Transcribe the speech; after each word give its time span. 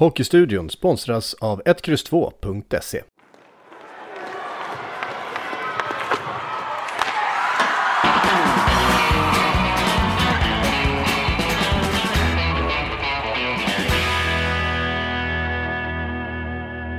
Hockeystudion 0.00 0.70
sponsras 0.70 1.34
av 1.34 1.62
1X2.se. 1.62 3.02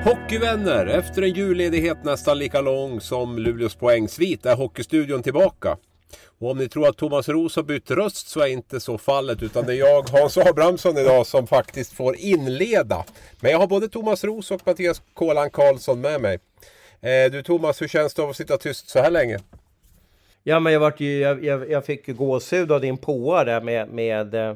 Hockeyvänner! 0.03 0.85
Efter 0.85 1.21
en 1.21 1.33
julledighet 1.33 2.03
nästan 2.03 2.39
lika 2.39 2.61
lång 2.61 3.01
som 3.01 3.37
Luleås 3.37 3.75
poängsvit 3.75 4.45
är 4.45 4.55
Hockeystudion 4.55 5.23
tillbaka. 5.23 5.77
Och 6.41 6.51
om 6.51 6.57
ni 6.57 6.69
tror 6.69 6.87
att 6.87 6.97
Thomas 6.97 7.29
Roos 7.29 7.55
har 7.55 7.63
bytt 7.63 7.91
röst 7.91 8.27
så 8.29 8.39
är 8.39 8.47
inte 8.47 8.79
så 8.79 8.97
fallet 8.97 9.43
utan 9.43 9.65
det 9.65 9.73
är 9.73 9.77
jag, 9.77 10.09
Hans 10.09 10.37
Abrahamsson 10.37 10.97
idag, 10.97 11.27
som 11.27 11.47
faktiskt 11.47 11.93
får 11.93 12.15
inleda. 12.15 13.05
Men 13.39 13.51
jag 13.51 13.59
har 13.59 13.67
både 13.67 13.89
Thomas 13.89 14.23
Roos 14.23 14.51
och 14.51 14.61
Mattias 14.65 15.01
Kolan 15.13 15.49
Karlsson 15.49 16.01
med 16.01 16.21
mig. 16.21 16.39
Eh, 17.01 17.31
du 17.31 17.43
Thomas, 17.43 17.81
hur 17.81 17.87
känns 17.87 18.13
det 18.13 18.23
att 18.23 18.35
sitta 18.35 18.57
tyst 18.57 18.89
så 18.89 18.99
här 18.99 19.11
länge? 19.11 19.39
Ja, 20.43 20.59
men 20.59 20.73
jag, 20.73 20.79
vart 20.79 20.99
ju, 20.99 21.19
jag, 21.19 21.45
jag, 21.45 21.71
jag 21.71 21.85
fick 21.85 22.07
ju 22.07 22.13
gåshud 22.13 22.71
av 22.71 22.81
din 22.81 22.97
påa 22.97 23.43
där 23.43 23.61
med, 23.61 23.89
med, 23.89 24.35
eh, 24.35 24.53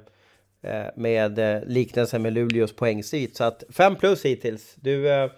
med 0.95 1.39
eh, 1.39 1.63
liknelsen 1.67 2.22
med 2.22 2.33
Luleås 2.33 2.75
poängsvit. 2.75 3.36
Så 3.36 3.44
att 3.44 3.63
fem 3.69 3.95
plus 3.95 4.25
hittills. 4.25 4.75
Du, 4.75 5.09
eh, 5.09 5.31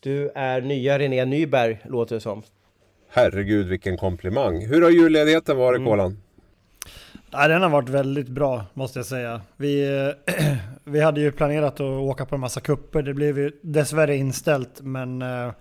du 0.00 0.30
är 0.34 0.60
nya 0.60 0.98
René 0.98 1.24
Nyberg, 1.24 1.78
låter 1.84 2.14
det 2.14 2.20
som. 2.20 2.42
Herregud 3.14 3.66
vilken 3.66 3.96
komplimang. 3.96 4.66
Hur 4.66 4.82
har 4.82 4.90
julledigheten 4.90 5.56
varit 5.56 5.78
Mm. 5.78 5.90
Kolan? 5.90 6.18
Ja, 7.30 7.48
den 7.48 7.62
har 7.62 7.68
varit 7.68 7.88
väldigt 7.88 8.28
bra 8.28 8.64
måste 8.74 8.98
jag 8.98 9.06
säga. 9.06 9.40
Vi, 9.56 9.86
vi 10.84 11.00
hade 11.00 11.20
ju 11.20 11.32
planerat 11.32 11.74
att 11.74 11.80
åka 11.80 12.26
på 12.26 12.34
en 12.34 12.40
massa 12.40 12.60
kupper. 12.60 13.02
Det 13.02 13.14
blev 13.14 13.38
ju 13.38 13.52
dessvärre 13.62 14.16
inställt 14.16 14.80
men 14.80 15.22
eh, 15.22 15.52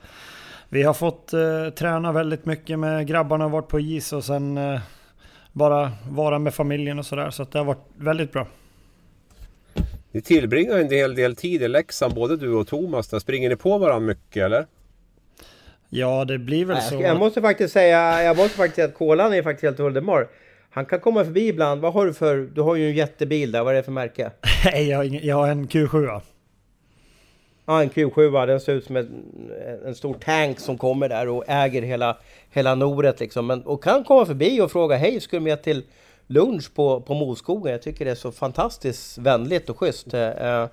vi 0.69 0.83
har 0.83 0.93
fått 0.93 1.33
eh, 1.33 1.69
träna 1.69 2.11
väldigt 2.11 2.45
mycket 2.45 2.79
med 2.79 3.07
grabbarna 3.07 3.45
och 3.45 3.51
varit 3.51 3.67
på 3.67 3.79
is 3.79 4.13
och 4.13 4.23
sen 4.23 4.57
eh, 4.57 4.79
bara 5.51 5.91
vara 6.09 6.39
med 6.39 6.53
familjen 6.53 6.99
och 6.99 7.05
sådär. 7.05 7.29
Så 7.29 7.43
att 7.43 7.51
det 7.51 7.59
har 7.59 7.65
varit 7.65 7.87
väldigt 7.97 8.31
bra. 8.31 8.47
Ni 10.11 10.21
tillbringar 10.21 10.77
en 10.77 10.89
hel 10.89 11.15
del 11.15 11.35
tid 11.35 11.61
i 11.61 11.67
Leksand, 11.67 12.13
både 12.13 12.37
du 12.37 12.53
och 12.53 12.67
Thomas. 12.67 13.07
Där 13.07 13.19
springer 13.19 13.49
ni 13.49 13.55
på 13.55 13.77
varandra 13.77 14.07
mycket 14.07 14.43
eller? 14.43 14.65
Ja, 15.93 16.25
det 16.25 16.37
blir 16.37 16.65
väl 16.65 16.77
Jag, 16.77 16.83
så. 16.85 17.01
jag 17.01 17.17
måste 17.17 17.41
faktiskt 17.41 17.73
säga, 17.73 18.23
jag 18.23 18.37
måste 18.37 18.57
faktiskt 18.57 18.75
säga 18.75 18.87
att 18.87 18.93
Kolan 18.93 19.33
är 19.33 19.43
faktiskt 19.43 19.63
helt 19.63 19.79
underbar. 19.79 20.27
Han 20.69 20.85
kan 20.85 20.99
komma 20.99 21.23
förbi 21.25 21.47
ibland. 21.47 21.81
Vad 21.81 21.93
har 21.93 22.05
du 22.05 22.13
för, 22.13 22.37
du 22.37 22.61
har 22.61 22.75
ju 22.75 22.89
en 22.89 22.95
jättebil 22.95 23.51
där, 23.51 23.63
vad 23.63 23.73
är 23.73 23.77
det 23.77 23.83
för 23.83 23.91
märke? 23.91 24.31
Nej, 24.65 24.89
jag, 24.89 25.05
jag 25.05 25.35
har 25.35 25.47
en 25.47 25.67
Q7. 25.67 26.21
Ja, 27.65 27.81
en 27.81 27.89
Q7, 27.89 28.45
den 28.47 28.59
ser 28.59 28.73
ut 28.73 28.85
som 28.85 28.95
en, 28.95 29.23
en 29.85 29.95
stor 29.95 30.13
tank 30.13 30.59
som 30.59 30.77
kommer 30.77 31.09
där 31.09 31.27
och 31.29 31.43
äger 31.47 31.81
hela, 31.81 32.17
hela 32.49 32.75
Noret 32.75 33.19
liksom. 33.19 33.47
Men, 33.47 33.61
och 33.61 33.83
kan 33.83 34.03
komma 34.03 34.25
förbi 34.25 34.61
och 34.61 34.71
fråga 34.71 34.95
hej, 34.95 35.19
ska 35.19 35.37
du 35.37 35.43
med 35.43 35.63
till 35.63 35.83
lunch 36.27 36.73
på, 36.75 37.01
på 37.01 37.13
Moskogen? 37.13 37.71
Jag 37.71 37.81
tycker 37.81 38.05
det 38.05 38.11
är 38.11 38.15
så 38.15 38.31
fantastiskt 38.31 39.17
vänligt 39.17 39.69
och 39.69 39.79
schysst. 39.79 40.13
Eh, 40.13 40.67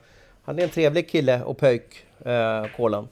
han 0.44 0.58
är 0.58 0.62
en 0.62 0.68
trevlig 0.68 1.08
kille 1.10 1.42
och 1.42 1.58
pöjk, 1.58 2.04
eh, 2.24 2.64
Kolan. 2.76 3.08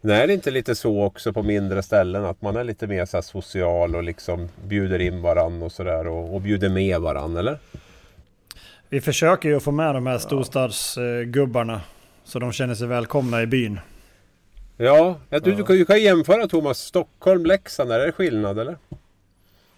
Nej, 0.00 0.22
är 0.22 0.26
det 0.26 0.34
inte 0.34 0.50
lite 0.50 0.74
så 0.74 1.02
också 1.02 1.32
på 1.32 1.42
mindre 1.42 1.82
ställen 1.82 2.24
att 2.24 2.42
man 2.42 2.56
är 2.56 2.64
lite 2.64 2.86
mer 2.86 3.06
så 3.06 3.16
här 3.16 3.22
social 3.22 3.96
och 3.96 4.02
liksom 4.02 4.48
bjuder 4.64 4.98
in 4.98 5.22
varann 5.22 5.62
och 5.62 5.72
sådär 5.72 6.06
och, 6.06 6.34
och 6.34 6.40
bjuder 6.40 6.68
med 6.68 7.00
varann 7.00 7.36
eller? 7.36 7.58
Vi 8.88 9.00
försöker 9.00 9.48
ju 9.48 9.60
få 9.60 9.70
med 9.72 9.94
de 9.94 10.06
här 10.06 10.18
storstadsgubbarna. 10.18 11.80
Så 12.24 12.38
de 12.38 12.52
känner 12.52 12.74
sig 12.74 12.86
välkomna 12.86 13.42
i 13.42 13.46
byn. 13.46 13.80
Ja, 14.76 15.18
ja 15.28 15.40
du, 15.40 15.54
du, 15.54 15.64
kan, 15.64 15.76
du 15.76 15.84
kan 15.84 16.02
jämföra 16.02 16.46
Thomas 16.46 16.78
Stockholm, 16.78 17.46
Leksand, 17.46 17.92
är 17.92 18.06
det 18.06 18.12
skillnad 18.12 18.58
eller? 18.58 18.76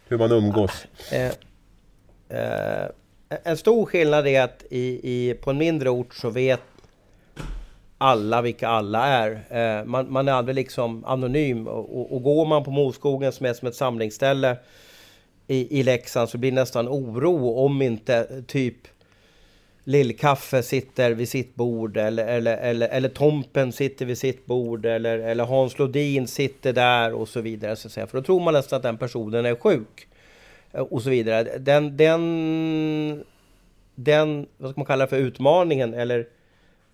Hur 0.09 0.19
man 0.19 0.33
umgås? 0.33 0.87
Eh, 1.13 1.33
eh, 2.39 2.89
en 3.45 3.57
stor 3.57 3.87
skillnad 3.87 4.27
är 4.27 4.43
att 4.43 4.65
i, 4.71 5.01
i, 5.03 5.35
på 5.35 5.51
en 5.51 5.59
mindre 5.59 5.91
ort 5.91 6.15
så 6.15 6.31
vet 6.31 6.61
alla 8.03 8.43
vilka 8.43 8.69
alla 8.69 9.07
är. 9.07 9.31
Eh, 9.51 9.85
man, 9.85 10.13
man 10.13 10.29
är 10.29 10.33
aldrig 10.33 10.55
liksom 10.55 11.05
anonym. 11.05 11.69
Och, 11.69 12.15
och, 12.15 12.23
går 12.23 12.47
man 12.47 12.65
på 12.65 12.71
Moskogen 12.71 13.33
som 13.33 13.47
är 13.47 13.55
som 13.55 13.69
ett 13.69 13.75
samlingsställe 13.75 14.57
i, 15.47 15.81
i 15.81 15.83
Leksand 15.83 16.29
så 16.29 16.39
blir 16.39 16.51
det 16.51 16.55
nästan 16.55 16.89
oro 16.89 17.55
om 17.55 17.83
inte 17.83 18.43
typ 18.47 18.77
Lillkaffe 19.85 20.63
sitter 20.63 21.11
vid 21.11 21.29
sitt 21.29 21.55
bord 21.55 21.97
eller, 21.97 22.27
eller, 22.27 22.57
eller, 22.57 22.89
eller 22.89 23.09
Tompen 23.09 23.73
sitter 23.73 24.07
vid 24.07 24.19
sitt 24.19 24.47
bord 24.47 24.87
eller, 24.87 25.19
eller 25.19 25.45
Hans 25.45 25.79
Lodin 25.79 26.27
sitter 26.27 26.73
där 26.73 27.13
och 27.13 27.29
så 27.29 27.41
vidare. 27.41 27.77
Så 27.77 27.89
att 27.89 27.93
säga. 27.93 28.07
För 28.07 28.19
då 28.19 28.25
tror 28.25 28.41
man 28.41 28.55
nästan 28.55 28.77
att 28.77 28.83
den 28.83 28.99
personen 28.99 29.47
är 29.47 29.55
sjuk. 29.55 30.09
Eh, 30.73 30.81
och 30.81 31.03
så 31.03 31.11
vidare. 31.11 31.59
Den, 31.59 31.97
den, 31.97 33.25
den 33.95 34.47
vad 34.57 34.71
ska 34.71 34.81
man 34.81 34.87
kalla 34.87 35.05
det 35.05 35.11
för, 35.11 35.17
utmaningen 35.17 35.95
eller, 35.95 36.27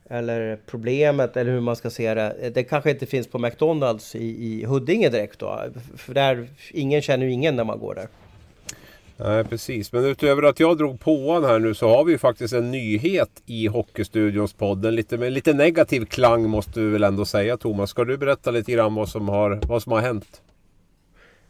eller 0.09 0.59
problemet 0.67 1.37
eller 1.37 1.53
hur 1.53 1.61
man 1.61 1.77
ska 1.77 1.91
se 1.91 2.15
det. 2.15 2.51
Det 2.55 2.63
kanske 2.63 2.91
inte 2.91 3.07
finns 3.07 3.27
på 3.27 3.39
McDonalds 3.39 4.15
i, 4.15 4.25
i 4.25 4.65
Huddinge 4.65 5.09
direkt 5.09 5.39
då. 5.39 5.61
För 5.97 6.15
där, 6.15 6.49
ingen 6.71 7.03
känner 7.03 7.27
ju 7.27 7.33
ingen 7.33 7.57
när 7.57 7.65
man 7.65 7.79
går 7.79 7.95
där. 7.95 8.09
Nej, 9.21 9.45
precis. 9.45 9.93
Men 9.93 10.05
utöver 10.05 10.43
att 10.43 10.61
jag 10.61 10.79
drog 10.79 11.01
påan 11.01 11.45
här 11.45 11.59
nu 11.59 11.75
så 11.75 11.89
har 11.89 12.05
vi 12.05 12.13
ju 12.13 12.19
faktiskt 12.19 12.55
en 12.55 12.71
nyhet 12.71 13.31
i 13.47 13.67
Hockeystudions 13.67 14.53
podd. 14.53 14.85
En 14.85 14.95
lite, 14.95 15.19
med 15.19 15.33
lite 15.33 15.53
negativ 15.53 16.05
klang 16.05 16.49
måste 16.49 16.81
vi 16.81 16.87
väl 16.91 17.05
ändå 17.05 17.25
säga 17.25 17.57
Thomas. 17.57 17.91
Ska 17.91 18.05
du 18.05 18.17
berätta 18.17 18.51
lite 18.51 18.73
grann 18.73 18.95
vad 18.95 19.09
som 19.09 19.29
har, 19.29 19.61
vad 19.69 19.83
som 19.83 19.93
har 19.93 20.01
hänt? 20.01 20.43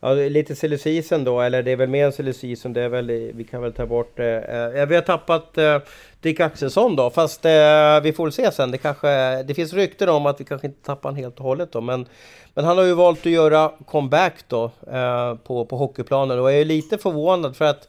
Ja, 0.00 0.12
lite 0.14 0.54
silly 0.56 0.78
season 0.78 1.24
då, 1.24 1.40
eller 1.40 1.62
det 1.62 1.70
är 1.70 1.76
väl 1.76 1.88
mer 1.88 2.06
än 2.06 2.12
silly 2.12 2.32
season. 2.32 2.72
Det 2.72 2.82
är 2.82 2.88
väl, 2.88 3.06
vi 3.34 3.44
kan 3.44 3.62
väl 3.62 3.72
ta 3.72 3.86
bort 3.86 4.16
det. 4.16 4.40
Eh, 4.40 4.80
eh, 4.82 4.86
vi 4.88 4.94
har 4.94 5.02
tappat 5.02 5.58
eh, 5.58 5.78
Dick 6.20 6.40
Axelsson 6.40 6.96
då, 6.96 7.10
fast 7.10 7.44
eh, 7.44 8.00
vi 8.02 8.12
får 8.16 8.24
väl 8.24 8.32
se 8.32 8.52
sen. 8.52 8.70
Det, 8.70 8.78
kanske, 8.78 9.42
det 9.42 9.54
finns 9.54 9.72
rykten 9.72 10.08
om 10.08 10.26
att 10.26 10.40
vi 10.40 10.44
kanske 10.44 10.66
inte 10.66 10.86
tappar 10.86 11.08
honom 11.08 11.22
helt 11.22 11.38
och 11.38 11.44
hållet 11.44 11.72
då. 11.72 11.80
Men, 11.80 12.06
men 12.54 12.64
han 12.64 12.78
har 12.78 12.84
ju 12.84 12.94
valt 12.94 13.18
att 13.20 13.32
göra 13.32 13.72
comeback 13.86 14.34
då 14.48 14.64
eh, 14.92 15.34
på, 15.34 15.64
på 15.64 15.76
hockeyplanen 15.76 16.38
och 16.40 16.52
jag 16.52 16.60
är 16.60 16.64
lite 16.64 16.98
förvånad 16.98 17.56
för 17.56 17.64
att 17.64 17.88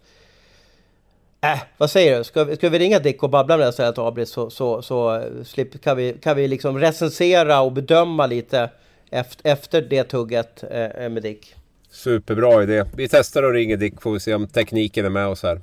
Äh, 1.42 1.60
vad 1.78 1.90
säger 1.92 2.18
du? 2.18 2.24
Ska, 2.24 2.44
vi- 2.44 2.56
ska 2.56 2.70
vi 2.70 2.80
ringa 2.80 3.00
Dick 3.00 3.24
och 3.24 3.30
babbla 3.30 3.58
med 3.58 3.66
det 3.66 3.70
istället 3.70 3.98
Abris 3.98 4.30
så, 4.30 4.50
så, 4.50 4.82
så 4.82 5.16
eh, 5.16 5.44
slip, 5.46 5.82
kan, 5.84 5.98
vi, 5.98 6.14
kan 6.14 6.36
vi 6.38 6.48
liksom 6.48 6.80
recensera 6.80 7.62
och 7.62 7.72
bedöma 7.72 8.26
lite 8.26 8.70
efter, 9.10 9.50
efter 9.52 9.82
det 9.82 10.04
tugget 10.04 10.64
eh, 10.64 11.10
med 11.10 11.24
Dick. 11.24 11.56
Superbra 11.92 12.64
idé. 12.64 12.86
Vi 12.96 13.08
testar 13.08 13.44
och 13.44 13.54
ringer 13.54 13.78
Dick 13.78 14.02
får 14.02 14.12
vi 14.12 14.20
se 14.20 14.34
om 14.34 14.48
tekniken 14.48 15.06
är 15.06 15.10
med 15.10 15.28
oss 15.28 15.44
här. 15.44 15.62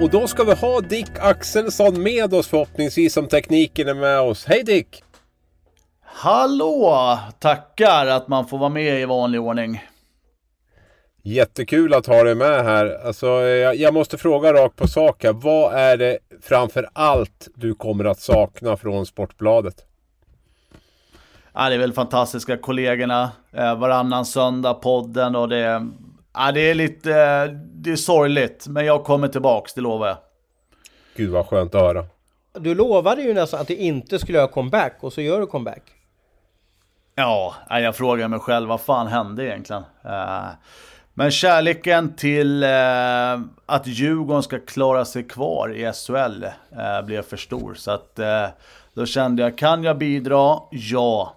Och 0.00 0.10
då 0.10 0.26
ska 0.26 0.44
vi 0.44 0.54
ha 0.54 0.80
Dick 0.80 1.10
Axelsson 1.18 2.02
med 2.02 2.34
oss 2.34 2.48
förhoppningsvis 2.48 3.16
om 3.16 3.28
tekniken 3.28 3.88
är 3.88 3.94
med 3.94 4.20
oss. 4.20 4.44
Hej 4.46 4.62
Dick! 4.62 5.04
Hallå! 6.02 7.18
Tackar 7.38 8.06
att 8.06 8.28
man 8.28 8.46
får 8.46 8.58
vara 8.58 8.68
med 8.68 9.00
i 9.00 9.04
vanlig 9.04 9.40
ordning. 9.40 9.82
Jättekul 11.22 11.94
att 11.94 12.06
ha 12.06 12.22
dig 12.22 12.34
med 12.34 12.64
här. 12.64 13.06
Alltså, 13.06 13.26
jag, 13.26 13.76
jag 13.76 13.94
måste 13.94 14.18
fråga 14.18 14.52
rakt 14.52 14.76
på 14.76 14.88
sak 14.88 15.24
här. 15.24 15.32
Vad 15.32 15.74
är 15.74 15.96
det 15.96 16.18
framför 16.42 16.88
allt 16.92 17.48
du 17.54 17.74
kommer 17.74 18.04
att 18.04 18.20
sakna 18.20 18.76
från 18.76 19.06
Sportbladet? 19.06 19.84
Ja, 21.54 21.68
det 21.68 21.74
är 21.74 21.78
väl 21.78 21.92
fantastiska 21.92 22.56
kollegorna. 22.56 23.30
Eh, 23.52 23.78
varannan 23.78 24.24
söndag 24.26 24.74
podden 24.74 25.36
och 25.36 25.48
det... 25.48 25.88
Ja, 26.34 26.52
det 26.52 26.60
är 26.60 26.74
lite... 26.74 27.10
Eh, 27.10 27.50
det 27.74 27.92
är 27.92 27.96
sorgligt, 27.96 28.66
men 28.68 28.84
jag 28.84 29.04
kommer 29.04 29.28
tillbaks, 29.28 29.74
det 29.74 29.80
lovar 29.80 30.06
jag. 30.08 30.16
Gud 31.16 31.30
vad 31.30 31.46
skönt 31.46 31.74
att 31.74 31.80
höra. 31.80 32.04
Du 32.58 32.74
lovade 32.74 33.22
ju 33.22 33.34
nästan 33.34 33.60
att 33.60 33.68
du 33.68 33.76
inte 33.76 34.18
skulle 34.18 34.38
göra 34.38 34.48
comeback 34.48 34.96
och 35.00 35.12
så 35.12 35.20
gör 35.20 35.40
du 35.40 35.46
comeback. 35.46 35.82
Ja, 37.14 37.54
jag 37.68 37.96
frågar 37.96 38.28
mig 38.28 38.38
själv, 38.38 38.68
vad 38.68 38.80
fan 38.80 39.06
hände 39.06 39.44
egentligen? 39.44 39.82
Eh, 40.04 40.44
Men 41.14 41.30
kärleken 41.30 42.14
till 42.16 42.62
eh, 42.62 42.70
att 43.66 43.86
Djurgården 43.86 44.42
ska 44.42 44.58
klara 44.58 45.04
sig 45.04 45.22
kvar 45.22 45.74
i 45.76 45.92
SHL 45.92 46.44
eh, 46.44 47.06
blev 47.06 47.22
för 47.22 47.36
stor. 47.36 47.74
Så 47.74 47.90
att 47.90 48.18
eh, 48.18 48.46
då 48.94 49.06
kände 49.06 49.42
jag, 49.42 49.58
kan 49.58 49.84
jag 49.84 49.98
bidra? 49.98 50.58
Ja. 50.70 51.36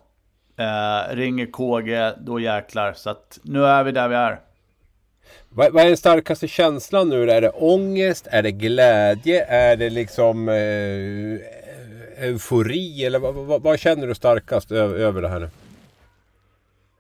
Eh, 0.58 1.16
ringer 1.16 1.46
KG, 1.46 2.12
då 2.18 2.40
jäklar. 2.40 2.94
Så 2.94 3.10
att 3.10 3.40
nu 3.42 3.66
är 3.66 3.84
vi 3.84 3.92
där 3.92 4.08
vi 4.08 4.16
är. 4.16 4.40
Vad, 5.50 5.74
vad 5.74 5.84
är 5.84 5.88
den 5.88 5.98
starkaste 5.98 6.48
känslan 6.48 7.10
nu? 7.10 7.32
Är 7.32 7.42
det 7.42 7.50
ångest? 7.50 8.28
Är 8.32 8.44
det 8.44 8.52
glädje? 8.52 9.46
Är 9.46 9.76
det 9.76 9.90
liksom 9.90 10.50
eh, 10.50 12.26
eufori? 12.26 13.06
Eller 13.06 13.20
vad, 13.20 13.36
vad, 13.36 13.62
vad, 13.62 13.80
känner 13.80 14.08
du 14.08 14.16
starkast 14.16 14.72
över, 14.72 14.96
över 14.96 15.22
det 15.22 15.30
här 15.30 15.40
nu? 15.40 15.50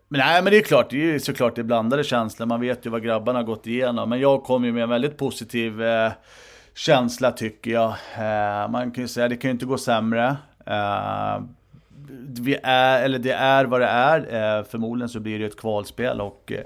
Men 0.07 0.19
nej, 0.19 0.43
men 0.43 0.51
det 0.51 0.57
är 0.57 0.63
klart, 0.63 0.89
det 0.89 1.15
är 1.15 1.19
såklart 1.19 1.55
det 1.55 1.61
är 1.61 1.63
blandade 1.63 2.03
känslor. 2.03 2.47
Man 2.47 2.61
vet 2.61 2.85
ju 2.85 2.89
vad 2.89 3.03
grabbarna 3.03 3.39
har 3.39 3.43
gått 3.43 3.67
igenom. 3.67 4.09
Men 4.09 4.19
jag 4.19 4.43
kom 4.43 4.65
ju 4.65 4.71
med 4.71 4.83
en 4.83 4.89
väldigt 4.89 5.17
positiv 5.17 5.83
eh, 5.83 6.11
känsla 6.75 7.31
tycker 7.31 7.71
jag. 7.71 7.89
Eh, 8.17 8.69
man 8.69 8.91
kan 8.91 9.03
ju 9.03 9.07
säga, 9.07 9.27
det 9.27 9.37
kan 9.37 9.49
ju 9.49 9.53
inte 9.53 9.65
gå 9.65 9.77
sämre. 9.77 10.37
Eh, 10.65 11.39
vi 12.41 12.57
är, 12.63 13.03
eller 13.03 13.19
det 13.19 13.31
är 13.31 13.65
vad 13.65 13.81
det 13.81 13.87
är. 13.87 14.19
Eh, 14.19 14.63
förmodligen 14.63 15.09
så 15.09 15.19
blir 15.19 15.39
det 15.39 15.45
ett 15.45 15.57
kvalspel 15.57 16.21
och 16.21 16.51
eh, 16.51 16.63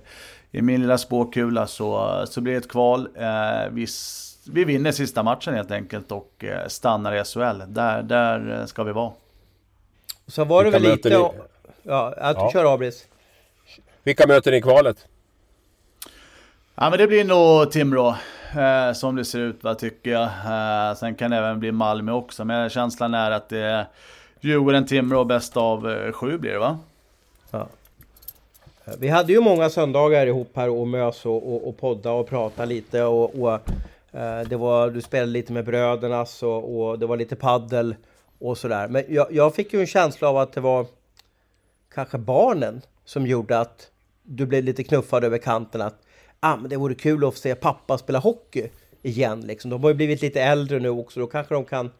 i 0.51 0.61
min 0.61 0.81
lilla 0.81 0.97
spåkula 0.97 1.67
så, 1.67 2.23
så 2.27 2.41
blir 2.41 2.53
det 2.53 2.59
ett 2.59 2.71
kval. 2.71 3.07
Eh, 3.15 3.69
vi, 3.71 3.87
vi 4.51 4.63
vinner 4.63 4.91
sista 4.91 5.23
matchen 5.23 5.53
helt 5.53 5.71
enkelt 5.71 6.11
och 6.11 6.45
stannar 6.67 7.15
i 7.15 7.23
SHL. 7.23 7.61
Där, 7.67 8.03
där 8.03 8.65
ska 8.65 8.83
vi 8.83 8.91
vara. 8.91 9.11
Så 10.27 10.43
var 10.45 10.63
det 10.63 10.69
väl 10.69 10.81
lite... 10.81 11.09
Ni... 11.09 11.29
Ja, 11.83 12.13
att 12.17 12.37
ja. 12.37 12.51
kör 12.53 12.73
Abris. 12.73 13.07
Vilka 14.03 14.27
möter 14.27 14.51
ni 14.51 14.57
i 14.57 14.61
kvalet? 14.61 15.07
Ja 16.75 16.89
men 16.89 16.99
det 16.99 17.07
blir 17.07 17.23
nog 17.23 17.71
Timrå. 17.71 18.15
Eh, 18.57 18.93
som 18.93 19.15
det 19.15 19.25
ser 19.25 19.39
ut 19.39 19.63
va, 19.63 19.75
tycker 19.75 20.11
jag. 20.11 20.23
Eh, 20.23 20.95
sen 20.95 21.15
kan 21.15 21.31
det 21.31 21.37
även 21.37 21.59
bli 21.59 21.71
Malmö 21.71 22.11
också. 22.11 22.45
Men 22.45 22.69
känslan 22.69 23.13
är 23.13 23.31
att 23.31 23.49
det 23.49 23.87
Djurgården, 24.43 24.85
Timrå 24.85 25.23
bäst 25.23 25.57
av 25.57 25.91
eh, 25.91 26.11
sju 26.11 26.37
blir 26.37 26.51
det 26.51 26.59
va? 26.59 26.79
Ja. 27.51 27.67
Eh, 28.85 28.93
vi 28.99 29.07
hade 29.07 29.33
ju 29.33 29.41
många 29.41 29.69
söndagar 29.69 30.27
ihop 30.27 30.51
här 30.53 30.69
och 30.69 30.87
mös 30.87 31.25
och, 31.25 31.53
och, 31.53 31.67
och 31.67 31.77
podda 31.77 32.11
och 32.11 32.29
prata 32.29 32.65
lite 32.65 33.03
och, 33.03 33.41
och 33.41 33.53
eh, 34.11 34.41
det 34.41 34.55
var, 34.55 34.89
du 34.89 35.01
spelade 35.01 35.31
lite 35.31 35.53
med 35.53 35.65
brödernas 35.65 36.43
och, 36.43 36.79
och 36.79 36.99
det 36.99 37.05
var 37.05 37.17
lite 37.17 37.35
paddel 37.35 37.95
och 38.39 38.57
sådär. 38.57 38.87
Men 38.87 39.03
jag, 39.09 39.27
jag, 39.31 39.55
fick 39.55 39.73
ju 39.73 39.79
en 39.79 39.87
känsla 39.87 40.29
av 40.29 40.37
att 40.37 40.53
det 40.53 40.61
var 40.61 40.85
kanske 41.93 42.17
barnen 42.17 42.81
som 43.05 43.27
gjorde 43.27 43.59
att 43.59 43.91
du 44.23 44.45
blev 44.45 44.63
lite 44.63 44.83
knuffad 44.83 45.23
över 45.23 45.37
kanten 45.37 45.81
att 45.81 46.01
ah, 46.39 46.55
men 46.55 46.69
det 46.69 46.77
vore 46.77 46.95
kul 46.95 47.25
att 47.25 47.33
få 47.33 47.39
se 47.39 47.55
pappa 47.55 47.97
spela 47.97 48.19
hockey 48.19 48.67
igen. 49.01 49.41
Liksom. 49.41 49.71
De 49.71 49.83
har 49.83 49.89
ju 49.89 49.95
blivit 49.95 50.21
lite 50.21 50.41
äldre 50.41 50.79
nu 50.79 50.89
också, 50.89 51.19
då 51.19 51.27
kanske 51.27 51.53
de 51.53 51.65
kan 51.65 51.91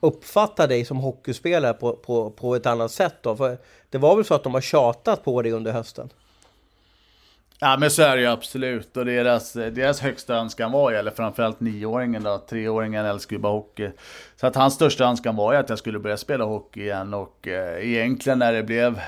uppfatta 0.00 0.66
dig 0.66 0.84
som 0.84 0.96
hockeyspelare 0.96 1.72
på, 1.72 1.92
på, 1.92 2.30
på 2.30 2.54
ett 2.54 2.66
annat 2.66 2.92
sätt 2.92 3.14
då? 3.22 3.36
För 3.36 3.58
det 3.90 3.98
var 3.98 4.16
väl 4.16 4.24
så 4.24 4.34
att 4.34 4.42
de 4.42 4.54
har 4.54 4.60
tjatat 4.60 5.24
på 5.24 5.42
dig 5.42 5.52
under 5.52 5.72
hösten? 5.72 6.10
Ja 7.62 7.76
men 7.76 7.90
så 7.90 8.02
är 8.02 8.16
det 8.16 8.22
ju 8.22 8.28
absolut. 8.28 8.96
Och 8.96 9.04
deras, 9.04 9.52
deras 9.52 10.00
högsta 10.00 10.34
önskan 10.34 10.72
var 10.72 10.90
ju, 10.90 10.96
eller 10.96 11.10
framförallt 11.10 11.60
nioåringen 11.60 12.22
då, 12.22 12.38
treåringen 12.38 13.06
älskar 13.06 13.36
ju 13.36 13.42
bara 13.42 13.52
hockey. 13.52 13.90
Så 14.36 14.46
att 14.46 14.56
hans 14.56 14.74
största 14.74 15.04
önskan 15.04 15.36
var 15.36 15.52
ju 15.52 15.58
att 15.58 15.68
jag 15.68 15.78
skulle 15.78 15.98
börja 15.98 16.16
spela 16.16 16.44
hockey 16.44 16.80
igen 16.80 17.14
och 17.14 17.48
eh, 17.48 17.90
egentligen 17.90 18.38
när 18.38 18.52
det 18.52 18.62
blev 18.62 19.00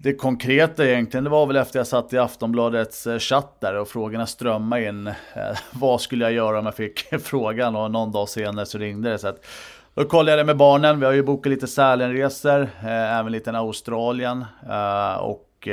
det 0.00 0.14
konkreta 0.14 0.86
egentligen, 0.86 1.24
det 1.24 1.30
var 1.30 1.46
väl 1.46 1.56
efter 1.56 1.78
jag 1.78 1.86
satt 1.86 2.12
i 2.12 2.18
Aftonbladets 2.18 3.06
eh, 3.06 3.18
chatt 3.18 3.60
där 3.60 3.74
och 3.74 3.88
frågorna 3.88 4.26
strömmade 4.26 4.88
in. 4.88 5.06
Eh, 5.06 5.14
vad 5.72 6.00
skulle 6.00 6.24
jag 6.24 6.32
göra 6.32 6.58
om 6.58 6.64
jag 6.64 6.74
fick 6.74 7.06
frågan 7.22 7.76
och 7.76 7.90
någon 7.90 8.12
dag 8.12 8.28
senare 8.28 8.66
så 8.66 8.78
ringde 8.78 9.10
det. 9.10 9.18
Så 9.18 9.28
att, 9.28 9.46
då 9.94 10.04
kollade 10.04 10.30
jag 10.30 10.38
det 10.38 10.44
med 10.44 10.56
barnen, 10.56 11.00
vi 11.00 11.06
har 11.06 11.12
ju 11.12 11.22
bokat 11.22 11.50
lite 11.50 11.66
Sälenresor, 11.66 12.62
eh, 12.62 13.18
även 13.18 13.32
lite 13.32 13.50
Australien. 13.50 14.44
Eh, 14.70 15.14
och 15.14 15.68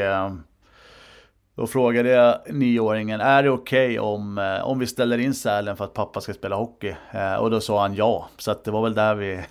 då 1.56 1.68
frågade 1.68 2.10
jag 2.10 2.38
nioåringen, 2.50 3.22
är 3.22 3.44
det 3.44 3.50
okej 3.50 4.00
okay 4.00 4.00
om, 4.00 4.58
om 4.64 4.80
vi 4.80 4.88
ställer 4.88 5.18
in 5.18 5.34
Sälen 5.34 5.78
för 5.78 5.86
att 5.86 5.94
pappa 5.94 6.22
ska 6.22 6.34
spela 6.34 6.56
hockey? 6.56 6.96
och 7.40 7.52
då 7.52 7.62
sa 7.62 7.82
han 7.82 7.96
ja, 7.96 8.30
så 8.38 8.52
att 8.52 8.64
det 8.64 8.72
var 8.72 8.82
väl 8.82 8.94
där 8.94 9.16
vi, 9.16 9.42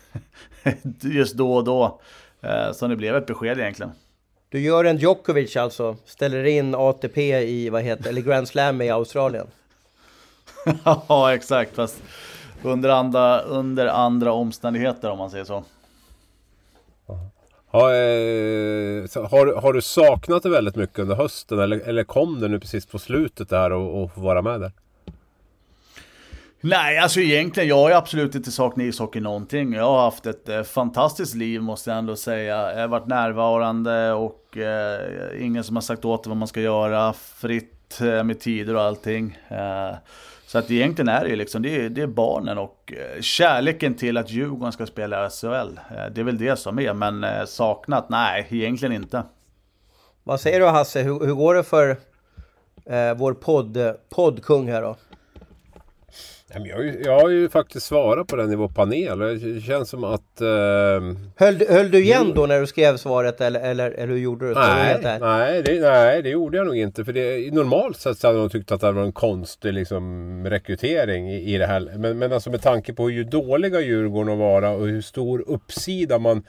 just 1.15 1.37
då 1.37 1.55
och 1.55 1.65
då, 1.65 2.01
som 2.73 2.91
det 2.91 2.97
blev 2.97 3.17
ett 3.17 3.27
besked 3.27 3.59
egentligen. 3.59 3.93
Du 4.49 4.61
gör 4.61 4.85
en 4.85 4.97
Djokovic 4.97 5.57
alltså, 5.57 5.97
ställer 6.05 6.45
in 6.45 6.75
ATP 6.75 7.39
i, 7.43 7.69
vad 7.71 7.83
heter 7.83 8.09
eller 8.09 8.21
Grand 8.23 8.49
Slam 8.49 8.83
i 8.83 8.91
Australien. 8.91 9.47
ja, 11.09 11.35
exakt. 11.35 11.75
Fast 11.75 12.03
under 12.63 12.89
andra, 12.89 13.41
under 13.41 13.87
andra 13.87 14.33
omständigheter 14.33 15.11
om 15.11 15.19
man 15.19 15.31
säger 15.31 15.45
så. 15.45 15.65
Ha, 17.67 17.95
eh, 17.95 19.29
har, 19.31 19.61
har 19.61 19.73
du 19.73 19.83
saknat 19.83 20.43
det 20.43 20.51
väldigt 20.51 20.77
mycket 20.77 20.99
under 20.99 21.15
hösten 21.17 21.59
eller, 21.59 21.79
eller 21.79 22.05
kom 22.05 22.41
det 22.41 22.49
nu 22.49 22.61
precis 22.61 22.87
på 22.87 22.99
slutet 22.99 23.49
där 23.49 23.73
och, 23.73 24.03
och 24.03 24.15
få 24.15 24.21
vara 24.21 24.43
med 24.43 24.61
där? 24.61 24.73
Nej, 26.67 26.99
alltså 26.99 27.21
egentligen, 27.21 27.69
jag 27.69 27.77
har 27.77 27.89
ju 27.89 27.95
absolut 27.95 28.35
inte 28.35 28.51
saknat 28.53 28.85
ishockey 28.85 29.21
någonting. 29.21 29.73
Jag 29.73 29.85
har 29.85 30.03
haft 30.03 30.27
ett 30.27 30.49
eh, 30.49 30.63
fantastiskt 30.63 31.35
liv 31.35 31.63
måste 31.63 31.91
jag 31.91 31.99
ändå 31.99 32.17
säga. 32.17 32.73
Jag 32.73 32.81
har 32.81 32.89
varit 32.89 33.07
närvarande 33.07 34.13
och 34.13 34.57
eh, 34.57 35.45
ingen 35.45 35.65
som 35.65 35.77
har 35.77 35.81
sagt 35.81 36.05
åt 36.05 36.27
vad 36.27 36.37
man 36.37 36.49
ska 36.49 36.61
göra. 36.61 37.13
Fritt 37.13 38.01
eh, 38.01 38.25
med 38.25 38.41
tider 38.41 38.75
och 38.75 38.83
allting. 38.83 39.39
Eh, 39.49 39.95
så 40.47 40.59
att 40.59 40.71
egentligen 40.71 41.09
är 41.09 41.25
det 41.25 41.31
ju 41.31 41.37
liksom, 41.37 41.63
det 41.63 41.77
är, 41.77 41.89
det 41.89 42.03
är 42.03 42.07
barnen 42.07 42.59
och 42.59 42.93
eh, 42.97 43.21
kärleken 43.21 43.95
till 43.95 44.17
att 44.17 44.31
Djurgården 44.31 44.73
ska 44.73 44.87
spela 44.87 45.31
SHL. 45.31 45.47
Eh, 45.97 46.07
det 46.15 46.21
är 46.21 46.25
väl 46.25 46.39
det 46.39 46.57
som 46.57 46.79
är, 46.79 46.95
men 46.95 47.25
eh, 47.25 47.45
saknat? 47.45 48.09
Nej, 48.09 48.47
egentligen 48.51 48.95
inte. 48.95 49.23
Vad 50.23 50.41
säger 50.41 50.61
du 50.61 50.67
Hasse, 50.67 51.03
hur, 51.03 51.27
hur 51.27 51.35
går 51.35 51.55
det 51.55 51.65
för 51.65 51.91
eh, 52.87 53.15
vår 53.17 53.35
podd, 53.35 53.77
eh, 53.77 53.93
poddkung 54.11 54.69
här 54.69 54.83
då? 54.83 54.97
Jag 56.63 56.77
har, 56.77 56.83
ju, 56.83 57.03
jag 57.05 57.21
har 57.21 57.29
ju 57.29 57.49
faktiskt 57.49 57.87
svarat 57.87 58.27
på 58.27 58.37
den 58.37 58.53
i 58.53 58.57
vår 58.57 58.69
panel 58.69 59.19
det 59.19 59.61
känns 59.61 59.91
som 59.91 60.05
att... 60.05 60.41
Eh, 60.41 60.47
höll, 61.37 61.69
höll 61.69 61.91
du 61.91 62.03
igen 62.03 62.33
då 62.35 62.47
när 62.47 62.61
du 62.61 62.67
skrev 62.67 62.97
svaret 62.97 63.41
eller, 63.41 63.61
eller, 63.61 63.91
eller 63.91 64.13
hur 64.13 64.19
gjorde 64.19 64.49
du? 64.49 64.55
Nej, 64.55 65.19
nej, 65.21 65.63
det, 65.63 65.81
nej, 65.81 66.23
det 66.23 66.29
gjorde 66.29 66.57
jag 66.57 66.67
nog 66.67 66.77
inte. 66.77 67.05
För 67.05 67.13
det, 67.13 67.55
normalt 67.55 67.97
sett 67.97 68.19
så 68.19 68.27
hade 68.27 68.39
jag 68.39 68.53
tyckt 68.53 68.73
att 68.73 68.81
det 68.81 68.93
var 68.93 69.03
en 69.03 69.13
konstig 69.13 69.73
liksom, 69.73 70.47
rekrytering 70.47 71.31
i, 71.31 71.55
i 71.55 71.59
det 71.59 71.67
här. 71.67 71.93
Men, 71.97 72.19
men 72.19 72.33
alltså 72.33 72.51
med 72.51 72.63
tanke 72.63 72.93
på 72.93 73.09
hur 73.09 73.25
dåliga 73.25 73.81
Djurgården 73.81 74.33
att 74.33 74.39
vara 74.39 74.71
och 74.71 74.87
hur 74.87 75.03
stor 75.03 75.45
uppsida 75.47 76.19
man 76.19 76.45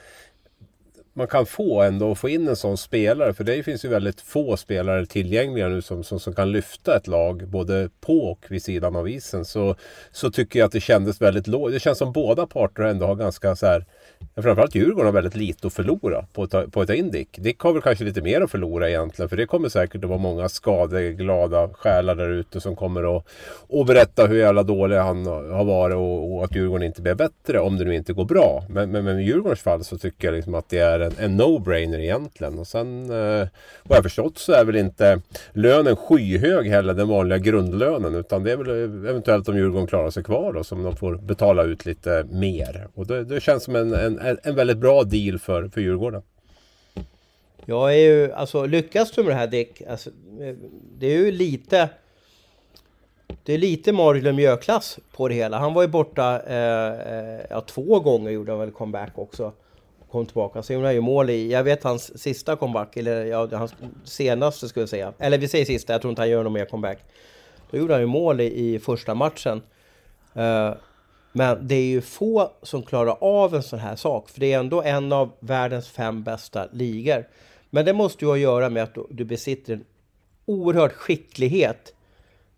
man 1.16 1.26
kan 1.26 1.46
få 1.46 1.82
ändå 1.82 2.14
få 2.14 2.28
in 2.28 2.48
en 2.48 2.56
sån 2.56 2.76
spelare. 2.76 3.34
För 3.34 3.44
det 3.44 3.62
finns 3.62 3.84
ju 3.84 3.88
väldigt 3.88 4.20
få 4.20 4.56
spelare 4.56 5.06
tillgängliga 5.06 5.68
nu 5.68 5.82
som, 5.82 6.04
som, 6.04 6.20
som 6.20 6.34
kan 6.34 6.52
lyfta 6.52 6.96
ett 6.96 7.06
lag 7.06 7.48
både 7.48 7.90
på 8.00 8.18
och 8.18 8.46
vid 8.48 8.62
sidan 8.62 8.96
av 8.96 9.08
isen. 9.08 9.44
Så, 9.44 9.76
så 10.10 10.30
tycker 10.30 10.58
jag 10.58 10.66
att 10.66 10.72
det 10.72 10.80
kändes 10.80 11.20
väldigt 11.20 11.46
lågt. 11.46 11.72
Det 11.72 11.80
känns 11.80 11.98
som 11.98 12.12
båda 12.12 12.46
parter 12.46 12.82
ändå 12.82 13.06
har 13.06 13.14
ganska 13.14 13.56
så 13.56 13.66
här 13.66 13.84
Framförallt 14.42 14.74
Djurgården 14.74 15.06
har 15.06 15.12
väldigt 15.12 15.36
lite 15.36 15.66
att 15.66 15.72
förlora 15.72 16.26
på 16.32 16.42
att, 16.42 16.72
på 16.72 16.80
att 16.80 16.86
ta 16.86 16.94
in 16.94 17.10
Dick. 17.10 17.38
Dick 17.38 17.60
har 17.60 17.72
väl 17.72 17.82
kanske 17.82 18.04
lite 18.04 18.22
mer 18.22 18.40
att 18.40 18.50
förlora 18.50 18.88
egentligen. 18.88 19.28
För 19.28 19.36
det 19.36 19.46
kommer 19.46 19.68
säkert 19.68 20.04
att 20.04 20.10
vara 20.10 20.18
många 20.18 20.48
skadeglada 20.48 21.68
själar 21.68 22.14
där 22.14 22.30
ute 22.30 22.60
som 22.60 22.76
kommer 22.76 23.16
att 23.16 23.26
att 23.72 23.86
berätta 23.86 24.26
hur 24.26 24.36
jävla 24.36 24.62
dålig 24.62 24.96
han 24.96 25.26
har 25.26 25.64
varit 25.64 25.96
och, 25.96 26.36
och, 26.36 26.44
att 26.44 26.56
Djurgården 26.56 26.86
inte 26.86 27.02
blir 27.02 27.14
bättre 27.14 27.60
om 27.60 27.78
det 27.78 27.84
nu 27.84 27.94
inte 27.94 28.12
går 28.12 28.24
bra. 28.24 28.64
Men, 28.68 28.90
men, 28.90 29.04
men 29.04 29.18
i 29.18 29.22
Djurgårdens 29.22 29.60
fall 29.60 29.84
så 29.84 29.98
tycker 29.98 30.28
jag 30.28 30.34
liksom 30.34 30.54
att 30.54 30.68
det 30.68 30.78
är 30.78 31.00
en, 31.00 31.12
en 31.18 31.40
no-brainer 31.40 31.98
egentligen. 31.98 32.58
Och 32.58 32.66
sen 32.66 33.10
eh, 33.10 33.48
vad 33.82 33.96
jag 33.96 34.02
förstått 34.02 34.38
så 34.38 34.52
är 34.52 34.64
väl 34.64 34.76
inte 34.76 35.20
lönen 35.52 35.96
skyhög 35.96 36.66
heller, 36.66 36.94
den 36.94 37.08
vanliga 37.08 37.38
grundlönen. 37.38 38.14
Utan 38.14 38.44
det 38.44 38.52
är 38.52 38.56
väl 38.56 38.70
eventuellt 39.08 39.48
om 39.48 39.56
Djurgården 39.56 39.86
klarar 39.86 40.10
sig 40.10 40.24
kvar 40.24 40.52
då 40.52 40.64
som 40.64 40.82
de 40.82 40.96
får 40.96 41.16
betala 41.16 41.62
ut 41.62 41.86
lite 41.86 42.26
mer. 42.30 42.88
Och 42.94 43.06
det, 43.06 43.24
det 43.24 43.40
känns 43.40 43.64
som 43.64 43.76
en, 43.76 43.92
en, 44.06 44.38
en 44.42 44.54
väldigt 44.54 44.78
bra 44.78 45.04
deal 45.04 45.38
för, 45.38 45.68
för 45.68 45.80
Djurgården. 45.80 46.22
Jag 47.64 47.94
är 47.94 47.98
ju, 47.98 48.32
alltså 48.32 48.66
lyckas 48.66 49.10
du 49.10 49.22
med 49.22 49.30
det 49.30 49.38
här 49.38 49.46
Dick, 49.46 49.82
alltså, 49.82 50.10
det 50.98 51.06
är 51.06 51.18
ju 51.18 51.30
lite... 51.30 51.88
Det 53.42 53.54
är 53.54 53.58
lite 53.58 53.92
Mario 53.92 54.22
Lemieux-klass 54.22 54.98
på 55.12 55.28
det 55.28 55.34
hela. 55.34 55.58
Han 55.58 55.74
var 55.74 55.82
ju 55.82 55.88
borta, 55.88 56.42
eh, 56.46 57.14
eh, 57.14 57.40
ja 57.50 57.60
två 57.60 58.00
gånger 58.00 58.30
gjorde 58.30 58.52
han 58.52 58.60
väl 58.60 58.70
comeback 58.70 59.12
också. 59.14 59.52
Kom 60.10 60.26
tillbaka, 60.26 60.62
så 60.62 60.72
gjorde 60.72 60.86
han 60.86 60.94
ju 60.94 61.00
mål 61.00 61.30
i, 61.30 61.52
jag 61.52 61.64
vet 61.64 61.82
hans 61.82 62.22
sista 62.22 62.56
comeback, 62.56 62.96
eller 62.96 63.24
ja, 63.24 63.48
hans 63.52 63.74
senaste 64.04 64.68
skulle 64.68 64.82
jag 64.82 64.88
säga. 64.88 65.12
Eller 65.18 65.38
vi 65.38 65.48
säger 65.48 65.64
sista, 65.64 65.92
jag 65.92 66.00
tror 66.02 66.10
inte 66.10 66.22
han 66.22 66.30
gör 66.30 66.42
någon 66.42 66.52
mer 66.52 66.64
comeback. 66.64 66.98
Då 67.70 67.76
gjorde 67.78 67.94
han 67.94 68.00
ju 68.00 68.06
mål 68.06 68.40
i, 68.40 68.74
i 68.74 68.78
första 68.78 69.14
matchen. 69.14 69.62
Eh, 70.34 70.74
men 71.36 71.68
det 71.68 71.74
är 71.74 71.86
ju 71.86 72.00
få 72.00 72.50
som 72.62 72.82
klarar 72.82 73.16
av 73.20 73.54
en 73.54 73.62
sån 73.62 73.78
här 73.78 73.96
sak, 73.96 74.28
för 74.28 74.40
det 74.40 74.52
är 74.52 74.58
ändå 74.58 74.82
en 74.82 75.12
av 75.12 75.32
världens 75.40 75.88
fem 75.88 76.22
bästa 76.22 76.68
ligor. 76.72 77.24
Men 77.70 77.84
det 77.84 77.92
måste 77.92 78.24
ju 78.24 78.28
ha 78.28 78.34
att 78.34 78.40
göra 78.40 78.68
med 78.68 78.82
att 78.82 78.96
du 79.10 79.24
besitter 79.24 79.72
en 79.72 79.84
oerhörd 80.46 80.92
skicklighet 80.92 81.94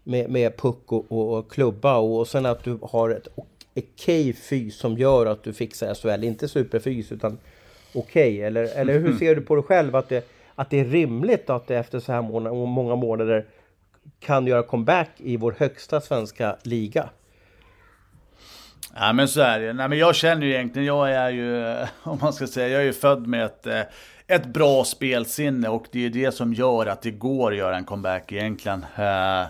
med, 0.03 0.31
med 0.31 0.57
puck 0.57 0.93
och, 0.93 1.13
och, 1.13 1.39
och 1.39 1.51
klubba 1.51 1.97
och, 1.97 2.19
och 2.19 2.29
sen 2.29 2.47
att 2.47 2.65
du 2.65 2.79
har 2.83 3.11
ett 3.11 3.29
okej 3.77 4.33
fys 4.33 4.77
som 4.77 4.99
gör 4.99 5.27
att 5.27 5.43
du 5.43 5.53
fixar 5.53 5.95
SHL. 5.95 6.25
Inte 6.25 6.49
superfys 6.49 7.13
utan 7.13 7.39
okej. 7.95 8.35
Okay. 8.35 8.41
Eller, 8.41 8.65
eller 8.65 8.99
hur 8.99 9.17
ser 9.17 9.35
du 9.35 9.41
på 9.41 9.55
dig 9.55 9.65
själv? 9.65 9.97
Att 9.97 10.09
det, 10.09 10.29
att 10.55 10.71
det 10.71 10.81
är 10.81 10.85
rimligt 10.85 11.51
att 11.51 11.67
det 11.67 11.77
efter 11.77 12.01
så 12.01 12.13
här 12.13 12.23
många 12.67 12.97
månader 12.97 13.47
kan 14.21 14.47
göra 14.47 14.63
comeback 14.63 15.11
i 15.17 15.37
vår 15.37 15.55
högsta 15.59 16.01
svenska 16.01 16.57
liga? 16.63 17.09
Ja 19.01 19.13
men 19.13 19.29
så 19.29 19.41
är 19.41 19.61
det. 19.61 19.73
Nej 19.73 19.89
men 19.89 19.99
jag 19.99 20.15
känner 20.15 20.47
ju 20.47 20.55
egentligen, 20.55 20.87
jag 20.87 21.13
är 21.13 21.31
ju, 21.31 21.77
om 22.03 22.19
man 22.21 22.33
ska 22.33 22.47
säga, 22.47 22.69
jag 22.69 22.81
är 22.81 22.85
ju 22.85 22.93
född 22.93 23.27
med 23.27 23.45
ett, 23.45 23.67
eh, 23.67 23.83
ett 24.27 24.47
bra 24.47 24.85
spelsinne 24.85 25.69
och 25.69 25.87
det 25.93 26.07
är 26.07 26.11
det 26.11 26.33
som 26.33 26.55
gör 26.55 26.87
att 26.87 27.03
det 27.03 27.11
går 27.11 27.53
att 27.53 27.59
göra 27.59 27.77
en 27.77 27.85
comeback 27.85 28.33
egentligen. 28.33 28.87
Eh, 28.97 29.47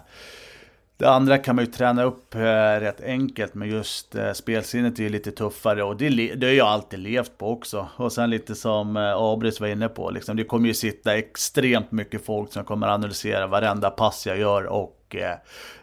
det 0.97 1.09
andra 1.09 1.39
kan 1.39 1.57
man 1.57 1.65
ju 1.65 1.71
träna 1.71 2.03
upp 2.03 2.35
eh, 2.35 2.41
rätt 2.81 3.01
enkelt, 3.01 3.55
men 3.55 3.69
just 3.69 4.17
spelsinnet 4.35 4.99
är 4.99 5.03
ju 5.03 5.09
lite 5.09 5.31
tuffare 5.31 5.83
och 5.83 5.97
det, 5.97 6.35
det 6.35 6.47
har 6.47 6.55
jag 6.55 6.69
alltid 6.69 6.99
levt 6.99 7.39
på 7.39 7.51
också. 7.51 7.89
Och 7.97 8.13
sen 8.13 8.31
lite 8.31 8.55
som 8.55 8.97
Abris 8.97 9.61
var 9.61 9.69
inne 9.69 9.89
på, 9.89 10.11
liksom, 10.11 10.37
det 10.37 10.45
kommer 10.45 10.69
ju 10.69 10.75
sitta 10.75 11.17
extremt 11.17 11.93
mycket 11.93 12.25
folk 12.25 12.53
som 12.53 12.65
kommer 12.65 12.89
analysera 12.89 13.47
varenda 13.47 13.91
pass 13.91 14.27
jag 14.27 14.39
gör 14.39 14.65
och 14.65 15.17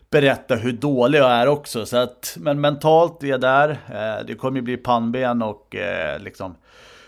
berätta 0.10 0.56
hur 0.56 0.72
dålig 0.72 1.20
jag 1.20 1.32
är 1.32 1.48
också. 1.48 1.86
Så 1.86 1.98
att, 1.98 2.38
men 2.40 2.62
mentalt 2.62 3.24
är 3.24 3.28
jag 3.28 3.42
där, 3.42 3.70
eh, 3.70 4.26
det 4.28 4.36
kommer 4.36 4.58
ju 4.58 4.62
bli 4.62 4.78
pannben 4.78 5.42
och 5.42 5.76
eh, 5.76 6.20
liksom 6.20 6.56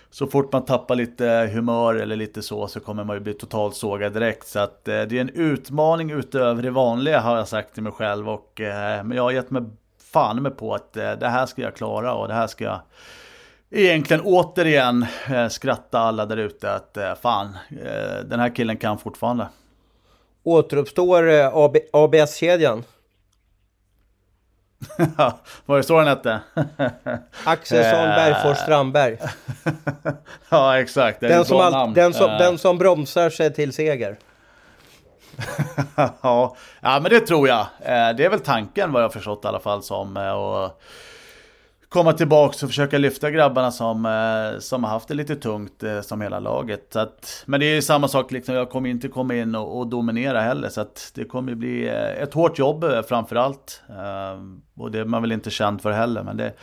så 0.09 0.27
fort 0.27 0.53
man 0.53 0.65
tappar 0.65 0.95
lite 0.95 1.49
humör 1.53 1.95
eller 1.95 2.15
lite 2.15 2.41
så 2.41 2.67
så 2.67 2.79
kommer 2.79 3.03
man 3.03 3.15
ju 3.15 3.19
bli 3.19 3.33
totalt 3.33 3.75
sågad 3.75 4.13
direkt. 4.13 4.47
Så 4.47 4.59
att 4.59 4.87
eh, 4.87 5.01
det 5.01 5.17
är 5.17 5.21
en 5.21 5.29
utmaning 5.29 6.11
utöver 6.11 6.63
det 6.63 6.71
vanliga 6.71 7.19
har 7.19 7.37
jag 7.37 7.47
sagt 7.47 7.73
till 7.73 7.83
mig 7.83 7.91
själv. 7.91 8.29
Och, 8.29 8.61
eh, 8.61 9.03
men 9.03 9.17
jag 9.17 9.23
har 9.23 9.31
gett 9.31 9.51
mig 9.51 9.63
fan 10.13 10.43
med 10.43 10.57
på 10.57 10.75
att 10.75 10.97
eh, 10.97 11.11
det 11.11 11.27
här 11.27 11.45
ska 11.45 11.61
jag 11.61 11.75
klara 11.75 12.13
och 12.13 12.27
det 12.27 12.33
här 12.33 12.47
ska 12.47 12.63
jag 12.63 12.79
egentligen 13.69 14.21
återigen 14.25 15.05
eh, 15.29 15.47
skratta 15.47 15.99
alla 15.99 16.25
där 16.25 16.37
ute 16.37 16.73
att 16.73 16.97
eh, 16.97 17.15
fan, 17.21 17.57
eh, 17.69 18.25
den 18.25 18.39
här 18.39 18.55
killen 18.55 18.77
kan 18.77 18.97
fortfarande. 18.97 19.47
Återuppstår 20.47 21.29
AB 21.65 21.77
ABS-kedjan? 21.93 22.83
Var 25.65 25.77
det 25.77 25.83
så 25.83 25.97
den 25.97 26.07
hette? 26.07 26.39
Axelsson, 27.43 28.07
Bergfors, 28.07 28.57
Strandberg. 28.57 29.17
ja, 30.49 30.79
exakt. 30.79 31.19
Den 31.19 31.45
som, 31.45 31.57
all, 31.57 31.93
den, 31.93 32.13
som, 32.13 32.29
den 32.29 32.57
som 32.57 32.77
bromsar 32.77 33.29
sig 33.29 33.53
till 33.53 33.73
seger. 33.73 34.17
ja. 36.21 36.55
men 36.81 37.03
det 37.03 37.19
tror 37.19 37.47
jag. 37.47 37.59
Eh, 37.59 38.15
det 38.17 38.25
är 38.25 38.29
väl 38.29 38.39
tanken 38.39 38.91
vad 38.91 39.03
jag 39.03 39.13
förstått 39.13 39.45
i 39.45 39.47
alla 39.47 39.59
fall 39.59 39.83
som. 39.83 40.17
Eh, 40.17 40.31
och 40.31 40.81
komma 41.89 42.13
tillbaka 42.13 42.65
och 42.65 42.69
försöka 42.69 42.97
lyfta 42.97 43.31
grabbarna 43.31 43.71
som, 43.71 44.05
eh, 44.05 44.59
som 44.59 44.83
har 44.83 44.91
haft 44.91 45.07
det 45.07 45.13
lite 45.13 45.35
tungt 45.35 45.83
eh, 45.83 46.01
som 46.01 46.21
hela 46.21 46.39
laget. 46.39 46.87
Så 46.89 46.99
att, 46.99 47.43
men 47.45 47.59
det 47.59 47.65
är 47.65 47.75
ju 47.75 47.81
samma 47.81 48.07
sak, 48.07 48.31
liksom, 48.31 48.55
jag 48.55 48.69
kommer 48.69 48.89
inte 48.89 49.07
komma 49.07 49.35
in 49.35 49.55
och, 49.55 49.79
och 49.79 49.87
dominera 49.87 50.41
heller. 50.41 50.69
Så 50.69 50.81
att 50.81 51.11
det 51.15 51.25
kommer 51.25 51.55
bli 51.55 51.87
eh, 51.87 52.23
ett 52.23 52.33
hårt 52.33 52.59
jobb 52.59 52.85
framförallt. 53.07 53.81
Och 54.77 54.91
det 54.91 54.99
är 54.99 55.05
man 55.05 55.21
väl 55.21 55.31
inte 55.31 55.49
känd 55.49 55.81
för 55.81 55.91
heller. 55.91 56.23
Men 56.23 56.37
det, 56.37 56.53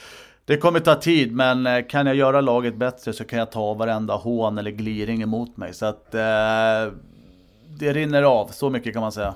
det 0.44 0.56
kommer 0.56 0.80
ta 0.80 0.94
tid, 0.94 1.32
men 1.32 1.84
kan 1.84 2.06
jag 2.06 2.16
göra 2.16 2.40
laget 2.40 2.76
bättre 2.76 3.12
så 3.12 3.24
kan 3.24 3.38
jag 3.38 3.52
ta 3.52 3.74
varenda 3.74 4.14
hån 4.14 4.58
eller 4.58 4.70
gliring 4.70 5.22
emot 5.22 5.56
mig. 5.56 5.74
Så 5.74 5.86
att 5.86 6.10
det 6.10 7.92
rinner 7.92 8.22
av, 8.22 8.48
så 8.48 8.70
mycket 8.70 8.92
kan 8.92 9.02
man 9.02 9.12
säga. 9.12 9.34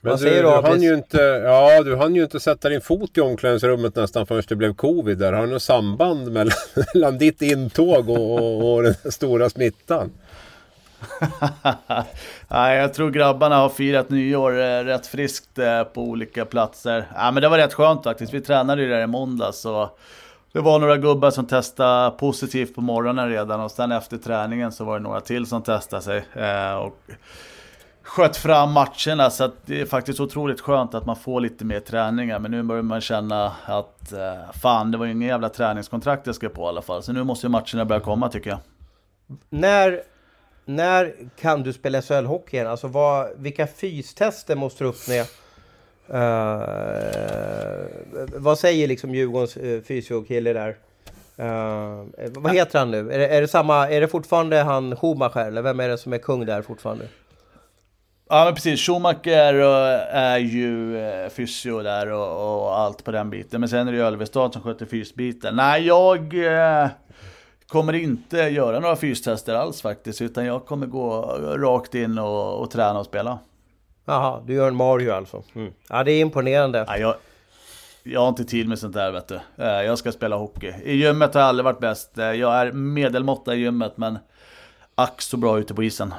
Men 0.00 0.10
Vad 0.10 0.20
du, 0.20 0.22
säger 0.22 0.42
du, 0.42 0.48
du 0.48 0.68
hann 0.68 0.82
ju 0.82 0.94
inte, 0.94 1.18
ja, 1.44 1.82
du 1.82 1.96
hann 1.96 2.14
ju 2.14 2.22
inte 2.22 2.40
sätta 2.40 2.68
din 2.68 2.80
fot 2.80 3.18
i 3.18 3.20
omklädningsrummet 3.20 3.96
nästan 3.96 4.26
förrän 4.26 4.42
det 4.48 4.56
blev 4.56 4.74
covid 4.74 5.18
där. 5.18 5.32
Har 5.32 5.46
du 5.46 5.52
något 5.52 5.62
samband 5.62 6.32
mellan, 6.32 6.52
mellan 6.94 7.18
ditt 7.18 7.42
intåg 7.42 8.10
och, 8.10 8.34
och, 8.34 8.74
och 8.74 8.82
den 8.82 9.12
stora 9.12 9.50
smittan? 9.50 10.10
Nej, 12.48 12.78
jag 12.78 12.94
tror 12.94 13.10
grabbarna 13.10 13.56
har 13.56 13.68
firat 13.68 14.10
nyår 14.10 14.60
eh, 14.60 14.84
rätt 14.84 15.06
friskt 15.06 15.58
eh, 15.58 15.82
på 15.82 16.02
olika 16.02 16.44
platser. 16.44 17.08
Ja, 17.14 17.30
men 17.30 17.42
det 17.42 17.48
var 17.48 17.58
rätt 17.58 17.74
skönt 17.74 18.04
faktiskt. 18.04 18.34
Vi 18.34 18.40
tränade 18.40 18.82
ju 18.82 18.88
där 18.88 19.02
i 19.02 19.06
måndags. 19.06 19.64
Och 19.64 19.98
det 20.52 20.60
var 20.60 20.78
några 20.78 20.96
gubbar 20.96 21.30
som 21.30 21.46
testade 21.46 22.10
positivt 22.10 22.74
på 22.74 22.80
morgonen 22.80 23.28
redan 23.28 23.60
och 23.60 23.70
sen 23.70 23.92
efter 23.92 24.16
träningen 24.16 24.72
så 24.72 24.84
var 24.84 24.98
det 24.98 25.02
några 25.02 25.20
till 25.20 25.46
som 25.46 25.62
testade 25.62 26.02
sig. 26.02 26.24
Eh, 26.34 26.74
och 26.74 26.98
sköt 28.06 28.36
fram 28.36 28.72
matcherna 28.72 29.30
så 29.30 29.50
det 29.66 29.80
är 29.80 29.86
faktiskt 29.86 30.20
otroligt 30.20 30.60
skönt 30.60 30.94
att 30.94 31.06
man 31.06 31.16
får 31.16 31.40
lite 31.40 31.64
mer 31.64 31.80
träningar. 31.80 32.38
Men 32.38 32.50
nu 32.50 32.62
börjar 32.62 32.82
man 32.82 33.00
känna 33.00 33.52
att 33.64 34.12
eh, 34.12 34.52
fan, 34.62 34.90
det 34.90 34.98
var 34.98 35.06
ju 35.06 35.12
ingen 35.12 35.28
jävla 35.28 35.48
träningskontrakt 35.48 36.26
jag 36.26 36.34
skrev 36.34 36.48
på 36.48 36.62
i 36.62 36.66
alla 36.66 36.82
fall. 36.82 37.02
Så 37.02 37.12
nu 37.12 37.24
måste 37.24 37.46
ju 37.46 37.50
matcherna 37.50 37.84
börja 37.84 38.00
komma 38.00 38.28
tycker 38.28 38.50
jag. 38.50 38.58
När, 39.50 40.02
när 40.64 41.14
kan 41.40 41.62
du 41.62 41.72
spela 41.72 42.00
SHL-hockey 42.00 42.54
igen? 42.54 42.66
Alltså 42.66 42.88
vad, 42.88 43.28
vilka 43.36 43.66
fystester 43.66 44.56
måste 44.56 44.84
du 44.84 44.88
uppnå? 44.88 45.14
Uh, 45.14 46.20
eh, 46.20 47.86
vad 48.34 48.58
säger 48.58 48.88
liksom 48.88 49.14
Djurgårdens 49.14 49.56
uh, 49.56 49.82
fysiokille 49.82 50.52
där? 50.52 50.76
Uh, 51.38 52.04
vad 52.30 52.54
heter 52.54 52.78
han 52.78 52.90
nu? 52.90 53.12
Är 53.12 53.18
det, 53.18 53.28
är 53.28 53.40
det, 53.40 53.48
samma, 53.48 53.88
är 53.88 54.00
det 54.00 54.08
fortfarande 54.08 54.62
han 54.62 54.96
Schumacher 54.96 55.46
eller 55.46 55.62
vem 55.62 55.80
är 55.80 55.88
det 55.88 55.98
som 55.98 56.12
är 56.12 56.18
kung 56.18 56.46
där 56.46 56.62
fortfarande? 56.62 57.08
Ja 58.28 58.44
men 58.44 58.54
precis, 58.54 58.80
Schumacher 58.80 59.54
är 60.10 60.38
ju 60.38 60.98
eh, 60.98 61.28
fysio 61.28 61.82
där 61.82 62.12
och, 62.12 62.62
och, 62.62 62.78
allt 62.78 63.04
på 63.04 63.10
den 63.10 63.30
biten. 63.30 63.60
Men 63.60 63.68
sen 63.68 63.88
är 63.88 63.92
det 63.92 63.98
ju 63.98 64.04
Ölvestad 64.04 64.52
som 64.52 64.62
sköter 64.62 64.86
fysbiten. 64.86 65.56
Nej, 65.56 65.86
jag 65.86 66.34
eh, 66.82 66.88
kommer 67.68 67.92
inte 67.92 68.36
göra 68.36 68.80
några 68.80 68.96
fystester 68.96 69.54
alls 69.54 69.82
faktiskt. 69.82 70.22
Utan 70.22 70.46
jag 70.46 70.66
kommer 70.66 70.86
gå 70.86 71.22
rakt 71.58 71.94
in 71.94 72.18
och, 72.18 72.60
och 72.60 72.70
träna 72.70 72.98
och 72.98 73.06
spela. 73.06 73.38
Jaha, 74.04 74.42
du 74.46 74.54
gör 74.54 74.68
en 74.68 74.76
Mario 74.76 75.12
alltså? 75.12 75.42
Mm. 75.54 75.72
Ja, 75.88 76.04
det 76.04 76.12
är 76.12 76.20
imponerande. 76.20 76.84
Ja, 76.88 76.96
jag, 76.98 77.14
jag 78.02 78.20
har 78.20 78.28
inte 78.28 78.44
tid 78.44 78.68
med 78.68 78.78
sånt 78.78 78.94
där 78.94 79.12
vet 79.12 79.28
du. 79.28 79.40
Eh, 79.56 79.82
jag 79.82 79.98
ska 79.98 80.12
spela 80.12 80.36
hockey. 80.36 80.72
I 80.84 80.96
gymmet 80.96 81.34
har 81.34 81.40
jag 81.40 81.48
aldrig 81.48 81.64
varit 81.64 81.80
bäst. 81.80 82.10
Jag 82.14 82.54
är 82.54 82.72
medelmåtta 82.72 83.54
i 83.54 83.58
gymmet 83.58 83.96
men 83.96 84.18
ack 84.94 85.22
så 85.22 85.36
bra 85.36 85.58
ute 85.58 85.74
på 85.74 85.82
isen. 85.82 86.14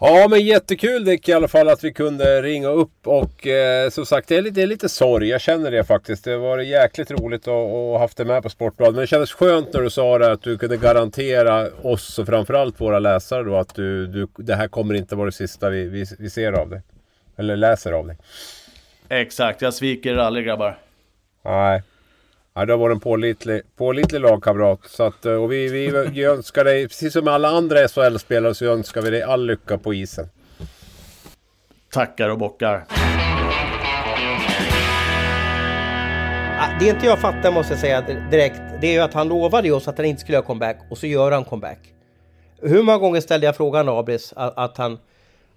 Ja 0.00 0.26
men 0.30 0.40
jättekul 0.40 1.04
Dick 1.04 1.28
i 1.28 1.32
alla 1.32 1.48
fall 1.48 1.68
att 1.68 1.84
vi 1.84 1.92
kunde 1.92 2.42
ringa 2.42 2.68
upp 2.68 3.06
och 3.06 3.46
eh, 3.46 3.90
som 3.90 4.06
sagt 4.06 4.28
det 4.28 4.36
är, 4.36 4.42
lite, 4.42 4.54
det 4.54 4.62
är 4.62 4.66
lite 4.66 4.88
sorg. 4.88 5.28
Jag 5.28 5.40
känner 5.40 5.70
det 5.70 5.84
faktiskt. 5.84 6.24
Det 6.24 6.36
var 6.36 6.58
jäkligt 6.58 7.10
roligt 7.10 7.42
att, 7.42 7.54
ha 7.54 7.98
haft 7.98 8.16
det 8.16 8.24
med 8.24 8.42
på 8.42 8.48
Sportbladet. 8.48 8.94
Men 8.94 9.00
det 9.00 9.06
kändes 9.06 9.32
skönt 9.32 9.72
när 9.72 9.80
du 9.80 9.90
sa 9.90 10.18
det 10.18 10.32
att 10.32 10.42
du 10.42 10.58
kunde 10.58 10.76
garantera 10.76 11.68
oss 11.82 12.18
och 12.18 12.26
framförallt 12.26 12.80
våra 12.80 12.98
läsare 12.98 13.42
då 13.42 13.56
att 13.56 13.74
du, 13.74 14.06
du, 14.06 14.26
det 14.36 14.54
här 14.54 14.68
kommer 14.68 14.94
inte 14.94 15.16
vara 15.16 15.26
det 15.26 15.32
sista 15.32 15.70
vi, 15.70 15.88
vi, 15.88 16.04
vi 16.18 16.30
ser 16.30 16.52
av 16.52 16.70
dig. 16.70 16.82
Eller 17.36 17.56
läser 17.56 17.92
av 17.92 18.06
dig. 18.06 18.16
Exakt, 19.08 19.62
jag 19.62 19.74
sviker 19.74 20.16
aldrig 20.16 20.46
grabbar. 20.46 20.78
Nej. 21.44 21.82
Ja, 22.58 22.64
du 22.64 22.72
har 22.72 22.78
varit 22.78 22.94
en 22.94 23.00
pålitlig, 23.00 23.62
pålitlig 23.76 24.20
lagkamrat. 24.20 24.80
Så 24.86 25.02
att, 25.02 25.26
och 25.26 25.52
vi, 25.52 25.68
vi, 25.68 26.08
vi 26.12 26.24
önskar 26.24 26.64
dig, 26.64 26.88
precis 26.88 27.12
som 27.12 27.28
alla 27.28 27.48
andra 27.48 27.88
SHL-spelare, 27.88 28.54
så 28.54 28.64
önskar 28.64 29.02
vi 29.02 29.10
dig 29.10 29.22
all 29.22 29.46
lycka 29.46 29.78
på 29.78 29.94
isen. 29.94 30.28
Tackar 31.92 32.28
och 32.28 32.38
bockar. 32.38 32.84
Det 36.80 36.88
inte 36.88 37.06
jag 37.06 37.18
fattar 37.18 37.52
måste 37.52 37.72
jag 37.72 37.80
säga 37.80 38.00
direkt, 38.30 38.60
det 38.80 38.86
är 38.86 38.92
ju 38.92 39.00
att 39.00 39.14
han 39.14 39.28
lovade 39.28 39.72
oss 39.72 39.88
att 39.88 39.96
han 39.96 40.06
inte 40.06 40.20
skulle 40.20 40.36
göra 40.36 40.46
comeback 40.46 40.78
och 40.90 40.98
så 40.98 41.06
gör 41.06 41.32
han 41.32 41.44
comeback. 41.44 41.78
Hur 42.60 42.82
många 42.82 42.98
gånger 42.98 43.20
ställde 43.20 43.46
jag 43.46 43.56
frågan 43.56 43.88
Abris 43.88 44.32
att, 44.36 44.58
att 44.58 44.76
han, 44.76 44.98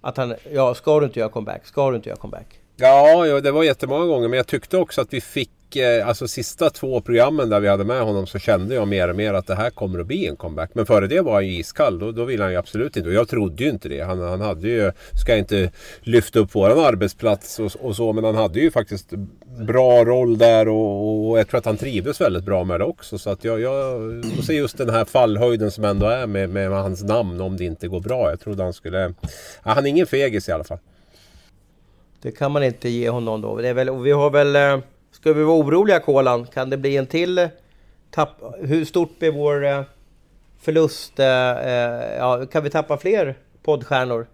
att 0.01 0.17
han, 0.17 0.35
ja 0.51 0.75
ska 0.75 0.99
du 0.99 1.05
inte 1.05 1.19
göra 1.19 1.29
comeback, 1.29 1.65
ska 1.65 1.89
du 1.89 1.95
inte 1.95 2.09
göra 2.09 2.19
comeback? 2.19 2.59
Ja, 2.77 3.25
ja, 3.25 3.39
det 3.39 3.51
var 3.51 3.63
jättemånga 3.63 4.05
gånger 4.05 4.27
men 4.27 4.37
jag 4.37 4.47
tyckte 4.47 4.77
också 4.77 5.01
att 5.01 5.13
vi 5.13 5.21
fick 5.21 5.51
fick, 5.69 5.75
eh, 5.75 6.07
alltså 6.07 6.27
sista 6.27 6.69
två 6.69 7.01
programmen 7.01 7.49
där 7.49 7.59
vi 7.59 7.67
hade 7.67 7.83
med 7.83 8.01
honom 8.01 8.27
så 8.27 8.39
kände 8.39 8.75
jag 8.75 8.87
mer 8.87 9.09
och 9.09 9.15
mer 9.15 9.33
att 9.33 9.47
det 9.47 9.55
här 9.55 9.69
kommer 9.69 9.99
att 9.99 10.07
bli 10.07 10.27
en 10.27 10.35
comeback. 10.35 10.69
Men 10.73 10.85
före 10.85 11.07
det 11.07 11.21
var 11.21 11.33
han 11.33 11.47
ju 11.47 11.59
iskall. 11.59 11.99
Då, 11.99 12.11
då 12.11 12.25
ville 12.25 12.43
han 12.43 12.51
ju 12.51 12.57
absolut 12.57 12.97
inte. 12.97 13.09
Och 13.09 13.15
jag 13.15 13.27
trodde 13.27 13.63
ju 13.63 13.69
inte 13.69 13.89
det. 13.89 14.01
Han, 14.01 14.19
han 14.19 14.41
hade 14.41 14.67
ju, 14.67 14.91
ska 15.13 15.35
inte 15.35 15.71
lyfta 16.01 16.39
upp 16.39 16.55
våran 16.55 16.79
arbetsplats 16.79 17.59
och, 17.59 17.71
och 17.79 17.95
så, 17.95 18.13
men 18.13 18.23
han 18.23 18.35
hade 18.35 18.59
ju 18.59 18.71
faktiskt 18.71 19.13
bra 19.67 20.05
roll 20.05 20.37
där 20.37 20.67
och, 20.67 21.29
och, 21.29 21.39
jag 21.39 21.47
tror 21.47 21.57
att 21.57 21.65
han 21.65 21.77
trivdes 21.77 22.21
väldigt 22.21 22.43
bra 22.43 22.63
med 22.63 22.79
det 22.79 22.85
också. 22.85 23.17
Så 23.17 23.29
att 23.29 23.43
jag, 23.43 23.59
jag 23.59 24.01
och 24.37 24.43
så 24.43 24.53
just 24.53 24.77
den 24.77 24.89
här 24.89 25.05
fallhöjden 25.05 25.71
som 25.71 25.83
ändå 25.83 26.05
är 26.05 26.27
med, 26.27 26.49
med 26.49 26.69
hans 26.69 27.03
namn 27.03 27.41
om 27.41 27.57
det 27.57 27.65
inte 27.65 27.87
går 27.87 27.99
bra. 27.99 28.29
Jag 28.29 28.39
trodde 28.39 28.63
han 28.63 28.73
skulle... 28.73 29.13
Ja, 29.63 29.71
han 29.71 29.85
är 29.85 29.89
ingen 29.89 30.07
fegis 30.07 30.49
i 30.49 30.51
alla 30.51 30.63
fall. 30.63 30.79
Det 32.21 32.31
kan 32.31 32.51
man 32.51 32.63
inte 32.63 32.89
ge 32.89 33.09
honom 33.09 33.41
då. 33.41 33.57
Det 33.57 33.67
är 33.67 33.73
väl, 33.73 33.89
vi 33.89 34.11
har 34.11 34.29
väl... 34.29 34.55
Eh, 34.55 34.79
Ska 35.19 35.33
vi 35.33 35.43
vara 35.43 35.57
oroliga 35.57 35.99
Kolan? 35.99 36.45
Kan 36.45 36.69
det 36.69 36.77
bli 36.77 36.97
en 36.97 37.07
till 37.07 37.37
eh, 37.37 37.47
tapp? 38.11 38.41
Hur 38.61 38.85
stort 38.85 39.19
blir 39.19 39.31
vår 39.31 39.65
eh, 39.65 39.81
förlust? 40.61 41.19
Eh, 41.19 41.27
ja, 42.17 42.45
kan 42.51 42.63
vi 42.63 42.69
tappa 42.69 42.97
fler 42.97 43.35
poddstjärnor 43.63 44.27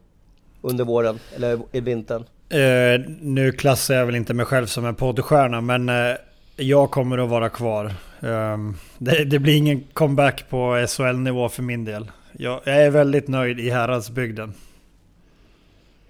under 0.61 0.85
våren 0.85 1.19
eller 1.35 1.59
i 1.71 1.79
vintern? 1.79 2.25
Uh, 2.53 3.05
nu 3.21 3.51
klassar 3.51 3.95
jag 3.95 4.05
väl 4.05 4.15
inte 4.15 4.33
mig 4.33 4.45
själv 4.45 4.65
som 4.65 4.85
en 4.85 4.95
poddstjärna 4.95 5.61
men 5.61 5.89
uh, 5.89 6.15
jag 6.55 6.91
kommer 6.91 7.17
att 7.17 7.29
vara 7.29 7.49
kvar. 7.49 7.85
Eh, 8.19 8.57
det, 8.97 9.23
det, 9.23 9.39
blir 9.39 9.57
ingen 9.57 9.83
comeback 9.93 10.49
på 10.49 10.85
SHL-nivå 10.87 11.49
för 11.49 11.63
min 11.63 11.85
del. 11.85 12.11
Jag, 12.31 12.61
jag 12.63 12.83
är 12.83 12.89
väldigt 12.89 13.27
nöjd 13.27 13.59
i 13.59 13.69
Häradsbygden. 13.69 14.53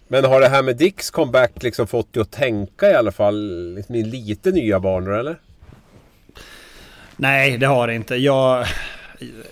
Men 0.08 0.26
har 0.26 0.42
det 0.42 0.50
här 0.50 0.64
med 0.64 0.78
Dicks 0.78 1.12
comeback 1.12 1.64
liksom 1.64 1.88
fått 1.88 2.14
dig 2.14 2.22
att 2.22 2.32
tänka 2.32 2.92
i 2.92 2.94
alla 2.94 3.12
fall 3.12 3.74
liksom 3.76 3.96
i 3.96 4.04
lite 4.04 4.52
nya 4.52 4.80
banor 4.80 5.14
eller? 5.14 5.40
Nej, 7.18 7.58
det 7.58 7.66
har 7.66 7.88
det 7.88 7.96
inte. 7.96 8.16
Jag, 8.16 8.66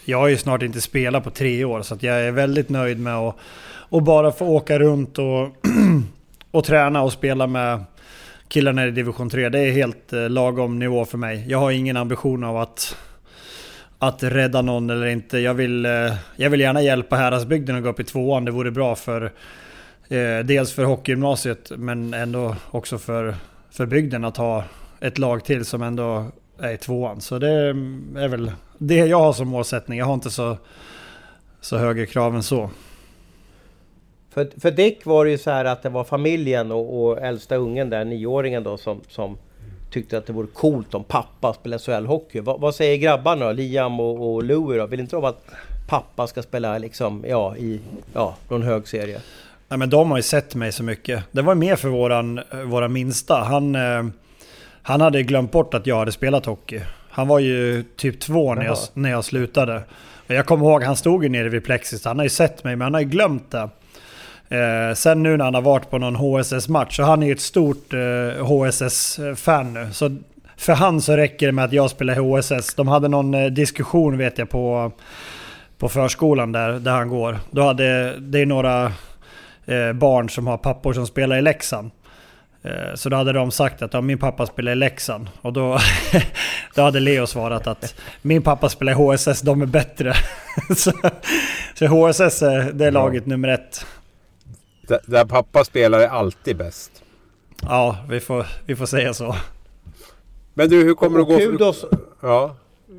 jag 0.05 0.17
har 0.17 0.27
ju 0.27 0.37
snart 0.37 0.61
inte 0.61 0.81
spelat 0.81 1.23
på 1.23 1.29
tre 1.29 1.63
år 1.63 1.81
så 1.81 1.97
jag 1.99 2.21
är 2.21 2.31
väldigt 2.31 2.69
nöjd 2.69 2.99
med 2.99 3.15
att, 3.15 3.35
att 3.89 4.03
bara 4.03 4.31
få 4.31 4.45
åka 4.45 4.79
runt 4.79 5.19
och, 5.19 5.49
och 6.51 6.63
träna 6.63 7.01
och 7.01 7.13
spela 7.13 7.47
med 7.47 7.83
killarna 8.47 8.87
i 8.87 8.91
division 8.91 9.29
3. 9.29 9.49
Det 9.49 9.59
är 9.59 9.71
helt 9.71 10.13
eh, 10.13 10.29
lagom 10.29 10.79
nivå 10.79 11.05
för 11.05 11.17
mig. 11.17 11.45
Jag 11.47 11.57
har 11.57 11.71
ingen 11.71 11.97
ambition 11.97 12.43
av 12.43 12.57
att, 12.57 12.97
att 13.99 14.23
rädda 14.23 14.61
någon 14.61 14.89
eller 14.89 15.07
inte. 15.07 15.39
Jag 15.39 15.53
vill, 15.53 15.85
eh, 15.85 16.13
jag 16.35 16.49
vill 16.49 16.59
gärna 16.59 16.81
hjälpa 16.81 17.15
Häradsbygden 17.15 17.75
att 17.75 17.83
gå 17.83 17.89
upp 17.89 17.99
i 17.99 18.03
tvåan. 18.03 18.45
Det 18.45 18.51
vore 18.51 18.71
bra 18.71 18.95
för 18.95 19.31
eh, 20.09 20.45
dels 20.45 20.73
för 20.73 20.83
hockeygymnasiet 20.83 21.71
men 21.77 22.13
ändå 22.13 22.55
också 22.71 22.97
för, 22.97 23.35
för 23.71 23.85
bygden 23.85 24.25
att 24.25 24.37
ha 24.37 24.63
ett 24.99 25.17
lag 25.17 25.45
till 25.45 25.65
som 25.65 25.81
ändå 25.81 26.25
är 26.59 26.71
i 26.71 26.77
tvåan. 26.77 27.21
Så 27.21 27.39
det 27.39 27.49
är 28.15 28.27
väl 28.27 28.51
det 28.77 28.95
jag 28.95 29.19
har 29.19 29.33
som 29.33 29.47
målsättning. 29.47 29.99
Jag 29.99 30.05
har 30.05 30.13
inte 30.13 30.31
så, 30.31 30.57
så 31.61 31.77
högre 31.77 32.05
krav 32.05 32.35
än 32.35 32.43
så. 32.43 32.69
För, 34.29 34.49
för 34.59 34.71
Dick 34.71 35.05
var 35.05 35.25
det 35.25 35.31
ju 35.31 35.37
så 35.37 35.51
här 35.51 35.65
att 35.65 35.83
det 35.83 35.89
var 35.89 36.03
familjen 36.03 36.71
och, 36.71 37.03
och 37.03 37.21
äldsta 37.21 37.55
ungen 37.55 37.89
där, 37.89 38.05
nioåringen 38.05 38.63
då, 38.63 38.77
som, 38.77 39.01
som 39.07 39.37
tyckte 39.91 40.17
att 40.17 40.25
det 40.25 40.33
vore 40.33 40.47
coolt 40.47 40.93
om 40.93 41.03
pappa 41.03 41.53
spelade 41.53 41.83
SHL-hockey. 41.83 42.41
Va, 42.41 42.57
vad 42.57 42.75
säger 42.75 42.97
grabbarna 42.97 43.45
då? 43.45 43.51
Liam 43.51 43.99
och, 43.99 44.33
och 44.33 44.43
Louie 44.43 44.79
då? 44.79 44.85
Vill 44.85 44.99
inte 44.99 45.15
de 45.15 45.25
att 45.25 45.45
pappa 45.87 46.27
ska 46.27 46.41
spela 46.41 46.77
liksom, 46.77 47.25
ja, 47.27 47.57
i 47.57 47.79
ja, 48.13 48.35
någon 48.49 48.63
hög 48.63 48.87
serie? 48.87 49.21
Nej 49.73 49.77
men 49.77 49.89
de 49.89 50.11
har 50.11 50.17
ju 50.17 50.23
sett 50.23 50.55
mig 50.55 50.71
så 50.71 50.83
mycket. 50.83 51.23
Det 51.31 51.41
var 51.41 51.55
mer 51.55 51.75
för 51.75 51.89
våran, 51.89 52.39
våran 52.65 52.93
minsta. 52.93 53.35
Han, 53.35 53.75
eh, 53.75 54.03
han 54.81 55.01
hade 55.01 55.23
glömt 55.23 55.51
bort 55.51 55.73
att 55.73 55.87
jag 55.87 55.99
hade 55.99 56.11
spelat 56.11 56.45
hockey. 56.45 56.81
Han 57.09 57.27
var 57.27 57.39
ju 57.39 57.83
typ 57.95 58.19
två 58.19 58.55
när 58.55 58.65
jag, 58.65 58.77
när 58.93 59.09
jag 59.09 59.25
slutade. 59.25 59.81
Jag 60.27 60.45
kommer 60.45 60.65
ihåg, 60.65 60.83
han 60.83 60.95
stod 60.95 61.23
ju 61.23 61.29
nere 61.29 61.49
vid 61.49 61.63
Plexis. 61.65 62.05
Han 62.05 62.19
har 62.19 62.23
ju 62.23 62.29
sett 62.29 62.63
mig, 62.63 62.75
men 62.75 62.85
han 62.85 62.93
har 62.93 63.01
ju 63.01 63.07
glömt 63.07 63.51
det. 63.51 63.69
Eh, 64.57 64.93
sen 64.95 65.23
nu 65.23 65.37
när 65.37 65.45
han 65.45 65.53
har 65.53 65.61
varit 65.61 65.89
på 65.89 65.97
någon 65.97 66.15
HSS-match, 66.15 66.95
så 66.95 67.03
han 67.03 67.23
är 67.23 67.27
ju 67.27 67.33
ett 67.33 67.41
stort 67.41 67.93
eh, 67.93 68.45
HSS-fan 68.45 69.73
nu. 69.73 69.87
Så 69.91 70.17
för 70.57 70.73
han 70.73 71.01
så 71.01 71.17
räcker 71.17 71.45
det 71.45 71.51
med 71.51 71.65
att 71.65 71.73
jag 71.73 71.89
spelar 71.89 72.15
HSS. 72.15 72.75
De 72.75 72.87
hade 72.87 73.07
någon 73.07 73.33
eh, 73.33 73.45
diskussion 73.45 74.17
vet 74.17 74.37
jag 74.37 74.49
på, 74.49 74.91
på 75.77 75.89
förskolan 75.89 76.51
där, 76.51 76.71
där 76.71 76.91
han 76.91 77.09
går. 77.09 77.39
Då 77.51 77.61
hade, 77.61 78.19
det 78.19 78.39
är 78.39 78.45
några 78.45 78.91
barn 79.95 80.29
som 80.29 80.47
har 80.47 80.57
pappor 80.57 80.93
som 80.93 81.07
spelar 81.07 81.37
i 81.37 81.41
Leksand. 81.41 81.91
Eh, 82.63 82.95
så 82.95 83.09
då 83.09 83.15
hade 83.17 83.33
de 83.33 83.51
sagt 83.51 83.81
att 83.81 83.93
ja, 83.93 84.01
min 84.01 84.17
pappa 84.17 84.45
spelar 84.45 84.71
i 84.71 84.75
Leksand. 84.75 85.29
Och 85.41 85.53
då, 85.53 85.79
då 86.75 86.81
hade 86.81 86.99
Leo 86.99 87.27
svarat 87.27 87.67
att 87.67 87.95
min 88.21 88.41
pappa 88.41 88.69
spelar 88.69 88.91
i 88.91 88.95
HSS, 88.95 89.41
de 89.41 89.61
är 89.61 89.65
bättre. 89.65 90.13
så, 90.75 90.91
så 91.73 91.85
HSS 91.85 92.41
är, 92.41 92.71
det 92.71 92.85
är 92.85 92.91
laget 92.91 93.25
nummer 93.25 93.47
ett. 93.47 93.85
Där 95.05 95.25
pappa 95.25 95.63
spelar 95.63 95.99
är 95.99 96.07
alltid 96.07 96.57
bäst. 96.57 96.91
Ja, 97.61 97.97
vi 98.09 98.19
får, 98.19 98.45
vi 98.65 98.75
får 98.75 98.85
säga 98.85 99.13
så. 99.13 99.35
Men 100.53 100.69
du, 100.69 100.83
hur 100.83 100.93
kommer 100.93 101.17
det 101.17 101.21
att 101.21 101.59
gå 101.59 101.73
för... 101.73 101.89
Ja. 102.21 102.55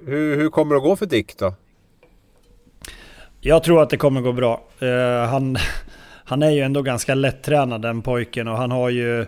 Hur, 0.07 0.37
hur 0.37 0.49
kommer 0.49 0.75
det 0.75 0.77
att 0.77 0.85
gå 0.85 0.97
för 0.97 1.07
Dick 1.07 1.39
då? 1.39 1.55
Jag 3.41 3.65
tror 3.65 3.83
att 3.83 3.91
det 3.91 3.97
kommer 3.97 4.21
gå 4.21 4.33
bra. 4.33 4.63
Uh, 4.83 5.25
han, 5.25 5.59
han 6.25 6.43
är 6.43 6.51
ju 6.51 6.61
ändå 6.61 6.83
ganska 6.83 7.15
lättränad 7.15 7.83
den 7.83 8.03
pojken 8.03 8.49
och 8.49 8.57
han 8.57 8.71
har 8.71 8.91
ju... 8.91 9.27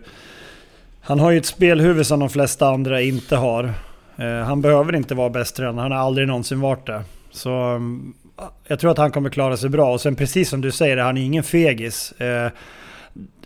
Han 1.01 1.21
har 1.21 1.31
ju 1.31 1.39
ett 1.39 1.47
spelhuvud 1.47 2.07
som 2.07 2.21
de 2.21 2.31
flesta 2.31 2.69
andra 2.69 3.01
inte 3.01 3.37
har. 3.37 3.75
Eh, 4.17 4.39
han 4.45 4.61
behöver 4.61 4.95
inte 4.95 5.15
vara 5.15 5.31
bäst 5.31 5.57
tränad, 5.57 5.83
han 5.83 5.93
har 5.93 5.99
aldrig 5.99 6.29
någonsin 6.29 6.61
varit 6.61 6.87
det. 6.87 7.03
Så 7.31 7.75
eh, 7.75 8.45
jag 8.67 8.81
tror 8.81 8.91
att 8.91 8.99
han 8.99 9.11
kommer 9.11 9.31
klara 9.31 9.57
sig 9.57 9.71
bra. 9.71 9.93
Och 9.93 10.01
sen 10.01 10.17
precis 10.17 10.49
som 10.49 10.61
du 10.61 10.71
säger, 10.71 10.97
han 10.97 11.17
är 11.17 11.23
ingen 11.23 11.43
fegis. 11.43 12.13
Eh, 12.13 12.51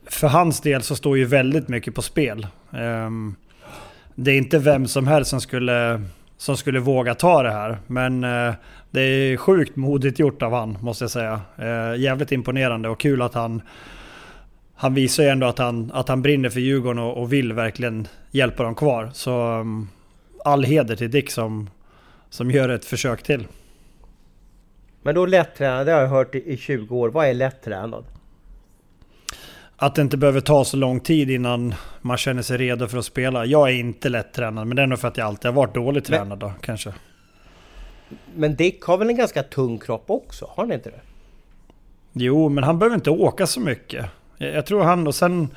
för 0.06 0.28
hans 0.28 0.60
del 0.60 0.82
så 0.82 0.96
står 0.96 1.18
ju 1.18 1.24
väldigt 1.24 1.68
mycket 1.68 1.94
på 1.94 2.02
spel. 2.02 2.46
Ehm, 2.72 3.34
det 4.14 4.30
är 4.30 4.38
inte 4.38 4.58
vem 4.58 4.86
som 4.86 5.06
helst 5.06 5.30
som 5.30 5.40
skulle, 5.40 6.02
som 6.36 6.56
skulle 6.56 6.80
våga 6.80 7.14
ta 7.14 7.42
det 7.42 7.50
här. 7.50 7.78
Men 7.86 8.24
det 8.90 9.00
är 9.00 9.36
sjukt 9.36 9.76
modigt 9.76 10.18
gjort 10.18 10.42
av 10.42 10.52
han, 10.52 10.78
måste 10.80 11.04
jag 11.04 11.10
säga. 11.10 11.40
Uh, 11.58 12.00
jävligt 12.00 12.32
imponerande 12.32 12.88
och 12.88 13.00
kul 13.00 13.22
att 13.22 13.34
han... 13.34 13.62
Han 14.74 14.94
visar 14.94 15.22
ju 15.22 15.28
ändå 15.28 15.46
att 15.46 15.58
han, 15.58 15.90
att 15.94 16.08
han 16.08 16.22
brinner 16.22 16.50
för 16.50 16.60
Djurgården 16.60 16.98
och, 16.98 17.22
och 17.22 17.32
vill 17.32 17.52
verkligen 17.52 18.08
hjälpa 18.30 18.62
dem 18.62 18.74
kvar. 18.74 19.10
Så 19.12 19.58
um, 19.58 19.88
all 20.44 20.64
heder 20.64 20.96
till 20.96 21.10
Dick 21.10 21.30
som, 21.30 21.70
som 22.30 22.50
gör 22.50 22.68
ett 22.68 22.84
försök 22.84 23.22
till. 23.22 23.46
Men 25.02 25.14
då 25.14 25.26
lättränad, 25.26 25.86
det 25.86 25.92
har 25.92 26.00
jag 26.00 26.08
hört 26.08 26.34
i 26.34 26.56
20 26.56 26.96
år. 26.96 27.08
Vad 27.08 27.26
är 27.26 27.34
lättränad? 27.34 28.04
Att 29.76 29.94
det 29.94 30.02
inte 30.02 30.16
behöver 30.16 30.40
ta 30.40 30.64
så 30.64 30.76
lång 30.76 31.00
tid 31.00 31.30
innan 31.30 31.74
man 32.00 32.16
känner 32.16 32.42
sig 32.42 32.58
redo 32.58 32.86
för 32.86 32.98
att 32.98 33.04
spela. 33.04 33.44
Jag 33.44 33.68
är 33.68 33.74
inte 33.74 34.08
lättränad, 34.08 34.66
men 34.66 34.76
det 34.76 34.82
är 34.82 34.86
nog 34.86 34.98
för 34.98 35.08
att 35.08 35.16
jag 35.16 35.26
alltid 35.26 35.44
har 35.44 35.52
varit 35.52 35.74
dåligt 35.74 36.04
tränad 36.04 36.38
då, 36.38 36.52
kanske. 36.60 36.92
Men 38.34 38.56
Dick 38.56 38.82
har 38.82 38.96
väl 38.96 39.08
en 39.08 39.16
ganska 39.16 39.42
tung 39.42 39.78
kropp 39.78 40.04
också? 40.06 40.46
Har 40.48 40.64
han 40.64 40.72
inte 40.72 40.90
det? 40.90 41.00
Jo, 42.12 42.48
men 42.48 42.64
han 42.64 42.78
behöver 42.78 42.94
inte 42.94 43.10
åka 43.10 43.46
så 43.46 43.60
mycket. 43.60 44.06
Jag 44.38 44.66
tror 44.66 44.82
han, 44.82 45.06
och 45.06 45.14
sen... 45.14 45.48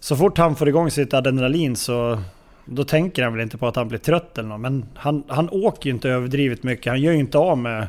Så 0.00 0.16
fort 0.16 0.38
han 0.38 0.56
får 0.56 0.68
igång 0.68 0.90
sitt 0.90 1.14
adrenalin 1.14 1.76
så... 1.76 2.22
Då 2.64 2.84
tänker 2.84 3.22
han 3.22 3.32
väl 3.32 3.42
inte 3.42 3.58
på 3.58 3.66
att 3.66 3.76
han 3.76 3.88
blir 3.88 3.98
trött 3.98 4.38
eller 4.38 4.48
något. 4.48 4.60
Men 4.60 4.84
han, 4.94 5.22
han 5.28 5.48
åker 5.50 5.86
ju 5.86 5.94
inte 5.94 6.08
överdrivet 6.10 6.62
mycket. 6.62 6.86
Han 6.86 7.00
gör 7.00 7.12
ju 7.12 7.18
inte 7.18 7.38
av 7.38 7.58
med 7.58 7.86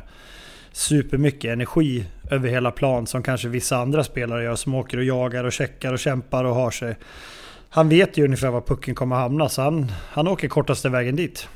supermycket 0.72 1.52
energi 1.52 2.04
över 2.30 2.48
hela 2.48 2.70
plan 2.70 3.06
som 3.06 3.22
kanske 3.22 3.48
vissa 3.48 3.76
andra 3.76 4.04
spelare 4.04 4.44
gör 4.44 4.56
som 4.56 4.74
åker 4.74 4.98
och 4.98 5.04
jagar 5.04 5.44
och 5.44 5.52
checkar 5.52 5.92
och 5.92 5.98
kämpar 5.98 6.44
och 6.44 6.54
har 6.54 6.70
sig. 6.70 6.96
Han 7.68 7.88
vet 7.88 8.18
ju 8.18 8.24
ungefär 8.24 8.50
var 8.50 8.60
pucken 8.60 8.94
kommer 8.94 9.16
hamna 9.16 9.48
så 9.48 9.62
han, 9.62 9.92
han 10.10 10.28
åker 10.28 10.48
kortaste 10.48 10.88
vägen 10.88 11.16
dit. 11.16 11.48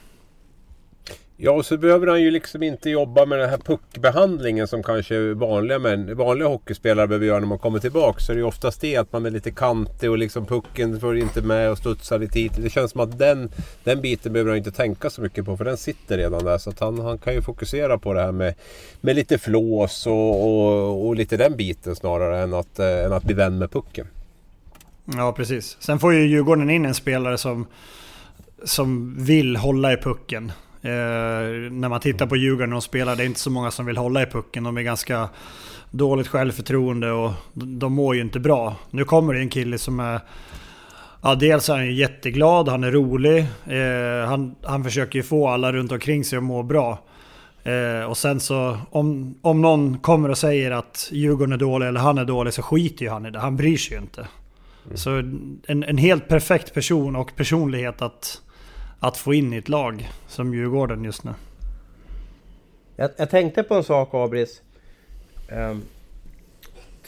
Ja, 1.40 1.50
och 1.52 1.66
så 1.66 1.76
behöver 1.76 2.06
han 2.06 2.22
ju 2.22 2.30
liksom 2.30 2.62
inte 2.62 2.90
jobba 2.90 3.26
med 3.26 3.38
den 3.38 3.50
här 3.50 3.58
puckbehandlingen 3.58 4.68
som 4.68 4.82
kanske 4.82 5.34
vanliga, 5.34 5.78
men, 5.78 6.16
vanliga 6.16 6.48
hockeyspelare 6.48 7.06
behöver 7.06 7.26
göra 7.26 7.40
när 7.40 7.46
man 7.46 7.58
kommer 7.58 7.78
tillbaka. 7.78 8.20
Så 8.20 8.32
det 8.32 8.36
är 8.36 8.40
ju 8.40 8.46
oftast 8.46 8.80
det 8.80 8.96
att 8.96 9.12
man 9.12 9.26
är 9.26 9.30
lite 9.30 9.50
kantig 9.50 10.10
och 10.10 10.18
liksom 10.18 10.46
pucken 10.46 11.00
får 11.00 11.18
inte 11.18 11.42
med 11.42 11.70
och 11.70 11.78
studsar 11.78 12.18
lite 12.18 12.38
hit. 12.40 12.52
Det 12.62 12.70
känns 12.70 12.90
som 12.90 13.00
att 13.00 13.18
den, 13.18 13.50
den 13.84 14.00
biten 14.00 14.32
behöver 14.32 14.50
han 14.50 14.58
inte 14.58 14.70
tänka 14.70 15.10
så 15.10 15.20
mycket 15.20 15.44
på 15.44 15.56
för 15.56 15.64
den 15.64 15.76
sitter 15.76 16.18
redan 16.18 16.44
där. 16.44 16.58
Så 16.58 16.70
att 16.70 16.80
han, 16.80 16.98
han 16.98 17.18
kan 17.18 17.34
ju 17.34 17.42
fokusera 17.42 17.98
på 17.98 18.12
det 18.14 18.20
här 18.20 18.32
med, 18.32 18.54
med 19.00 19.16
lite 19.16 19.38
flås 19.38 20.06
och, 20.06 20.44
och, 20.44 21.06
och 21.06 21.16
lite 21.16 21.36
den 21.36 21.56
biten 21.56 21.96
snarare 21.96 22.42
än 22.42 22.54
att, 22.54 22.78
äh, 22.78 23.04
än 23.04 23.12
att 23.12 23.24
bli 23.24 23.34
vän 23.34 23.58
med 23.58 23.70
pucken. 23.70 24.06
Ja, 25.04 25.32
precis. 25.32 25.76
Sen 25.80 25.98
får 25.98 26.14
ju 26.14 26.26
Djurgården 26.26 26.70
in 26.70 26.84
en 26.84 26.94
spelare 26.94 27.38
som, 27.38 27.66
som 28.64 29.16
vill 29.24 29.56
hålla 29.56 29.92
i 29.92 29.96
pucken. 29.96 30.52
Eh, 30.82 31.70
när 31.70 31.88
man 31.88 32.00
tittar 32.00 32.26
på 32.26 32.36
Djurgården 32.36 32.72
och 32.72 32.82
spelar, 32.82 33.16
det 33.16 33.22
är 33.22 33.26
inte 33.26 33.40
så 33.40 33.50
många 33.50 33.70
som 33.70 33.86
vill 33.86 33.96
hålla 33.96 34.22
i 34.22 34.26
pucken. 34.26 34.64
De 34.64 34.76
är 34.76 34.82
ganska 34.82 35.28
dåligt 35.90 36.28
självförtroende 36.28 37.10
och 37.10 37.32
de 37.52 37.92
mår 37.92 38.14
ju 38.14 38.20
inte 38.20 38.40
bra. 38.40 38.76
Nu 38.90 39.04
kommer 39.04 39.34
det 39.34 39.40
en 39.40 39.48
kille 39.48 39.78
som 39.78 40.00
är... 40.00 40.20
Ja, 41.22 41.34
dels 41.34 41.68
är 41.68 41.74
han 41.74 41.86
ju 41.86 41.92
jätteglad, 41.92 42.68
han 42.68 42.84
är 42.84 42.90
rolig. 42.90 43.38
Eh, 43.66 44.28
han, 44.28 44.54
han 44.62 44.84
försöker 44.84 45.18
ju 45.18 45.22
få 45.22 45.48
alla 45.48 45.72
runt 45.72 45.92
omkring 45.92 46.24
sig 46.24 46.36
att 46.36 46.42
må 46.42 46.62
bra. 46.62 46.98
Eh, 47.62 48.04
och 48.04 48.16
sen 48.16 48.40
så 48.40 48.78
om, 48.90 49.34
om 49.42 49.62
någon 49.62 49.98
kommer 49.98 50.28
och 50.28 50.38
säger 50.38 50.70
att 50.70 51.08
Djurgården 51.12 51.52
är 51.52 51.56
dålig 51.56 51.86
eller 51.86 52.00
han 52.00 52.18
är 52.18 52.24
dålig 52.24 52.54
så 52.54 52.62
skiter 52.62 53.04
ju 53.04 53.10
han 53.10 53.26
i 53.26 53.30
det. 53.30 53.38
Han 53.38 53.56
bryr 53.56 53.76
sig 53.76 53.96
ju 53.96 54.02
inte. 54.02 54.28
Mm. 54.84 54.96
Så 54.96 55.10
en, 55.66 55.84
en 55.84 55.98
helt 55.98 56.28
perfekt 56.28 56.74
person 56.74 57.16
och 57.16 57.36
personlighet 57.36 58.02
att 58.02 58.42
att 59.00 59.16
få 59.16 59.34
in 59.34 59.52
i 59.52 59.56
ett 59.56 59.68
lag 59.68 60.10
som 60.26 60.54
Djurgården 60.54 61.04
just 61.04 61.24
nu. 61.24 61.34
Jag, 62.96 63.10
jag 63.16 63.30
tänkte 63.30 63.62
på 63.62 63.74
en 63.74 63.84
sak 63.84 64.08
Abris. 64.12 64.62
Um, 65.52 65.82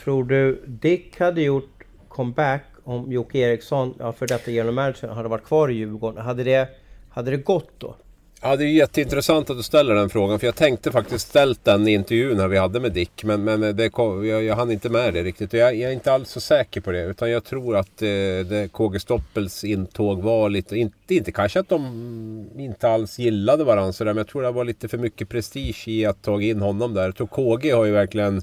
tror 0.03 0.23
du 0.23 0.63
Dick 0.67 1.19
hade 1.19 1.41
gjort 1.41 1.83
comeback 2.07 2.63
om 2.83 3.11
Jocke 3.11 3.37
Eriksson, 3.37 3.93
ja, 3.99 4.11
för 4.11 4.27
detta 4.27 4.51
genom 4.51 4.75
manager, 4.75 5.07
hade 5.07 5.29
varit 5.29 5.43
kvar 5.43 5.69
i 5.69 5.73
Djurgården? 5.73 6.25
Hade 6.25 6.43
det, 6.43 6.69
hade 7.09 7.31
det 7.31 7.37
gått 7.37 7.71
då? 7.77 7.95
Ja, 8.43 8.55
det 8.55 8.65
är 8.65 8.67
jätteintressant 8.67 9.49
att 9.49 9.57
du 9.57 9.63
ställer 9.63 9.95
den 9.95 10.09
frågan. 10.09 10.39
För 10.39 10.47
jag 10.47 10.55
tänkte 10.55 10.91
faktiskt 10.91 11.27
ställt 11.27 11.65
den 11.65 11.87
i 11.87 11.93
intervjun 11.93 12.37
när 12.37 12.47
vi 12.47 12.57
hade 12.57 12.79
med 12.79 12.91
Dick. 12.91 13.23
Men, 13.23 13.43
men 13.43 13.61
det, 13.61 13.91
jag, 13.97 14.43
jag 14.43 14.55
hann 14.55 14.71
inte 14.71 14.89
med 14.89 15.13
det 15.13 15.23
riktigt. 15.23 15.53
Jag, 15.53 15.75
jag 15.75 15.89
är 15.89 15.93
inte 15.93 16.13
alls 16.13 16.29
så 16.29 16.41
säker 16.41 16.81
på 16.81 16.91
det. 16.91 17.03
Utan 17.03 17.31
jag 17.31 17.43
tror 17.43 17.77
att 17.77 18.01
eh, 18.01 18.07
det, 18.49 18.69
KG 18.71 18.99
Stoppels 18.99 19.63
intåg 19.63 20.21
var 20.21 20.49
lite... 20.49 20.77
Inte, 20.77 21.15
inte 21.15 21.31
kanske 21.31 21.59
att 21.59 21.69
de 21.69 22.49
inte 22.57 22.89
alls 22.89 23.19
gillade 23.19 23.63
varandra 23.63 23.93
sådär. 23.93 24.13
Men 24.13 24.17
jag 24.17 24.27
tror 24.27 24.41
det 24.41 24.51
var 24.51 24.65
lite 24.65 24.87
för 24.87 24.97
mycket 24.97 25.29
prestige 25.29 25.87
i 25.87 26.05
att 26.05 26.21
ta 26.21 26.41
in 26.41 26.61
honom 26.61 26.93
där. 26.93 27.03
Jag 27.03 27.15
tror 27.15 27.27
KG 27.27 27.71
har 27.71 27.85
ju 27.85 27.91
verkligen... 27.91 28.41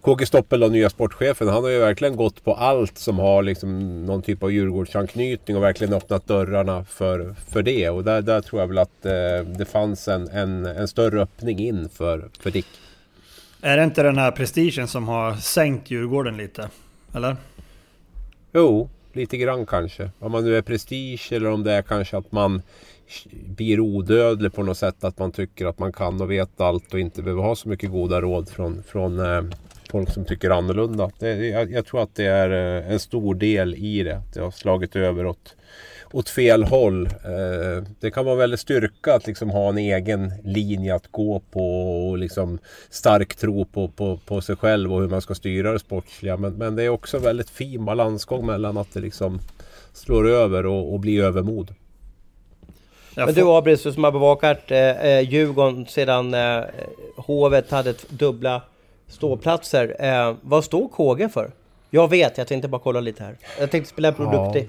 KG 0.00 0.26
Stoppel 0.26 0.62
och 0.62 0.72
nya 0.72 0.90
sportchefen. 0.90 1.48
Han 1.48 1.62
har 1.62 1.70
ju 1.70 1.78
verkligen 1.78 2.16
gått 2.16 2.44
på 2.44 2.54
allt 2.54 2.98
som 2.98 3.18
har 3.18 3.42
liksom 3.42 4.04
någon 4.06 4.22
typ 4.22 4.42
av 4.42 4.52
Djurgårdsanknytning. 4.52 5.56
Och 5.56 5.62
verkligen 5.62 5.92
öppnat 5.92 6.26
dörrarna 6.26 6.84
för, 6.84 7.34
för 7.48 7.62
det. 7.62 7.88
Och 7.88 8.04
där, 8.04 8.22
där 8.22 8.40
tror 8.40 8.60
jag 8.60 8.68
väl 8.68 8.78
att... 8.78 9.06
Eh, 9.06 9.39
det 9.42 9.64
fanns 9.64 10.08
en, 10.08 10.28
en, 10.28 10.66
en 10.66 10.88
större 10.88 11.22
öppning 11.22 11.58
in 11.58 11.88
för, 11.88 12.28
för 12.40 12.50
Dick. 12.50 12.66
Är 13.60 13.76
det 13.76 13.84
inte 13.84 14.02
den 14.02 14.18
här 14.18 14.30
prestigen 14.30 14.88
som 14.88 15.08
har 15.08 15.34
sänkt 15.34 15.90
Djurgården 15.90 16.36
lite? 16.36 16.68
Eller? 17.14 17.36
Jo, 18.52 18.88
lite 19.12 19.36
grann 19.36 19.66
kanske. 19.66 20.10
Om 20.18 20.32
man 20.32 20.44
nu 20.44 20.56
är 20.56 20.62
prestige 20.62 21.32
eller 21.32 21.50
om 21.50 21.64
det 21.64 21.72
är 21.72 21.82
kanske 21.82 22.16
att 22.16 22.32
man 22.32 22.62
blir 23.46 23.80
odödlig 23.80 24.52
på 24.52 24.62
något 24.62 24.78
sätt. 24.78 25.04
Att 25.04 25.18
man 25.18 25.32
tycker 25.32 25.66
att 25.66 25.78
man 25.78 25.92
kan 25.92 26.20
och 26.20 26.30
vet 26.30 26.60
allt 26.60 26.94
och 26.94 27.00
inte 27.00 27.22
behöver 27.22 27.42
ha 27.42 27.56
så 27.56 27.68
mycket 27.68 27.90
goda 27.90 28.20
råd 28.20 28.48
från, 28.48 28.82
från 28.82 29.18
eh, 29.18 29.42
folk 29.90 30.10
som 30.10 30.24
tycker 30.24 30.50
annorlunda. 30.50 31.10
Det, 31.18 31.46
jag, 31.46 31.72
jag, 31.72 31.86
tror 31.86 32.02
att 32.02 32.14
det 32.14 32.26
är 32.26 32.50
eh, 32.50 32.92
en 32.92 32.98
stor 32.98 33.34
del 33.34 33.74
i 33.74 34.02
det. 34.02 34.22
Det 34.34 34.40
har 34.40 34.50
slagit 34.50 34.96
över 34.96 35.26
åt 35.26 35.56
åt 36.12 36.28
fel 36.28 36.64
håll. 36.64 37.06
Eh, 37.06 37.84
det 38.00 38.10
kan 38.10 38.24
vara 38.24 38.36
väldigt 38.36 38.60
styrka 38.60 39.14
att 39.14 39.26
liksom 39.26 39.50
ha 39.50 39.68
en 39.68 39.78
egen 39.78 40.32
linje 40.44 40.94
att 40.94 41.06
gå 41.12 41.42
på 41.50 41.92
och 42.08 42.18
liksom 42.18 42.58
stark 42.90 43.34
tro 43.34 43.64
på, 43.64 43.88
på, 43.88 44.18
på 44.26 44.40
sig 44.40 44.56
själv 44.56 44.94
och 44.94 45.00
hur 45.00 45.08
man 45.08 45.22
ska 45.22 45.34
styra 45.34 45.72
det 45.72 45.78
sportsliga. 45.78 46.36
Men, 46.36 46.54
men 46.54 46.76
det 46.76 46.82
är 46.82 46.88
också 46.88 47.18
väldigt 47.18 47.50
fin 47.50 47.84
balansgång 47.84 48.46
mellan 48.46 48.76
att 48.76 48.94
det 48.94 49.00
liksom 49.00 49.40
slår 49.92 50.28
över 50.28 50.66
och, 50.66 50.92
och 50.92 51.00
blir 51.00 51.22
övermod. 51.22 51.74
Men 53.14 53.34
du 53.34 53.42
Abris 53.42 53.82
som 53.82 54.04
har 54.04 54.12
bevakat 54.12 54.70
eh, 54.70 54.78
eh, 54.78 55.20
Djurgården 55.20 55.86
sedan 55.86 56.34
eh, 56.34 56.64
Hovet 57.16 57.70
hade 57.70 57.94
dubbla 58.08 58.62
ståplatser. 59.10 59.96
Eh, 59.98 60.36
vad 60.40 60.64
står 60.64 60.88
KG 60.88 61.28
för? 61.28 61.50
Jag 61.90 62.10
vet, 62.10 62.38
jag 62.38 62.46
tänkte 62.46 62.68
bara 62.68 62.80
kolla 62.80 63.00
lite 63.00 63.22
här. 63.22 63.36
Jag 63.58 63.70
tänkte 63.70 63.90
spela 63.90 64.08
en 64.08 64.14
produkt 64.14 64.54
ja 64.54 64.62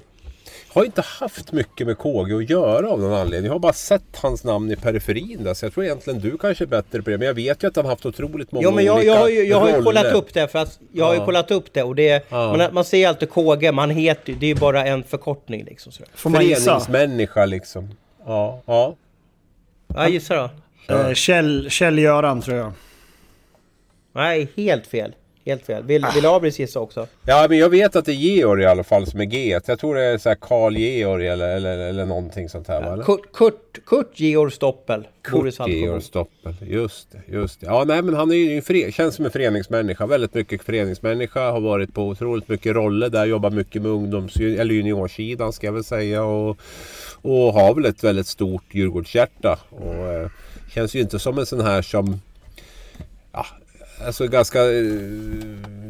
har 0.73 0.85
inte 0.85 1.01
haft 1.01 1.51
mycket 1.51 1.87
med 1.87 1.97
KG 1.97 2.33
att 2.33 2.49
göra 2.49 2.89
av 2.89 2.99
någon 2.99 3.13
anledning. 3.13 3.45
Jag 3.45 3.53
har 3.53 3.59
bara 3.59 3.73
sett 3.73 4.17
hans 4.17 4.43
namn 4.43 4.71
i 4.71 4.75
periferin 4.75 5.43
där. 5.43 5.53
Så 5.53 5.65
jag 5.65 5.73
tror 5.73 5.85
egentligen 5.85 6.19
du 6.19 6.37
kanske 6.37 6.63
är 6.63 6.67
bättre 6.67 7.01
på 7.01 7.09
det. 7.09 7.17
Men 7.17 7.27
jag 7.27 7.33
vet 7.33 7.63
ju 7.63 7.67
att 7.67 7.75
han 7.75 7.85
haft 7.85 8.05
otroligt 8.05 8.51
många 8.51 8.63
ja, 8.63 8.71
men 8.71 8.85
jag, 8.85 8.95
olika 8.95 9.11
jag, 9.11 9.19
har 9.19 9.29
ju, 9.29 9.43
jag 9.43 9.59
har 9.59 9.69
ju 9.69 9.83
kollat 9.83 10.13
upp 10.13 10.33
det. 10.33 10.47
För 10.47 10.59
att 10.59 10.79
jag 10.91 11.05
har 11.05 11.13
ju 11.13 11.25
kollat 11.25 11.51
upp 11.51 11.73
det. 11.73 11.83
Och 11.83 11.95
det 11.95 12.25
ja. 12.29 12.57
man, 12.57 12.73
man 12.73 12.85
ser 12.85 13.07
alltid 13.07 13.29
KG. 13.29 13.71
Man 13.71 13.89
heter 13.89 14.33
Det 14.39 14.45
är 14.45 14.47
ju 14.47 14.55
bara 14.55 14.85
en 14.85 15.03
förkortning 15.03 15.65
liksom. 15.65 15.91
Så. 15.91 16.03
Får 16.13 16.29
man 16.29 16.41
Föreningsmänniska 16.41 17.45
liksom. 17.45 17.89
Ja. 18.25 18.61
Ja, 18.65 18.95
ja 19.87 20.07
gissa 20.07 20.35
då. 20.35 20.49
Eh, 20.95 21.13
Kjell, 21.13 21.69
Kjell 21.69 21.99
Göran 21.99 22.41
tror 22.41 22.57
jag. 22.57 22.73
Nej, 24.13 24.47
helt 24.55 24.87
fel. 24.87 25.15
Helt 25.45 25.65
fel. 25.65 25.83
Vill, 25.83 26.05
vill 26.15 26.25
Abris 26.25 26.59
gissa 26.59 26.79
också? 26.79 27.07
Ja, 27.25 27.45
men 27.49 27.57
jag 27.57 27.69
vet 27.69 27.95
att 27.95 28.05
det 28.05 28.11
är 28.11 28.15
Georg 28.15 28.63
i 28.63 28.65
alla 28.65 28.83
fall 28.83 29.07
som 29.07 29.21
är 29.21 29.25
G. 29.25 29.59
Jag 29.67 29.79
tror 29.79 29.95
det 29.95 30.01
är 30.01 30.17
så 30.17 30.29
här 30.29 30.35
Karl 30.35 30.77
Georg 30.77 31.27
eller, 31.27 31.55
eller, 31.55 31.77
eller 31.77 32.05
någonting 32.05 32.49
sånt 32.49 32.67
här. 32.67 32.81
Ja, 32.81 33.03
Kurt, 33.03 33.33
Kurt, 33.33 33.85
Kurt 33.85 34.19
Georg 34.19 34.51
Stoppel. 34.51 35.07
Kurt 35.21 35.67
Georg 35.67 36.01
Stoppel. 36.01 36.55
Just 36.61 37.11
det, 37.11 37.33
just 37.33 37.59
det. 37.59 37.65
Ja, 37.65 37.83
nej 37.83 38.01
men 38.01 38.15
han 38.15 38.31
är 38.31 38.35
ju 38.35 38.61
före, 38.61 38.91
känns 38.91 39.15
som 39.15 39.25
en 39.25 39.31
föreningsmänniska. 39.31 40.05
Väldigt 40.05 40.33
mycket 40.33 40.63
föreningsmänniska. 40.63 41.51
Har 41.51 41.61
varit 41.61 41.93
på 41.93 42.03
otroligt 42.03 42.47
mycket 42.47 42.75
roller 42.75 43.09
där. 43.09 43.25
Jobbar 43.25 43.49
mycket 43.49 43.81
med 43.81 43.91
ungdoms 43.91 44.35
eller 44.35 44.73
juniorsidan 44.73 45.53
ska 45.53 45.67
jag 45.67 45.73
väl 45.73 45.83
säga. 45.83 46.23
Och, 46.23 46.57
och 47.21 47.53
har 47.53 47.73
väl 47.73 47.85
ett 47.85 48.03
väldigt 48.03 48.27
stort 48.27 48.63
Djurgårdshjärta. 48.71 49.59
Och 49.69 49.95
eh, 49.95 50.29
känns 50.73 50.95
ju 50.95 50.99
inte 50.99 51.19
som 51.19 51.37
en 51.37 51.45
sån 51.45 51.61
här 51.61 51.81
som 51.81 52.21
ja, 53.31 53.45
alltså 54.05 54.27
ganska 54.27 54.71
eh, 54.71 54.83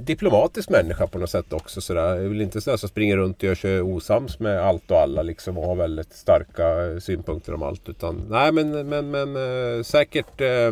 diplomatisk 0.04 0.70
människa 0.70 1.08
på 1.08 1.18
något 1.18 1.30
sätt 1.30 1.54
också. 1.54 1.82
Sådär. 1.82 2.16
Jag 2.16 2.30
vill 2.30 2.42
inte 2.42 2.62
sådär 2.62 2.78
som 2.78 2.90
springer 2.90 3.18
runt 3.18 3.38
och 3.38 3.44
gör 3.44 3.56
sig 3.56 3.82
osams 3.82 4.40
med 4.40 4.62
allt 4.62 4.92
och 4.92 4.98
alla 4.98 5.22
liksom 5.22 5.58
och 5.58 5.68
har 5.68 5.76
väldigt 5.76 6.14
starka 6.14 6.86
eh, 6.86 7.00
synpunkter 7.00 7.54
om 7.54 7.64
allt. 7.64 7.90
Utan, 7.90 8.26
nej 8.30 8.52
men, 8.52 8.90
men, 8.90 9.12
men 9.12 9.36
eh, 9.36 9.84
säkert 9.84 10.42
eh, 10.42 10.72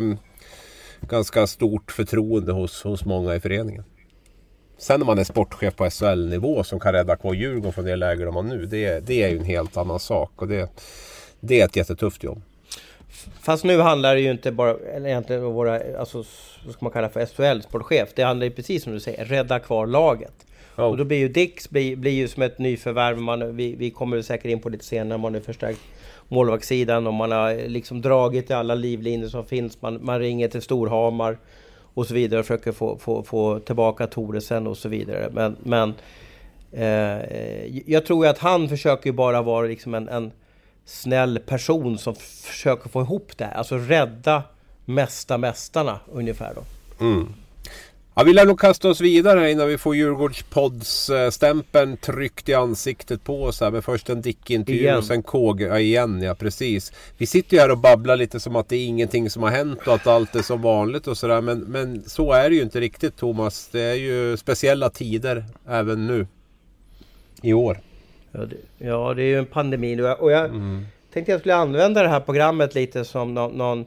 ganska 1.00 1.46
stort 1.46 1.92
förtroende 1.92 2.52
hos, 2.52 2.82
hos 2.82 3.04
många 3.04 3.34
i 3.34 3.40
föreningen. 3.40 3.84
Sen 4.78 5.00
om 5.00 5.06
man 5.06 5.18
är 5.18 5.24
sportchef 5.24 5.76
på 5.76 5.90
SHL-nivå 5.90 6.64
som 6.64 6.80
kan 6.80 6.92
rädda 6.92 7.16
kvar 7.16 7.34
Djurgården 7.34 7.72
från 7.72 7.84
det 7.84 7.96
läge 7.96 8.24
de 8.24 8.36
har 8.36 8.42
nu. 8.42 8.66
Det, 8.66 9.00
det 9.00 9.22
är 9.22 9.28
ju 9.28 9.38
en 9.38 9.44
helt 9.44 9.76
annan 9.76 10.00
sak. 10.00 10.30
Och 10.36 10.48
det, 10.48 10.70
det 11.40 11.60
är 11.60 11.64
ett 11.64 11.76
jättetufft 11.76 12.22
jobb. 12.22 12.42
Fast 13.40 13.64
nu 13.64 13.80
handlar 13.80 14.14
det 14.14 14.20
ju 14.20 14.30
inte 14.30 14.52
bara, 14.52 14.76
eller 14.94 15.08
egentligen 15.08 15.44
våra, 15.44 15.98
alltså, 15.98 16.24
vad 16.64 16.74
ska 16.74 16.84
man 16.84 16.92
kalla 16.92 17.08
för 17.08 17.20
SHL-sportchef. 17.26 18.08
Det 18.14 18.22
handlar 18.22 18.44
ju 18.44 18.50
precis 18.50 18.82
som 18.82 18.92
du 18.92 19.00
säger, 19.00 19.24
rädda 19.24 19.58
kvar 19.58 19.86
laget. 19.86 20.46
Oh. 20.76 20.84
Och 20.84 20.96
då 20.96 21.04
blir 21.04 21.18
ju 21.18 21.28
Dix 21.28 21.70
blir, 21.70 21.96
blir 21.96 22.12
ju 22.12 22.28
som 22.28 22.42
ett 22.42 22.58
nyförvärv. 22.58 23.18
Man, 23.18 23.56
vi, 23.56 23.74
vi 23.74 23.90
kommer 23.90 24.22
säkert 24.22 24.46
in 24.46 24.60
på 24.60 24.68
lite 24.68 24.84
senare, 24.84 25.18
man 25.18 25.34
har 25.34 25.40
förstärkt 25.40 25.80
målvaktssidan 26.28 27.06
och 27.06 27.14
man 27.14 27.32
har 27.32 27.68
liksom 27.68 28.00
dragit 28.00 28.50
i 28.50 28.52
alla 28.52 28.74
livlinjer 28.74 29.28
som 29.28 29.44
finns. 29.44 29.82
Man, 29.82 29.98
man 30.02 30.18
ringer 30.18 30.48
till 30.48 30.62
Storhamar 30.62 31.38
och 31.94 32.06
så 32.06 32.14
vidare 32.14 32.40
och 32.40 32.46
försöker 32.46 32.72
få, 32.72 32.98
få, 32.98 33.22
få 33.22 33.58
tillbaka 33.58 34.06
Toresen 34.06 34.66
och 34.66 34.76
så 34.76 34.88
vidare. 34.88 35.30
Men, 35.32 35.56
men 35.62 35.94
eh, 36.72 37.80
jag 37.86 38.06
tror 38.06 38.24
ju 38.24 38.30
att 38.30 38.38
han 38.38 38.68
försöker 38.68 39.12
bara 39.12 39.42
vara 39.42 39.66
liksom 39.66 39.94
en, 39.94 40.08
en 40.08 40.32
snäll 40.90 41.38
person 41.38 41.98
som 41.98 42.14
försöker 42.14 42.88
få 42.88 43.00
ihop 43.00 43.32
det 43.36 43.44
här. 43.44 43.54
Alltså 43.54 43.76
rädda 43.76 44.42
mesta 44.84 45.38
mästarna 45.38 46.00
ungefär 46.12 46.54
då. 46.54 46.64
Mm. 47.04 47.32
Ja, 48.14 48.22
vi 48.22 48.32
lär 48.32 48.46
nog 48.46 48.60
kasta 48.60 48.88
oss 48.88 49.00
vidare 49.00 49.50
innan 49.50 49.68
vi 49.68 49.78
får 49.78 49.96
Djurgårdspods-stämpeln 49.96 51.96
tryckt 51.96 52.48
i 52.48 52.54
ansiktet 52.54 53.24
på 53.24 53.42
oss 53.42 53.60
här. 53.60 53.70
Men 53.70 53.82
först 53.82 54.10
en 54.10 54.22
Dick-intervju 54.22 54.96
och 54.96 55.04
sen 55.04 55.22
KG. 55.22 55.64
Ja, 55.64 55.78
igen 55.78 56.22
ja, 56.22 56.34
precis. 56.34 56.92
Vi 57.18 57.26
sitter 57.26 57.56
ju 57.56 57.60
här 57.60 57.70
och 57.70 57.78
babblar 57.78 58.16
lite 58.16 58.40
som 58.40 58.56
att 58.56 58.68
det 58.68 58.76
är 58.76 58.86
ingenting 58.86 59.30
som 59.30 59.42
har 59.42 59.50
hänt 59.50 59.86
och 59.86 59.94
att 59.94 60.06
allt 60.06 60.34
är 60.34 60.42
som 60.42 60.62
vanligt 60.62 61.06
och 61.06 61.18
sådär. 61.18 61.40
Men, 61.40 61.58
men 61.58 62.02
så 62.06 62.32
är 62.32 62.50
det 62.50 62.56
ju 62.56 62.62
inte 62.62 62.80
riktigt 62.80 63.16
Thomas. 63.16 63.68
Det 63.72 63.82
är 63.82 63.94
ju 63.94 64.36
speciella 64.36 64.90
tider 64.90 65.44
även 65.68 66.06
nu. 66.06 66.26
I 67.42 67.52
år. 67.52 67.80
Ja 68.32 68.40
det, 68.40 68.56
ja, 68.78 69.14
det 69.14 69.22
är 69.22 69.26
ju 69.26 69.38
en 69.38 69.46
pandemi 69.46 69.96
nu 69.96 70.06
och 70.06 70.30
jag 70.30 70.44
mm. 70.44 70.86
tänkte 71.12 71.32
jag 71.32 71.40
skulle 71.40 71.54
använda 71.54 72.02
det 72.02 72.08
här 72.08 72.20
programmet 72.20 72.74
lite 72.74 73.04
som 73.04 73.34
någon, 73.34 73.52
någon 73.52 73.86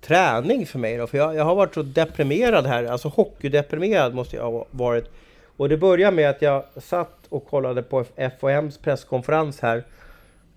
träning 0.00 0.66
för 0.66 0.78
mig 0.78 0.96
då. 0.96 1.06
För 1.06 1.18
jag, 1.18 1.34
jag, 1.34 1.44
har 1.44 1.54
varit 1.54 1.74
så 1.74 1.82
deprimerad 1.82 2.66
här, 2.66 2.84
alltså 2.84 3.08
hockeydeprimerad 3.08 4.14
måste 4.14 4.36
jag 4.36 4.52
ha 4.52 4.66
varit. 4.70 5.10
Och 5.56 5.68
det 5.68 5.76
började 5.76 6.16
med 6.16 6.30
att 6.30 6.42
jag 6.42 6.64
satt 6.76 7.18
och 7.28 7.46
kollade 7.46 7.82
på 7.82 8.04
FHMs 8.40 8.78
presskonferens 8.78 9.60
här 9.60 9.84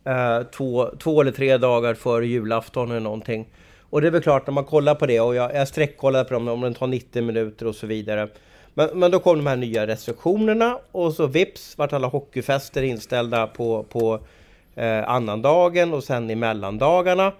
eh, 0.05 0.43
två, 0.43 0.89
två 0.99 1.21
eller 1.21 1.31
tre 1.31 1.57
dagar 1.57 1.93
före 1.93 2.27
julafton 2.27 2.91
eller 2.91 2.99
någonting. 2.99 3.47
Och 3.89 4.01
det 4.01 4.07
är 4.07 4.11
väl 4.11 4.21
klart 4.21 4.47
när 4.47 4.53
man 4.53 4.63
kollar 4.63 4.95
på 4.95 5.05
det 5.05 5.19
och 5.19 5.35
jag, 5.35 5.55
jag 5.55 5.67
sträckkollade 5.67 6.25
på 6.25 6.33
dem 6.33 6.47
om 6.47 6.61
den 6.61 6.73
tar 6.73 6.87
90 6.87 7.23
minuter 7.23 7.67
och 7.67 7.75
så 7.75 7.87
vidare. 7.87 8.27
Men, 8.77 8.99
men 8.99 9.11
då 9.11 9.19
kom 9.19 9.37
de 9.37 9.47
här 9.47 9.55
nya 9.55 9.87
restriktionerna 9.87 10.79
och 10.91 11.13
så 11.13 11.27
vips 11.27 11.77
vart 11.77 11.93
alla 11.93 12.07
hockeyfester 12.07 12.83
inställda 12.83 13.47
på, 13.47 13.83
på 13.83 14.19
eh, 14.75 15.09
annandagen 15.09 15.93
och 15.93 16.03
sen 16.03 16.29
i 16.29 16.35
mellandagarna. 16.35 17.33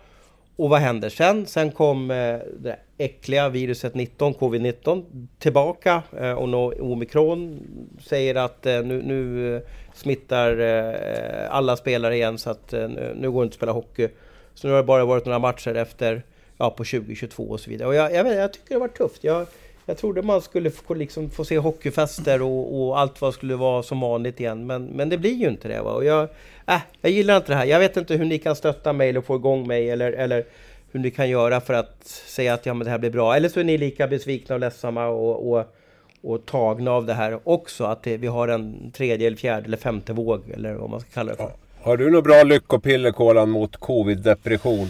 Och 0.56 0.70
vad 0.70 0.80
händer 0.80 1.10
sen? 1.10 1.46
Sen 1.46 1.72
kom 1.72 2.12
eh, 2.12 2.38
det 2.60 2.80
äckliga 2.98 3.50
viruset 3.50 3.96
19, 3.96 4.34
covid-19 4.34 5.04
tillbaka 5.40 6.04
eh, 6.20 6.32
och 6.32 6.50
no, 6.50 6.92
omikron 6.92 7.60
säger 8.08 8.36
att 8.36 8.66
eh, 8.66 8.82
nu, 8.82 9.02
nu 9.02 9.56
eh, 9.56 9.62
smittar 9.94 10.60
eh, 10.60 11.56
alla 11.56 11.78
spelare 11.78 12.16
igen 12.16 12.38
så 12.38 12.50
att 12.50 12.74
eh, 12.74 12.88
nu, 13.16 13.32
går 13.32 13.42
det 13.42 13.46
inte 13.46 13.54
att 13.54 13.58
spela 13.58 13.72
hockey. 13.72 14.08
Så 14.54 14.68
nu 14.68 14.74
har 14.74 14.82
det 14.82 14.88
bara 14.88 15.06
varit 15.06 15.26
några 15.26 15.40
matcher 15.40 15.76
efter 15.76 16.24
ja, 16.58 16.70
på 16.70 16.84
2022 16.84 17.44
och 17.44 17.60
så 17.60 17.70
vidare. 17.70 17.88
Och 17.88 17.96
jag, 17.96 18.14
jag, 18.14 18.36
jag 18.36 18.54
tycker 18.54 18.68
det 18.68 18.76
har 18.76 18.80
varit 18.80 18.98
tufft. 18.98 19.24
Jag, 19.24 19.48
jag 19.86 19.98
trodde 19.98 20.22
man 20.22 20.42
skulle 20.42 20.72
få, 20.72 20.94
liksom, 20.94 21.30
få 21.30 21.46
se 21.46 21.58
hockeyfester 21.58 22.42
och, 22.42 22.82
och, 22.82 23.00
allt 23.00 23.22
vad 23.22 23.34
skulle 23.34 23.56
vara 23.56 23.84
som 23.84 24.00
vanligt 24.00 24.40
igen. 24.40 24.68
Men, 24.68 24.86
men 24.86 25.10
det 25.10 25.18
blir 25.18 25.34
ju 25.34 25.48
inte 25.48 25.68
det. 25.68 25.82
Va? 25.82 25.92
Och 25.92 26.06
jag, 26.06 26.30
äh, 26.68 26.82
jag 27.02 27.12
gillar 27.12 27.38
inte 27.38 27.52
det 27.52 27.56
här. 27.56 27.66
Jag 27.66 27.80
vet 27.80 27.98
inte 27.98 28.16
hur 28.16 28.26
ni 28.26 28.40
kan 28.40 28.56
stötta 28.56 28.94
mig 28.94 29.10
eller 29.10 29.22
få 29.22 29.36
igång 29.36 29.68
mig 29.68 29.90
eller, 29.90 30.12
eller 30.12 30.46
hur 30.92 31.00
ni 31.00 31.12
kan 31.12 31.30
göra 31.30 31.62
för 31.62 31.74
att 31.74 32.06
säga 32.06 32.54
att 32.54 32.66
ja, 32.66 32.74
men 32.74 32.86
det 32.86 32.92
här 32.92 32.98
blir 32.98 33.10
bra. 33.10 33.36
Eller 33.36 33.50
så 33.50 33.60
är 33.60 33.64
ni 33.64 33.78
lika 33.78 34.08
besvikna 34.08 34.56
och 34.56 34.62
ledsamma 34.62 35.08
och, 35.08 35.52
och, 35.52 35.76
och 36.22 36.46
tagna 36.46 36.92
av 36.92 37.06
det 37.06 37.14
här 37.14 37.40
också. 37.44 37.84
Att 37.84 38.04
det, 38.04 38.18
vi 38.18 38.28
har 38.28 38.48
en 38.48 38.92
tredje, 38.92 39.28
eller 39.28 39.38
fjärde 39.38 39.66
eller 39.66 39.78
femte 39.78 40.14
våg 40.14 40.50
eller 40.50 40.74
vad 40.74 40.90
man 40.90 41.00
ska 41.00 41.10
kalla 41.10 41.32
det 41.32 41.38
för. 41.38 41.52
Har 41.82 41.98
du 41.98 42.10
några 42.10 42.22
bra 42.22 42.44
lyckopiller 42.44 43.12
Kolan 43.12 43.50
mot 43.50 43.76
covid-depression? 43.76 44.88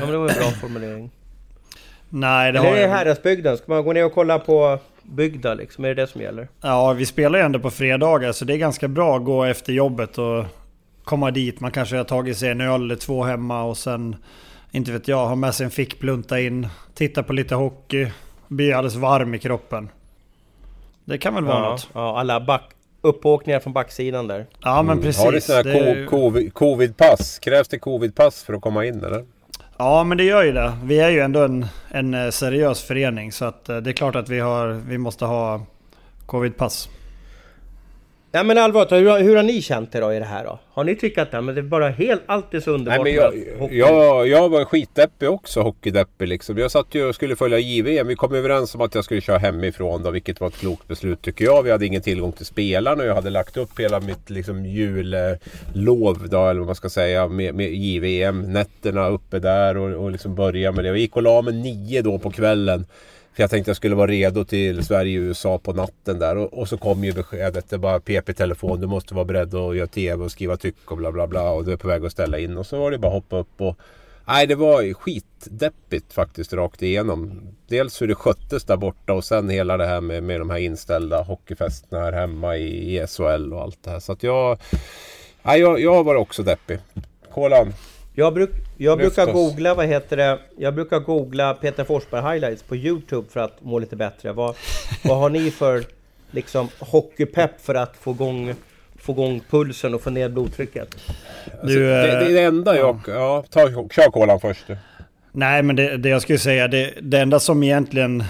men 0.00 0.10
det 0.10 0.18
var 0.18 0.28
en 0.28 0.34
bra 0.34 0.50
formulering. 0.50 1.10
Nej, 2.10 2.52
det 2.52 2.58
Eller 2.58 2.68
har 2.70 2.76
är 2.76 2.80
det. 2.82 2.86
Häradsbygden? 2.88 3.56
Ska 3.56 3.64
man 3.72 3.84
gå 3.84 3.92
ner 3.92 4.04
och 4.04 4.12
kolla 4.14 4.38
på 4.38 4.78
bygda 5.02 5.54
liksom? 5.54 5.84
Är 5.84 5.88
det 5.88 5.94
det 5.94 6.06
som 6.06 6.20
gäller? 6.20 6.48
Ja, 6.60 6.92
vi 6.92 7.06
spelar 7.06 7.38
ju 7.38 7.44
ändå 7.44 7.58
på 7.58 7.70
fredagar 7.70 8.32
så 8.32 8.44
det 8.44 8.52
är 8.54 8.58
ganska 8.58 8.88
bra 8.88 9.16
att 9.16 9.24
gå 9.24 9.44
efter 9.44 9.72
jobbet 9.72 10.18
och 10.18 10.44
komma 11.04 11.30
dit. 11.30 11.60
Man 11.60 11.70
kanske 11.70 11.96
har 11.96 12.04
tagit 12.04 12.38
sig 12.38 12.48
en 12.50 12.60
öl 12.60 12.82
eller 12.82 12.96
två 12.96 13.22
hemma 13.24 13.62
och 13.62 13.76
sen, 13.76 14.16
inte 14.70 14.92
vet 14.92 15.08
jag, 15.08 15.26
ha 15.26 15.34
med 15.34 15.54
sig 15.54 15.64
en 15.64 15.70
fickplunta 15.70 16.40
in, 16.40 16.68
titta 16.94 17.22
på 17.22 17.32
lite 17.32 17.54
hockey, 17.54 18.06
bli 18.48 18.72
alldeles 18.72 18.94
varm 18.96 19.34
i 19.34 19.38
kroppen. 19.38 19.88
Det 21.04 21.18
kan 21.18 21.34
väl 21.34 21.44
vara 21.44 21.56
Ja, 21.64 21.70
något. 21.70 21.88
ja, 21.92 22.20
alla 22.20 22.40
back, 22.40 22.62
uppåkningar 23.00 23.60
från 23.60 23.72
backsidan 23.72 24.26
där. 24.26 24.46
Ja 24.62 24.82
men 24.82 25.00
precis. 25.02 25.24
Har 25.24 25.32
du 25.32 25.40
sådana 25.40 25.62
Det- 25.62 25.70
här 25.70 26.06
covid- 26.06 26.52
covid-pass? 26.52 27.38
Krävs 27.38 27.68
det 27.68 27.78
covid-pass 27.78 28.42
för 28.44 28.54
att 28.54 28.60
komma 28.60 28.84
in 28.84 29.04
eller? 29.04 29.24
Ja 29.80 30.04
men 30.04 30.18
det 30.18 30.24
gör 30.24 30.44
ju 30.44 30.52
det. 30.52 30.72
Vi 30.84 31.00
är 31.00 31.08
ju 31.08 31.20
ändå 31.20 31.44
en, 31.44 31.66
en 31.88 32.14
eh, 32.14 32.30
seriös 32.30 32.82
förening 32.82 33.32
så 33.32 33.44
att 33.44 33.68
eh, 33.68 33.76
det 33.76 33.90
är 33.90 33.92
klart 33.92 34.16
att 34.16 34.28
vi, 34.28 34.40
har, 34.40 34.68
vi 34.68 34.98
måste 34.98 35.24
ha 35.24 35.66
covidpass. 36.26 36.88
Ja 38.32 38.42
men 38.42 38.58
allvarligt, 38.58 38.92
hur, 38.92 39.22
hur 39.22 39.36
har 39.36 39.42
ni 39.42 39.62
känt 39.62 39.94
er 39.94 40.00
då 40.00 40.12
i 40.12 40.18
det 40.18 40.24
här 40.24 40.44
då? 40.44 40.58
Har 40.70 40.84
ni 40.84 40.96
tyckt 40.96 41.18
att 41.18 41.28
ja, 41.32 41.40
men 41.40 41.54
det 41.54 41.60
är 41.60 41.62
bara 41.62 41.88
helt, 41.88 42.22
allt 42.26 42.54
är 42.54 42.60
så 42.60 42.70
underbart 42.70 43.04
Nej, 43.04 43.14
men 43.14 43.22
jag, 43.22 43.72
jag, 43.72 44.28
jag 44.28 44.48
var 44.48 44.64
skitdeppig 44.64 45.30
också, 45.30 45.60
hockeydeppig 45.60 46.28
liksom. 46.28 46.58
Jag 46.58 46.70
satt 46.70 46.94
ju 46.94 47.04
och 47.04 47.14
skulle 47.14 47.36
följa 47.36 47.58
JVM. 47.58 48.06
Vi 48.06 48.14
kom 48.14 48.34
överens 48.34 48.74
om 48.74 48.80
att 48.80 48.94
jag 48.94 49.04
skulle 49.04 49.20
köra 49.20 49.38
hemifrån 49.38 50.02
då, 50.02 50.10
vilket 50.10 50.40
var 50.40 50.48
ett 50.48 50.56
klokt 50.56 50.88
beslut 50.88 51.22
tycker 51.22 51.44
jag. 51.44 51.62
Vi 51.62 51.70
hade 51.70 51.86
ingen 51.86 52.02
tillgång 52.02 52.32
till 52.32 52.46
spelarna 52.46 53.02
och 53.02 53.08
jag 53.08 53.14
hade 53.14 53.30
lagt 53.30 53.56
upp 53.56 53.80
hela 53.80 54.00
mitt 54.00 54.30
liksom, 54.30 54.66
jullov 54.66 56.28
då, 56.30 56.46
eller 56.46 56.60
vad 56.60 56.66
man 56.66 56.74
ska 56.74 56.88
säga, 56.88 57.28
med, 57.28 57.54
med 57.54 57.74
JVM. 57.74 58.52
Nätterna 58.52 59.08
uppe 59.08 59.38
där 59.38 59.76
och, 59.76 60.04
och 60.04 60.10
liksom 60.10 60.34
börja 60.34 60.72
med 60.72 60.84
det. 60.84 60.88
Jag 60.88 60.98
gick 60.98 61.16
och 61.16 61.22
la 61.22 61.42
mig 61.42 61.54
nio 61.54 62.02
då 62.02 62.18
på 62.18 62.30
kvällen. 62.30 62.86
För 63.38 63.42
jag 63.42 63.50
tänkte 63.50 63.68
jag 63.68 63.76
skulle 63.76 63.94
vara 63.94 64.10
redo 64.10 64.44
till 64.44 64.84
Sverige 64.84 65.18
och 65.18 65.22
USA 65.22 65.58
på 65.58 65.72
natten 65.72 66.18
där. 66.18 66.36
Och, 66.36 66.58
och 66.58 66.68
så 66.68 66.78
kom 66.78 67.04
ju 67.04 67.12
beskedet. 67.12 67.70
Det 67.70 67.78
bara 67.78 68.00
pep 68.00 68.24
PP-telefon. 68.24 68.80
Du 68.80 68.86
måste 68.86 69.14
vara 69.14 69.24
beredd 69.24 69.54
att 69.54 69.76
göra 69.76 69.86
TV 69.86 70.24
och 70.24 70.30
skriva 70.30 70.56
tyck 70.56 70.90
och 70.90 70.96
bla 70.96 71.12
bla 71.12 71.26
bla. 71.26 71.50
Och 71.50 71.64
du 71.64 71.72
är 71.72 71.76
på 71.76 71.88
väg 71.88 72.04
att 72.04 72.12
ställa 72.12 72.38
in. 72.38 72.56
Och 72.56 72.66
så 72.66 72.78
var 72.78 72.90
det 72.90 72.98
bara 72.98 73.08
att 73.08 73.12
hoppa 73.12 73.38
upp 73.38 73.60
och... 73.60 73.76
Nej, 74.26 74.46
det 74.46 74.54
var 74.54 74.94
skitdeppigt 74.94 76.12
faktiskt 76.12 76.52
rakt 76.52 76.82
igenom. 76.82 77.40
Dels 77.68 78.02
hur 78.02 78.08
det 78.08 78.14
sköttes 78.14 78.64
där 78.64 78.76
borta 78.76 79.12
och 79.12 79.24
sen 79.24 79.48
hela 79.48 79.76
det 79.76 79.86
här 79.86 80.00
med, 80.00 80.22
med 80.22 80.40
de 80.40 80.50
här 80.50 80.58
inställda 80.58 81.22
hockeyfesterna 81.22 82.02
här 82.02 82.12
hemma 82.12 82.56
i, 82.56 82.96
i 82.96 83.06
SHL 83.06 83.52
och 83.52 83.62
allt 83.62 83.82
det 83.82 83.90
här. 83.90 84.00
Så 84.00 84.12
att 84.12 84.22
jag... 84.22 84.58
Nej, 85.42 85.60
jag, 85.60 85.80
jag 85.80 86.04
var 86.04 86.14
också 86.14 86.42
deppig. 86.42 86.78
Kolan. 87.32 87.72
Jag, 88.14 88.34
bruk, 88.34 88.50
jag 88.78 88.98
brukar 88.98 89.32
googla, 89.32 89.74
vad 89.74 89.86
heter 89.86 90.16
det? 90.16 90.38
Jag 90.56 90.74
brukar 90.74 90.98
googla 90.98 91.54
Peter 91.54 91.84
Forsberg 91.84 92.32
highlights 92.32 92.62
på 92.62 92.76
Youtube 92.76 93.28
för 93.30 93.40
att 93.40 93.64
må 93.64 93.78
lite 93.78 93.96
bättre. 93.96 94.32
Vad, 94.32 94.56
vad 95.04 95.18
har 95.18 95.30
ni 95.30 95.50
för 95.50 95.84
liksom 96.30 96.68
hockeypepp 96.78 97.60
för 97.60 97.74
att 97.74 97.96
få 97.96 98.10
igång, 98.10 98.54
få 98.96 99.12
igång 99.12 99.40
pulsen 99.50 99.94
och 99.94 100.02
få 100.02 100.10
ner 100.10 100.28
blodtrycket? 100.28 100.96
Du, 101.62 101.80
det, 101.80 102.02
det 102.02 102.10
är 102.10 102.32
det 102.32 102.42
enda 102.42 102.76
jag... 102.76 103.00
Ja, 103.06 103.44
ta, 103.50 103.68
kör 103.68 104.10
kolan 104.10 104.40
först 104.40 104.66
du. 104.66 104.76
Nej 105.32 105.62
men 105.62 105.76
det, 105.76 105.96
det 105.96 106.08
jag 106.08 106.22
skulle 106.22 106.38
säga, 106.38 106.68
det, 106.68 106.94
det 107.00 107.20
enda 107.20 107.40
som 107.40 107.62
egentligen 107.62 108.24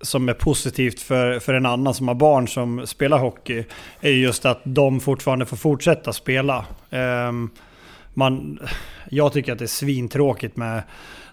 som 0.00 0.28
är 0.28 0.34
positivt 0.34 1.00
för, 1.00 1.38
för 1.38 1.54
en 1.54 1.66
annan 1.66 1.94
som 1.94 2.08
har 2.08 2.14
barn 2.14 2.48
som 2.48 2.86
spelar 2.86 3.18
hockey 3.18 3.64
är 4.00 4.10
ju 4.10 4.22
just 4.22 4.46
att 4.46 4.60
de 4.64 5.00
fortfarande 5.00 5.46
får 5.46 5.56
fortsätta 5.56 6.12
spela. 6.12 6.64
Ehm, 6.90 7.50
man, 8.16 8.58
jag 9.10 9.32
tycker 9.32 9.52
att 9.52 9.58
det 9.58 9.64
är 9.64 9.66
svintråkigt 9.66 10.56
med 10.56 10.82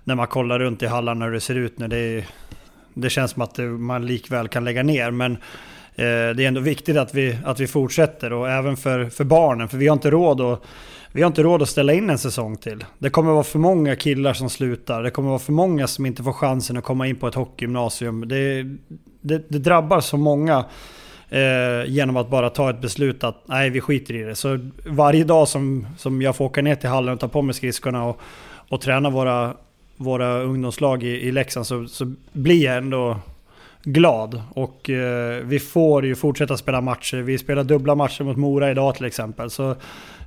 när 0.04 0.16
man 0.16 0.28
kollar 0.28 0.60
runt 0.60 0.84
i 0.84 0.88
hallarna 0.88 1.26
hur 1.26 1.32
det 1.32 1.40
ser 1.40 1.56
ut 1.56 1.80
nu. 1.80 1.88
Det, 1.88 2.26
det 2.94 3.10
känns 3.10 3.32
som 3.32 3.42
att 3.42 3.56
det, 3.56 3.64
man 3.64 4.06
likväl 4.06 4.48
kan 4.48 4.64
lägga 4.64 4.84
ner. 4.84 5.12
Men 5.12 5.32
eh, 5.32 5.38
det 6.36 6.44
är 6.44 6.48
ändå 6.48 6.62
viktigt 6.62 6.98
att 6.98 7.14
vi, 7.14 7.38
att 7.46 7.60
vi 7.60 7.68
fortsätter 7.68 8.34
och 8.34 8.50
även 8.50 8.78
för, 8.78 9.10
för 9.10 9.24
barnen. 9.24 9.68
För 9.70 9.78
vi 9.78 9.88
har 9.88 9.94
inte 9.94 10.12
råd 10.12 10.42
att 10.42 10.64
vi 11.16 11.22
har 11.22 11.28
inte 11.28 11.44
råd 11.44 11.62
att 11.62 11.70
ställa 11.70 11.94
in 11.94 12.10
en 12.10 12.18
säsong 12.18 12.58
till. 12.58 12.86
Det 13.00 13.10
kommer 13.10 13.32
vara 13.32 13.44
för 13.44 13.60
många 13.60 13.96
killar 13.96 14.34
som 14.34 14.50
slutar. 14.50 15.04
Det 15.04 15.12
kommer 15.12 15.30
vara 15.30 15.40
för 15.40 15.52
många 15.52 15.88
som 15.88 16.06
inte 16.06 16.24
får 16.24 16.34
chansen 16.34 16.78
att 16.78 16.84
komma 16.84 17.08
in 17.08 17.16
på 17.16 17.28
ett 17.28 17.36
hockeygymnasium. 17.36 18.28
Det, 18.28 18.64
det, 19.22 19.50
det 19.50 19.60
drabbar 19.60 20.02
så 20.02 20.18
många 20.18 20.66
eh, 21.34 21.86
genom 21.86 22.18
att 22.18 22.30
bara 22.30 22.50
ta 22.50 22.70
ett 22.70 22.82
beslut 22.82 23.24
att 23.24 23.36
nej, 23.46 23.70
vi 23.70 23.82
skiter 23.82 24.14
i 24.14 24.24
det. 24.24 24.36
Så 24.36 24.60
varje 24.86 25.24
dag 25.24 25.48
som, 25.48 25.88
som 25.98 26.22
jag 26.22 26.36
får 26.36 26.46
åka 26.46 26.62
ner 26.62 26.76
till 26.76 26.90
hallen 26.90 27.14
och 27.14 27.20
ta 27.20 27.28
på 27.28 27.42
mig 27.42 27.56
skridskorna 27.56 28.06
och, 28.06 28.22
och 28.70 28.82
träna 28.82 29.10
våra, 29.10 29.54
våra 29.98 30.42
ungdomslag 30.42 31.04
i, 31.04 31.08
i 31.08 31.32
Leksand 31.32 31.68
så, 31.68 31.88
så 31.88 32.14
blir 32.32 32.64
jag 32.64 32.78
ändå 32.78 33.20
glad. 33.84 34.42
Och 34.54 34.90
eh, 34.90 35.44
vi 35.44 35.60
får 35.60 36.06
ju 36.06 36.16
fortsätta 36.16 36.58
spela 36.58 36.82
matcher. 36.82 37.18
Vi 37.18 37.38
spelar 37.38 37.64
dubbla 37.64 37.96
matcher 37.96 38.24
mot 38.24 38.38
Mora 38.38 38.72
idag 38.72 38.96
till 38.96 39.06
exempel. 39.06 39.50
Så 39.50 39.76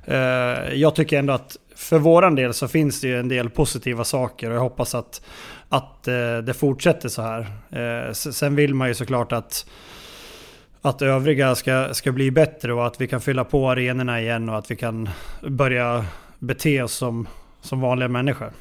eh, 0.05 0.73
jag 0.73 0.95
tycker 0.95 1.19
ändå 1.19 1.33
att 1.33 1.57
för 1.75 1.99
våran 1.99 2.35
del 2.35 2.53
så 2.53 2.67
finns 2.67 3.01
det 3.01 3.07
ju 3.07 3.19
en 3.19 3.27
del 3.27 3.49
positiva 3.49 4.03
saker 4.03 4.49
och 4.49 4.55
jag 4.55 4.61
hoppas 4.61 4.95
att, 4.95 5.21
att 5.69 6.07
eh, 6.07 6.37
det 6.37 6.53
fortsätter 6.53 7.09
så 7.09 7.21
här. 7.21 7.47
Eh, 7.71 8.13
sen 8.13 8.55
vill 8.55 8.73
man 8.73 8.87
ju 8.87 8.93
såklart 8.93 9.31
att 9.31 9.65
att 10.87 11.01
övriga 11.01 11.55
ska, 11.55 11.93
ska 11.93 12.11
bli 12.11 12.31
bättre 12.31 12.73
och 12.73 12.87
att 12.87 13.01
vi 13.01 13.07
kan 13.07 13.21
fylla 13.21 13.43
på 13.43 13.69
arenorna 13.69 14.21
igen 14.21 14.49
och 14.49 14.57
att 14.57 14.71
vi 14.71 14.75
kan 14.75 15.09
börja 15.47 16.05
bete 16.39 16.81
oss 16.83 16.93
som, 16.93 17.27
som 17.61 17.81
vanliga 17.81 18.07
människor. 18.09 18.51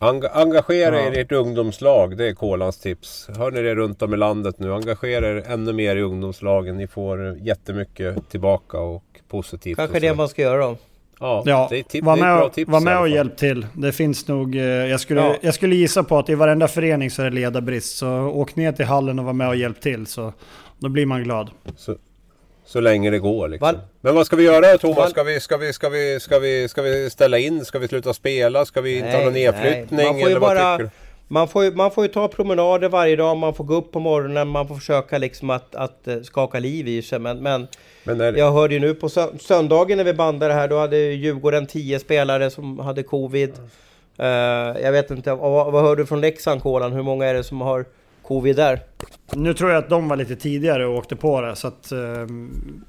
Enga- 0.00 0.28
engagera 0.32 0.96
Ja. 1.00 1.06
er 1.06 1.12
i 1.12 1.20
ert 1.20 1.32
ungdomslag, 1.32 2.16
det 2.16 2.28
är 2.28 2.34
Kolans 2.34 2.78
tips. 2.80 3.28
Hör 3.36 3.50
ni 3.50 3.62
det 3.62 3.74
runt 3.74 4.02
om 4.02 4.14
i 4.14 4.16
landet 4.16 4.58
nu? 4.58 4.72
Engagera 4.74 5.28
er 5.28 5.44
ännu 5.48 5.72
mer 5.72 5.96
i 5.96 6.02
ungdomslagen. 6.02 6.76
Ni 6.76 6.86
får 6.86 7.36
jättemycket 7.38 8.30
tillbaka 8.30 8.78
och 8.78 9.04
positivt. 9.28 9.76
Kanske 9.76 9.96
och 9.96 10.00
det 10.00 10.14
man 10.14 10.28
ska 10.28 10.42
göra 10.42 10.64
då. 10.66 10.76
Ja, 11.20 11.42
Ja, 11.46 11.66
det 11.70 11.78
är, 11.78 11.82
tip- 11.82 12.04
var 12.04 12.16
det 12.16 12.22
är 12.22 12.26
med, 12.26 12.36
bra 12.36 12.46
och- 12.46 12.52
tips 12.52 12.70
var 12.70 12.80
med 12.80 12.98
och 13.00 13.08
hjälp 13.08 13.36
till. 13.36 13.66
Det 13.72 13.92
finns 13.92 14.28
nog, 14.28 14.56
eh, 14.56 14.62
jag 14.64 15.00
skulle, 15.00 15.20
Ja. 15.20 15.34
jag 15.40 15.54
skulle 15.54 15.74
gissa 15.76 16.02
på 16.02 16.18
att 16.18 16.28
i 16.28 16.34
varenda 16.34 16.68
förening 16.68 17.10
så 17.10 17.22
är 17.22 17.30
det 17.30 17.36
ledarbrist. 17.36 17.96
Så 17.96 18.08
åk 18.18 18.56
ner 18.56 18.72
till 18.72 18.84
hallen 18.86 19.18
och 19.18 19.24
var 19.24 19.32
med 19.32 19.48
och 19.48 19.56
hjälp 19.56 19.80
till 19.80 20.06
så 20.06 20.32
då 20.78 20.88
blir 20.88 21.06
man 21.06 21.22
glad. 21.24 21.50
Så, 21.76 21.96
så 22.64 22.80
länge 22.80 23.10
det 23.10 23.18
går 23.18 23.48
liksom. 23.48 23.66
Val- 23.66 23.78
Men 24.00 24.14
vad 24.14 24.26
ska 24.26 24.36
vi 24.36 24.44
göra 24.44 24.78
Thomas? 24.78 25.10
Ska 25.10 25.22
vi, 25.22 25.40
ska, 25.40 25.56
vi, 25.56 25.72
ska, 25.72 25.88
vi, 25.88 26.18
ska, 26.20 26.38
vi, 26.38 26.68
ska 26.68 26.82
vi 26.82 27.10
ställa 27.10 27.38
in? 27.38 27.64
Ska 27.64 27.78
vi 27.78 27.88
sluta 27.88 28.12
spela? 28.14 28.64
Ska 28.64 28.80
vi 28.80 28.96
inte 28.96 29.10
ha 29.10 29.24
någon 29.24 29.32
Nej, 29.32 29.44
nedflyttning? 29.44 29.86
nej. 29.96 30.06
Man 30.06 30.20
får 30.20 30.30
ju 30.30 30.38
bara-? 30.38 30.90
Man 31.28 31.48
får, 31.48 31.64
ju, 31.64 31.70
man 31.74 31.90
får 31.90 32.04
ju 32.04 32.12
ta 32.12 32.28
promenader 32.28 32.88
varje 32.88 33.16
dag, 33.16 33.36
man 33.36 33.54
får 33.54 33.64
gå 33.64 33.74
upp 33.74 33.92
på 33.92 34.00
morgonen, 34.00 34.48
man 34.48 34.68
får 34.68 34.74
försöka 34.74 35.18
liksom 35.18 35.50
att, 35.50 35.74
att 35.74 36.08
eh, 36.08 36.20
skaka 36.20 36.58
liv 36.58 36.88
i 36.88 37.02
sig. 37.02 37.18
Men, 37.18 37.42
men 37.42 37.66
Men 38.04 38.20
är, 38.20 38.32
jag 38.32 38.52
hörde 38.52 38.74
ju 38.74 38.80
nu 38.80 38.94
på 38.94 39.08
sö- 39.08 39.38
söndagen 39.38 39.96
när 39.98 40.04
vi 40.04 40.14
bandade 40.14 40.54
här, 40.54 40.68
då 40.68 40.78
hade 40.78 40.96
Djurgården 40.98 41.66
10 41.66 41.98
spelare 41.98 42.50
som 42.50 42.78
hade 42.78 43.02
covid. 43.02 43.52
Eh, 44.18 44.26
jag 44.82 44.92
vet 44.92 45.10
inte, 45.10 45.34
vad, 45.34 45.72
vad 45.72 45.82
hör 45.82 45.96
du 45.96 46.06
från 46.06 46.20
Leksand 46.20 46.62
Kolan? 46.62 46.92
Hur 46.92 47.02
många 47.02 47.26
är 47.26 47.34
det 47.34 47.44
som 47.44 47.60
har 47.60 47.84
covid 48.26 48.56
där? 48.56 48.80
Nu 49.32 49.54
tror 49.54 49.70
jag 49.70 49.78
att 49.78 49.88
de 49.88 50.08
var 50.08 50.16
lite 50.16 50.36
tidigare 50.36 50.86
och 50.86 50.96
åkte 50.96 51.16
på 51.16 51.40
det. 51.40 51.56
Så 51.56 51.68
att, 51.68 51.92
eh, 51.92 51.98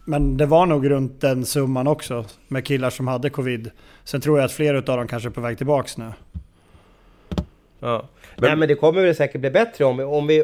men 0.06 0.38
det 0.38 0.46
var 0.46 0.66
nog 0.66 0.90
runt 0.90 1.22
den 1.22 1.46
summan 1.46 1.88
också 1.88 2.26
med 2.48 2.66
killar 2.66 2.90
som 2.90 3.08
hade 3.08 3.30
covid. 3.30 3.72
Sen 4.04 4.22
tror 4.22 4.38
jag 4.38 4.46
att 4.46 4.52
flera 4.52 4.78
av 4.78 4.84
dem 4.84 5.08
kanske 5.08 5.30
är 5.30 5.32
på 5.32 5.42
väg 5.42 5.58
tillbaks 5.58 5.98
nu. 5.98 6.12
Ja. 7.80 8.08
Nej 8.36 8.56
men 8.56 8.68
det 8.68 8.76
kommer 8.76 9.02
väl 9.02 9.16
säkert 9.16 9.42
bli 9.42 9.50
bättre 9.50 9.86
om 9.86 9.98
vi, 9.98 10.04
om 10.04 10.28
vi... 10.28 10.44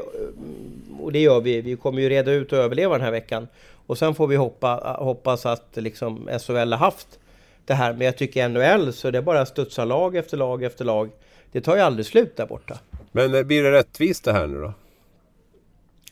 Och 0.99 1.11
det 1.11 1.19
gör 1.19 1.41
vi. 1.41 1.61
Vi 1.61 1.75
kommer 1.75 2.01
ju 2.01 2.09
reda 2.09 2.31
ut 2.31 2.53
och 2.53 2.59
överleva 2.59 2.93
den 2.93 3.03
här 3.03 3.11
veckan. 3.11 3.47
Och 3.85 3.97
sen 3.97 4.15
får 4.15 4.27
vi 4.27 4.35
hoppa, 4.35 4.97
hoppas 4.99 5.45
att 5.45 5.69
liksom 5.73 6.29
SHL 6.39 6.71
har 6.71 6.77
haft 6.77 7.19
det 7.65 7.73
här. 7.73 7.93
Men 7.93 8.01
jag 8.01 8.17
tycker 8.17 8.49
NHL 8.49 8.93
så 8.93 9.11
det 9.11 9.17
är 9.17 9.21
bara 9.21 9.45
studsa 9.45 9.85
lag 9.85 10.15
efter 10.15 10.37
lag 10.37 10.63
efter 10.63 10.85
lag. 10.85 11.09
Det 11.51 11.61
tar 11.61 11.75
ju 11.75 11.81
aldrig 11.81 12.05
slut 12.05 12.37
där 12.37 12.45
borta. 12.45 12.77
men 13.11 13.35
eh, 13.35 13.43
blir 13.43 13.63
det 13.63 13.71
rättvist 13.71 14.23
det 14.23 14.33
här 14.33 14.47
nu 14.47 14.61
då? 14.61 14.73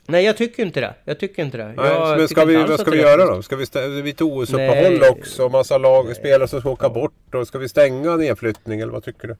Nej 0.07 0.25
jag 0.25 0.37
tycker 0.37 0.63
inte 0.63 0.81
det. 0.81 0.93
Jag 1.05 1.19
tycker 1.19 1.43
inte 1.43 1.57
det. 1.57 1.73
Nej, 1.77 2.17
men 2.17 2.27
ska 2.27 2.45
vi, 2.45 2.55
vad 2.55 2.79
ska 2.79 2.91
vi 2.91 3.01
göra 3.01 3.35
då? 3.35 3.41
Ska 3.41 3.55
vi 3.55 3.65
vi 4.01 4.13
tog 4.13 4.37
OS-uppehåll 4.37 5.03
också? 5.09 5.49
Massa 5.49 5.77
lag, 5.77 6.15
spelare 6.15 6.47
som 6.47 6.59
ska 6.59 6.69
åka 6.69 6.89
bort. 6.89 7.35
Och 7.35 7.47
ska 7.47 7.57
vi 7.57 7.69
stänga 7.69 8.15
nedflyttning 8.15 8.79
eller 8.79 8.91
vad 8.91 9.03
tycker 9.03 9.27
du? 9.27 9.35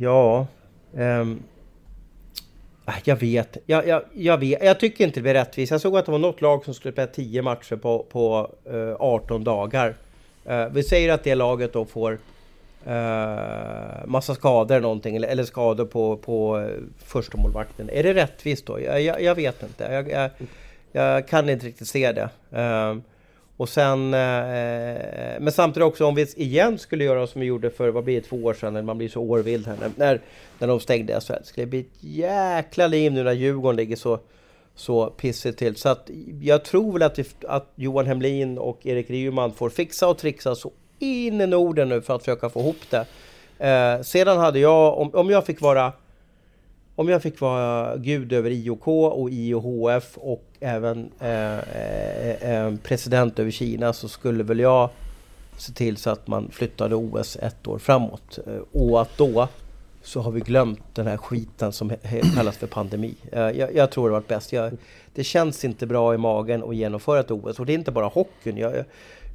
Ja... 0.00 0.46
ah, 2.84 2.92
jag 3.04 3.16
vet. 3.16 3.56
Jag, 3.66 3.86
jag, 3.86 4.02
jag 4.12 4.38
vet. 4.38 4.64
Jag 4.64 4.80
tycker 4.80 5.04
inte 5.04 5.20
det 5.20 5.22
blir 5.22 5.34
rättvist. 5.34 5.72
Jag 5.72 5.80
såg 5.80 5.96
att 5.96 6.06
det 6.06 6.12
var 6.12 6.18
något 6.18 6.40
lag 6.40 6.64
som 6.64 6.74
skulle 6.74 6.92
spela 6.92 7.06
10 7.06 7.42
matcher 7.42 7.76
på, 7.76 8.06
på 8.12 8.50
eh, 8.64 8.96
18 8.98 9.44
dagar. 9.44 9.96
Eh, 10.44 10.66
vi 10.68 10.82
säger 10.82 11.12
att 11.12 11.24
det 11.24 11.34
laget 11.34 11.72
då 11.72 11.84
får 11.84 12.18
uh, 12.86 14.06
massa 14.06 14.34
skador 14.34 14.80
någonting. 14.80 15.16
Eller, 15.16 15.28
eller 15.28 15.44
skador 15.44 15.84
på, 15.84 16.16
på 16.16 16.60
eh, 16.60 16.66
första 17.04 17.38
målvakten. 17.38 17.90
Är 17.90 18.02
det 18.02 18.14
rättvist 18.14 18.66
då? 18.66 18.80
Jag, 18.80 19.02
jag, 19.02 19.22
jag 19.22 19.34
vet 19.34 19.62
inte. 19.62 19.84
Jag, 19.84 20.10
jag, 20.10 20.30
jag 20.92 21.28
kan 21.28 21.48
inte 21.48 21.66
riktigt 21.66 21.88
se 21.88 22.12
det. 22.12 22.28
Uh, 22.58 23.00
Och 23.56 23.68
sen... 23.68 24.14
Eh, 24.14 25.40
men 25.40 25.52
samtidigt 25.52 25.86
också 25.86 26.06
om 26.06 26.14
vi 26.14 26.22
igen 26.36 26.78
skulle 26.78 27.04
göra 27.04 27.26
som 27.26 27.40
vi 27.40 27.46
gjorde 27.46 27.70
för, 27.70 27.88
vad 27.88 28.04
blir 28.04 28.20
det, 28.20 28.26
två 28.26 28.36
år 28.36 28.54
sedan, 28.54 28.74
när 28.74 28.82
man 28.82 28.98
blir 28.98 29.08
så 29.08 29.20
årvild 29.20 29.66
här, 29.66 29.76
när, 29.96 30.20
när 30.58 30.68
de 30.68 30.80
stängde 30.80 31.20
SHL. 31.20 31.32
Det 31.32 31.46
skulle 31.46 31.66
bli 31.66 31.80
ett 31.80 32.04
jäkla 32.04 32.86
liv 32.86 33.12
nu 33.12 33.22
när 33.22 33.32
Djurgården 33.32 33.76
ligger 33.76 33.96
så, 33.96 34.18
så 34.74 35.10
pissigt 35.10 35.58
till. 35.58 35.76
Så 35.76 35.88
att 35.88 36.10
jag 36.40 36.64
tror 36.64 36.92
väl 36.92 37.02
att, 37.02 37.44
att 37.44 37.72
Johan 37.74 38.06
Hemlin 38.06 38.58
och 38.58 38.86
Erik 38.86 39.10
Ryman 39.10 39.52
får 39.52 39.70
fixa 39.70 40.08
och 40.08 40.18
trixa 40.18 40.54
så 40.54 40.72
in 41.02 41.40
i 41.40 41.46
Norden 41.46 41.88
nu 41.88 42.02
för 42.02 42.14
att 42.14 42.22
försöka 42.22 42.48
få 42.48 42.60
ihop 42.60 42.90
det. 42.90 43.06
Eh, 43.68 44.02
sedan 44.02 44.38
hade 44.38 44.58
jag, 44.58 44.98
om, 44.98 45.10
om 45.14 45.30
jag 45.30 45.46
fick 45.46 45.60
vara 45.60 45.92
om 46.94 47.08
jag 47.08 47.22
fick 47.22 47.40
vara 47.40 47.96
gud 47.96 48.32
över 48.32 48.50
IOK 48.50 48.88
och 48.88 49.30
IOHF 49.30 50.18
och 50.18 50.44
även 50.60 51.10
eh, 51.20 51.58
eh, 51.58 52.52
eh 52.52 52.74
president 52.82 53.38
över 53.38 53.50
Kina 53.50 53.92
så 53.92 54.08
skulle 54.08 54.42
väl 54.42 54.60
jag 54.60 54.90
se 55.56 55.72
till 55.72 55.96
så 55.96 56.10
att 56.10 56.26
man 56.26 56.50
flyttade 56.50 56.94
OS 56.94 57.36
ett 57.36 57.66
år 57.66 57.78
framåt. 57.78 58.38
Eh, 58.46 58.80
och 58.82 59.02
att 59.02 59.18
då 59.18 59.48
så 60.02 60.20
har 60.20 60.30
vi 60.30 60.40
glömt 60.40 60.94
den 60.94 61.06
här 61.06 61.16
skiten 61.16 61.72
som 61.72 61.92
kallas 62.34 62.56
för 62.56 62.66
pandemi. 62.66 63.14
Eh, 63.32 63.40
jag, 63.40 63.74
jag 63.74 63.90
tror 63.90 64.08
det 64.08 64.12
varit 64.12 64.28
bäst. 64.28 64.52
Jag, 64.52 64.72
det 65.14 65.24
känns 65.24 65.64
inte 65.64 65.86
bra 65.86 66.14
i 66.14 66.18
magen 66.18 66.62
att 66.64 66.76
genomföra 66.76 67.20
ett 67.20 67.30
OS 67.30 67.60
och 67.60 67.66
det 67.66 67.72
är 67.72 67.78
inte 67.78 67.92
bara 67.92 68.06
hockeyn. 68.06 68.56
Jag, 68.56 68.84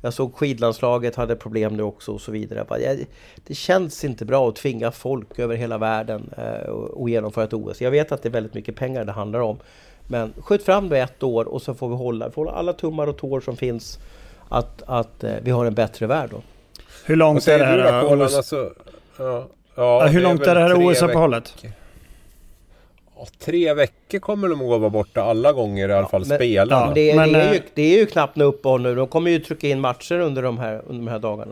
jag 0.01 0.13
såg 0.13 0.35
skidlandslaget 0.35 1.15
hade 1.15 1.35
problem 1.35 1.77
nu 1.77 1.83
också 1.83 2.11
och 2.11 2.21
så 2.21 2.31
vidare. 2.31 2.97
Det 3.47 3.55
känns 3.55 4.05
inte 4.05 4.25
bra 4.25 4.49
att 4.49 4.55
tvinga 4.55 4.91
folk 4.91 5.39
över 5.39 5.55
hela 5.55 5.77
världen 5.77 6.29
att 6.31 6.99
eh, 6.99 7.07
genomföra 7.07 7.43
ett 7.43 7.53
OS. 7.53 7.81
Jag 7.81 7.91
vet 7.91 8.11
att 8.11 8.23
det 8.23 8.29
är 8.29 8.33
väldigt 8.33 8.53
mycket 8.53 8.75
pengar 8.75 9.05
det 9.05 9.11
handlar 9.11 9.39
om. 9.39 9.57
Men 10.07 10.33
skjut 10.37 10.63
fram 10.63 10.89
det 10.89 10.99
ett 10.99 11.23
år 11.23 11.45
och 11.45 11.61
så 11.61 11.73
får 11.73 11.89
vi 11.89 11.95
hålla, 11.95 12.31
får 12.31 12.45
hålla 12.45 12.57
alla 12.57 12.73
tummar 12.73 13.07
och 13.07 13.17
tår 13.17 13.39
som 13.39 13.57
finns 13.57 13.99
att, 14.49 14.83
att 14.85 15.23
eh, 15.23 15.33
vi 15.41 15.51
har 15.51 15.65
en 15.65 15.73
bättre 15.73 16.07
värld 16.07 16.29
då. 16.31 16.41
Hur 17.05 17.15
långt 17.15 17.47
är 17.47 17.59
det 17.59 17.65
här 17.65 18.23
OS? 18.23 18.35
Alltså, 18.35 18.73
ja, 19.17 19.47
ja, 19.75 20.07
hur 20.07 20.21
långt 20.21 20.47
är 20.47 20.55
det 20.55 20.61
här 20.61 20.87
OS-uppehållet? 20.87 21.65
Tre 23.39 23.73
veckor 23.73 24.19
kommer 24.19 24.49
de 24.49 24.61
att 24.61 24.79
vara 24.79 24.89
borta 24.89 25.21
alla 25.21 25.53
gånger 25.53 25.89
i 25.89 25.93
alla 25.93 26.07
fall 26.07 26.25
men, 26.27 26.37
spela. 26.37 26.75
Ja, 26.75 26.91
det, 26.95 27.15
men, 27.15 27.31
det, 27.31 27.39
är 27.39 27.51
ju, 27.51 27.57
eh, 27.57 27.63
det 27.73 27.81
är 27.81 27.99
ju 27.99 28.05
knappt 28.05 28.35
något 28.35 28.55
uppehåll 28.55 28.81
nu. 28.81 28.95
De 28.95 29.07
kommer 29.07 29.31
ju 29.31 29.39
trycka 29.39 29.67
in 29.67 29.79
matcher 29.79 30.19
under 30.19 30.41
de 30.41 30.57
här, 30.57 30.81
under 30.87 31.05
de 31.05 31.07
här 31.07 31.19
dagarna. 31.19 31.51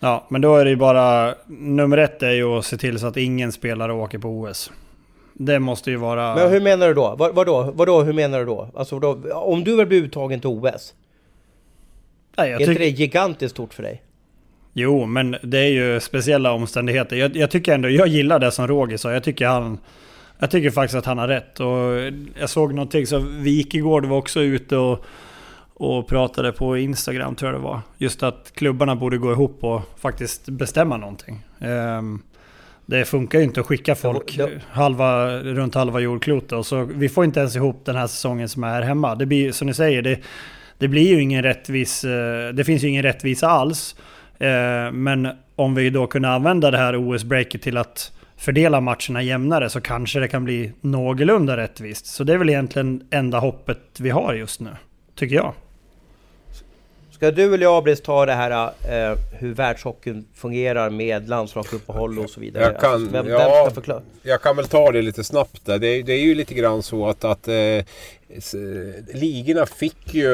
Ja, 0.00 0.26
men 0.28 0.40
då 0.40 0.56
är 0.56 0.64
det 0.64 0.70
ju 0.70 0.76
bara... 0.76 1.34
Nummer 1.46 1.98
ett 1.98 2.22
är 2.22 2.30
ju 2.30 2.44
att 2.44 2.64
se 2.64 2.76
till 2.76 2.98
så 2.98 3.06
att 3.06 3.16
ingen 3.16 3.52
spelare 3.52 3.92
åker 3.92 4.18
på 4.18 4.28
OS. 4.28 4.70
Det 5.34 5.58
måste 5.58 5.90
ju 5.90 5.96
vara... 5.96 6.34
Men 6.34 6.50
hur 6.50 6.60
menar 6.60 6.88
du 6.88 6.94
då? 6.94 7.14
Vad, 7.18 7.34
vadå? 7.34 7.72
vadå? 7.74 8.02
Hur 8.02 8.12
menar 8.12 8.38
du 8.38 8.44
då? 8.44 8.68
Alltså 8.74 8.98
då, 8.98 9.32
om 9.32 9.64
du 9.64 9.76
vill 9.76 9.86
bli 9.86 9.96
uttagen 9.96 10.40
till 10.40 10.48
OS? 10.48 10.94
Nej, 12.36 12.50
jag 12.50 12.62
är 12.62 12.68
inte 12.68 12.82
det 12.82 12.88
gigantiskt 12.88 13.54
stort 13.54 13.74
för 13.74 13.82
dig? 13.82 14.02
Jo, 14.72 15.06
men 15.06 15.36
det 15.42 15.58
är 15.58 15.70
ju 15.70 16.00
speciella 16.00 16.52
omständigheter. 16.52 17.16
Jag, 17.16 17.36
jag 17.36 17.50
tycker 17.50 17.74
ändå, 17.74 17.88
jag 17.88 18.08
gillar 18.08 18.38
det 18.38 18.50
som 18.50 18.68
Roger 18.68 18.96
sa. 18.96 19.12
Jag 19.12 19.24
tycker 19.24 19.46
han... 19.46 19.78
Jag 20.38 20.50
tycker 20.50 20.70
faktiskt 20.70 20.98
att 20.98 21.06
han 21.06 21.18
har 21.18 21.28
rätt. 21.28 21.60
Och 21.60 22.12
jag 22.40 22.50
såg 22.50 22.74
någonting, 22.74 23.06
så 23.06 23.18
Wikegård 23.18 24.04
var 24.04 24.16
också 24.16 24.40
ute 24.40 24.76
och, 24.76 25.04
och 25.74 26.08
pratade 26.08 26.52
på 26.52 26.76
Instagram 26.78 27.34
tror 27.34 27.52
jag 27.52 27.60
det 27.60 27.64
var. 27.64 27.80
Just 27.98 28.22
att 28.22 28.52
klubbarna 28.54 28.96
borde 28.96 29.18
gå 29.18 29.32
ihop 29.32 29.64
och 29.64 29.80
faktiskt 29.98 30.48
bestämma 30.48 30.96
någonting. 30.96 31.46
Um, 31.58 32.22
det 32.86 33.04
funkar 33.04 33.38
ju 33.38 33.44
inte 33.44 33.60
att 33.60 33.66
skicka 33.66 33.94
folk 33.94 34.38
halva, 34.70 35.38
runt 35.38 35.74
halva 35.74 36.00
jordklotet. 36.00 36.52
Och 36.52 36.66
så, 36.66 36.84
vi 36.84 37.08
får 37.08 37.24
inte 37.24 37.40
ens 37.40 37.56
ihop 37.56 37.84
den 37.84 37.96
här 37.96 38.06
säsongen 38.06 38.48
som 38.48 38.64
är 38.64 38.68
här 38.68 38.82
hemma. 38.82 39.14
Det 39.14 39.26
blir 39.26 39.52
som 39.52 39.66
ni 39.66 39.74
säger, 39.74 40.02
det, 40.02 40.20
det 40.78 40.88
blir 40.88 41.08
ju 41.08 41.22
ingen 41.22 41.42
rättvis... 41.42 42.04
Eh, 42.04 42.48
det 42.48 42.64
finns 42.64 42.84
ju 42.84 42.88
ingen 42.88 43.02
rättvisa 43.02 43.48
alls. 43.48 43.96
Eh, 44.38 44.92
men 44.92 45.28
om 45.56 45.74
vi 45.74 45.90
då 45.90 46.06
kunde 46.06 46.28
använda 46.28 46.70
det 46.70 46.78
här 46.78 46.96
OS-breaket 46.96 47.62
till 47.62 47.76
att 47.76 48.12
fördela 48.36 48.80
matcherna 48.80 49.22
jämnare 49.22 49.70
så 49.70 49.80
kanske 49.80 50.20
det 50.20 50.28
kan 50.28 50.44
bli 50.44 50.72
någorlunda 50.80 51.56
rättvist. 51.56 52.06
Så 52.06 52.24
det 52.24 52.32
är 52.32 52.38
väl 52.38 52.48
egentligen 52.48 53.08
enda 53.10 53.38
hoppet 53.38 53.78
vi 53.98 54.10
har 54.10 54.34
just 54.34 54.60
nu, 54.60 54.70
tycker 55.14 55.36
jag. 55.36 55.54
Ska 57.22 57.30
du 57.30 57.54
eller 57.54 57.62
jag, 57.62 57.76
Abris, 57.76 58.00
ta 58.00 58.26
det 58.26 58.32
här 58.32 58.72
eh, 58.90 59.18
hur 59.32 59.54
världshockeyn 59.54 60.24
fungerar 60.34 60.90
med 60.90 61.28
landslagsuppehåll 61.28 62.18
och 62.18 62.30
så 62.30 62.40
vidare? 62.40 62.64
Jag 62.64 62.80
kan, 62.80 62.92
alltså, 62.92 63.12
vem, 63.12 63.28
ja, 63.28 63.70
vem 63.86 64.00
jag 64.22 64.42
kan 64.42 64.56
väl 64.56 64.66
ta 64.66 64.92
det 64.92 65.02
lite 65.02 65.24
snabbt 65.24 65.66
där. 65.66 65.78
Det, 65.78 66.02
det 66.02 66.12
är 66.12 66.20
ju 66.20 66.34
lite 66.34 66.54
grann 66.54 66.82
så 66.82 67.08
att, 67.08 67.24
att 67.24 67.48
eh, 67.48 67.54
ligorna 69.14 69.66
fick 69.66 70.14
ju 70.14 70.28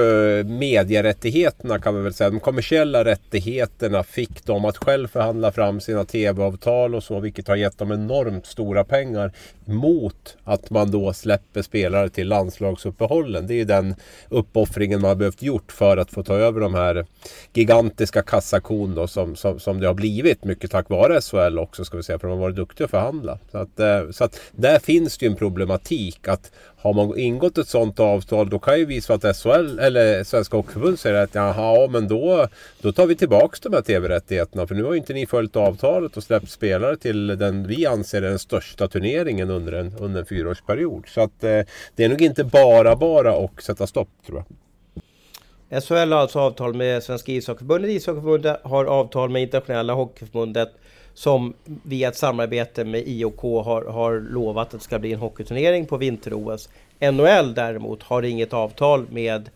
medierättigheterna 0.44 1.78
kan 1.78 1.94
man 1.94 2.04
väl 2.04 2.14
säga. 2.14 2.30
De 2.30 2.40
kommersiella 2.40 3.04
rättigheterna 3.04 4.02
fick 4.02 4.44
de 4.44 4.64
att 4.64 4.76
själv 4.76 5.08
förhandla 5.08 5.52
fram 5.52 5.80
sina 5.80 6.04
tv-avtal 6.04 6.94
och 6.94 7.02
så. 7.02 7.20
Vilket 7.20 7.48
har 7.48 7.56
gett 7.56 7.78
dem 7.78 7.92
enormt 7.92 8.46
stora 8.46 8.84
pengar. 8.84 9.32
Mot 9.64 10.36
att 10.44 10.70
man 10.70 10.90
då 10.90 11.12
släpper 11.12 11.62
spelare 11.62 12.08
till 12.08 12.28
landslagsuppehållen. 12.28 13.46
Det 13.46 13.54
är 13.54 13.58
ju 13.58 13.64
den 13.64 13.94
uppoffringen 14.28 15.00
man 15.00 15.08
har 15.08 15.16
behövt 15.16 15.42
gjort 15.42 15.72
för 15.72 15.96
att 15.96 16.10
få 16.10 16.22
ta 16.22 16.34
över 16.34 16.60
de 16.60 16.74
här 16.74 17.06
gigantiska 17.54 18.22
kassakon 18.22 18.94
då, 18.94 19.06
som, 19.06 19.36
som, 19.36 19.60
som 19.60 19.80
det 19.80 19.86
har 19.86 19.94
blivit. 19.94 20.44
Mycket 20.44 20.70
tack 20.70 20.88
vare 20.88 21.20
SHL 21.20 21.58
också 21.58 21.84
ska 21.84 21.96
vi 21.96 22.02
säga. 22.02 22.18
För 22.18 22.28
de 22.28 22.34
har 22.34 22.42
varit 22.42 22.56
duktiga 22.56 22.84
att 22.84 22.90
förhandla. 22.90 23.38
Så 23.52 23.58
att, 23.58 23.80
eh, 23.80 24.10
så 24.10 24.24
att 24.24 24.40
där 24.52 24.78
finns 24.78 25.18
det 25.18 25.26
ju 25.26 25.30
en 25.30 25.36
problematik. 25.36 26.28
att 26.28 26.52
har 26.80 26.94
man 26.94 27.18
ingått 27.18 27.58
ett 27.58 27.68
sådant 27.68 27.87
avtal 27.96 28.50
då 28.50 28.58
kan 28.58 28.78
ju 28.78 28.84
vi 28.84 28.98
att 29.08 29.36
SHL 29.36 29.78
eller 29.78 30.24
Svenska 30.24 30.56
Hockeyförbundet 30.56 31.00
säger 31.00 31.22
att 31.22 31.34
jaha 31.34 31.88
men 31.88 32.08
då, 32.08 32.48
då 32.80 32.92
tar 32.92 33.06
vi 33.06 33.16
tillbaks 33.16 33.60
de 33.60 33.72
här 33.72 33.82
TV-rättigheterna 33.82 34.66
för 34.66 34.74
nu 34.74 34.84
har 34.84 34.92
ju 34.92 34.98
inte 34.98 35.12
ni 35.12 35.26
följt 35.26 35.56
avtalet 35.56 36.16
och 36.16 36.22
släppt 36.22 36.50
spelare 36.50 36.96
till 36.96 37.26
den 37.26 37.66
vi 37.66 37.86
anser 37.86 38.22
är 38.22 38.28
den 38.28 38.38
största 38.38 38.88
turneringen 38.88 39.50
under 39.50 39.72
en, 39.72 39.94
under 39.98 40.20
en 40.20 40.26
fyraårsperiod. 40.26 41.04
Så 41.08 41.20
att 41.20 41.44
eh, 41.44 41.60
det 41.96 42.04
är 42.04 42.08
nog 42.08 42.22
inte 42.22 42.44
bara 42.44 42.96
bara 42.96 43.44
att 43.44 43.62
sätta 43.62 43.86
stopp 43.86 44.08
tror 44.26 44.38
jag. 44.38 44.46
SHL 45.70 45.94
har 45.94 46.20
alltså 46.20 46.38
avtal 46.38 46.74
med 46.74 47.02
Svenska 47.02 47.32
ishockeyförbundet. 47.32 47.90
Ishockeyförbundet 47.90 48.60
har 48.62 48.84
avtal 48.84 49.30
med 49.30 49.42
Internationella 49.42 49.94
Hockeyförbundet 49.94 50.72
som 51.18 51.54
via 51.64 52.08
ett 52.08 52.16
samarbete 52.16 52.84
med 52.84 53.02
IOK 53.06 53.40
har, 53.40 53.84
har 53.84 54.20
lovat 54.20 54.66
att 54.66 54.80
det 54.80 54.84
ska 54.84 54.98
bli 54.98 55.12
en 55.12 55.18
hockeyturnering 55.18 55.86
på 55.86 55.96
vinter-OS. 55.96 56.68
NHL 57.00 57.54
däremot 57.54 58.02
har 58.02 58.22
inget 58.22 58.52
avtal 58.52 59.06
med 59.10 59.50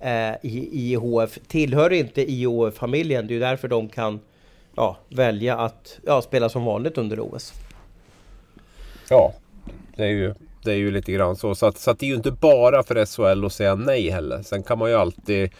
eh, 0.00 0.34
IHF, 0.42 1.38
tillhör 1.46 1.92
inte 1.92 2.30
IHF-familjen, 2.32 3.26
Det 3.26 3.34
är 3.34 3.40
därför 3.40 3.68
de 3.68 3.88
kan 3.88 4.20
ja, 4.76 4.96
välja 5.08 5.58
att 5.58 5.98
ja, 6.06 6.22
spela 6.22 6.48
som 6.48 6.64
vanligt 6.64 6.98
under 6.98 7.20
OS. 7.20 7.52
Ja, 9.10 9.32
det 9.96 10.04
är 10.04 10.08
ju 10.10 10.34
det 10.68 10.74
är 10.74 10.78
ju 10.78 10.90
lite 10.90 11.12
grann 11.12 11.36
så. 11.36 11.54
Så, 11.54 11.66
att, 11.66 11.78
så 11.78 11.90
att 11.90 11.98
det 11.98 12.06
är 12.06 12.08
ju 12.08 12.14
inte 12.14 12.30
bara 12.30 12.82
för 12.82 13.06
SHL 13.06 13.44
att 13.44 13.52
säga 13.52 13.74
nej 13.74 14.10
heller. 14.10 14.42
Sen 14.42 14.62
kan 14.62 14.78
man 14.78 14.90
ju 14.90 14.96
alltid 14.96 15.50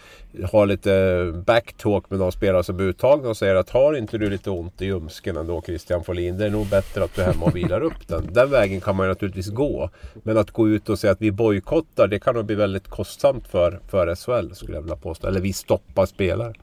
ha 0.51 0.65
lite 0.65 1.33
backtalk 1.45 2.09
med 2.09 2.19
de 2.19 2.31
spelare 2.31 2.63
som 2.63 2.79
är 2.79 2.83
uttagna 2.83 3.29
och 3.29 3.37
säger 3.37 3.55
att 3.55 3.69
har 3.69 3.97
inte 3.97 4.17
du 4.17 4.29
lite 4.29 4.49
ont 4.49 4.81
i 4.81 4.85
ljumsken 4.85 5.37
ändå 5.37 5.61
Christian 5.61 6.03
Folin. 6.03 6.37
Det 6.37 6.45
är 6.45 6.49
nog 6.49 6.67
bättre 6.67 7.03
att 7.03 7.15
du 7.15 7.21
är 7.21 7.25
hemma 7.25 7.45
och 7.45 7.55
vilar 7.55 7.81
upp 7.81 8.07
den. 8.07 8.33
Den 8.33 8.49
vägen 8.49 8.81
kan 8.81 8.95
man 8.95 9.05
ju 9.05 9.09
naturligtvis 9.09 9.49
gå. 9.49 9.89
Men 10.23 10.37
att 10.37 10.51
gå 10.51 10.69
ut 10.69 10.89
och 10.89 10.99
säga 10.99 11.13
att 11.13 11.21
vi 11.21 11.31
bojkottar 11.31 12.07
det 12.07 12.19
kan 12.19 12.35
nog 12.35 12.45
bli 12.45 12.55
väldigt 12.55 12.87
kostsamt 12.87 13.47
för, 13.47 13.79
för 13.89 14.15
SHL 14.15 14.53
skulle 14.53 14.73
jag 14.73 14.81
vilja 14.81 14.95
påstå. 14.95 15.27
Eller 15.27 15.41
vi 15.41 15.53
stoppar 15.53 16.05
spelare. 16.05 16.53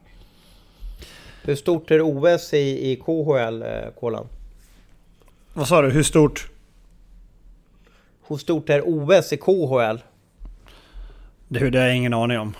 Hur 1.44 1.54
stort 1.54 1.90
är 1.90 2.00
OS 2.02 2.54
i, 2.54 2.90
i 2.90 2.96
KHL, 2.96 3.62
eh, 3.62 3.68
Kolan? 4.00 4.28
Vad 5.52 5.68
sa 5.68 5.82
du? 5.82 5.90
Hur 5.90 6.02
stort? 6.02 6.48
Hur 8.28 8.36
stort 8.36 8.70
är 8.70 8.82
OS 8.84 9.32
i 9.32 9.36
KHL? 9.36 9.98
Det, 11.48 11.70
det 11.70 11.78
har 11.78 11.86
jag 11.86 11.96
ingen 11.96 12.14
aning 12.14 12.38
om. 12.38 12.54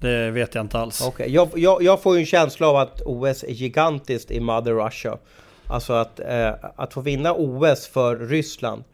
Det 0.00 0.30
vet 0.30 0.54
jag 0.54 0.64
inte 0.64 0.78
alls. 0.78 1.06
Okay. 1.06 1.28
Jag, 1.28 1.48
jag, 1.56 1.82
jag 1.82 2.02
får 2.02 2.14
ju 2.14 2.20
en 2.20 2.26
känsla 2.26 2.66
av 2.68 2.76
att 2.76 3.00
OS 3.00 3.44
är 3.44 3.52
gigantiskt 3.52 4.30
i 4.30 4.40
Mother 4.40 4.72
Russia. 4.72 5.18
Alltså 5.66 5.92
att, 5.92 6.20
eh, 6.20 6.50
att 6.76 6.92
få 6.92 7.00
vinna 7.00 7.34
OS 7.34 7.86
för 7.86 8.16
Ryssland 8.16 8.84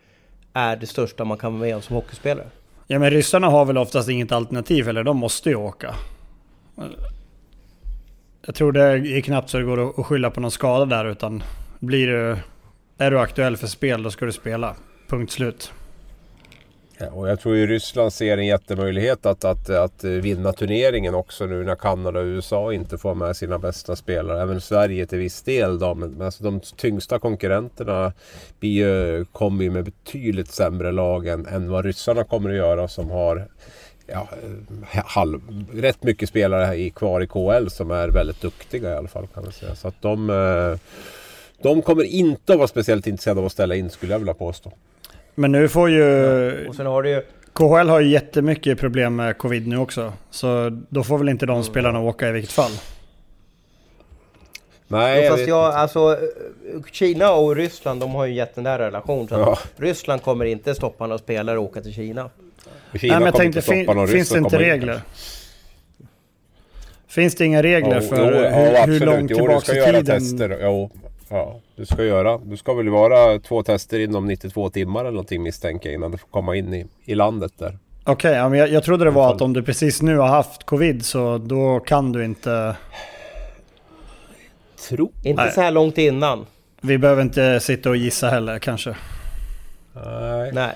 är 0.53 0.77
det 0.77 0.87
största 0.87 1.25
man 1.25 1.39
kan 1.39 1.53
vara 1.53 1.61
med 1.61 1.77
om 1.77 1.83
som 1.83 1.97
hockeyspelare. 1.97 2.47
Ja 2.87 2.99
men 2.99 3.11
ryssarna 3.11 3.49
har 3.49 3.65
väl 3.65 3.79
oftast 3.79 4.09
inget 4.09 4.33
alternativ 4.33 4.89
eller 4.89 5.05
de 5.05 5.17
måste 5.17 5.49
ju 5.51 5.57
åka. 5.57 5.95
Jag 8.47 8.55
tror 8.55 8.73
det 8.73 8.83
är 8.83 9.21
knappt 9.21 9.51
så 9.51 9.59
det 9.59 9.65
går 9.65 10.01
att 10.01 10.07
skylla 10.07 10.31
på 10.31 10.41
någon 10.41 10.51
skada 10.51 10.85
där 10.85 11.05
utan 11.05 11.43
blir 11.79 12.07
du, 12.07 12.37
är 12.99 13.11
du 13.11 13.19
aktuell 13.19 13.57
för 13.57 13.67
spel 13.67 14.03
då 14.03 14.11
ska 14.11 14.25
du 14.27 14.33
spela. 14.33 14.75
Punkt 15.09 15.33
slut. 15.33 15.73
Ja, 17.01 17.11
och 17.11 17.29
jag 17.29 17.41
tror 17.41 17.57
ju 17.57 17.67
Ryssland 17.67 18.13
ser 18.13 18.39
en 18.39 18.47
jättemöjlighet 18.47 19.27
att, 19.27 19.45
att, 19.45 19.71
att 19.71 20.05
eh, 20.05 20.11
vinna 20.11 20.53
turneringen 20.53 21.15
också 21.15 21.47
nu 21.47 21.65
när 21.65 21.75
Kanada 21.75 22.21
och 22.21 22.25
USA 22.25 22.73
inte 22.73 22.99
får 22.99 23.15
med 23.15 23.37
sina 23.37 23.59
bästa 23.59 23.97
spelare. 23.97 24.43
Även 24.43 24.61
Sverige 24.61 25.07
till 25.07 25.19
viss 25.19 25.43
del 25.43 25.79
då. 25.79 25.95
Men, 25.95 26.11
men 26.11 26.27
alltså 26.27 26.45
de 26.45 26.61
tyngsta 26.61 27.19
konkurrenterna 27.19 28.13
blir, 28.61 29.25
kommer 29.25 29.65
ju 29.65 29.71
med 29.71 29.85
betydligt 29.85 30.51
sämre 30.51 30.93
lag 30.93 31.27
än, 31.27 31.47
än 31.47 31.71
vad 31.71 31.85
ryssarna 31.85 32.25
kommer 32.25 32.51
att 32.51 32.57
göra 32.57 32.89
som 32.89 33.11
har 33.11 33.49
ja, 34.07 34.29
eh, 34.93 35.05
halv, 35.05 35.41
rätt 35.73 36.03
mycket 36.03 36.29
spelare 36.29 36.77
i, 36.77 36.91
kvar 36.91 37.21
i 37.21 37.27
KL 37.27 37.69
som 37.69 37.91
är 37.91 38.09
väldigt 38.09 38.41
duktiga 38.41 38.91
i 38.91 38.97
alla 38.97 39.09
fall 39.09 39.27
kan 39.27 39.43
man 39.43 39.53
säga. 39.53 39.75
Så 39.75 39.89
att 39.89 40.03
de, 40.03 40.79
de 41.63 41.83
kommer 41.83 42.05
inte 42.05 42.53
att 42.53 42.59
vara 42.59 42.69
speciellt 42.69 43.07
intresserade 43.07 43.41
av 43.41 43.47
att 43.47 43.53
ställa 43.53 43.75
in 43.75 43.91
skulle 43.91 44.13
jag 44.13 44.19
vilja 44.19 44.35
påstå. 44.35 44.73
Men 45.39 45.53
nu 45.53 45.69
får 45.69 45.91
ju... 45.91 46.69
Och 46.69 46.75
sen 46.75 46.87
har 46.87 47.03
du 47.03 47.11
ju... 47.11 47.23
KHL 47.53 47.89
har 47.89 48.01
ju 48.01 48.09
jättemycket 48.09 48.79
problem 48.79 49.17
med 49.17 49.39
covid 49.39 49.67
nu 49.69 49.77
också. 49.79 50.13
Så 50.31 50.71
då 50.89 51.03
får 51.05 51.19
väl 51.19 51.29
inte 51.29 51.47
de 51.47 51.65
spelarna 51.65 52.01
åka 52.01 52.29
i 52.29 52.33
vilket 52.33 52.53
fall. 52.53 52.71
Nej, 54.89 55.17
Jo, 55.19 55.23
jag 55.25 55.33
fast 55.37 55.49
jag, 55.49 55.75
alltså, 55.75 56.19
Kina 56.93 57.33
och 57.33 57.57
Ryssland 57.57 58.01
de 58.01 58.11
har 58.15 58.25
ju 58.25 58.31
en 58.31 58.37
jättenära 58.37 58.87
relation. 58.87 59.29
Så 59.29 59.35
Ja. 59.35 59.59
Ryssland 59.77 60.23
kommer 60.23 60.45
inte 60.45 60.75
stoppa 60.75 61.07
några 61.07 61.19
spelare 61.19 61.57
att 61.57 61.63
åka 61.65 61.81
till 61.81 61.95
Kina. 61.95 62.31
Kina 62.95 63.13
Nej 63.15 63.19
men 63.21 63.23
jag 63.27 63.35
tänkte, 63.35 63.63
fin, 63.63 63.87
finns 63.87 64.11
det 64.11 64.17
ryss 64.17 64.33
inte 64.37 64.51
komma 64.51 64.63
in. 64.63 64.71
regler? 64.71 65.01
Finns 67.09 67.35
det 67.35 67.45
inga 67.45 67.63
regler 67.63 68.01
Jo, 68.03 68.09
för 68.09 68.17
jo, 68.17 68.25
hur, 68.57 68.73
ja, 68.73 68.85
hur 68.87 69.01
långt 69.01 69.31
Jo, 69.31 69.37
tillbaka 69.37 69.73
i 69.73 69.85
tiden? 69.85 70.05
tester. 70.07 70.59
Jo, 70.63 70.91
ja, 71.31 71.61
du 71.77 71.87
ska 71.87 72.05
göra. 72.05 72.39
Du 72.39 72.57
ska 72.57 72.75
väl 72.75 72.89
vara 72.89 73.39
två 73.39 73.63
tester 73.63 73.99
inom 73.99 74.27
92 74.27 74.71
timmar 74.71 75.01
eller 75.01 75.11
någonting 75.11 75.43
misstänker 75.43 75.89
jag 75.89 75.95
innan 75.95 76.11
du 76.11 76.19
får 76.19 76.29
komma 76.29 76.57
in 76.57 76.75
i, 76.75 76.87
i 77.05 77.15
landet 77.15 77.53
där. 77.59 77.79
Okej, 78.05 78.51
men 78.51 78.59
jag, 78.59 78.69
jag 78.69 78.85
trodde 78.85 79.05
det 79.05 79.11
var 79.11 79.35
att 79.35 79.41
om 79.41 79.53
du 79.53 79.63
precis 79.63 80.03
nu 80.03 80.17
har 80.17 80.29
haft 80.29 80.65
covid 80.65 81.05
så 81.05 81.39
då 81.39 81.81
kan 81.81 82.13
du 82.13 82.25
inte... 82.25 82.77
Tro. 84.89 85.13
Inte 85.25 85.43
Nej. 85.43 85.53
så 85.53 85.61
här 85.61 85.71
långt 85.71 85.99
innan. 85.99 86.47
Vi 86.81 86.99
behöver 86.99 87.23
inte 87.23 87.61
sitta 87.61 87.91
och 87.91 87.97
gissa 87.97 88.29
heller 88.29 88.59
kanske. 88.59 88.97
Nej. 89.95 90.53
Nej. 90.53 90.73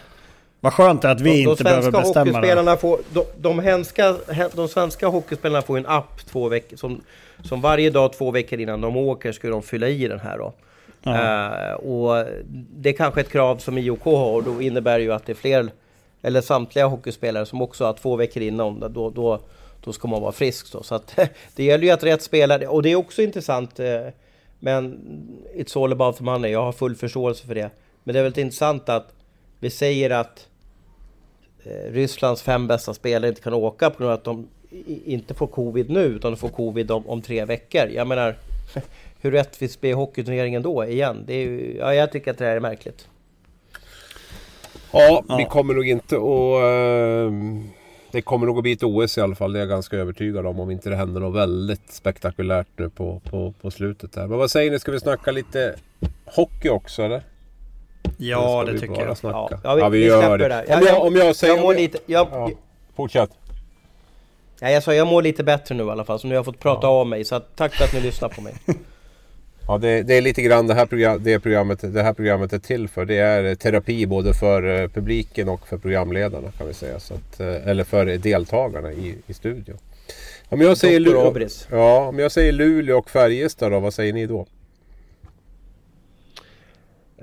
Vad 0.62 0.72
skönt 0.72 1.04
att 1.04 1.20
vi 1.20 1.30
de, 1.30 1.50
inte 1.50 1.62
de 1.62 1.64
behöver 1.64 1.90
svenska 1.90 2.24
bestämma 2.24 2.40
det. 2.40 2.76
får, 2.76 3.00
de, 3.12 3.24
de, 3.36 3.58
hänska, 3.58 4.16
de 4.52 4.68
svenska 4.68 5.06
hockeyspelarna 5.06 5.62
får 5.62 5.78
en 5.78 5.86
app 5.86 6.26
två 6.26 6.48
veckor 6.48 6.76
som, 6.76 7.00
som 7.44 7.60
varje 7.60 7.90
dag 7.90 8.12
två 8.12 8.30
veckor 8.30 8.60
innan 8.60 8.80
de 8.80 8.96
åker 8.96 9.32
ska 9.32 9.48
de 9.48 9.62
fylla 9.62 9.88
i 9.88 10.08
den 10.08 10.20
här 10.20 10.38
då. 10.38 10.52
Eh, 11.10 11.72
och 11.74 12.26
det 12.50 12.88
är 12.88 12.92
kanske 12.92 13.20
ett 13.20 13.30
krav 13.30 13.56
som 13.56 13.78
IOK 13.78 14.04
har 14.04 14.32
och 14.32 14.44
då 14.44 14.62
innebär 14.62 14.98
det 14.98 15.04
ju 15.04 15.12
att 15.12 15.26
det 15.26 15.32
är 15.32 15.34
fler 15.34 15.68
eller 16.22 16.40
samtliga 16.40 16.86
hockeyspelare 16.86 17.46
som 17.46 17.62
också 17.62 17.84
har 17.84 17.92
två 17.92 18.16
veckor 18.16 18.42
innan 18.42 18.80
då, 18.80 19.10
då, 19.10 19.40
då 19.84 19.92
ska 19.92 20.08
man 20.08 20.22
vara 20.22 20.32
frisk 20.32 20.72
då. 20.72 20.82
Så 20.82 20.94
att 20.94 21.18
det 21.56 21.64
gäller 21.64 21.84
ju 21.84 21.90
att 21.90 22.04
rätt 22.04 22.22
spelare 22.22 22.66
och 22.66 22.82
det 22.82 22.92
är 22.92 22.96
också 22.96 23.22
intressant 23.22 23.80
eh, 23.80 24.00
men 24.58 25.00
it's 25.54 25.84
all 25.84 25.92
about 25.92 26.16
the 26.16 26.24
money, 26.24 26.52
jag 26.52 26.62
har 26.62 26.72
full 26.72 26.96
förståelse 26.96 27.46
för 27.46 27.54
det. 27.54 27.70
Men 28.04 28.12
det 28.12 28.18
är 28.18 28.22
väldigt 28.22 28.44
intressant 28.44 28.88
att 28.88 29.14
vi 29.58 29.70
säger 29.70 30.10
att 30.10 30.48
Rysslands 31.90 32.42
fem 32.42 32.66
bästa 32.66 32.94
spelare 32.94 33.28
inte 33.28 33.40
kan 33.40 33.54
åka 33.54 33.90
på 33.90 33.98
grund 33.98 34.12
av 34.12 34.18
att 34.18 34.24
de 34.24 34.48
inte 35.04 35.34
får 35.34 35.46
covid 35.46 35.90
nu 35.90 36.00
utan 36.04 36.30
de 36.32 36.36
får 36.36 36.48
covid 36.48 36.90
om, 36.90 37.06
om 37.08 37.22
tre 37.22 37.44
veckor. 37.44 37.86
Jag 37.88 38.06
menar, 38.06 38.36
hur 39.20 39.30
rättvist 39.30 39.80
blir 39.80 39.94
hockeyturneringen 39.94 40.62
då 40.62 40.84
igen? 40.84 41.24
Det 41.26 41.34
är 41.34 41.40
ju, 41.46 41.76
ja, 41.78 41.94
jag 41.94 42.12
tycker 42.12 42.30
att 42.30 42.38
det 42.38 42.44
här 42.44 42.56
är 42.56 42.60
märkligt. 42.60 43.08
Ja, 44.92 45.24
vi 45.38 45.42
Ja. 45.42 45.48
kommer 45.48 45.74
nog 45.74 45.88
inte 45.88 46.16
att... 46.16 46.22
eh, 46.62 47.32
det 48.10 48.22
kommer 48.22 48.46
nog 48.46 48.56
att 48.56 48.62
bli 48.62 48.72
ett 48.72 48.82
OS 48.82 49.18
i 49.18 49.20
alla 49.20 49.34
fall. 49.34 49.52
Det 49.52 49.58
är 49.58 49.60
jag 49.60 49.68
ganska 49.68 49.96
övertygad 49.96 50.46
om. 50.46 50.60
Om 50.60 50.70
inte 50.70 50.90
det 50.90 50.96
händer 50.96 51.20
något 51.20 51.36
väldigt 51.36 51.92
spektakulärt 51.92 52.66
nu 52.76 52.90
på, 52.90 53.20
på, 53.30 53.54
på 53.60 53.70
slutet 53.70 54.12
där. 54.12 54.26
Men 54.26 54.38
vad 54.38 54.50
säger 54.50 54.70
ni? 54.70 54.78
Ska 54.78 54.92
vi 54.92 55.00
snacka 55.00 55.30
lite 55.30 55.74
hockey 56.24 56.68
också 56.68 57.02
eller? 57.02 57.22
Ja, 58.16 58.64
det 58.66 58.72
vi 58.72 58.80
tycker 58.80 59.06
jag. 59.06 59.18
Snacka? 59.18 59.60
Ja, 59.64 59.78
ja, 59.78 59.88
vi, 59.88 59.98
vi, 59.98 60.06
gör 60.06 60.38
det 60.38 60.48
där. 60.48 60.64
Om 60.76 60.82
jag, 60.86 61.02
om 61.06 61.16
jag 61.16 61.36
säger... 61.36 61.54
jag 61.54 61.62
mår 61.62 61.74
lite, 61.74 61.98
jag, 62.06 62.28
Ja, 62.32 62.50
fortsätt. 62.96 63.30
ja, 64.60 64.70
jag 64.70 64.82
sa 64.82 64.94
jag 64.94 65.06
mår 65.06 65.22
lite 65.22 65.44
bättre 65.44 65.74
nu 65.74 65.84
i 65.84 65.90
alla 65.90 66.04
fall, 66.04 66.18
så 66.20 66.26
nu 66.26 66.34
har 66.34 66.38
jag 66.38 66.44
fått 66.44 66.58
prata 66.58 66.86
av 66.86 67.06
mig. 67.06 67.24
Så 67.24 67.34
att, 67.34 67.56
tack 67.56 67.74
för 67.74 67.84
att 67.84 67.92
ni 67.92 68.00
lyssnar 68.00 68.28
på 68.28 68.40
mig. 68.40 68.54
Ja, 69.68 69.78
det, 69.78 70.02
det 70.02 70.14
är 70.14 70.22
lite 70.22 70.42
grann 70.42 70.66
det 70.66 70.74
här, 70.74 70.86
program, 70.86 71.22
det, 71.22 71.40
programmet, 71.40 71.94
det 71.94 72.02
här 72.02 72.12
programmet 72.12 72.52
är 72.52 72.58
till 72.58 72.88
för. 72.88 73.04
Det 73.04 73.16
är 73.16 73.54
terapi 73.54 74.06
både 74.06 74.34
för 74.34 74.82
eh, 74.82 74.88
publiken 74.88 75.48
och 75.48 75.68
för 75.68 75.78
programledarna 75.78 76.50
kan 76.58 76.66
vi 76.66 76.74
säga. 76.74 77.00
Så 77.00 77.14
att, 77.14 77.40
eh, 77.40 77.68
eller 77.68 77.84
för 77.84 78.06
deltagarna 78.06 78.92
i, 78.92 79.14
i 79.26 79.34
studion. 79.34 79.78
Om 80.48 80.60
jag, 80.60 80.76
säger 80.78 81.00
Dr. 81.00 81.06
Lu- 81.10 81.26
Abris. 81.28 81.68
ja, 81.70 82.06
om 82.08 82.18
jag 82.18 82.32
säger 82.32 82.52
Luleå 82.52 82.98
och 82.98 83.10
Färjestad 83.10 83.72
då, 83.72 83.80
vad 83.80 83.94
säger 83.94 84.12
ni 84.12 84.26
då? 84.26 84.46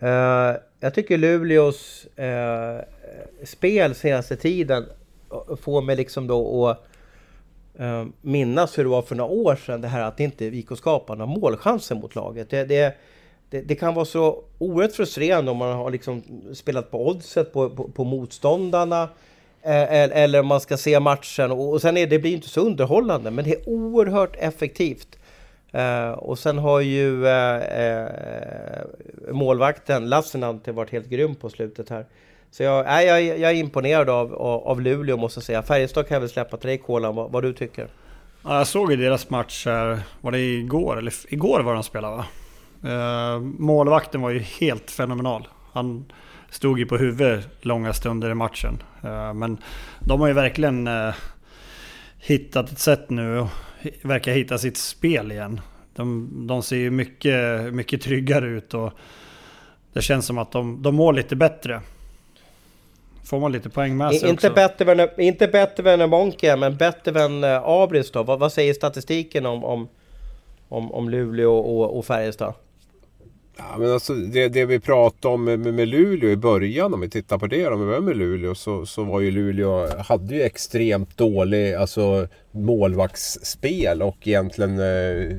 Eh, 0.02 0.56
jag 0.80 0.94
tycker 0.94 1.18
Luleås 1.18 2.06
eh, 2.06 2.82
spel 3.44 3.96
senaste 3.96 4.36
tiden 4.36 4.86
får 5.62 5.82
mig 5.82 5.96
liksom 5.96 6.28
då 6.28 6.68
att 6.68 6.88
eh, 7.80 8.06
minnas 8.22 8.78
hur 8.78 8.84
det 8.84 8.90
var 8.90 9.02
för 9.02 9.16
några 9.16 9.32
år 9.32 9.56
sedan. 9.56 9.82
Det 9.82 9.88
här 9.88 10.02
att 10.02 10.18
det 10.18 10.24
inte 10.24 10.46
gick 10.46 10.72
att 10.72 10.78
skapa 10.78 11.16
några 11.16 11.32
målchanser 11.40 11.96
mot 11.96 12.16
laget. 12.16 12.50
Det, 12.50 12.64
det, 12.64 12.96
det, 13.50 13.62
det 13.62 13.76
kan 13.76 13.94
vara 13.94 14.06
så 14.06 14.44
oerhört 14.58 14.96
frustrerande 14.96 15.52
om 15.52 15.58
man 15.58 15.76
har 15.76 15.92
liksom 15.92 16.24
spelat 16.54 16.92
på 16.92 17.08
oddset 17.08 17.54
på, 17.54 17.70
på, 17.70 17.88
på 17.88 18.04
motståndarna. 18.04 19.04
eh, 19.62 19.94
Eller, 19.94 20.16
eller 20.16 20.40
om 20.40 20.48
man 20.48 20.62
ska 20.62 20.78
se 20.78 21.00
matchen 21.00 21.52
och, 21.52 21.70
och 21.70 21.82
sen 21.82 21.98
är 21.98 22.08
det 22.08 22.20
blir 22.20 22.34
inte 22.34 22.50
så 22.50 22.62
underhållande 22.62 23.32
men 23.32 23.46
det 23.46 23.52
är 23.56 23.70
oerhört 23.70 24.36
effektivt. 24.40 25.20
Eh, 25.72 26.12
och 26.12 26.40
sen 26.40 26.58
har 26.58 26.80
ju 26.80 27.28
eh, 27.28 27.56
eh, 27.56 28.08
målvakten 29.32 30.10
Lassinantti 30.10 30.72
varit 30.72 30.92
helt 30.92 31.10
grym 31.10 31.36
på 31.36 31.50
slutet 31.50 31.90
här. 31.90 32.06
Så 32.52 32.64
jag, 32.64 33.00
äh, 33.00 33.08
jag, 33.08 33.40
jag 33.40 33.52
är 33.52 33.56
imponerad 33.56 34.10
av, 34.10 34.34
av, 34.36 34.68
av 34.68 34.82
Luleå 34.82 35.18
måste 35.18 35.38
jag 35.38 35.44
säga. 35.44 35.64
Färjestad 35.64 36.08
kan 36.08 36.16
jag 36.16 36.22
väl 36.22 36.30
släppa 36.30 36.58
till 36.58 36.68
dig 36.68 36.78
Kolan, 36.78 37.16
vad, 37.16 37.32
vad 37.32 37.44
du 37.44 37.54
tycker? 37.54 37.88
Ja, 38.44 38.58
jag 38.58 38.68
såg 38.68 38.92
ju 38.92 38.98
deras 38.98 39.30
match 39.30 39.66
här, 39.66 40.00
var 40.22 40.32
det 40.32 40.40
igår? 40.40 40.98
Eller 40.98 41.14
igår 41.28 41.60
var 41.60 41.74
de 41.74 41.84
spelade 41.84 42.16
va? 42.16 42.26
Eh, 42.84 43.40
målvakten 43.40 44.22
var 44.22 44.30
ju 44.30 44.40
helt 44.40 44.92
fenomenal. 44.92 45.48
Han 45.74 46.06
stod 46.50 46.80
ju 46.80 46.86
på 46.86 46.98
huvudet 46.98 47.48
långa 47.62 47.94
stunder 47.94 48.30
i 48.30 48.34
matchen. 48.34 48.84
Eh, 49.04 49.34
men 49.34 49.58
de 50.00 50.22
har 50.22 50.28
ju 50.28 50.34
verkligen 50.34 50.88
eh, 50.88 51.14
hittat 52.18 52.72
ett 52.72 52.80
sätt 52.80 53.10
nu 53.10 53.40
och 53.40 53.48
verkar 54.02 54.32
hitta 54.32 54.58
sitt 54.58 54.78
spel 54.78 55.32
igen. 55.32 55.62
De, 55.96 56.30
de 56.48 56.64
ser 56.64 56.78
ju 56.78 56.90
mycket, 56.90 57.74
mycket 57.74 58.02
tryggare 58.02 58.48
ut 58.48 58.74
och 58.74 58.94
det 59.94 60.02
känns 60.02 60.26
som 60.26 60.38
att 60.38 60.52
de, 60.52 60.82
de 60.82 60.96
mår 60.96 61.14
lite 61.14 61.36
bättre. 61.36 61.82
Får 63.26 63.40
man 63.40 63.52
lite 63.52 63.70
poäng 63.70 63.98
med 63.98 64.16
sig 64.16 64.30
inte, 64.30 64.48
också. 64.48 64.56
bättre 64.56 64.92
än, 64.92 65.22
inte 65.22 65.48
bättre 65.48 65.94
än 65.94 66.10
Monke, 66.10 66.56
men 66.56 66.78
bättre 66.78 67.24
än 67.24 67.44
eh, 67.44 67.62
Abris 67.64 68.12
då? 68.12 68.24
Vad, 68.24 68.40
vad 68.40 68.54
säger 68.54 68.74
statistiken 68.74 69.46
om, 69.46 69.64
om, 69.64 69.88
om, 70.70 70.92
om 70.92 71.10
Luleå 71.10 71.54
och, 71.58 71.98
och 71.98 72.06
Färjestad? 72.06 72.54
Ja, 73.60 73.78
men 73.78 73.92
alltså, 73.92 74.14
det, 74.14 74.48
det 74.48 74.66
vi 74.66 74.80
pratade 74.80 75.34
om 75.34 75.44
med, 75.44 75.60
med 75.60 75.88
Luleå 75.88 76.30
i 76.30 76.36
början, 76.36 76.94
om 76.94 77.02
vi 77.02 77.10
tittar 77.10 77.38
på 77.38 77.48
det, 77.48 77.68
om 77.68 77.80
vi 77.80 77.86
börjar 77.86 78.02
med 78.02 78.18
Luleå, 78.18 78.56
så, 78.56 78.86
så 78.86 79.04
var 79.04 79.20
ju 79.20 79.32
Luleå, 79.32 79.88
hade 80.02 80.36
ju 80.36 80.42
extremt 80.42 81.18
dålig 81.18 81.74
alltså, 81.74 82.28
målvaktsspel 82.52 84.02
och 84.02 84.28
egentligen 84.28 84.80
eh, 84.80 85.38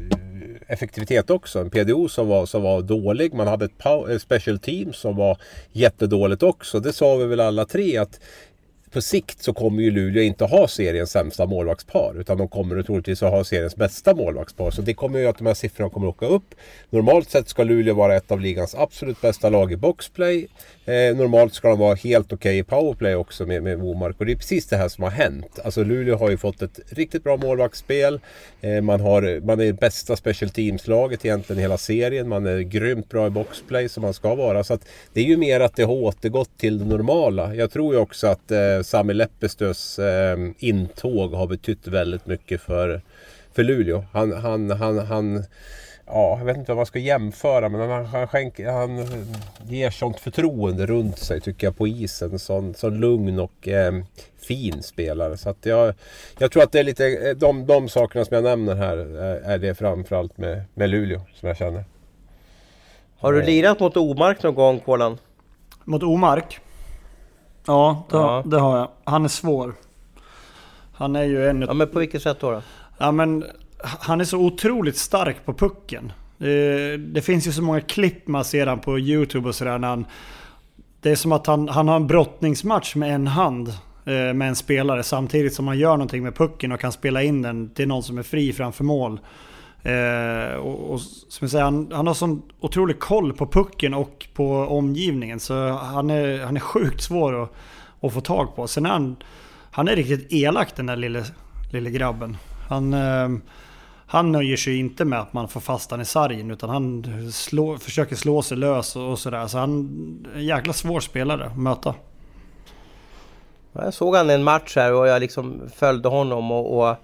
effektivitet 0.68 1.30
också. 1.30 1.58
En 1.58 1.70
PDO 1.70 2.08
som 2.08 2.28
var, 2.28 2.46
som 2.46 2.62
var 2.62 2.82
dålig. 2.82 3.34
Man 3.34 3.46
hade 3.46 3.64
ett 3.64 3.86
ett 4.10 4.22
special 4.22 4.58
team 4.58 4.92
som 4.92 5.16
var 5.16 5.38
jättedåligt 5.72 6.42
också. 6.42 6.80
Det 6.80 6.92
sa 6.92 7.16
vi 7.16 7.26
väl 7.26 7.40
alla 7.40 7.64
tre 7.64 7.96
att 7.96 8.20
på 8.92 9.00
sikt 9.00 9.42
så 9.42 9.52
kommer 9.52 9.82
ju 9.82 9.90
Luleå 9.90 10.22
inte 10.22 10.44
ha 10.44 10.68
seriens 10.68 11.10
sämsta 11.10 11.46
målvaktspar. 11.46 12.14
Utan 12.18 12.38
de 12.38 12.48
kommer 12.48 12.82
troligtvis 12.82 13.22
att 13.22 13.30
ha 13.30 13.44
seriens 13.44 13.76
bästa 13.76 14.14
målvaktspar. 14.14 14.70
Så 14.70 14.82
det 14.82 14.94
kommer 14.94 15.18
ju 15.18 15.26
att 15.26 15.38
de 15.38 15.46
här 15.46 15.54
siffrorna 15.54 15.90
kommer 15.90 16.08
att 16.08 16.14
åka 16.14 16.26
upp. 16.26 16.54
Normalt 16.90 17.30
sett 17.30 17.48
ska 17.48 17.64
Luleå 17.64 17.94
vara 17.94 18.16
ett 18.16 18.30
av 18.30 18.40
ligans 18.40 18.74
absolut 18.74 19.20
bästa 19.20 19.48
lag 19.48 19.72
i 19.72 19.76
boxplay. 19.76 20.48
Eh, 20.84 21.16
normalt 21.16 21.54
ska 21.54 21.68
de 21.68 21.78
vara 21.78 21.94
helt 21.94 22.32
okej 22.32 22.58
i 22.58 22.62
powerplay 22.62 23.14
också 23.14 23.46
med, 23.46 23.62
med 23.62 23.78
Womark. 23.78 24.16
Och 24.18 24.26
det 24.26 24.32
är 24.32 24.36
precis 24.36 24.66
det 24.66 24.76
här 24.76 24.88
som 24.88 25.04
har 25.04 25.10
hänt. 25.10 25.58
Alltså 25.64 25.84
Luleå 25.84 26.16
har 26.16 26.30
ju 26.30 26.36
fått 26.36 26.62
ett 26.62 26.80
riktigt 26.88 27.24
bra 27.24 27.36
målvaktsspel. 27.36 28.20
Eh, 28.60 28.80
man, 28.80 29.00
har, 29.00 29.46
man 29.46 29.60
är 29.60 29.64
det 29.64 29.72
bästa 29.72 30.16
special 30.16 30.50
teams-laget 30.50 31.24
egentligen 31.24 31.60
i 31.60 31.62
hela 31.62 31.78
serien. 31.78 32.28
Man 32.28 32.46
är 32.46 32.58
grymt 32.58 33.08
bra 33.08 33.26
i 33.26 33.30
boxplay 33.30 33.88
som 33.88 34.02
man 34.02 34.14
ska 34.14 34.34
vara. 34.34 34.64
Så 34.64 34.74
att 34.74 34.88
det 35.12 35.20
är 35.20 35.24
ju 35.24 35.36
mer 35.36 35.60
att 35.60 35.76
det 35.76 35.82
har 35.82 35.94
återgått 35.94 36.58
till 36.58 36.78
det 36.78 36.84
normala. 36.84 37.54
Jag 37.54 37.70
tror 37.70 37.94
ju 37.94 38.00
också 38.00 38.26
att 38.26 38.50
eh, 38.50 38.79
Sami 38.82 39.14
Leppestös 39.14 39.98
eh, 39.98 40.38
intåg 40.58 41.32
har 41.32 41.46
betytt 41.46 41.86
väldigt 41.86 42.26
mycket 42.26 42.60
för, 42.60 43.02
för 43.52 43.62
Luleå. 43.62 44.04
Han, 44.12 44.32
han, 44.32 44.70
han, 44.70 44.98
han 44.98 45.44
Ja, 46.12 46.38
jag 46.38 46.44
vet 46.44 46.56
inte 46.56 46.70
vad 46.70 46.76
man 46.76 46.86
ska 46.86 46.98
jämföra 46.98 47.68
men 47.68 47.90
han, 47.90 48.06
han, 48.06 48.28
skänker, 48.28 48.70
han 48.70 49.06
ger 49.68 49.90
sånt 49.90 50.20
förtroende 50.20 50.86
runt 50.86 51.18
sig 51.18 51.40
tycker 51.40 51.66
jag 51.66 51.76
på 51.76 51.88
isen. 51.88 52.38
Sån, 52.38 52.74
sån 52.74 53.00
lugn 53.00 53.38
och 53.38 53.68
eh, 53.68 53.92
fin 54.40 54.82
spelare. 54.82 55.36
Så 55.36 55.50
att 55.50 55.66
jag, 55.66 55.94
jag 56.38 56.52
tror 56.52 56.62
att 56.62 56.72
det 56.72 56.78
är 56.78 56.84
lite 56.84 57.06
eh, 57.06 57.36
de, 57.36 57.66
de 57.66 57.88
sakerna 57.88 58.24
som 58.24 58.34
jag 58.34 58.44
nämner 58.44 58.74
här 58.74 58.96
är, 58.96 59.40
är 59.40 59.58
det 59.58 59.74
framförallt 59.74 60.38
med, 60.38 60.62
med 60.74 60.90
Luleå 60.90 61.20
som 61.34 61.48
jag 61.48 61.56
känner. 61.56 61.84
Har 63.18 63.32
du 63.32 63.42
lirat 63.42 63.80
mot 63.80 63.96
Omark 63.96 64.42
någon 64.42 64.54
gång 64.54 64.80
Kolan? 64.80 65.18
Mot 65.84 66.02
Omark? 66.02 66.60
Ja, 67.66 68.06
det, 68.10 68.16
Ja. 68.16 68.42
det 68.46 68.58
har 68.58 68.78
jag. 68.78 68.88
Han 69.04 69.24
är 69.24 69.28
svår. 69.28 69.74
Han 70.92 71.16
är 71.16 71.24
ju 71.24 71.48
en... 71.48 71.60
Ja 71.62 71.74
men 71.74 71.88
på 71.88 71.98
vilket 71.98 72.22
sätt 72.22 72.40
då? 72.40 72.50
då? 72.50 72.62
Ja 72.98 73.12
men 73.12 73.44
han 73.82 74.20
är 74.20 74.24
så 74.24 74.38
otroligt 74.38 74.96
stark 74.96 75.44
på 75.44 75.54
pucken. 75.54 76.12
Det, 76.38 76.96
det 76.96 77.22
finns 77.22 77.46
ju 77.46 77.52
så 77.52 77.62
många 77.62 77.80
klipp 77.80 78.28
man 78.28 78.44
ser 78.44 78.66
han 78.66 78.78
på 78.78 78.98
YouTube 78.98 79.48
och 79.48 79.54
sådär 79.54 79.78
när 79.78 79.88
han... 79.88 80.06
Det 81.00 81.10
är 81.10 81.16
som 81.16 81.32
att 81.32 81.46
han, 81.46 81.68
han 81.68 81.88
har 81.88 81.96
en 81.96 82.06
brottningsmatch 82.06 82.94
med 82.94 83.14
en 83.14 83.26
hand 83.26 83.68
eh, 84.04 84.34
med 84.34 84.48
en 84.48 84.56
spelare 84.56 85.02
samtidigt 85.02 85.54
som 85.54 85.66
han 85.68 85.78
gör 85.78 85.92
någonting 85.92 86.22
med 86.22 86.34
pucken 86.34 86.72
och 86.72 86.80
kan 86.80 86.92
spela 86.92 87.22
in 87.22 87.42
den 87.42 87.70
till 87.74 87.88
någon 87.88 88.02
som 88.02 88.18
är 88.18 88.22
fri 88.22 88.52
framför 88.52 88.84
mål. 88.84 89.20
Eh, 89.82 90.54
och, 90.54 90.92
och, 90.92 91.00
som 91.00 91.44
jag 91.44 91.50
säger, 91.50 91.64
han, 91.64 91.92
han 91.92 92.06
har 92.06 92.14
sån 92.14 92.42
otrolig 92.60 92.98
koll 93.00 93.32
på 93.32 93.46
pucken 93.46 93.94
och 93.94 94.28
på 94.34 94.52
omgivningen 94.52 95.40
så 95.40 95.68
han 95.68 96.10
är, 96.10 96.44
han 96.44 96.56
är 96.56 96.60
sjukt 96.60 97.02
svår 97.02 97.42
att, 97.42 97.52
att 98.00 98.12
få 98.12 98.20
tag 98.20 98.56
på. 98.56 98.66
Sen 98.66 98.86
är 98.86 98.90
han, 98.90 99.16
han 99.70 99.88
är 99.88 99.96
riktigt 99.96 100.32
elak 100.32 100.76
den 100.76 100.86
där 100.86 100.96
lille, 100.96 101.24
lille 101.72 101.90
grabben. 101.90 102.36
Han, 102.68 102.94
eh, 102.94 103.28
han 104.06 104.32
nöjer 104.32 104.56
sig 104.56 104.76
inte 104.76 105.04
med 105.04 105.20
att 105.20 105.32
man 105.32 105.48
får 105.48 105.60
fast 105.60 105.90
han 105.90 106.00
i 106.00 106.04
sargen 106.04 106.50
utan 106.50 106.70
han 106.70 107.04
slå, 107.32 107.78
försöker 107.78 108.16
slå 108.16 108.42
sig 108.42 108.56
lös 108.56 108.96
och, 108.96 109.10
och 109.10 109.18
sådär. 109.18 109.46
Så 109.46 109.58
han 109.58 109.70
är 110.34 110.38
en 110.38 110.44
jäkla 110.44 110.72
svår 110.72 111.00
spelare 111.00 111.46
att 111.46 111.58
möta. 111.58 111.94
Jag 113.72 113.94
såg 113.94 114.16
han 114.16 114.30
en 114.30 114.44
match 114.44 114.76
här 114.76 114.92
och 114.92 115.08
jag 115.08 115.20
liksom 115.20 115.60
följde 115.74 116.08
honom 116.08 116.50
och, 116.50 116.90
och 116.90 116.96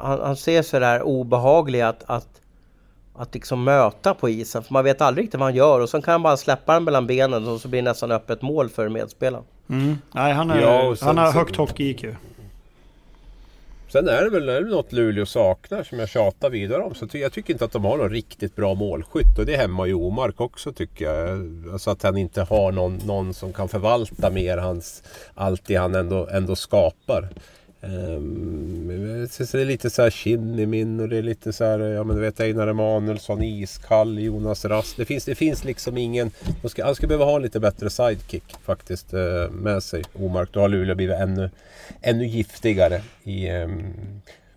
han, 0.00 0.20
han, 0.20 0.36
ser 0.36 0.62
sådär 0.62 1.02
obehaglig 1.02 1.80
att, 1.80 2.04
att, 2.06 2.28
att 3.14 3.34
liksom 3.34 3.64
möta 3.64 4.14
på 4.14 4.28
isen. 4.28 4.62
För 4.62 4.72
man 4.72 4.84
vet 4.84 5.00
aldrig 5.00 5.24
riktigt 5.24 5.40
vad 5.40 5.46
han 5.46 5.54
gör 5.54 5.80
och 5.80 5.88
så 5.88 6.02
kan 6.02 6.12
han 6.12 6.22
bara 6.22 6.36
släppa 6.36 6.74
den 6.74 6.84
mellan 6.84 7.06
benen 7.06 7.48
och 7.48 7.60
så 7.60 7.68
blir 7.68 7.82
det 7.82 7.90
nästan 7.90 8.10
öppet 8.10 8.42
mål 8.42 8.68
för 8.68 8.88
medspelaren. 8.88 9.44
Mm. 9.68 9.98
Nej, 10.12 10.32
han, 10.32 10.50
är, 10.50 10.60
ja, 10.60 10.96
han 11.00 11.18
har 11.18 11.32
högt 11.32 11.56
hockey-IQ. 11.56 12.16
Sen 13.92 14.08
är 14.08 14.24
det 14.24 14.30
väl 14.30 14.48
är 14.48 14.60
det 14.60 14.70
något 14.70 14.92
Luleå 14.92 15.26
saknar 15.26 15.82
som 15.82 15.98
jag 15.98 16.08
tjatar 16.08 16.50
vidare 16.50 16.82
om. 16.82 16.94
Så 16.94 17.06
jag 17.12 17.32
tycker 17.32 17.52
inte 17.52 17.64
att 17.64 17.72
de 17.72 17.84
har 17.84 17.96
någon 17.96 18.10
riktigt 18.10 18.56
bra 18.56 18.74
målskytt. 18.74 19.38
Och 19.38 19.46
det 19.46 19.54
är 19.54 19.58
hemma 19.58 19.86
i 19.86 19.94
Omark 19.94 20.40
också 20.40 20.72
tycker 20.72 21.04
jag. 21.04 21.38
Alltså 21.72 21.90
att 21.90 22.02
han 22.02 22.16
inte 22.16 22.42
har 22.42 22.72
någon, 22.72 22.96
någon 22.96 23.34
som 23.34 23.52
kan 23.52 23.68
förvalta 23.68 24.30
mer 24.30 24.56
hans, 24.58 25.02
allt 25.34 25.66
det 25.66 25.74
han 25.74 25.94
ändå, 25.94 26.28
ändå 26.32 26.56
skapar. 26.56 27.28
Um, 27.82 28.88
det 29.38 29.54
är 29.54 29.64
lite 29.64 29.90
så 29.90 30.02
här 30.02 30.10
Kinnimin 30.10 31.00
och 31.00 31.08
det 31.08 31.16
är 31.16 31.22
lite 31.22 31.52
så 31.52 31.64
här, 31.64 31.78
ja 31.78 32.04
men 32.04 32.16
du 32.16 32.22
vet 32.22 32.40
Einar 32.40 32.68
Emanuelsson, 32.68 33.42
Iskall, 33.42 34.18
Jonas 34.18 34.64
Rast. 34.64 34.96
Det 34.96 35.04
finns, 35.04 35.24
det 35.24 35.34
finns 35.34 35.64
liksom 35.64 35.96
ingen... 35.96 36.30
Ska, 36.64 36.84
han 36.84 36.94
skulle 36.94 37.08
behöva 37.08 37.24
ha 37.24 37.36
en 37.36 37.42
lite 37.42 37.60
bättre 37.60 37.90
sidekick 37.90 38.44
faktiskt 38.64 39.14
uh, 39.14 39.50
med 39.50 39.82
sig. 39.82 40.02
Omark, 40.12 40.48
då 40.52 40.60
har 40.60 40.68
Luleå 40.68 40.94
blivit 40.94 41.16
ännu, 41.16 41.50
ännu 42.00 42.26
giftigare 42.26 43.02
i, 43.24 43.50
um, 43.50 43.94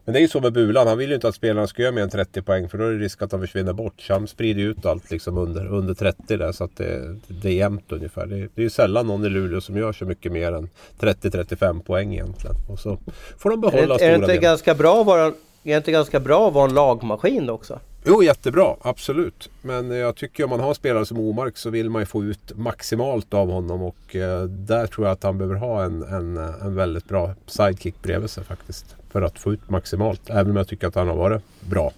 men 0.05 0.13
det 0.13 0.19
är 0.19 0.21
ju 0.21 0.27
så 0.27 0.41
med 0.41 0.53
Bulan. 0.53 0.87
Han 0.87 0.97
vill 0.97 1.09
ju 1.09 1.15
inte 1.15 1.27
att 1.27 1.35
spelarna 1.35 1.67
ska 1.67 1.81
göra 1.81 1.91
mer 1.91 2.01
än 2.01 2.09
30 2.09 2.41
poäng 2.41 2.69
för 2.69 2.77
då 2.77 2.83
är 2.83 2.91
det 2.91 2.97
risk 2.97 3.21
att 3.21 3.31
han 3.31 3.41
försvinner 3.41 3.73
bort. 3.73 4.01
Så 4.01 4.13
han 4.13 4.27
sprider 4.27 4.61
ut 4.61 4.85
allt 4.85 5.11
liksom 5.11 5.37
under, 5.37 5.67
under 5.67 5.93
30 5.93 6.37
där 6.37 6.51
så 6.51 6.63
att 6.63 6.77
det, 6.77 7.19
det 7.27 7.49
är 7.49 7.53
jämnt 7.53 7.91
ungefär. 7.91 8.25
Det, 8.25 8.35
det 8.35 8.61
är 8.61 8.63
ju 8.63 8.69
sällan 8.69 9.07
någon 9.07 9.25
i 9.25 9.29
Luleå 9.29 9.61
som 9.61 9.77
gör 9.77 9.93
så 9.93 10.05
mycket 10.05 10.31
mer 10.31 10.51
än 10.51 10.69
30-35 10.99 11.83
poäng 11.83 12.13
egentligen. 12.13 12.55
Och 12.69 12.79
så 12.79 12.97
får 13.37 13.49
de 13.49 13.61
behålla 13.61 13.81
är, 13.93 13.97
stora 13.97 14.05
är 14.05 14.09
det 14.09 14.15
inte 14.15 14.37
ganska 14.37 14.75
bra 14.75 15.01
att 15.01 15.05
vara, 15.05 15.25
Är 15.25 15.33
det 15.63 15.75
inte 15.77 15.91
ganska 15.91 16.19
bra 16.19 16.47
att 16.47 16.53
vara 16.53 16.69
en 16.69 16.73
lagmaskin 16.75 17.49
också? 17.49 17.79
Jo, 18.05 18.23
jättebra. 18.23 18.75
Absolut. 18.81 19.49
Men 19.61 19.91
jag 19.91 20.15
tycker 20.15 20.43
om 20.43 20.49
man 20.49 20.59
har 20.59 20.73
spelare 20.73 21.05
som 21.05 21.19
Omark 21.19 21.57
så 21.57 21.69
vill 21.69 21.89
man 21.89 22.01
ju 22.01 22.05
få 22.05 22.23
ut 22.23 22.57
maximalt 22.57 23.33
av 23.33 23.51
honom. 23.51 23.81
Och 23.81 24.15
eh, 24.15 24.43
där 24.43 24.87
tror 24.87 25.07
jag 25.07 25.13
att 25.13 25.23
han 25.23 25.37
behöver 25.37 25.55
ha 25.55 25.83
en, 25.83 26.03
en, 26.03 26.37
en 26.37 26.75
väldigt 26.75 27.05
bra 27.05 27.33
sidekick 27.47 28.01
bredvid 28.01 28.29
sig 28.29 28.43
faktiskt. 28.43 28.95
För 29.13 29.21
att 29.21 29.39
få 29.39 29.53
ut 29.53 29.69
maximalt. 29.69 30.29
Även 30.29 30.49
om 30.49 30.55
jag 30.55 30.67
tycker 30.67 30.87
att 30.87 30.95
han 30.95 31.07
har 31.07 31.15
varit 31.15 31.41
bra. 31.59 31.91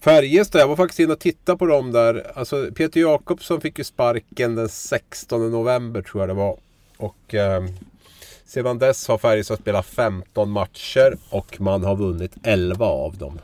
Färjestad, 0.00 0.60
jag 0.60 0.68
var 0.68 0.76
faktiskt 0.76 1.00
inne 1.00 1.12
och 1.12 1.18
tittade 1.18 1.58
på 1.58 1.66
dem 1.66 1.92
där. 1.92 2.32
Alltså 2.34 2.68
Peter 2.74 3.00
Jakobsson 3.00 3.60
fick 3.60 3.78
ju 3.78 3.84
sparken 3.84 4.54
den 4.54 4.68
16 4.68 5.50
november 5.50 6.02
tror 6.02 6.22
jag 6.22 6.28
det 6.28 6.34
var. 6.34 6.56
Och 6.96 7.34
eh, 7.34 7.64
sedan 8.44 8.78
dess 8.78 9.08
har 9.08 9.18
Färjestad 9.18 9.58
spelat 9.58 9.86
15 9.86 10.50
matcher 10.50 11.16
och 11.30 11.60
man 11.60 11.84
har 11.84 11.96
vunnit 11.96 12.32
11 12.42 12.86
av 12.86 13.16
dem. 13.16 13.38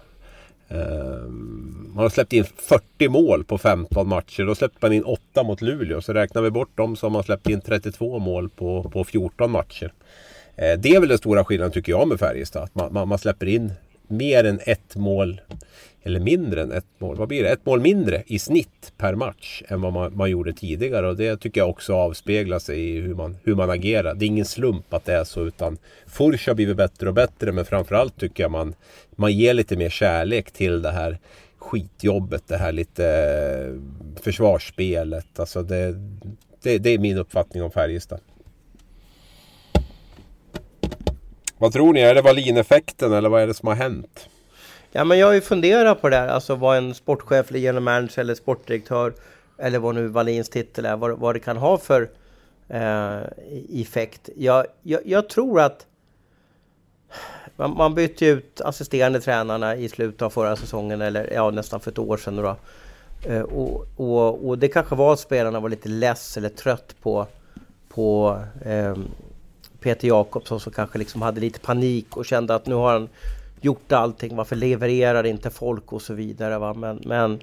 Ehm, 0.68 1.90
man 1.94 2.02
har 2.02 2.08
släppt 2.08 2.32
in 2.32 2.44
40 2.44 3.08
mål 3.08 3.44
på 3.44 3.58
15 3.58 4.08
matcher. 4.08 4.44
Då 4.44 4.54
släppte 4.54 4.78
man 4.80 4.92
in 4.92 5.04
8 5.04 5.42
mot 5.42 5.62
Luleå. 5.62 6.00
Så 6.00 6.12
räknar 6.12 6.42
vi 6.42 6.50
bort 6.50 6.76
dem 6.76 6.96
så 6.96 7.06
har 7.06 7.10
man 7.10 7.22
släppt 7.22 7.48
in 7.48 7.60
32 7.60 8.18
mål 8.18 8.48
på, 8.48 8.90
på 8.92 9.04
14 9.04 9.50
matcher. 9.50 9.92
Eh, 10.56 10.78
det 10.78 10.88
är 10.94 11.00
väl 11.00 11.08
den 11.08 11.18
stora 11.18 11.44
skillnaden 11.44 11.72
tycker 11.72 11.92
jag 11.92 12.08
med 12.08 12.18
Färjestad. 12.18 12.62
Att 12.62 12.74
man, 12.74 12.92
man, 12.92 13.08
man 13.08 13.18
släpper 13.18 13.46
in 13.46 13.72
mer 14.08 14.44
än 14.44 14.60
ett 14.64 14.96
mål 14.96 15.40
eller 16.02 16.20
mindre 16.20 16.62
än 16.62 16.72
ett 16.72 16.84
mål. 16.98 17.16
Vad 17.16 17.28
blir 17.28 17.42
det? 17.42 17.48
Ett 17.48 17.66
mål 17.66 17.80
mindre 17.80 18.22
i 18.26 18.38
snitt 18.38 18.92
per 18.96 19.14
match 19.14 19.62
än 19.68 19.80
vad 19.80 19.92
man, 19.92 20.16
man 20.16 20.30
gjorde 20.30 20.52
tidigare. 20.52 21.08
Och 21.08 21.16
det 21.16 21.36
tycker 21.36 21.60
jag 21.60 21.70
också 21.70 21.94
avspeglar 21.94 22.58
sig 22.58 22.80
i 22.80 23.00
hur 23.00 23.14
man, 23.14 23.36
hur 23.44 23.54
man 23.54 23.70
agerar. 23.70 24.14
Det 24.14 24.24
är 24.24 24.26
ingen 24.26 24.44
slump 24.44 24.94
att 24.94 25.04
det 25.04 25.12
är 25.12 25.24
så 25.24 25.46
utan 25.46 25.78
Furch 26.06 26.48
har 26.48 26.54
blivit 26.54 26.76
bättre 26.76 27.08
och 27.08 27.14
bättre 27.14 27.52
men 27.52 27.64
framförallt 27.64 28.20
tycker 28.20 28.44
jag 28.44 28.50
man, 28.50 28.74
man 29.16 29.32
ger 29.32 29.54
lite 29.54 29.76
mer 29.76 29.88
kärlek 29.88 30.50
till 30.50 30.82
det 30.82 30.90
här 30.90 31.18
skitjobbet, 31.58 32.42
det 32.46 32.56
här 32.56 32.72
lite 32.72 33.06
eh, 33.06 34.22
försvarsspelet. 34.22 35.40
Alltså 35.40 35.62
det, 35.62 35.94
det, 36.62 36.78
det 36.78 36.90
är 36.90 36.98
min 36.98 37.18
uppfattning 37.18 37.62
om 37.62 37.70
Färjestad. 37.70 38.20
Vad 41.58 41.72
tror 41.72 41.92
ni? 41.92 42.00
Är 42.00 42.14
det 42.14 42.22
Wallin-effekten 42.22 43.12
eller 43.12 43.28
vad 43.28 43.42
är 43.42 43.46
det 43.46 43.54
som 43.54 43.68
har 43.68 43.74
hänt? 43.74 44.28
Ja, 44.92 45.04
men 45.04 45.18
jag 45.18 45.26
har 45.26 45.34
ju 45.34 45.40
funderat 45.40 46.00
på 46.00 46.08
det 46.08 46.16
här, 46.16 46.28
alltså 46.28 46.54
vad 46.54 46.76
en 46.76 46.94
sportchef 46.94 47.50
eller 47.50 47.58
general 47.60 47.82
manager 47.82 48.20
eller 48.20 48.34
sportdirektör 48.34 49.12
eller 49.58 49.78
vad 49.78 49.94
nu 49.94 50.06
Wallins 50.06 50.48
titel 50.48 50.86
är, 50.86 50.96
vad, 50.96 51.18
vad 51.18 51.34
det 51.34 51.40
kan 51.40 51.56
ha 51.56 51.78
för 51.78 52.10
eh, 52.68 53.20
effekt. 53.72 54.28
Jag, 54.36 54.66
jag, 54.82 55.00
jag, 55.04 55.28
tror 55.28 55.60
att 55.60 55.86
man, 57.56 57.76
man 57.76 57.94
bytte 57.94 58.26
ut 58.26 58.60
assisterande 58.60 59.20
tränarna 59.20 59.76
i 59.76 59.88
slutet 59.88 60.22
av 60.22 60.30
förra 60.30 60.56
säsongen 60.56 61.00
eller 61.00 61.32
ja, 61.32 61.50
nästan 61.50 61.80
för 61.80 61.90
ett 61.90 61.98
år 61.98 62.16
sedan. 62.16 62.36
Då. 62.36 62.56
Eh, 63.28 63.42
och, 63.42 63.86
och, 63.96 64.48
och, 64.48 64.58
det 64.58 64.68
kanske 64.68 64.94
var 64.94 65.12
att 65.12 65.20
spelarna 65.20 65.60
var 65.60 65.68
lite 65.68 65.88
less 65.88 66.36
eller 66.36 66.48
trött 66.48 66.94
på, 67.02 67.26
på 67.88 68.40
eh, 68.64 68.96
Peter 69.80 70.08
Jakobsson 70.08 70.60
som 70.60 70.72
kanske 70.72 70.98
liksom 70.98 71.22
hade 71.22 71.40
lite 71.40 71.60
panik 71.60 72.16
och 72.16 72.24
kände 72.24 72.54
att 72.54 72.66
nu 72.66 72.74
har 72.74 72.92
han 72.92 73.08
gjort 73.60 73.92
allting, 73.92 74.36
varför 74.36 74.56
levererar 74.56 75.26
inte 75.26 75.50
folk 75.50 75.92
och 75.92 76.02
så 76.02 76.14
vidare. 76.14 76.58
Va? 76.58 76.74
Men, 76.74 77.02
men, 77.04 77.42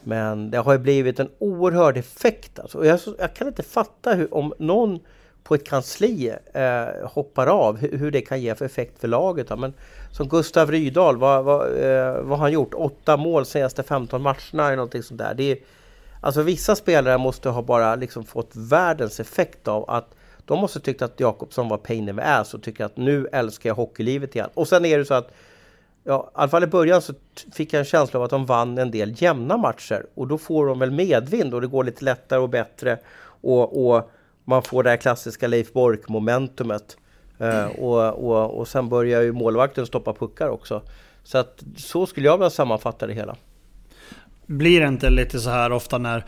men 0.00 0.50
det 0.50 0.58
har 0.58 0.72
ju 0.72 0.78
blivit 0.78 1.20
en 1.20 1.28
oerhörd 1.38 1.96
effekt. 1.96 2.58
Alltså. 2.58 2.86
Jag, 2.86 3.00
jag 3.18 3.34
kan 3.34 3.48
inte 3.48 3.62
fatta 3.62 4.14
hur, 4.14 4.34
om 4.34 4.54
någon 4.58 5.00
på 5.44 5.54
ett 5.54 5.66
kansli 5.66 6.34
eh, 6.52 7.08
hoppar 7.08 7.46
av, 7.46 7.76
hur, 7.76 7.98
hur, 7.98 8.10
det 8.10 8.20
kan 8.20 8.40
ge 8.40 8.54
för 8.54 8.64
effekt 8.64 9.00
för 9.00 9.08
laget. 9.08 9.50
Va? 9.50 9.56
Men 9.56 9.74
som 10.12 10.28
Gustav 10.28 10.70
Rydahl, 10.70 11.16
vad, 11.16 11.44
vad, 11.44 11.66
eh, 11.66 12.20
vad 12.20 12.38
har 12.38 12.44
han 12.44 12.52
gjort? 12.52 12.74
Åtta 12.74 13.16
mål 13.16 13.46
senaste 13.46 13.82
15 13.82 14.22
matcherna 14.22 14.66
eller 14.66 14.76
någonting 14.76 15.02
sånt 15.02 15.18
där. 15.18 15.34
Det 15.34 15.52
är, 15.52 15.58
alltså 16.20 16.42
vissa 16.42 16.76
spelare 16.76 17.18
måste 17.18 17.48
ha 17.48 17.62
bara 17.62 17.96
liksom 17.96 18.24
fått 18.24 18.50
världens 18.54 19.20
effekt 19.20 19.68
av 19.68 19.90
att 19.90 20.14
de 20.44 20.58
måste 20.58 20.80
tyckt 20.80 21.02
att 21.02 21.20
Jakobsson 21.20 21.68
var 21.68 21.78
pain 21.78 22.08
in 22.08 22.16
the 22.16 22.22
ass 22.22 22.54
och 22.54 22.62
tycker 22.62 22.84
att 22.84 22.96
nu 22.96 23.28
älskar 23.32 23.70
jag 23.70 23.74
hockeylivet 23.74 24.34
igen. 24.34 24.50
Och 24.54 24.68
sen 24.68 24.84
är 24.84 24.98
det 24.98 25.04
så 25.04 25.14
att 25.14 25.32
Ja, 26.04 26.30
i 26.30 26.30
alla 26.34 26.48
fall 26.48 26.64
i 26.64 26.66
början 26.66 27.02
så 27.02 27.14
fick 27.52 27.72
jag 27.72 27.78
en 27.78 27.84
känsla 27.84 28.18
av 28.18 28.24
att 28.24 28.30
de 28.30 28.46
vann 28.46 28.78
en 28.78 28.90
del 28.90 29.22
jämna 29.22 29.56
matcher 29.56 30.06
och 30.14 30.26
då 30.26 30.38
får 30.38 30.66
de 30.66 30.78
väl 30.78 30.90
medvind 30.90 31.54
och 31.54 31.60
det 31.60 31.66
går 31.66 31.84
lite 31.84 32.04
lättare 32.04 32.40
och 32.40 32.48
bättre 32.48 32.98
och, 33.24 33.88
och 33.88 34.10
man 34.44 34.62
får 34.62 34.82
det 34.82 34.90
här 34.90 34.96
klassiska 34.96 35.46
Leif 35.48 35.72
Bork-momentumet. 35.72 36.96
Uh, 37.40 37.66
och, 37.66 38.12
och, 38.12 38.58
och 38.58 38.68
sen 38.68 38.88
börjar 38.88 39.22
ju 39.22 39.32
målvakten 39.32 39.86
stoppa 39.86 40.12
puckar 40.12 40.48
också. 40.48 40.82
Så 41.22 41.38
att 41.38 41.62
så 41.76 42.06
skulle 42.06 42.26
jag 42.26 42.38
vilja 42.38 42.50
sammanfatta 42.50 43.06
det 43.06 43.14
hela. 43.14 43.36
Blir 44.46 44.80
det 44.80 44.88
inte 44.88 45.10
lite 45.10 45.40
så 45.40 45.50
här 45.50 45.72
ofta 45.72 45.98
när, 45.98 46.24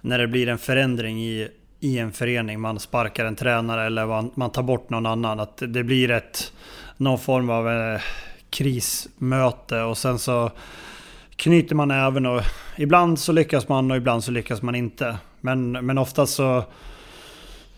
när 0.00 0.18
det 0.18 0.26
blir 0.26 0.48
en 0.48 0.58
förändring 0.58 1.22
i 1.22 1.48
i 1.80 1.98
en 1.98 2.12
förening. 2.12 2.60
Man 2.60 2.78
sparkar 2.78 3.24
en 3.24 3.36
tränare 3.36 3.86
eller 3.86 4.06
man, 4.06 4.30
man 4.34 4.50
tar 4.50 4.62
bort 4.62 4.90
någon 4.90 5.06
annan. 5.06 5.40
Att 5.40 5.62
det 5.68 5.84
blir 5.84 6.10
ett, 6.10 6.52
någon 6.96 7.18
form 7.18 7.50
av 7.50 7.68
eh, 7.68 8.00
krismöte 8.50 9.82
och 9.82 9.98
sen 9.98 10.18
så 10.18 10.50
knyter 11.36 11.74
man 11.74 11.90
även 11.90 12.26
och 12.26 12.42
ibland 12.76 13.18
så 13.18 13.32
lyckas 13.32 13.68
man 13.68 13.90
och 13.90 13.96
ibland 13.96 14.24
så 14.24 14.30
lyckas 14.30 14.62
man 14.62 14.74
inte. 14.74 15.16
Men, 15.40 15.72
men 15.72 15.98
oftast 15.98 16.34
så 16.34 16.64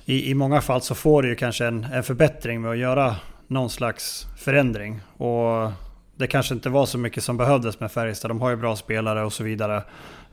i, 0.04 0.30
i 0.30 0.34
många 0.34 0.60
fall 0.60 0.82
så 0.82 0.94
får 0.94 1.22
du 1.22 1.28
ju 1.28 1.34
kanske 1.34 1.66
en, 1.66 1.84
en 1.84 2.02
förbättring 2.02 2.60
med 2.60 2.70
att 2.70 2.78
göra 2.78 3.16
någon 3.46 3.70
slags 3.70 4.26
förändring. 4.38 5.00
Och 5.16 5.72
det 6.20 6.26
kanske 6.26 6.54
inte 6.54 6.68
var 6.68 6.86
så 6.86 6.98
mycket 6.98 7.24
som 7.24 7.36
behövdes 7.36 7.80
med 7.80 7.92
Färjestad. 7.92 8.30
De 8.30 8.40
har 8.40 8.50
ju 8.50 8.56
bra 8.56 8.76
spelare 8.76 9.24
och 9.24 9.32
så 9.32 9.44
vidare. 9.44 9.76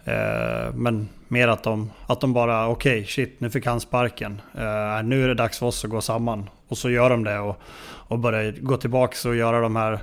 Eh, 0.05 0.73
men 0.73 1.09
mer 1.27 1.47
att 1.47 1.63
de, 1.63 1.91
att 2.07 2.21
de 2.21 2.33
bara, 2.33 2.67
okej, 2.67 2.91
okay, 2.91 3.05
shit, 3.05 3.39
nu 3.39 3.49
fick 3.49 3.65
han 3.65 3.79
sparken. 3.79 4.41
Eh, 4.53 5.03
nu 5.03 5.23
är 5.23 5.27
det 5.27 5.33
dags 5.33 5.59
för 5.59 5.65
oss 5.65 5.85
att 5.85 5.91
gå 5.91 6.01
samman. 6.01 6.49
Och 6.67 6.77
så 6.77 6.89
gör 6.89 7.09
de 7.09 7.23
det 7.23 7.39
och, 7.39 7.61
och 7.83 8.19
börjar 8.19 8.51
gå 8.51 8.77
tillbaka 8.77 9.29
och 9.29 9.35
göra 9.35 9.61
de 9.61 9.75
här, 9.75 9.99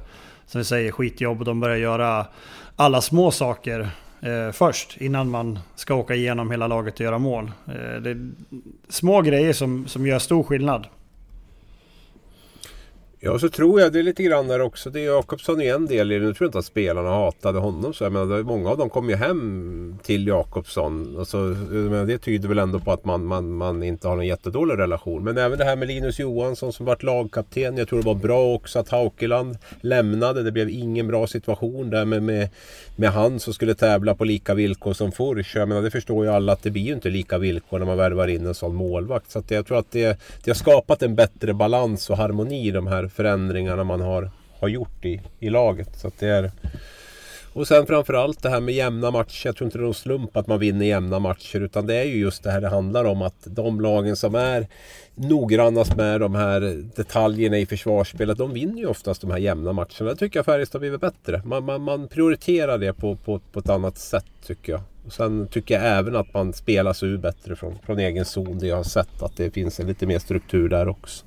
som 0.47 0.59
vi 0.59 0.65
säger, 0.65 0.93
skitjobb. 0.93 1.45
De 1.45 1.61
börjar 1.61 1.77
göra 1.77 2.27
alla 2.77 3.01
små 3.01 3.31
saker 3.31 3.89
eh, 4.21 4.53
först 4.53 4.97
innan 4.97 5.31
man 5.31 5.59
ska 5.75 5.95
åka 5.95 6.15
igenom 6.15 6.51
hela 6.51 6.67
laget 6.67 6.95
och 6.95 7.01
göra 7.01 7.19
mål. 7.19 7.53
Eh, 7.67 8.01
det 8.01 8.11
är 8.11 8.31
små 8.89 9.21
grejer 9.21 9.53
som, 9.53 9.87
som 9.87 10.07
gör 10.07 10.19
stor 10.19 10.43
skillnad. 10.43 10.87
Ja, 13.27 13.39
så 13.39 13.49
tror 13.49 13.81
jag 13.81 13.93
det 13.93 13.99
är 13.99 14.03
lite 14.03 14.23
grann 14.23 14.49
där 14.49 14.61
också. 14.61 14.91
Det 14.91 15.01
är 15.01 15.05
Jakobsson 15.05 15.61
är 15.61 15.75
en 15.75 15.87
del 15.87 16.13
i 16.13 16.19
det. 16.19 16.27
Nu 16.27 16.35
tror 16.35 16.45
jag 16.45 16.49
inte 16.49 16.59
att 16.59 16.65
spelarna 16.65 17.11
hatade 17.11 17.59
honom 17.59 17.95
så. 17.95 18.11
Men 18.11 18.47
många 18.47 18.71
av 18.71 18.79
dem 18.79 18.91
kom 18.91 19.09
ju 19.09 19.17
hem 19.17 19.99
till 20.03 20.27
Jakobsson. 20.27 21.17
Alltså, 21.19 21.37
menar, 21.37 22.05
det 22.05 22.19
tyder 22.19 22.49
väl 22.49 22.59
ändå 22.59 22.81
på 22.81 22.93
att 22.93 23.05
man, 23.05 23.25
man, 23.25 23.53
man 23.53 23.83
inte 23.83 24.09
har 24.09 24.19
en 24.19 24.27
jättedålig 24.27 24.79
relation. 24.79 25.25
Men 25.25 25.39
även 25.39 25.59
det 25.59 25.65
här 25.65 25.77
med 25.77 25.89
Linus 25.89 26.19
Johansson 26.19 26.73
som 26.73 26.87
varit 26.87 27.03
lagkapten. 27.03 27.77
Jag 27.77 27.89
tror 27.89 27.99
det 27.99 28.07
var 28.07 28.15
bra 28.15 28.55
också 28.55 28.79
att 28.79 28.89
Haukeland 28.89 29.59
lämnade. 29.81 30.43
Det 30.43 30.53
blev 30.53 30.71
ingen 30.71 31.07
bra 31.07 31.27
situation 31.27 31.91
där 31.91 32.05
med, 32.05 32.23
med, 32.23 32.49
med 32.97 33.11
han 33.11 33.41
som 33.41 33.55
skulle 33.55 33.75
tävla 33.75 34.15
på 34.15 34.25
lika 34.25 34.55
villkor 34.55 34.93
som 34.93 35.13
Furch. 35.13 35.57
Jag 35.57 35.69
menar, 35.69 35.83
det 35.83 35.91
förstår 35.91 36.25
ju 36.25 36.31
alla 36.31 36.53
att 36.53 36.63
det 36.63 36.71
blir 36.71 36.83
ju 36.83 36.93
inte 36.93 37.11
lika 37.11 37.39
villkor 37.39 37.79
när 37.79 37.87
man 37.87 37.97
värvar 37.97 38.29
in 38.29 38.47
en 38.47 38.55
sån 38.55 38.75
målvakt. 38.75 39.31
Så 39.31 39.43
jag 39.49 39.67
tror 39.67 39.79
att 39.79 39.91
det, 39.91 40.19
det 40.45 40.51
har 40.51 40.55
skapat 40.55 41.03
en 41.03 41.15
bättre 41.15 41.55
balans 41.55 42.11
och 42.11 42.17
harmoni 42.17 42.69
i 42.69 42.71
de 42.71 42.87
här 42.87 43.14
förändringarna 43.15 43.85
man 43.85 44.01
har, 44.01 44.31
har 44.61 44.69
gjort 44.69 45.05
i, 45.05 45.21
i 45.39 45.51
laget. 45.51 45.99
Så 45.99 46.11
det 46.19 46.29
är... 46.29 46.51
Och 47.53 47.69
sen 47.69 47.87
framförallt 47.87 48.43
det 48.43 48.49
här 48.49 48.61
med 48.61 48.75
jämna 48.75 49.11
matcher. 49.11 49.47
Jag 49.47 49.57
tror 49.57 49.67
inte 49.67 49.79
det 49.79 49.83
är 49.83 49.85
någon 49.85 49.95
slump 49.95 50.37
att 50.37 50.47
man 50.47 50.59
vinner 50.59 50.87
jämna 50.87 51.19
matcher. 51.19 51.61
Utan 51.61 51.87
det 51.87 51.95
är 51.95 52.05
ju 52.05 52.17
just 52.17 52.43
det 52.43 52.51
här 52.51 52.61
det 52.61 52.69
handlar 52.69 53.05
om. 53.05 53.23
Att 53.23 53.35
de 53.45 53.81
lagen 53.81 54.17
som 54.17 54.35
är 54.35 54.67
noggrannast 55.15 55.97
med 55.97 56.21
de 56.21 56.35
här 56.35 56.83
detaljerna 56.97 57.59
i 57.59 57.67
försvarsspelet. 57.67 58.39
De 58.39 58.53
vinner 58.53 58.79
ju 58.79 58.87
oftast 58.87 59.21
de 59.21 59.31
här 59.31 59.39
jämna 59.39 59.73
matcherna. 59.73 60.11
Det 60.11 60.17
tycker 60.17 60.39
jag 60.39 60.47
Färjestad 60.47 60.79
har 60.79 60.81
blivit 60.81 61.01
bättre. 61.01 61.43
Man, 61.45 61.65
man, 61.65 61.83
man 61.83 62.09
prioriterar 62.09 62.79
det 62.79 62.93
på, 62.93 63.17
på, 63.17 63.41
på 63.53 63.59
ett 63.59 63.69
annat 63.69 63.99
sätt 63.99 64.27
tycker 64.47 64.73
jag. 64.73 64.81
Och 65.07 65.13
sen 65.13 65.49
tycker 65.49 65.75
jag 65.75 65.99
även 65.99 66.17
att 66.17 66.35
man 66.35 66.53
spelar 66.53 66.93
sig 66.93 67.09
ur 67.09 67.19
bättre 67.19 67.57
från, 67.57 67.79
från 67.87 67.99
egen 67.99 68.25
zon. 68.25 68.59
Det 68.59 68.67
jag 68.67 68.77
har 68.77 68.85
sett 68.85 69.23
att 69.23 69.37
det 69.37 69.51
finns 69.51 69.81
en 69.81 69.87
lite 69.87 70.07
mer 70.07 70.19
struktur 70.19 70.69
där 70.69 70.89
också. 70.89 71.25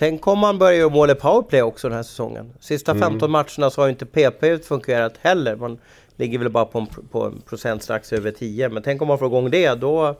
Tänk 0.00 0.26
om 0.26 0.38
man 0.38 0.58
börjar 0.58 0.72
göra 0.72 0.88
mål 0.88 1.10
i 1.10 1.14
powerplay 1.14 1.62
också 1.62 1.88
den 1.88 1.96
här 1.96 2.02
säsongen. 2.02 2.52
Sista 2.60 2.94
15 2.94 3.18
mm. 3.18 3.30
matcherna 3.30 3.70
så 3.70 3.80
har 3.80 3.88
inte 3.88 4.06
PP 4.06 4.64
fungerat 4.64 5.14
heller. 5.20 5.56
Man 5.56 5.78
ligger 6.16 6.38
väl 6.38 6.48
bara 6.48 6.64
på 6.64 6.78
en, 6.78 6.86
på 6.86 7.24
en 7.24 7.40
procent 7.40 7.82
strax 7.82 8.12
över 8.12 8.30
10. 8.30 8.68
Men 8.68 8.82
tänk 8.82 9.02
om 9.02 9.08
man 9.08 9.18
får 9.18 9.28
igång 9.28 9.50
det, 9.50 9.74
då, 9.74 10.14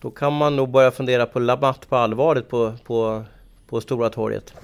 då 0.00 0.10
kan 0.10 0.32
man 0.32 0.56
nog 0.56 0.70
börja 0.70 0.90
fundera 0.90 1.26
på 1.26 1.38
Labatt 1.38 1.88
på 1.88 1.96
allvaret 1.96 2.48
på, 2.48 2.72
på, 2.84 3.24
på 3.68 3.80
Stora 3.80 4.10
torget. 4.10 4.54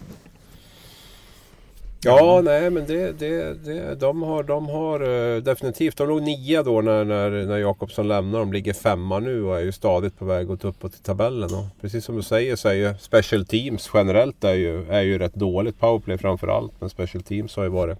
Ja, 2.01 2.41
nej 2.45 2.71
men 2.71 2.87
det, 2.87 3.13
det, 3.13 3.55
det, 3.65 3.95
de 3.95 4.23
har, 4.23 4.43
de 4.43 4.69
har 4.69 5.03
uh, 5.03 5.43
definitivt, 5.43 5.97
de 5.97 6.09
låg 6.09 6.23
nia 6.23 6.63
då 6.63 6.81
när, 6.81 7.05
när, 7.05 7.31
när 7.31 7.59
Jakobsson 7.59 8.09
lämnar. 8.09 8.39
De 8.39 8.53
ligger 8.53 8.73
femma 8.73 9.19
nu 9.19 9.43
och 9.43 9.59
är 9.59 9.63
ju 9.63 9.73
stadigt 9.73 10.19
på 10.19 10.25
väg 10.25 10.51
att 10.51 10.65
uppåt 10.65 10.95
i 10.95 10.99
tabellen. 10.99 11.55
Och 11.55 11.65
precis 11.81 12.05
som 12.05 12.17
du 12.17 12.23
säger 12.23 12.57
så 12.57 12.69
är 12.69 12.75
ju 12.75 12.95
special 13.01 13.47
teams 13.47 13.91
generellt 13.95 14.45
är 14.45 14.55
ju, 14.55 14.91
är 14.91 15.03
ju 15.03 15.19
rätt 15.19 15.35
dåligt. 15.35 15.79
Powerplay 15.79 16.19
framförallt, 16.19 16.73
men 16.81 16.91
special 16.91 17.23
teams 17.23 17.57
har 17.57 17.63
ju 17.63 17.71
varit 17.71 17.99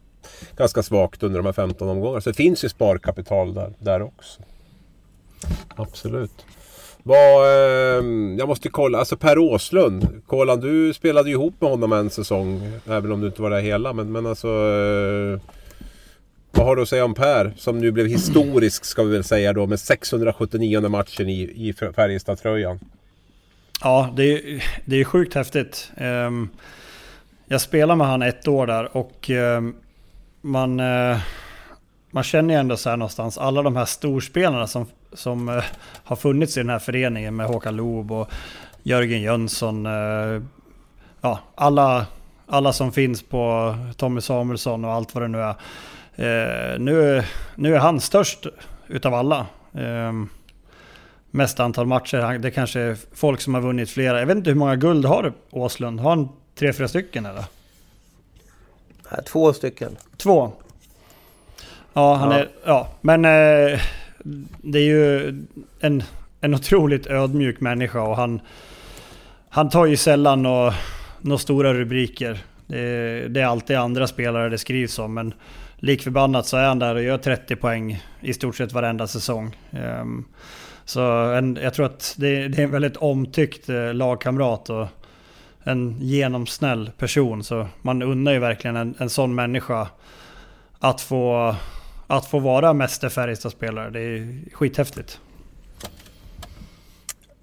ganska 0.57 0.83
svagt 0.83 1.23
under 1.23 1.39
de 1.39 1.47
här 1.47 1.53
15 1.53 1.89
omgångarna. 1.89 2.21
Så 2.21 2.31
det 2.31 2.37
finns 2.37 2.65
ju 2.65 2.69
sparkapital 2.69 3.55
där, 3.55 3.73
där 3.79 4.03
också. 4.03 4.43
Absolut. 5.77 6.45
Vad, 7.09 7.47
eh, 7.47 8.05
jag 8.39 8.49
måste 8.49 8.69
kolla, 8.69 8.99
alltså 8.99 9.17
Per 9.17 9.39
Åslund. 9.39 10.23
Kolan, 10.27 10.61
du 10.61 10.95
spelade 10.95 11.29
ju 11.29 11.35
ihop 11.35 11.61
med 11.61 11.71
honom 11.71 11.93
en 11.93 12.11
säsong. 12.11 12.73
Även 12.87 13.13
om 13.13 13.21
du 13.21 13.27
inte 13.27 13.43
var 13.43 13.51
där 13.51 13.61
hela. 13.61 13.93
Men, 13.93 14.13
men 14.13 14.27
alltså... 14.27 14.49
Eh, 14.49 15.41
vad 16.51 16.67
har 16.67 16.77
du 16.77 16.83
att 16.83 16.89
säga 16.89 17.05
om 17.05 17.15
Per? 17.15 17.53
Som 17.57 17.79
nu 17.79 17.91
blev 17.91 18.07
historisk 18.07 18.85
ska 18.85 19.03
vi 19.03 19.13
väl 19.13 19.25
säga 19.25 19.53
då. 19.53 19.67
Med 19.67 19.81
679 19.81 20.89
matchen 20.89 21.29
i, 21.29 21.41
i 21.41 21.73
Färjestad-tröjan. 21.73 22.81
Ja, 23.83 24.13
det 24.17 24.33
är, 24.33 24.65
det 24.85 25.01
är 25.01 25.05
sjukt 25.05 25.35
häftigt. 25.35 25.93
Um, 26.01 26.49
jag 27.47 27.61
spelade 27.61 27.97
med 27.97 28.07
han 28.07 28.23
ett 28.23 28.49
år 28.49 28.67
där 28.67 28.97
och 28.97 29.31
um, 29.31 29.77
man... 30.41 30.81
Uh, 30.81 31.19
man 32.11 32.25
känner 32.25 32.55
ju 32.55 32.61
ändå 32.61 32.77
så 32.77 32.91
här 32.91 32.97
någonstans, 32.97 33.39
alla 33.39 33.63
de 33.63 33.77
här 33.77 33.85
storspelarna 33.85 34.67
som, 34.67 34.87
som 35.13 35.49
uh, 35.49 35.63
har 36.05 36.17
funnits 36.17 36.57
i 36.57 36.61
den 36.61 36.71
här 36.71 36.79
föreningen 36.79 37.37
med 37.37 37.47
Håkan 37.47 37.77
Loob 37.77 38.13
och 38.13 38.31
Jörgen 38.83 39.23
Jönsson. 39.23 39.87
Uh, 39.87 40.43
ja, 41.21 41.41
alla, 41.55 42.07
alla 42.47 42.73
som 42.73 42.93
finns 42.93 43.23
på 43.23 43.75
Tommy 43.97 44.21
Samuelsson 44.21 44.85
och 44.85 44.93
allt 44.93 45.15
vad 45.15 45.25
det 45.25 45.29
nu 45.29 45.39
är. 45.41 45.55
Uh, 46.19 46.79
nu, 46.81 47.25
nu 47.55 47.75
är 47.75 47.79
han 47.79 48.01
störst 48.01 48.47
utav 48.89 49.15
alla. 49.15 49.47
mest 51.31 51.61
antal 51.61 51.87
matcher. 51.87 52.39
Det 52.39 52.51
kanske 52.51 52.81
är 52.81 52.97
folk 53.13 53.41
som 53.41 53.55
har 53.55 53.61
vunnit 53.61 53.91
flera. 53.91 54.19
Jag 54.19 54.27
vet 54.27 54.37
inte 54.37 54.51
hur 54.51 54.57
många 54.57 54.77
guld 54.77 55.05
har 55.05 55.33
Åslund? 55.51 56.01
Har 56.01 56.11
han 56.11 56.29
tre, 56.55 56.73
fyra 56.73 56.89
stycken 56.89 57.27
eller? 57.27 57.45
Två 59.27 59.53
stycken. 59.53 59.97
Två? 60.17 60.53
Ja, 61.93 62.15
han 62.15 62.31
ja. 62.31 62.39
är... 62.39 62.49
Ja, 62.65 62.89
men 63.01 63.25
eh, 63.25 63.81
det 64.63 64.79
är 64.79 64.85
ju 64.85 65.29
en, 65.81 66.03
en 66.41 66.55
otroligt 66.55 67.07
ödmjuk 67.07 67.61
människa 67.61 68.01
och 68.01 68.17
han... 68.17 68.41
Han 69.51 69.71
tar 69.71 69.87
ju 69.87 69.97
sällan 69.97 70.43
några, 70.43 70.75
några 71.21 71.39
stora 71.39 71.75
rubriker. 71.75 72.39
Det 72.67 72.79
är, 72.79 73.29
det 73.29 73.41
är 73.41 73.47
alltid 73.47 73.77
andra 73.77 74.07
spelare 74.07 74.49
det 74.49 74.59
skrivs 74.59 74.99
om, 74.99 75.15
men 75.15 75.35
likförbannat 75.77 76.47
så 76.47 76.57
är 76.57 76.67
han 76.67 76.79
där 76.79 76.95
och 76.95 77.03
gör 77.03 77.19
30 77.19 77.57
poäng 77.57 78.05
i 78.21 78.35
stort 78.35 78.57
sett 78.57 78.73
varenda 78.73 79.07
säsong. 79.07 79.57
Um, 80.01 80.25
så 80.85 81.03
en, 81.33 81.59
jag 81.63 81.75
tror 81.75 81.87
att 81.87 82.15
det, 82.19 82.49
det, 82.49 82.59
är 82.59 82.65
en 82.65 82.71
väldigt 82.71 82.97
omtyckt 82.97 83.69
eh, 83.69 83.95
lagkamrat 83.95 84.71
och 84.71 84.87
en 85.63 85.97
genomsnäll 86.01 86.91
person. 86.99 87.45
Så 87.45 87.67
man 87.83 88.03
unnar 88.03 88.33
ju 88.33 88.39
verkligen 88.39 88.77
en, 88.77 88.95
en 88.99 89.11
sån 89.11 89.35
människa 89.35 89.89
att 90.79 91.01
få 91.01 91.55
att 92.09 92.27
få 92.27 92.39
vara 92.39 92.73
mäster 92.73 93.09
Färjestad-spelare. 93.09 93.91
Det 93.91 94.01
är 94.01 94.43
skithäftigt. 94.53 95.21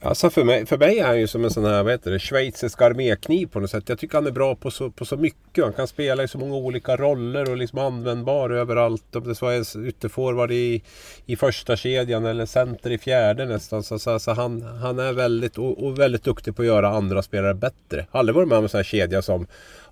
Alltså 0.05 0.29
för 0.29 0.43
mig, 0.43 0.65
för 0.65 0.77
mig 0.77 0.99
är 0.99 1.05
han 1.05 1.19
ju 1.19 1.27
som 1.27 1.43
en 1.43 1.51
sån 1.51 1.65
här, 1.65 1.83
vad 1.83 1.91
heter 1.91 2.11
det, 2.11 2.19
schweizisk 2.19 2.81
armékniv 2.81 3.47
på 3.47 3.59
något 3.59 3.69
sätt. 3.69 3.89
Jag 3.89 3.99
tycker 3.99 4.17
han 4.17 4.27
är 4.27 4.31
bra 4.31 4.55
på 4.55 4.71
så, 4.71 4.89
på 4.89 5.05
så 5.05 5.17
mycket. 5.17 5.63
Han 5.63 5.73
kan 5.73 5.87
spela 5.87 6.23
i 6.23 6.27
så 6.27 6.37
många 6.37 6.55
olika 6.55 6.95
roller 6.95 7.49
och 7.49 7.57
liksom 7.57 7.79
användbar 7.79 8.49
överallt. 8.49 9.15
Om 9.15 9.23
det 9.23 9.35
så 9.35 9.47
är 9.47 9.87
ytterforward 9.87 10.51
i, 10.51 10.83
i 11.25 11.35
första 11.35 11.75
kedjan 11.75 12.25
eller 12.25 12.45
center 12.45 12.91
i 12.91 12.97
fjärde 12.97 13.45
nästan. 13.45 13.83
Så, 13.83 13.99
så, 13.99 14.19
så 14.19 14.31
han, 14.31 14.61
han 14.61 14.99
är 14.99 15.13
väldigt, 15.13 15.57
och, 15.57 15.83
och, 15.83 15.99
väldigt 15.99 16.23
duktig 16.23 16.55
på 16.55 16.61
att 16.61 16.67
göra 16.67 16.89
andra 16.89 17.21
spelare 17.21 17.53
bättre. 17.53 18.05
Har 18.11 18.19
Aldrig 18.19 18.35
varit 18.35 18.47
med 18.47 18.57
om 18.57 18.63
en 18.63 18.69
sån 18.69 18.77
här 18.77 18.83
kedja 18.83 19.21
som 19.21 19.47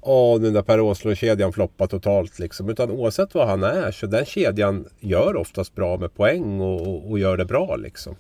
Åh, 0.05 0.39
den 0.39 0.53
där 0.53 0.61
Per 0.61 0.79
Åslund-kedjan 0.79 1.53
floppar 1.53 1.87
totalt 1.87 2.39
liksom. 2.39 2.69
Utan 2.69 2.91
oavsett 2.91 3.35
vad 3.35 3.47
han 3.47 3.63
är 3.63 3.91
så 3.91 4.05
den 4.05 4.25
kedjan 4.25 4.85
gör 4.99 5.35
oftast 5.35 5.75
bra 5.75 5.97
med 5.97 6.15
poäng 6.15 6.61
och, 6.61 6.81
och, 6.81 7.11
och 7.11 7.19
gör 7.19 7.37
det 7.37 7.45
bra 7.45 7.75
liksom. 7.75 8.15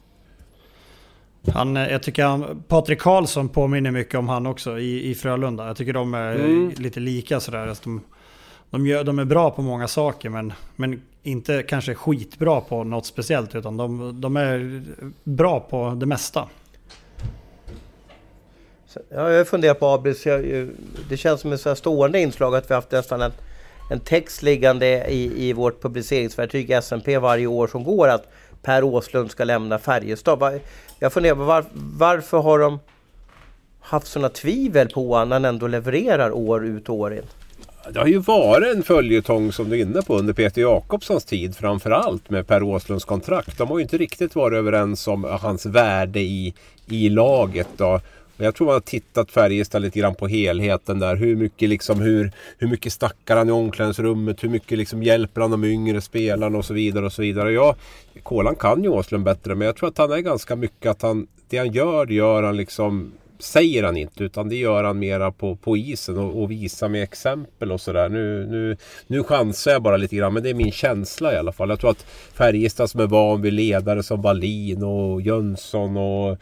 Han, 1.53 1.77
eh, 1.77 1.91
jag 1.91 2.03
tycker 2.03 2.25
han, 2.25 2.63
Patrik 2.67 2.99
Karlsson 2.99 3.49
påminner 3.49 3.91
mycket 3.91 4.15
om 4.15 4.29
han 4.29 4.45
också 4.47 4.79
i, 4.79 5.09
i 5.09 5.15
Frölunda. 5.15 5.67
Jag 5.67 5.77
tycker 5.77 5.93
de 5.93 6.13
är 6.13 6.35
mm. 6.35 6.71
lite 6.77 6.99
lika 6.99 7.39
sådär. 7.39 7.67
Alltså 7.67 7.83
de, 7.83 8.01
de, 8.69 8.87
gör, 8.87 9.03
de 9.03 9.19
är 9.19 9.25
bra 9.25 9.51
på 9.51 9.61
många 9.61 9.87
saker 9.87 10.29
men, 10.29 10.53
men 10.75 11.01
inte 11.23 11.63
kanske 11.63 11.95
skitbra 11.95 12.61
på 12.61 12.83
något 12.83 13.05
speciellt. 13.05 13.55
Utan 13.55 13.77
de, 13.77 14.21
de 14.21 14.37
är 14.37 14.83
bra 15.23 15.59
på 15.59 15.89
det 15.89 16.05
mesta. 16.05 16.47
Ja, 19.09 19.31
jag 19.31 19.47
funderat 19.47 19.79
på 19.79 19.87
ABC. 19.87 20.23
det 21.09 21.17
känns 21.17 21.41
som 21.41 21.53
ett 21.53 21.77
stående 21.77 22.19
inslag 22.19 22.55
att 22.55 22.71
vi 22.71 22.75
haft 22.75 22.91
nästan 22.91 23.21
en, 23.21 23.31
en 23.91 23.99
text 23.99 24.41
liggande 24.41 25.05
i, 25.09 25.49
i 25.49 25.53
vårt 25.53 25.81
publiceringsverktyg 25.81 26.71
SMP 26.83 27.17
varje 27.17 27.47
år 27.47 27.67
som 27.67 27.83
går 27.83 28.07
att 28.07 28.27
Per 28.61 28.83
Åslund 28.83 29.31
ska 29.31 29.43
lämna 29.43 29.79
Färjestad. 29.79 30.59
Jag 30.99 31.13
funderar 31.13 31.35
på 31.35 31.43
var, 31.43 31.65
varför 31.73 32.37
har 32.37 32.59
de 32.59 32.79
haft 33.79 34.07
sådana 34.07 34.29
tvivel 34.29 34.89
på 34.89 35.07
honom 35.07 35.29
när 35.29 35.35
han 35.35 35.45
ändå 35.45 35.67
levererar 35.67 36.31
år 36.31 36.65
ut 36.65 36.89
och 36.89 36.95
år 36.95 37.13
in? 37.13 37.23
Det 37.89 37.99
har 37.99 38.07
ju 38.07 38.17
varit 38.17 38.75
en 38.75 38.83
följetong 38.83 39.51
som 39.51 39.69
du 39.69 39.77
är 39.77 39.81
inne 39.81 40.01
på 40.01 40.17
under 40.17 40.33
Peter 40.33 40.61
Jakobssons 40.61 41.25
tid 41.25 41.55
framförallt 41.55 42.29
med 42.29 42.47
Per 42.47 42.63
Åslunds 42.63 43.05
kontrakt. 43.05 43.57
De 43.57 43.67
har 43.67 43.77
ju 43.77 43.83
inte 43.83 43.97
riktigt 43.97 44.35
varit 44.35 44.57
överens 44.57 45.07
om 45.07 45.23
hans 45.23 45.65
värde 45.65 46.19
i, 46.19 46.53
i 46.87 47.09
laget. 47.09 47.67
Då. 47.77 47.99
Men 48.43 48.45
jag 48.45 48.55
tror 48.55 48.67
man 48.67 48.73
har 48.73 48.79
tittat 48.79 49.31
Färjestad 49.31 49.81
lite 49.81 49.99
grann 49.99 50.15
på 50.15 50.27
helheten 50.27 50.99
där. 50.99 51.15
Hur 51.15 51.35
mycket, 51.35 51.69
liksom, 51.69 52.01
hur, 52.01 52.31
hur 52.57 52.67
mycket 52.67 52.93
snackar 52.93 53.37
han 53.37 53.49
i 53.49 53.51
omklädningsrummet? 53.51 54.43
Hur 54.43 54.49
mycket 54.49 54.77
liksom 54.77 55.03
hjälper 55.03 55.41
han 55.41 55.51
de 55.51 55.63
yngre 55.63 56.01
spelarna 56.01 56.57
och 56.57 56.65
så 56.65 56.73
vidare. 56.73 57.05
och 57.05 57.13
så 57.13 57.21
vidare. 57.21 57.51
Jag, 57.51 57.75
Kolan 58.23 58.55
kan 58.55 58.83
ju 58.83 58.89
Åslund 58.89 59.23
bättre 59.23 59.55
men 59.55 59.65
jag 59.65 59.75
tror 59.75 59.89
att 59.89 59.97
han 59.97 60.11
är 60.11 60.19
ganska 60.19 60.55
mycket 60.55 60.91
att 60.91 61.01
han, 61.01 61.27
det 61.49 61.57
han 61.57 61.71
gör, 61.71 62.05
det 62.05 62.13
gör 62.13 62.43
han 62.43 62.57
liksom 62.57 63.11
säger 63.39 63.83
han 63.83 63.97
inte 63.97 64.23
utan 64.23 64.49
det 64.49 64.55
gör 64.55 64.83
han 64.83 64.99
mera 64.99 65.31
på, 65.31 65.55
på 65.55 65.77
isen 65.77 66.17
och, 66.17 66.41
och 66.41 66.51
visar 66.51 66.89
med 66.89 67.03
exempel 67.03 67.71
och 67.71 67.81
sådär. 67.81 68.09
Nu, 68.09 68.45
nu, 68.45 68.77
nu 69.07 69.23
chansar 69.23 69.71
jag 69.71 69.81
bara 69.81 69.97
lite 69.97 70.15
grann 70.15 70.33
men 70.33 70.43
det 70.43 70.49
är 70.49 70.53
min 70.53 70.71
känsla 70.71 71.33
i 71.33 71.37
alla 71.37 71.51
fall. 71.51 71.69
Jag 71.69 71.79
tror 71.79 71.91
att 71.91 72.05
Färjestad 72.33 72.89
som 72.89 72.99
är 72.99 73.07
van 73.07 73.41
vid 73.41 73.53
ledare 73.53 74.03
som 74.03 74.21
Wallin 74.21 74.83
och 74.83 75.21
Jönsson 75.21 75.97
och, 75.97 76.37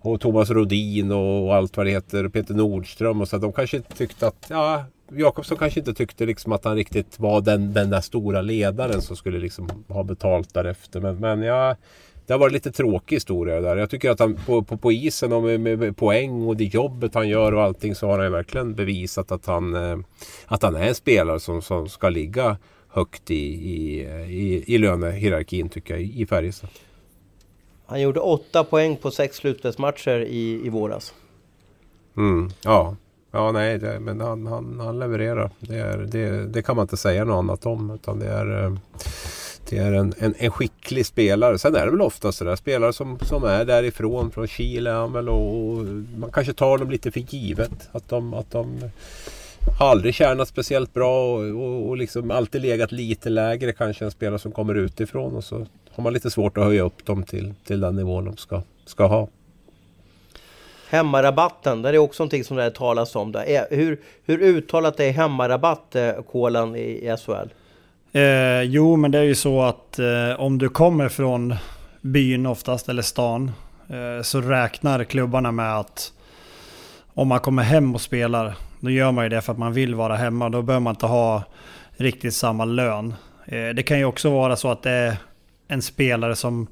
och 0.00 0.20
Thomas 0.20 0.50
Rodin 0.50 1.12
och, 1.12 1.46
och 1.46 1.54
allt 1.54 1.76
vad 1.76 1.86
det 1.86 1.90
heter, 1.90 2.28
Peter 2.28 2.54
Nordström 2.54 3.20
och 3.20 3.28
så. 3.28 3.38
De 3.38 3.52
kanske 3.52 3.80
tyckte 3.80 4.26
att, 4.26 4.46
ja 4.50 4.84
Jakobsson 5.12 5.58
kanske 5.58 5.80
inte 5.80 5.94
tyckte 5.94 6.26
liksom 6.26 6.52
att 6.52 6.64
han 6.64 6.76
riktigt 6.76 7.18
var 7.18 7.40
den, 7.40 7.72
den 7.72 7.90
där 7.90 8.00
stora 8.00 8.42
ledaren 8.42 9.02
som 9.02 9.16
skulle 9.16 9.38
liksom 9.38 9.84
ha 9.88 10.02
betalt 10.02 10.54
därefter. 10.54 11.00
Men, 11.00 11.16
men 11.16 11.42
ja, 11.42 11.76
det 12.26 12.32
har 12.32 12.38
varit 12.38 12.52
lite 12.52 12.72
tråkig 12.72 13.16
historia 13.16 13.60
där. 13.60 13.76
Jag 13.76 13.90
tycker 13.90 14.10
att 14.10 14.20
han 14.20 14.34
på, 14.46 14.62
på, 14.62 14.76
på 14.76 14.92
isen 14.92 15.32
och 15.32 15.42
med, 15.42 15.60
med, 15.60 15.96
poäng 15.96 16.46
och 16.46 16.56
det 16.56 16.64
jobbet 16.64 17.14
han 17.14 17.28
gör 17.28 17.54
och 17.54 17.62
allting 17.62 17.94
så 17.94 18.06
har 18.06 18.18
han 18.18 18.32
verkligen 18.32 18.74
bevisat 18.74 19.32
att 19.32 19.46
han, 19.46 19.74
eh, 19.74 19.98
att 20.46 20.62
han 20.62 20.76
är 20.76 20.88
en 20.88 20.94
spelare 20.94 21.40
som, 21.40 21.62
som 21.62 21.88
ska 21.88 22.08
ligga 22.08 22.56
högt 22.88 23.30
i, 23.30 23.34
i, 23.34 24.00
i, 24.28 24.74
i 24.74 24.78
lönehierarkin 24.78 25.68
tycker 25.68 25.94
jag 25.94 26.02
i 26.02 26.26
Färjestad. 26.26 26.70
Han 27.88 28.00
gjorde 28.00 28.20
åtta 28.20 28.64
poäng 28.64 28.96
på 28.96 29.10
sex 29.10 29.36
slutspelsmatcher 29.36 30.20
i, 30.20 30.66
i 30.66 30.68
våras. 30.68 31.14
Mm, 32.16 32.50
ja. 32.62 32.96
Ja, 33.30 33.52
nej, 33.52 33.78
det, 33.78 34.00
men 34.00 34.20
han, 34.20 34.46
han, 34.46 34.80
han 34.80 34.98
levererar. 34.98 35.50
Det, 35.60 35.78
är, 35.78 35.98
det, 35.98 36.46
det 36.46 36.62
kan 36.62 36.76
man 36.76 36.82
inte 36.82 36.96
säga 36.96 37.24
något 37.24 37.38
annat 37.38 37.66
om. 37.66 37.90
Utan 37.90 38.18
det 38.18 38.26
är, 38.26 38.64
eh, 38.64 38.72
det 39.68 39.78
är 39.78 39.92
en, 39.92 40.14
en, 40.18 40.34
en 40.38 40.50
skicklig 40.50 41.06
spelare. 41.06 41.58
Sen 41.58 41.76
är 41.76 41.84
det 41.84 41.90
väl 41.90 42.00
ofta 42.00 42.32
sådär 42.32 42.56
spelare 42.56 42.92
som, 42.92 43.18
som 43.18 43.44
är 43.44 43.64
därifrån, 43.64 44.30
från 44.30 44.46
Chile 44.46 44.90
är 44.90 45.06
väl 45.06 45.28
och, 45.28 45.68
och, 45.68 45.84
man 46.18 46.32
kanske 46.32 46.52
tar 46.52 46.78
dem 46.78 46.90
lite 46.90 47.10
för 47.10 47.20
givet. 47.20 47.88
Att 47.92 48.08
de, 48.08 48.34
att 48.34 48.50
de 48.50 48.90
har 49.78 49.86
aldrig 49.86 50.14
tjänat 50.14 50.48
speciellt 50.48 50.94
bra 50.94 51.34
och, 51.34 51.44
och, 51.44 51.88
och 51.88 51.96
liksom 51.96 52.30
alltid 52.30 52.62
legat 52.62 52.92
lite 52.92 53.30
lägre 53.30 53.72
kanske 53.72 54.04
än 54.04 54.10
spelare 54.10 54.38
som 54.38 54.52
kommer 54.52 54.74
utifrån. 54.74 55.36
Och 55.36 55.44
så 55.44 55.66
har 55.98 56.02
man 56.02 56.12
lite 56.12 56.30
svårt 56.30 56.58
att 56.58 56.64
höja 56.64 56.82
upp 56.82 57.06
dem 57.06 57.22
till, 57.22 57.54
till 57.64 57.80
den 57.80 57.96
nivån 57.96 58.24
de 58.24 58.36
ska, 58.36 58.62
ska 58.84 59.06
ha. 59.06 59.28
Hemmarabatten, 60.90 61.82
där 61.82 61.92
är 61.92 61.98
också 61.98 62.22
någonting 62.22 62.44
som 62.44 62.56
det 62.56 62.70
talas 62.70 63.16
om. 63.16 63.32
Där. 63.32 63.66
Hur, 63.70 64.00
hur 64.24 64.38
uttalat 64.38 65.00
är 65.00 65.10
hemmarabatt, 65.10 65.96
eh, 65.96 66.12
kolan 66.30 66.76
i, 66.76 66.80
i 66.80 67.16
SHL? 67.16 67.48
Eh, 68.12 68.62
jo, 68.62 68.96
men 68.96 69.10
det 69.10 69.18
är 69.18 69.22
ju 69.22 69.34
så 69.34 69.62
att 69.62 69.98
eh, 69.98 70.40
om 70.40 70.58
du 70.58 70.68
kommer 70.68 71.08
från 71.08 71.54
byn 72.00 72.46
oftast, 72.46 72.88
eller 72.88 73.02
stan, 73.02 73.50
eh, 73.88 74.22
så 74.22 74.40
räknar 74.40 75.04
klubbarna 75.04 75.52
med 75.52 75.78
att 75.78 76.12
om 77.14 77.28
man 77.28 77.40
kommer 77.40 77.62
hem 77.62 77.94
och 77.94 78.00
spelar, 78.00 78.54
då 78.80 78.90
gör 78.90 79.12
man 79.12 79.24
ju 79.24 79.28
det 79.28 79.40
för 79.40 79.52
att 79.52 79.58
man 79.58 79.72
vill 79.72 79.94
vara 79.94 80.16
hemma. 80.16 80.48
Då 80.48 80.62
behöver 80.62 80.84
man 80.84 80.94
inte 80.94 81.06
ha 81.06 81.42
riktigt 81.96 82.34
samma 82.34 82.64
lön. 82.64 83.14
Eh, 83.46 83.68
det 83.68 83.82
kan 83.82 83.98
ju 83.98 84.04
också 84.04 84.30
vara 84.30 84.56
så 84.56 84.70
att 84.70 84.82
det 84.82 84.90
är 84.90 85.16
en 85.68 85.82
spelare 85.82 86.36
som, 86.36 86.66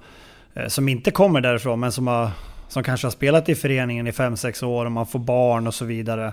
eh, 0.55 0.67
som 0.67 0.89
inte 0.89 1.11
kommer 1.11 1.41
därifrån, 1.41 1.81
men 1.81 1.93
som, 1.93 2.07
har, 2.07 2.31
som 2.69 2.83
kanske 2.83 3.07
har 3.07 3.13
spelat 3.13 3.49
i 3.49 3.55
föreningen 3.55 4.07
i 4.07 4.11
5-6 4.11 4.65
år 4.65 4.87
och 4.87 4.93
man 4.93 5.07
får 5.07 5.19
barn 5.19 5.67
och 5.67 5.75
så 5.75 5.85
vidare. 5.85 6.33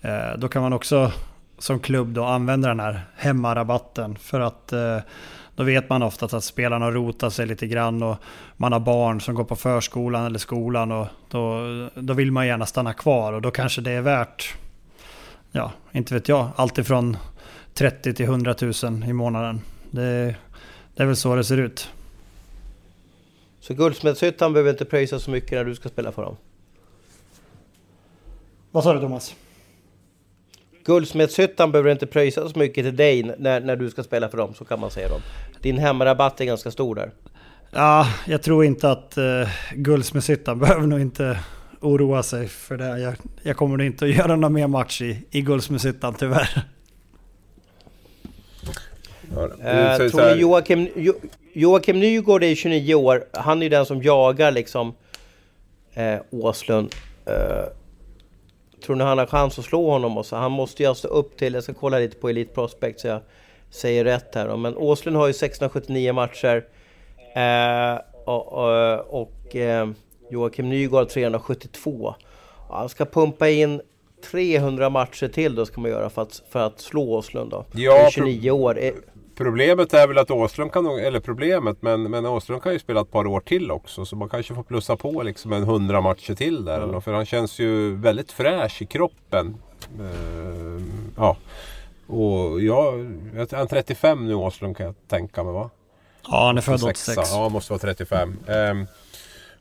Eh, 0.00 0.38
då 0.38 0.48
kan 0.48 0.62
man 0.62 0.72
också 0.72 1.12
som 1.58 1.80
klubb 1.80 2.08
då 2.08 2.24
använda 2.24 2.68
den 2.68 2.80
här 2.80 3.00
hemmarabatten. 3.16 4.16
För 4.16 4.40
att 4.40 4.72
eh, 4.72 4.98
då 5.56 5.62
vet 5.62 5.88
man 5.88 6.02
ofta 6.02 6.26
att 6.26 6.44
spelarna 6.44 6.90
rotar 6.90 7.30
sig 7.30 7.46
lite 7.46 7.66
grann 7.66 8.02
och 8.02 8.16
man 8.56 8.72
har 8.72 8.80
barn 8.80 9.20
som 9.20 9.34
går 9.34 9.44
på 9.44 9.56
förskolan 9.56 10.26
eller 10.26 10.38
skolan 10.38 10.92
och 10.92 11.06
då, 11.28 11.64
då 11.94 12.14
vill 12.14 12.32
man 12.32 12.46
gärna 12.46 12.66
stanna 12.66 12.92
kvar 12.92 13.32
och 13.32 13.42
då 13.42 13.50
kanske 13.50 13.80
det 13.80 13.90
är 13.90 14.00
värt, 14.00 14.54
ja, 15.52 15.72
inte 15.92 16.14
vet 16.14 16.28
jag, 16.28 16.48
alltifrån 16.56 17.16
30 17.74 18.14
till 18.14 18.24
100 18.24 18.54
000 18.60 18.72
i 19.04 19.12
månaden. 19.12 19.60
Det, 19.90 20.34
det 20.94 21.02
är 21.02 21.06
väl 21.06 21.16
så 21.16 21.36
det 21.36 21.44
ser 21.44 21.58
ut. 21.58 21.90
Så 23.60 23.74
Guldsmedshyttan 23.74 24.52
behöver 24.52 24.70
inte 24.70 24.84
pröjsa 24.84 25.18
så 25.18 25.30
mycket 25.30 25.52
när 25.52 25.64
du 25.64 25.74
ska 25.74 25.88
spela 25.88 26.12
för 26.12 26.22
dem? 26.22 26.36
Vad 28.70 28.84
sa 28.84 28.94
du 28.94 29.00
Thomas? 29.00 29.34
Guldsmedshyttan 30.84 31.72
behöver 31.72 31.90
inte 31.90 32.06
pröjsa 32.06 32.48
så 32.48 32.58
mycket 32.58 32.84
till 32.84 32.96
dig 32.96 33.22
när, 33.38 33.60
när 33.60 33.76
du 33.76 33.90
ska 33.90 34.02
spela 34.02 34.28
för 34.28 34.38
dem, 34.38 34.54
så 34.54 34.64
kan 34.64 34.80
man 34.80 34.90
säga. 34.90 35.08
Dem. 35.08 35.20
Din 35.60 35.78
hemmarabatt 35.78 36.40
är 36.40 36.44
ganska 36.44 36.70
stor 36.70 36.94
där. 36.94 37.10
Ja, 37.70 38.06
jag 38.26 38.42
tror 38.42 38.64
inte 38.64 38.90
att 38.90 39.18
uh, 39.18 39.48
Guldsmedshyttan 39.74 40.58
behöver 40.60 40.86
nog 40.86 41.00
inte 41.00 41.38
oroa 41.80 42.22
sig 42.22 42.48
för 42.48 42.76
det. 42.76 42.98
Jag, 42.98 43.14
jag 43.42 43.56
kommer 43.56 43.76
nog 43.76 43.86
inte 43.86 44.04
att 44.04 44.14
göra 44.16 44.36
någon 44.36 44.52
mer 44.52 44.66
match 44.66 45.02
i, 45.02 45.26
i 45.30 45.40
Guldsmedshyttan 45.40 46.14
tyvärr. 46.14 46.64
Ja, 49.34 49.42
uh, 49.42 50.10
tror 50.10 50.34
ni 50.34 50.40
Joakim, 50.40 50.88
jo, 50.96 51.14
Joakim 51.52 52.00
Nygård 52.00 52.42
är 52.44 52.54
29 52.54 52.94
år. 52.94 53.24
Han 53.32 53.58
är 53.58 53.62
ju 53.62 53.68
den 53.68 53.86
som 53.86 54.02
jagar 54.02 54.50
liksom 54.50 54.94
eh, 55.94 56.18
Åslund. 56.30 56.94
Eh, 57.26 57.64
Tror 58.86 58.96
ni 58.96 59.04
han 59.04 59.18
har 59.18 59.26
chans 59.26 59.58
att 59.58 59.64
slå 59.64 59.90
honom? 59.90 60.18
Och 60.18 60.26
så? 60.26 60.36
Han 60.36 60.52
måste 60.52 60.82
ju 60.82 60.88
alltså 60.88 61.08
upp 61.08 61.36
till, 61.36 61.54
jag 61.54 61.62
ska 61.62 61.74
kolla 61.74 61.98
lite 61.98 62.16
på 62.16 62.28
Elite 62.28 62.54
Prospect 62.54 63.00
så 63.00 63.06
jag 63.06 63.20
säger 63.70 64.04
rätt 64.04 64.34
här. 64.34 64.56
Men 64.56 64.76
Åslund 64.76 65.16
har 65.16 65.26
ju 65.26 65.32
679 65.32 66.12
matcher. 66.12 66.64
Eh, 67.34 68.00
och, 68.24 68.52
och, 68.52 69.22
och 69.22 69.56
eh, 69.56 69.88
Joakim 70.30 70.68
Nygård 70.68 71.08
372. 71.08 72.14
Han 72.70 72.88
ska 72.88 73.04
pumpa 73.04 73.48
in 73.48 73.80
300 74.30 74.90
matcher 74.90 75.28
till 75.28 75.54
då 75.54 75.66
ska 75.66 75.80
man 75.80 75.90
göra 75.90 76.10
för 76.10 76.22
att, 76.22 76.42
för 76.50 76.60
att 76.60 76.80
slå 76.80 77.12
Åslund 77.12 77.50
då. 77.50 77.64
Ja, 77.74 78.08
29 78.12 78.50
år. 78.50 78.78
Problemet 79.40 79.94
är 79.94 80.06
väl 80.06 80.18
att 80.18 80.30
Åström 80.30 80.70
kan, 80.70 80.86
eller 80.86 81.20
problemet, 81.20 81.82
men, 81.82 82.02
men 82.02 82.26
Åström 82.26 82.60
kan 82.60 82.72
ju 82.72 82.78
spela 82.78 83.00
ett 83.00 83.10
par 83.10 83.26
år 83.26 83.40
till 83.40 83.70
också. 83.70 84.04
Så 84.04 84.16
man 84.16 84.28
kanske 84.28 84.54
får 84.54 84.62
plussa 84.62 84.96
på 84.96 85.22
liksom 85.22 85.52
en 85.52 85.62
hundra 85.62 86.00
matcher 86.00 86.34
till 86.34 86.64
där. 86.64 86.82
Mm. 86.82 87.02
För 87.02 87.12
han 87.12 87.26
känns 87.26 87.58
ju 87.58 87.96
väldigt 87.96 88.32
fräsch 88.32 88.82
i 88.82 88.86
kroppen. 88.86 89.56
Uh, 90.00 90.82
ja. 91.16 91.36
Och 92.06 92.60
jag, 92.60 92.92
han 93.50 93.60
är 93.60 93.66
35 93.66 94.26
nu 94.26 94.34
Åström 94.34 94.74
kan 94.74 94.86
jag 94.86 94.94
tänka 95.08 95.44
mig 95.44 95.52
va? 95.52 95.70
Ja, 96.28 96.46
han 96.46 96.58
är 96.58 96.62
född 96.62 96.84
86. 96.84 97.30
Ja, 97.32 97.48
måste 97.48 97.72
vara 97.72 97.80
35. 97.80 98.36
Um, 98.46 98.86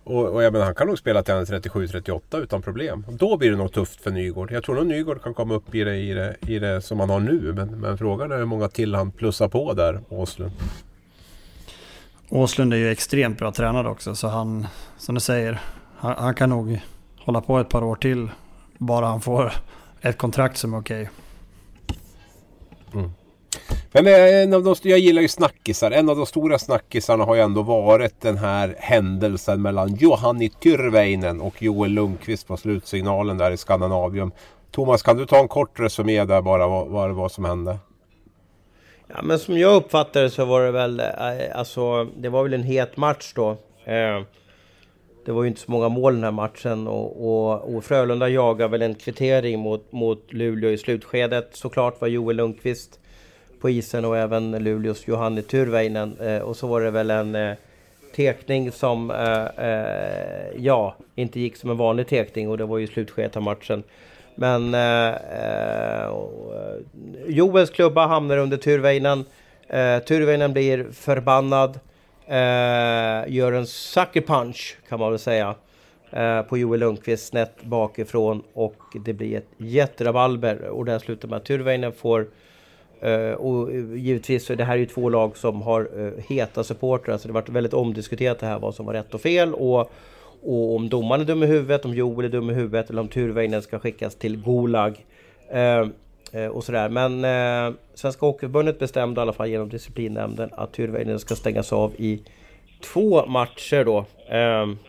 och, 0.04 0.26
och 0.26 0.44
jag 0.44 0.54
menar, 0.54 0.66
han 0.66 0.76
kan 0.76 0.88
nog 0.88 0.98
spela 0.98 1.24
till 1.24 1.34
han 1.34 1.44
är 1.44 1.46
37-38 1.46 2.38
utan 2.38 2.62
problem. 2.62 3.06
Då 3.10 3.38
blir 3.38 3.52
det 3.52 3.58
nog 3.58 3.72
tufft 3.72 4.02
för 4.02 4.12
Nygård. 4.12 4.52
Jag 4.52 4.64
tror 4.64 4.76
nog 4.76 4.86
Nygård 4.88 5.24
kan 5.24 5.34
komma 5.34 5.54
upp 5.54 5.76
i 5.76 5.84
det, 5.84 5.96
i 5.96 6.14
det, 6.14 6.36
i 6.48 6.60
det 6.60 6.82
som 6.82 7.00
han 7.00 7.10
har 7.10 7.20
nu. 7.20 7.54
Men, 7.56 7.68
men 7.68 7.98
frågan 7.98 8.32
är 8.32 8.38
hur 8.38 8.46
många 8.46 8.68
till 8.68 8.96
han 8.96 9.12
plussar 9.12 9.48
på 9.48 9.74
där, 9.74 10.00
Åslund. 10.10 10.52
Åslund 12.30 12.74
är 12.74 12.78
ju 12.78 12.92
extremt 12.92 13.38
bra 13.38 13.52
tränad 13.52 13.88
också. 13.88 14.16
Så 14.16 14.28
han, 14.28 14.68
som 14.98 15.16
du 15.16 15.22
säger, 15.22 15.62
han, 15.98 16.16
han 16.18 16.36
kan 16.36 16.50
nog 16.50 16.80
hålla 17.20 17.42
på 17.42 17.60
ett 17.60 17.70
par 17.70 17.84
år 17.84 17.96
till. 17.96 18.30
Bara 18.78 19.06
han 19.06 19.22
får 19.22 19.54
ett 20.02 20.18
kontrakt 20.18 20.58
som 20.58 20.74
är 20.74 20.80
okej. 20.80 21.10
Okay. 22.88 23.02
Mm. 23.02 23.12
Men 23.92 24.08
eh, 24.08 24.44
en 24.44 24.54
av 24.54 24.64
de, 24.64 24.76
jag 24.84 25.00
gillar 25.00 25.22
ju 25.22 25.28
snackisar. 25.28 25.92
En 25.92 26.10
av 26.10 26.18
de 26.18 26.26
stora 26.26 26.60
snackisarna 26.60 27.24
har 27.24 27.36
ju 27.36 27.42
ändå 27.42 27.62
varit 27.62 28.22
den 28.22 28.38
här 28.38 28.76
händelsen 28.80 29.62
mellan 29.62 29.96
Johanni 29.96 30.50
Tyrväinen 30.50 31.42
och 31.42 31.62
Joel 31.62 31.92
Lundqvist 31.92 32.48
på 32.48 32.58
slutsignalen 32.58 33.38
där 33.38 33.52
i 33.52 33.58
Skandinavium. 33.58 34.32
Thomas, 34.72 35.04
kan 35.04 35.18
du 35.18 35.26
ta 35.26 35.40
en 35.40 35.48
kort 35.48 35.80
resumé 35.80 36.26
där 36.26 36.42
bara 36.42 36.68
vad, 36.68 36.88
vad 36.88 37.10
det 37.10 37.14
var 37.14 37.30
som 37.30 37.46
hände? 37.46 37.78
Ja, 39.08 39.22
men 39.24 39.40
som 39.40 39.58
jag 39.58 39.76
uppfattade 39.76 40.26
det 40.26 40.32
så 40.32 40.46
var 40.46 40.62
det 40.62 40.72
väl, 40.72 41.00
eh, 41.00 41.06
alltså, 41.54 42.04
det 42.04 42.30
var 42.30 42.44
väl 42.44 42.54
en 42.54 42.64
het 42.64 42.98
match 42.98 43.34
då. 43.36 43.50
Eh, 43.86 44.22
det 45.26 45.32
var 45.32 45.44
ju 45.44 45.48
inte 45.48 45.62
så 45.62 45.72
många 45.72 45.90
mål 45.90 46.16
den 46.16 46.24
här 46.24 46.32
matchen 46.32 46.88
och, 46.88 47.30
och, 47.30 47.76
och 47.76 47.84
Frölunda 47.84 48.30
jagar 48.30 48.68
väl 48.68 48.82
en 48.82 48.96
kvittering 48.96 49.60
mot, 49.60 49.92
mot 49.92 50.34
Luleå 50.34 50.70
i 50.70 50.78
slutskedet. 50.78 51.50
Såklart 51.52 52.02
var 52.02 52.08
Joel 52.08 52.36
Lundqvist 52.36 53.00
på 53.60 53.70
isen 53.70 54.06
och 54.06 54.18
även 54.18 54.52
Luleås 54.52 55.08
Johanne 55.08 55.42
Tyrväinen. 55.42 56.18
Eh, 56.20 56.40
och 56.40 56.56
så 56.56 56.68
var 56.68 56.82
det 56.82 56.92
väl 56.92 57.10
en 57.12 57.36
eh, 57.36 57.56
tekning 58.16 58.72
som, 58.72 59.12
eh, 59.12 59.66
eh, 59.68 60.48
ja, 60.58 60.96
inte 61.16 61.40
gick 61.40 61.58
som 61.58 61.70
en 61.70 61.78
vanlig 61.78 62.08
tekning 62.08 62.50
och 62.50 62.58
det 62.58 62.66
var 62.66 62.78
ju 62.78 62.88
slutskedet 62.88 63.36
av 63.36 63.44
matchen. 63.44 63.84
Men 64.36 64.74
eh, 64.74 65.08
eh, 65.10 66.04
eh 66.04 66.14
Joels 67.28 67.70
klubba 67.70 68.08
hamnar 68.08 68.38
under 68.38 68.58
Tyrväinen. 68.58 69.26
Eh, 69.68 70.00
Tyrväinen 70.00 70.54
blir 70.54 70.88
förbannad. 70.92 71.80
Eh, 72.28 73.34
gör 73.34 73.52
en 73.52 73.68
sucker 73.68 74.22
punch 74.22 74.78
kan 74.90 75.00
man 75.00 75.12
väl 75.12 75.20
säga. 75.20 75.56
eh, 76.12 76.42
på 76.42 76.58
Joel 76.58 76.80
Lundqvist 76.80 77.28
snett 77.28 77.64
bakifrån 77.64 78.44
och 78.54 78.76
det 79.06 79.14
blir 79.14 79.38
ett 79.38 79.50
jätterabalber 79.58 80.62
och 80.62 80.86
det 80.86 81.00
slutar 81.00 81.28
med 81.28 81.38
att 81.38 81.46
Tyrväinen 81.46 81.92
får 81.92 82.28
Eh, 83.02 83.32
och 83.32 83.72
eh, 83.72 83.96
givetvis 83.96 84.46
så 84.46 84.54
är 84.54 84.58
det 84.58 84.64
här 84.64 84.76
ju 84.76 84.86
två 84.86 85.10
lag 85.10 85.38
som 85.38 85.62
har 85.62 85.90
eh, 85.98 86.24
heta 86.28 86.64
supportrar 86.64 87.18
så 87.18 87.28
det 87.28 87.34
har 87.34 87.42
varit 87.42 87.50
väldigt 87.50 87.74
omdiskuterat 87.74 88.40
det 88.40 88.46
här 88.46 88.60
vad 88.60 88.76
som 88.76 88.86
var 88.86 88.94
rätt 88.94 89.14
och 89.14 89.22
fel 89.22 89.54
och, 89.54 89.92
och 90.44 90.76
om 90.76 90.90
domaren 90.90 91.22
är 91.22 91.26
dum 91.26 91.44
i 91.44 91.46
huvudet, 91.46 91.86
om 91.86 91.94
Joel 91.94 92.26
är 92.26 92.30
dum 92.30 92.50
i 92.50 92.54
huvudet 92.54 92.90
eller 92.90 93.02
om 93.02 93.08
Tyrväinen 93.08 93.62
ska 93.62 93.80
skickas 93.80 94.16
till 94.16 94.44
Gulag. 94.44 95.06
Uh, 95.56 95.90
och 96.52 96.64
sådär. 96.64 96.90
Men 96.90 97.26
eh, 97.26 97.76
Svenska 97.94 98.26
Hockeyförbundet 98.26 98.80
bestämde 98.80 99.22
i 99.22 99.22
alla 99.22 99.34
fall 99.34 99.50
genom 99.50 99.70
disciplinnämnden 99.70 100.50
att 100.54 100.72
Tyrväinen 100.72 101.20
ska 101.20 101.36
stängas 101.36 101.74
av 101.74 101.94
i 101.98 102.22
två 102.82 103.26
matcher 103.26 103.86
då. 103.86 104.06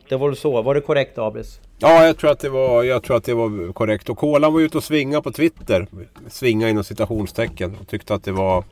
det 0.09 0.17
var 0.17 0.29
väl 0.29 0.37
så, 0.37 0.63
var 0.63 0.75
det 0.75 0.81
korrekt 0.81 1.19
Abris? 1.19 1.61
Ja, 1.79 2.07
jag 2.07 2.17
tror 2.17 2.31
att 2.31 2.41
det 2.41 2.49
var, 2.49 2.83
jag 2.83 3.03
tror 3.03 3.17
att 3.17 3.25
det 3.25 3.35
var 3.35 3.73
korrekt. 3.73 4.09
Och 4.09 4.19
Kolan 4.19 4.53
var 4.53 4.61
ute 4.61 4.77
och 4.77 4.85
svinga 4.85 5.23
på 5.23 5.33
Twitter. 5.33 5.87
Svinga 6.29 6.69
inom 6.69 6.85
citationstecken. 6.85 7.77
Och 7.81 7.89
tyckte 7.89 8.15
att 8.15 8.25
det 8.25 8.33
var 8.33 8.65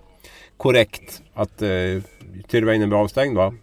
korrekt 0.57 1.23
att 1.35 1.63
eh, 1.63 1.69
Tyrväinen 2.49 2.89
blev 2.89 3.01
avstängd 3.01 3.37
va? 3.37 3.55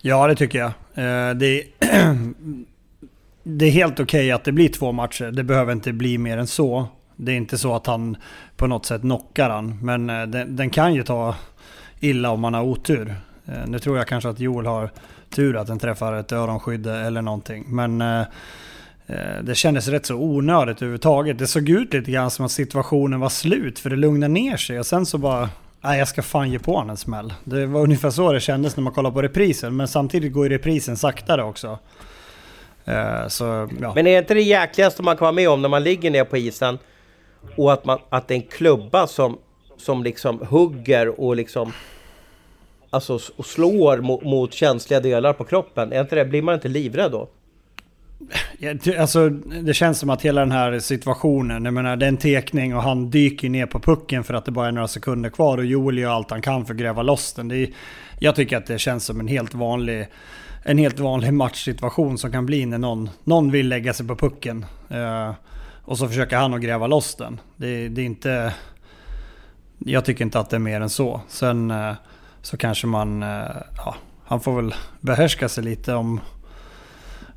Ja, 0.00 0.26
det 0.26 0.34
tycker 0.34 0.58
jag. 0.58 0.72
Eh, 0.94 1.34
det, 1.34 1.64
det 3.42 3.66
är 3.66 3.70
helt 3.70 4.00
okej 4.00 4.04
okay 4.04 4.30
att 4.30 4.44
det 4.44 4.52
blir 4.52 4.68
två 4.68 4.92
matcher. 4.92 5.30
Det 5.30 5.44
behöver 5.44 5.72
inte 5.72 5.92
bli 5.92 6.18
mer 6.18 6.38
än 6.38 6.46
så. 6.46 6.86
Det 7.16 7.32
är 7.32 7.36
inte 7.36 7.58
så 7.58 7.74
att 7.74 7.86
han 7.86 8.16
på 8.56 8.66
något 8.66 8.86
sätt 8.86 9.00
knockar 9.00 9.50
han. 9.50 9.78
Men 9.82 10.10
eh, 10.10 10.26
den, 10.26 10.56
den, 10.56 10.70
kan 10.70 10.94
ju 10.94 11.02
ta 11.02 11.34
illa 12.00 12.30
om 12.30 12.40
man 12.40 12.54
har 12.54 12.62
otur. 12.62 13.14
Eh, 13.48 13.66
nu 13.66 13.78
tror 13.78 13.98
jag 13.98 14.06
kanske 14.06 14.28
att 14.28 14.40
Joel 14.40 14.66
har 14.66 14.90
tur 15.30 15.56
att 15.56 15.66
den 15.66 15.78
träffar 15.78 16.12
ett 16.12 16.32
öronskydd 16.32 16.86
eller 16.86 17.22
någonting. 17.22 17.64
Men 17.66 18.00
eh, 18.00 18.20
eh, 19.06 19.42
det 19.42 19.54
kändes 19.54 19.88
rätt 19.88 20.06
så 20.06 20.14
onödigt 20.14 20.76
överhuvudtaget. 20.76 21.38
Det 21.38 21.46
såg 21.46 21.68
ut 21.68 21.92
lite 21.92 22.10
grann 22.10 22.30
som 22.30 22.44
att 22.44 22.50
situationen 22.50 23.20
var 23.20 23.28
slut 23.28 23.78
för 23.78 23.90
det 23.90 23.96
lugnade 23.96 24.32
ner 24.32 24.56
sig 24.56 24.78
och 24.78 24.86
sen 24.86 25.06
så 25.06 25.18
bara 25.18 25.50
Nej, 25.80 25.98
jag 25.98 26.08
ska 26.08 26.22
fan 26.22 26.50
ge 26.50 26.58
på 26.58 26.72
honom 26.72 26.90
en 26.90 26.96
smäll. 26.96 27.34
Det 27.44 27.66
var 27.66 27.80
ungefär 27.80 28.10
så 28.10 28.32
det 28.32 28.40
kändes 28.40 28.76
när 28.76 28.84
man 28.84 28.92
kollade 28.92 29.14
på 29.14 29.22
reprisen. 29.22 29.76
Men 29.76 29.88
samtidigt 29.88 30.32
går 30.32 30.44
ju 30.46 30.50
reprisen 30.50 30.96
saktare 30.96 31.44
också. 31.44 31.78
Så, 33.28 33.68
ja. 33.80 33.92
Men 33.94 34.06
är 34.06 34.18
inte 34.18 34.34
det 34.34 34.42
jäkligaste 34.42 35.02
man 35.02 35.16
kan 35.16 35.24
vara 35.24 35.32
med 35.32 35.48
om 35.48 35.62
när 35.62 35.68
man 35.68 35.82
ligger 35.82 36.10
ner 36.10 36.24
på 36.24 36.36
isen 36.36 36.78
och 37.56 37.72
att, 37.72 37.84
man, 37.84 37.98
att 38.08 38.28
det 38.28 38.34
är 38.34 38.36
en 38.36 38.42
klubba 38.42 39.06
som, 39.06 39.38
som 39.76 40.02
liksom 40.02 40.46
hugger 40.48 41.20
och 41.20 41.36
liksom 41.36 41.72
alltså, 42.90 43.18
och 43.36 43.46
slår 43.46 43.98
mot, 43.98 44.24
mot 44.24 44.54
känsliga 44.54 45.00
delar 45.00 45.32
på 45.32 45.44
kroppen. 45.44 45.92
Är 45.92 46.00
inte 46.00 46.14
det, 46.14 46.24
blir 46.24 46.42
man 46.42 46.54
inte 46.54 46.68
livrädd 46.68 47.12
då? 47.12 47.28
Alltså, 48.98 49.28
det 49.62 49.74
känns 49.74 49.98
som 49.98 50.10
att 50.10 50.22
hela 50.22 50.40
den 50.40 50.52
här 50.52 50.78
situationen, 50.78 51.64
jag 51.64 51.74
menar 51.74 51.96
det 51.96 52.06
är 52.06 52.08
en 52.08 52.16
tekning 52.16 52.76
och 52.76 52.82
han 52.82 53.10
dyker 53.10 53.48
ner 53.48 53.66
på 53.66 53.80
pucken 53.80 54.24
för 54.24 54.34
att 54.34 54.44
det 54.44 54.50
bara 54.50 54.68
är 54.68 54.72
några 54.72 54.88
sekunder 54.88 55.30
kvar 55.30 55.58
och 55.58 55.64
Joel 55.64 55.98
gör 55.98 56.10
allt 56.10 56.30
han 56.30 56.42
kan 56.42 56.66
för 56.66 56.74
att 56.74 56.80
gräva 56.80 57.02
loss 57.02 57.32
den. 57.32 57.50
Är, 57.50 57.68
jag 58.18 58.34
tycker 58.34 58.56
att 58.56 58.66
det 58.66 58.78
känns 58.78 59.04
som 59.04 59.20
en 59.20 59.28
helt 59.28 59.54
vanlig, 59.54 60.06
en 60.64 60.78
helt 60.78 60.98
vanlig 60.98 61.32
matchsituation 61.32 62.18
som 62.18 62.32
kan 62.32 62.46
bli 62.46 62.66
när 62.66 62.78
någon, 62.78 63.10
någon 63.24 63.50
vill 63.50 63.68
lägga 63.68 63.92
sig 63.92 64.06
på 64.06 64.16
pucken. 64.16 64.66
Eh, 64.88 65.32
och 65.84 65.98
så 65.98 66.08
försöker 66.08 66.36
han 66.36 66.54
att 66.54 66.60
gräva 66.60 66.86
loss 66.86 67.14
den. 67.14 67.40
Det, 67.56 67.88
det, 67.88 68.02
är 68.02 68.06
inte... 68.06 68.54
Jag 69.78 70.04
tycker 70.04 70.24
inte 70.24 70.38
att 70.38 70.50
det 70.50 70.56
är 70.56 70.60
mer 70.60 70.80
än 70.80 70.90
så. 70.90 71.20
Sen... 71.28 71.70
Eh, 71.70 71.92
så 72.42 72.56
kanske 72.56 72.86
man, 72.86 73.22
eh, 73.22 73.56
ja, 73.76 73.94
han 74.24 74.40
får 74.40 74.56
väl 74.56 74.74
behärska 75.00 75.48
sig 75.48 75.64
lite 75.64 75.94
om... 75.94 76.20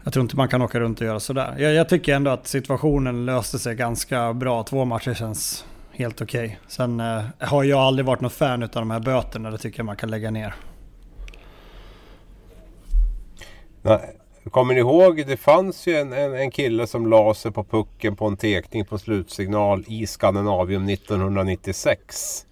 Jag 0.03 0.13
tror 0.13 0.23
inte 0.23 0.35
man 0.35 0.47
kan 0.47 0.61
åka 0.61 0.79
runt 0.79 1.01
och 1.01 1.07
göra 1.07 1.19
sådär. 1.19 1.55
Jag, 1.57 1.73
jag 1.73 1.89
tycker 1.89 2.15
ändå 2.15 2.31
att 2.31 2.47
situationen 2.47 3.25
löste 3.25 3.59
sig 3.59 3.75
ganska 3.75 4.33
bra. 4.33 4.63
Två 4.63 4.85
matcher 4.85 5.13
känns 5.13 5.65
helt 5.91 6.21
okej. 6.21 6.45
Okay. 6.45 6.57
Sen 6.67 6.99
eh, 6.99 7.23
har 7.39 7.63
jag 7.63 7.79
aldrig 7.79 8.05
varit 8.05 8.21
någon 8.21 8.31
fan 8.31 8.63
av 8.63 8.69
de 8.69 8.91
här 8.91 8.99
böterna. 8.99 9.51
Det 9.51 9.57
tycker 9.57 9.79
jag 9.79 9.85
man 9.85 9.95
kan 9.95 10.09
lägga 10.09 10.31
ner. 10.31 10.55
Nej. 13.81 14.17
Kommer 14.51 14.73
ni 14.73 14.79
ihåg, 14.79 15.27
det 15.27 15.37
fanns 15.37 15.87
ju 15.87 15.95
en, 15.95 16.13
en, 16.13 16.33
en 16.33 16.51
kille 16.51 16.87
som 16.87 17.07
la 17.07 17.33
sig 17.33 17.51
på 17.51 17.63
pucken 17.63 18.15
på 18.15 18.27
en 18.27 18.37
tekning 18.37 18.85
på 18.85 18.97
slutsignal 18.97 19.83
i 19.87 20.07
Skandinavium 20.07 20.89
1996 20.89 22.45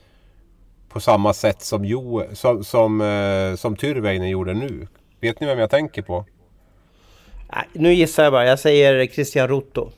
på 0.89 0.99
samma 0.99 1.33
sätt 1.33 1.61
som, 1.61 1.85
jo, 1.85 2.23
som, 2.33 2.63
som, 2.63 3.01
eh, 3.01 3.55
som 3.55 3.75
Tyrväinen 3.75 4.29
gjorde 4.29 4.53
nu. 4.53 4.87
Vet 5.21 5.39
ni 5.39 5.47
vem 5.47 5.59
jag 5.59 5.69
tänker 5.69 6.01
på? 6.01 6.25
Nej, 7.53 7.65
nu 7.73 7.93
gissar 7.93 8.23
jag 8.23 8.33
bara. 8.33 8.45
Jag 8.45 8.59
säger 8.59 9.07
Christian 9.07 9.47
Rotto. 9.47 9.91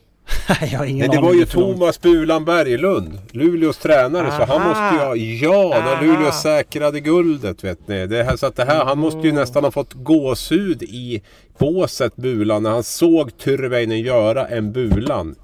jag 0.60 0.78
har 0.78 0.86
ingen 0.86 1.08
Nej, 1.08 1.16
det 1.16 1.22
var 1.22 1.34
ju 1.34 1.46
Thomas 1.46 2.00
Bulan 2.00 2.44
Berglund, 2.44 3.18
Luleås 3.30 3.78
tränare. 3.78 4.28
Aha. 4.28 4.46
Så 4.46 4.52
han 4.52 4.68
måste 4.68 5.18
ju 5.18 5.36
ja, 5.36 5.82
när 5.84 6.06
Luleå 6.06 6.32
säkrade 6.32 7.00
guldet 7.00 7.64
vet 7.64 7.88
ni. 7.88 8.06
Det 8.06 8.24
här, 8.24 8.36
så 8.36 8.46
att 8.46 8.56
det 8.56 8.64
här, 8.64 8.84
han 8.84 8.98
måste 8.98 9.18
ju 9.18 9.28
mm. 9.28 9.40
nästan 9.40 9.64
ha 9.64 9.70
fått 9.70 9.92
gåshud 9.92 10.82
i 10.82 11.22
båset 11.58 12.16
Bulan 12.16 12.62
när 12.62 12.70
han 12.70 12.82
såg 12.82 13.38
Tyrväinen 13.38 14.00
göra 14.00 14.46
en 14.46 14.72
Bulan 14.72 15.34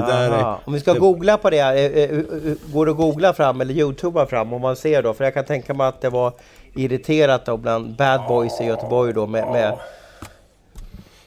är, 0.00 0.56
om 0.64 0.72
vi 0.72 0.80
ska 0.80 0.92
det... 0.92 0.98
googla 0.98 1.38
på 1.38 1.50
det, 1.50 1.58
eh, 1.58 2.02
eh, 2.02 2.10
eh, 2.10 2.54
går 2.72 2.86
det 2.86 2.92
att 2.92 2.98
googla 2.98 3.32
fram 3.32 3.60
eller 3.60 3.74
youtuba 3.74 4.26
fram 4.26 4.52
om 4.52 4.62
man 4.62 4.76
ser 4.76 5.02
då? 5.02 5.14
För 5.14 5.24
jag 5.24 5.34
kan 5.34 5.44
tänka 5.44 5.74
mig 5.74 5.86
att 5.86 6.00
det 6.00 6.10
var 6.10 6.32
irriterat 6.74 7.46
då 7.46 7.56
bland 7.56 7.96
bad 7.96 8.20
boys 8.28 8.60
i 8.60 8.64
Göteborg 8.64 9.12
då 9.12 9.26
med, 9.26 9.48
med... 9.52 9.78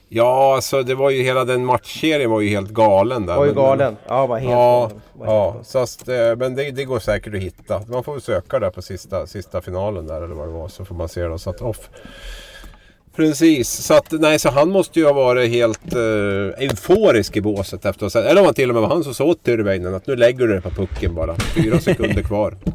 Ja, 0.09 0.55
alltså 0.55 0.83
det 0.83 0.95
var 0.95 1.09
ju 1.09 1.23
hela 1.23 1.45
den 1.45 1.65
matchserien 1.65 2.29
var 2.29 2.41
ju 2.41 2.49
helt 2.49 2.69
galen 2.69 3.25
där. 3.25 3.35
Var 3.35 3.45
ju 3.45 3.53
galen. 3.53 3.97
Ja, 4.07 4.27
var 4.27 4.37
helt 4.37 4.51
ja. 4.51 4.89
Var 5.13 5.25
ja, 5.27 5.55
så 5.63 5.79
att, 5.79 6.03
men 6.37 6.55
det, 6.55 6.71
det, 6.71 6.85
går 6.85 6.99
säkert 6.99 7.33
att 7.33 7.41
hitta. 7.41 7.81
Man 7.87 8.03
får 8.03 8.11
väl 8.11 8.21
söka 8.21 8.59
där 8.59 8.69
på 8.69 8.81
sista, 8.81 9.27
sista 9.27 9.61
finalen 9.61 10.07
där 10.07 10.21
eller 10.21 10.35
vad 10.35 10.47
det 10.47 10.53
var 10.53 10.67
så 10.67 10.85
får 10.85 10.95
man 10.95 11.09
se 11.09 11.27
det. 11.27 11.39
Så 11.39 11.49
att 11.49 11.61
off. 11.61 11.89
Precis, 13.15 13.69
så, 13.69 13.93
att, 13.93 14.11
nej, 14.11 14.39
så 14.39 14.49
han 14.49 14.69
måste 14.69 14.99
ju 14.99 15.05
ha 15.05 15.13
varit 15.13 15.49
helt 15.49 15.95
uh, 15.95 16.01
euforisk 16.57 17.37
i 17.37 17.41
båset 17.41 17.85
efter 17.85 18.05
att 18.05 18.13
ha 18.13 18.21
Eller 18.21 18.41
om 18.41 18.45
han 18.45 18.53
till 18.53 18.69
och 18.69 18.73
med 18.73 18.81
var 18.81 18.89
han 18.89 19.03
som 19.03 19.13
sa 19.13 19.23
åt 19.23 19.43
Tyrväinen 19.43 19.95
att 19.95 20.07
nu 20.07 20.15
lägger 20.15 20.39
du 20.39 20.47
dig 20.47 20.61
på 20.61 20.69
pucken 20.69 21.15
bara. 21.15 21.35
Fyra 21.35 21.79
sekunder 21.79 22.23
kvar. 22.23 22.57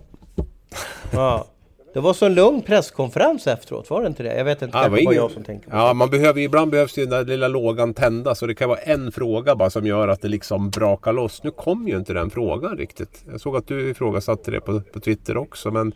Ja. 1.13 1.47
Det 1.95 2.01
var 2.01 2.15
så 2.15 2.27
en 2.27 2.35
lugn 2.35 2.63
presskonferens 2.63 3.47
efteråt, 3.47 3.91
var 3.91 4.01
det 4.01 4.07
inte 4.07 4.23
det? 4.23 4.37
Jag 4.37 4.45
vet 4.45 4.63
inte, 4.63 4.79
ja, 4.79 4.85
det 4.85 4.91
var 4.91 4.99
ingen... 4.99 5.15
jag 5.15 5.31
som 5.31 5.45
tänker 5.45 5.71
på 5.71 5.77
Ja, 5.77 5.93
man 5.93 6.11
behöver, 6.11 6.41
ibland 6.41 6.71
behövs 6.71 6.99
ju 6.99 7.07
den 7.07 7.11
där 7.11 7.25
lilla 7.25 7.49
lågan 7.49 7.95
tändas 7.95 8.39
så 8.39 8.47
det 8.47 8.55
kan 8.55 8.69
vara 8.69 8.79
en 8.79 9.13
fråga 9.13 9.57
bara 9.57 9.71
som 9.71 9.87
gör 9.87 10.09
att 10.09 10.23
det 10.23 10.29
liksom 10.29 10.71
brakar 10.71 11.13
loss. 11.13 11.43
Nu 11.43 11.51
kom 11.51 11.89
ju 11.89 11.97
inte 11.97 12.13
den 12.13 12.31
frågan 12.31 12.77
riktigt. 12.77 13.25
Jag 13.31 13.41
såg 13.41 13.57
att 13.57 13.67
du 13.67 13.91
ifrågasatte 13.91 14.51
det 14.51 14.61
på, 14.61 14.81
på 14.81 15.01
Twitter 15.01 15.37
också, 15.37 15.71
men 15.71 15.93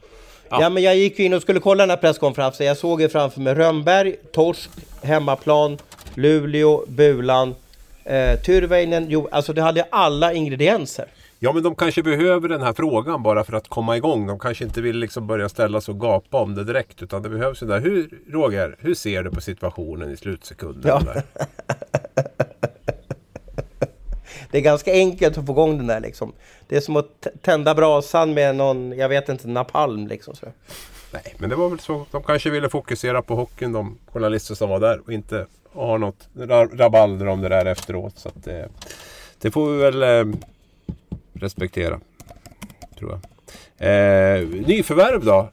Ja. 0.55 0.63
ja. 0.63 0.71
men 0.71 0.83
jag 0.83 0.97
gick 0.97 1.19
in 1.19 1.35
och 1.35 1.43
skulle 1.43 1.61
kolla 1.61 1.83
den 1.83 1.91
här 1.91 1.97
presskonferensen. 1.97 2.67
Jag 2.67 2.77
såg 2.77 3.01
ju 3.01 3.09
framför 3.09 3.41
mig 3.41 3.55
Rönnberg, 3.55 4.17
Torsk, 4.33 4.71
Hemmaplan, 5.03 5.79
Luleå, 6.15 6.85
Bulan, 6.89 7.55
eh, 8.05 8.41
Tyrväinen. 8.41 9.07
Jo, 9.09 9.29
alltså 9.33 9.53
det 9.53 9.63
hade 9.63 9.87
alla 9.91 10.33
ingredienser. 10.33 11.07
Ja 11.39 11.53
men 11.53 11.63
de 11.63 11.75
kanske 11.75 12.03
behöver 12.03 12.49
den 12.49 12.63
här 12.63 12.73
frågan 12.73 13.23
bara 13.23 13.45
för 13.45 13.53
att 13.53 13.69
komma 13.69 13.97
igång. 13.97 14.27
De 14.27 14.39
kanske 14.39 14.65
inte 14.65 14.83
vill 14.83 14.97
liksom 14.97 15.27
börja 15.27 15.49
ställa 15.49 15.81
sig 15.81 15.93
och 15.93 16.01
gapa 16.01 16.41
om 16.41 16.55
det 16.55 16.65
direkt. 16.65 17.03
Utan 17.03 17.23
det 17.23 17.29
behövs 17.29 17.63
ju 17.63 17.67
där. 17.67 17.81
Hur, 17.81 18.09
Roger, 18.31 18.77
hur 18.79 18.95
ser 18.95 19.23
du 19.23 19.31
på 19.31 19.41
situationen 19.41 20.11
i 20.11 20.17
slutsekunden? 20.17 21.07
Ja. 21.35 21.45
det 24.55 24.59
är 24.59 24.63
ganska 24.63 24.93
enkelt 24.93 25.39
att 25.39 25.47
få 25.47 25.53
igång 25.53 25.77
den 25.77 25.87
där 25.87 26.01
liksom. 26.01 26.33
Det 26.69 26.77
är 26.77 26.81
som 26.81 26.97
att 26.97 27.27
tända 27.43 27.75
brasan 27.75 28.35
med 28.35 28.57
någon, 28.57 28.93
jag 28.99 29.09
vet 29.09 29.29
inte, 29.29 29.49
napalm 29.49 30.07
liksom. 30.07 30.35
Så. 30.35 30.47
Nej, 31.13 31.35
men 31.39 31.51
det 31.51 31.57
var 31.57 31.69
väl 31.69 31.81
så. 31.81 32.07
De 32.11 32.23
kanske 32.23 32.51
ville 32.51 32.69
fokusera 32.69 33.23
på 33.23 33.35
hockeyn, 33.35 33.73
de 33.73 33.99
journalister 34.13 34.55
som 34.55 34.71
var 34.71 34.81
där. 34.81 35.01
Och 35.07 35.13
inte 35.13 35.47
ha 35.73 35.99
något 35.99 36.29
rabalder 36.73 37.27
om 37.27 37.41
det 37.41 37.49
där 37.49 37.67
efteråt. 37.67 38.19
Så 38.19 38.29
att 38.29 38.45
det, 38.45 38.69
det 39.39 39.51
får 39.51 39.73
vi 39.73 39.79
väl 39.79 40.03
eh, 40.03 40.35
respektera. 41.33 42.01
Tror 42.99 43.11
jag. 43.11 43.21
Eh, 43.89 44.49
nyförvärv 44.49 45.25
då? 45.25 45.51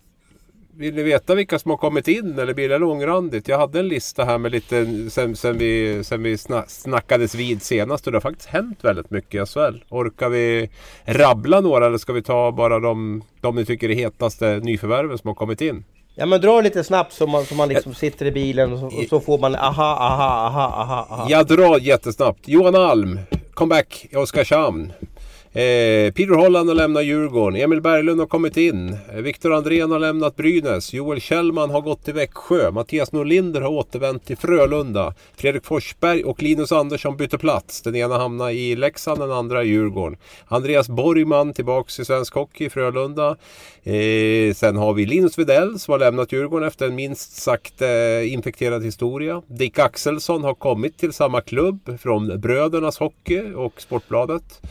Vill 0.78 0.96
ni 0.96 1.04
veta 1.04 1.36
vilka 1.36 1.60
som 1.60 1.72
har 1.72 1.78
kommit 1.78 2.08
in 2.08 2.40
eller 2.40 2.54
blir 2.54 2.70
det 2.70 2.78
långrandigt? 2.78 3.48
Jag 3.48 3.58
hade 3.58 3.80
en 3.80 3.88
lista 3.88 4.24
här 4.24 4.38
med 4.38 4.52
lite 4.52 5.10
sen, 5.10 5.36
sen 5.36 5.58
vi, 5.58 6.04
sen 6.04 6.24
vi 6.24 6.38
snackades 6.68 7.36
vid 7.36 7.62
senast 7.62 8.06
och 8.06 8.12
det 8.12 8.16
har 8.16 8.22
faktiskt 8.22 8.50
hänt 8.50 8.80
väldigt 8.82 9.12
mycket 9.12 9.44
i 9.44 9.46
SHL. 9.46 9.84
Orkar 9.90 10.30
vi 10.30 10.70
rabbla 11.06 11.62
några 11.62 11.86
eller 11.86 11.98
ska 11.98 12.14
vi 12.14 12.24
ta 12.24 12.52
bara 12.52 12.80
de, 12.80 13.24
de 13.42 13.56
ni 13.56 13.66
tycker 13.66 13.90
är 13.90 13.96
hetaste 13.96 14.60
nyförvärven 14.64 15.18
som 15.18 15.28
har 15.28 15.36
kommit 15.36 15.62
in? 15.62 15.84
Ja 16.16 16.26
men 16.26 16.42
dra 16.42 16.62
lite 16.62 16.84
snabbt 16.84 17.14
så 17.14 17.28
man, 17.28 17.46
så 17.46 17.56
man 17.56 17.70
liksom 17.70 17.94
sitter 17.94 18.26
i 18.26 18.32
bilen 18.32 18.74
och 18.74 18.80
så, 18.80 18.86
och 18.86 19.06
så 19.10 19.20
får 19.20 19.38
man 19.38 19.56
aha, 19.56 19.96
aha, 19.96 20.48
aha, 20.48 20.82
aha, 20.82 21.08
aha. 21.10 21.28
Jag 21.30 21.48
drar 21.48 21.80
jättesnabbt. 21.80 22.48
Johan 22.48 22.76
Alm, 22.76 23.20
comeback 23.54 24.08
i 24.10 24.16
Oskarshamn. 24.16 24.94
Eh, 25.54 26.12
Peter 26.12 26.36
Holland 26.36 26.70
har 26.70 26.76
lämnat 26.76 27.06
Djurgården. 27.06 27.62
Emil 27.62 27.82
Berglund 27.82 28.20
har 28.20 28.28
kommit 28.28 28.58
in. 28.58 28.98
Eh, 29.14 29.22
Viktor 29.22 29.54
Andrén 29.54 29.92
har 29.92 30.00
lämnat 30.00 30.36
Brynäs. 30.36 30.94
Joel 30.94 31.22
Kjellman 31.22 31.70
har 31.70 31.82
gått 31.82 32.06
till 32.06 32.14
Växjö. 32.14 32.72
Mattias 32.72 33.12
Norlinder 33.12 33.62
har 33.62 33.70
återvänt 33.70 34.26
till 34.26 34.38
Frölunda. 34.38 35.14
Fredrik 35.36 35.66
Forsberg 35.66 36.24
och 36.24 36.44
Linus 36.44 36.72
Andersson 36.72 37.18
byter 37.18 37.38
plats. 37.38 37.82
Den 37.82 37.96
ena 37.96 38.18
hamnar 38.18 38.50
i 38.50 38.76
Leksand, 38.76 39.20
den 39.20 39.32
andra 39.32 39.64
i 39.64 39.68
Djurgården. 39.68 40.18
Andreas 40.48 40.90
Borgman 40.90 41.54
tillbaks 41.54 42.00
i 42.00 42.06
svensk 42.06 42.34
hockey 42.34 42.66
i 42.66 42.70
Frölunda. 42.70 43.36
Eh, 43.84 44.54
sen 44.54 44.78
har 44.78 44.94
vi 44.94 45.06
Linus 45.06 45.40
Widell 45.40 45.80
som 45.80 45.92
har 45.92 46.00
lämnat 46.00 46.32
Djurgården 46.32 46.68
efter 46.68 46.86
en 46.86 46.96
minst 46.96 47.36
sagt 47.36 47.82
eh, 47.82 48.34
infekterad 48.34 48.86
historia. 48.86 49.42
Dick 49.48 49.80
Axelsson 49.80 50.44
har 50.44 50.54
kommit 50.54 50.98
till 50.98 51.14
samma 51.14 51.42
klubb 51.42 51.98
från 52.02 52.40
Brödernas 52.40 52.98
Hockey 52.98 53.54
och 53.54 53.82
Sportbladet. 53.82 54.62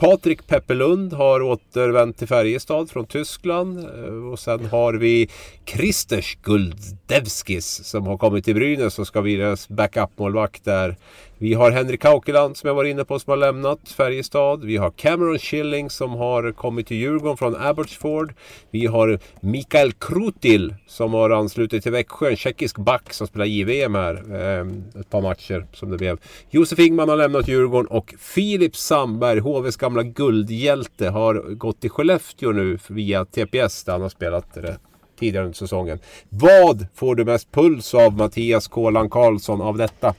Patrik 0.00 0.46
Peppelund 0.46 1.12
har 1.12 1.42
återvänt 1.42 2.18
till 2.18 2.28
Färjestad 2.28 2.90
från 2.90 3.06
Tyskland. 3.06 3.78
Eh, 3.78 4.30
och 4.32 4.38
sen 4.38 4.66
har 4.66 4.94
vi 4.94 5.28
Kristers 5.64 6.38
Guldevskis 6.42 7.84
som 7.84 8.06
har 8.06 8.18
kommit 8.18 8.44
till 8.44 8.54
Brynäs 8.54 8.98
och 8.98 9.06
ska 9.06 9.22
bli 9.22 9.36
deras 9.36 9.68
backup-målvakt 9.68 10.64
där. 10.64 10.96
Vi 11.42 11.54
har 11.54 11.70
Henrik 11.70 12.04
Haukeland 12.04 12.56
som 12.56 12.68
jag 12.68 12.74
var 12.74 12.84
inne 12.84 13.04
på 13.04 13.18
som 13.18 13.30
har 13.30 13.36
lämnat 13.36 13.88
Färjestad. 13.88 14.64
Vi 14.64 14.76
har 14.76 14.90
Cameron 14.90 15.38
Schilling 15.38 15.90
som 15.90 16.10
har 16.10 16.52
kommit 16.52 16.86
till 16.86 16.96
Djurgården 16.96 17.36
från 17.36 17.56
Abbotsford. 17.56 18.34
Vi 18.70 18.86
har 18.86 19.18
Mikael 19.40 19.92
Krutil 19.92 20.74
som 20.86 21.14
har 21.14 21.30
anslutit 21.30 21.82
till 21.82 21.92
Växjö, 21.92 22.30
en 22.30 22.36
tjeckisk 22.36 22.78
back 22.78 23.12
som 23.12 23.26
spelar 23.26 23.46
JVM 23.46 23.94
här. 23.94 24.14
Eh, 24.14 25.00
ett 25.00 25.10
par 25.10 25.20
matcher 25.22 25.66
som 25.72 25.90
det 25.90 25.98
blev. 25.98 26.18
Josef 26.50 26.78
Ingman 26.78 27.08
har 27.08 27.16
lämnat 27.16 27.48
Djurgården 27.48 27.86
och 27.86 28.14
Filip 28.18 28.76
Sandberg, 28.76 29.38
HVs 29.38 29.76
gamla 29.76 30.02
guldhjälte, 30.02 31.08
har 31.08 31.34
gått 31.34 31.80
till 31.80 31.90
Skellefteå 31.90 32.52
nu 32.52 32.78
via 32.88 33.24
TPS 33.24 33.84
där 33.84 33.92
han 33.92 34.02
har 34.02 34.08
spelat 34.08 34.54
det 34.54 34.78
tidigare 35.18 35.44
under 35.44 35.56
säsongen. 35.56 35.98
Vad 36.28 36.86
får 36.94 37.14
du 37.14 37.24
mest 37.24 37.52
puls 37.52 37.94
av 37.94 38.16
Mattias 38.16 38.68
Kålan 38.68 39.10
Karlsson 39.10 39.60
av 39.60 39.76
detta? 39.76 40.14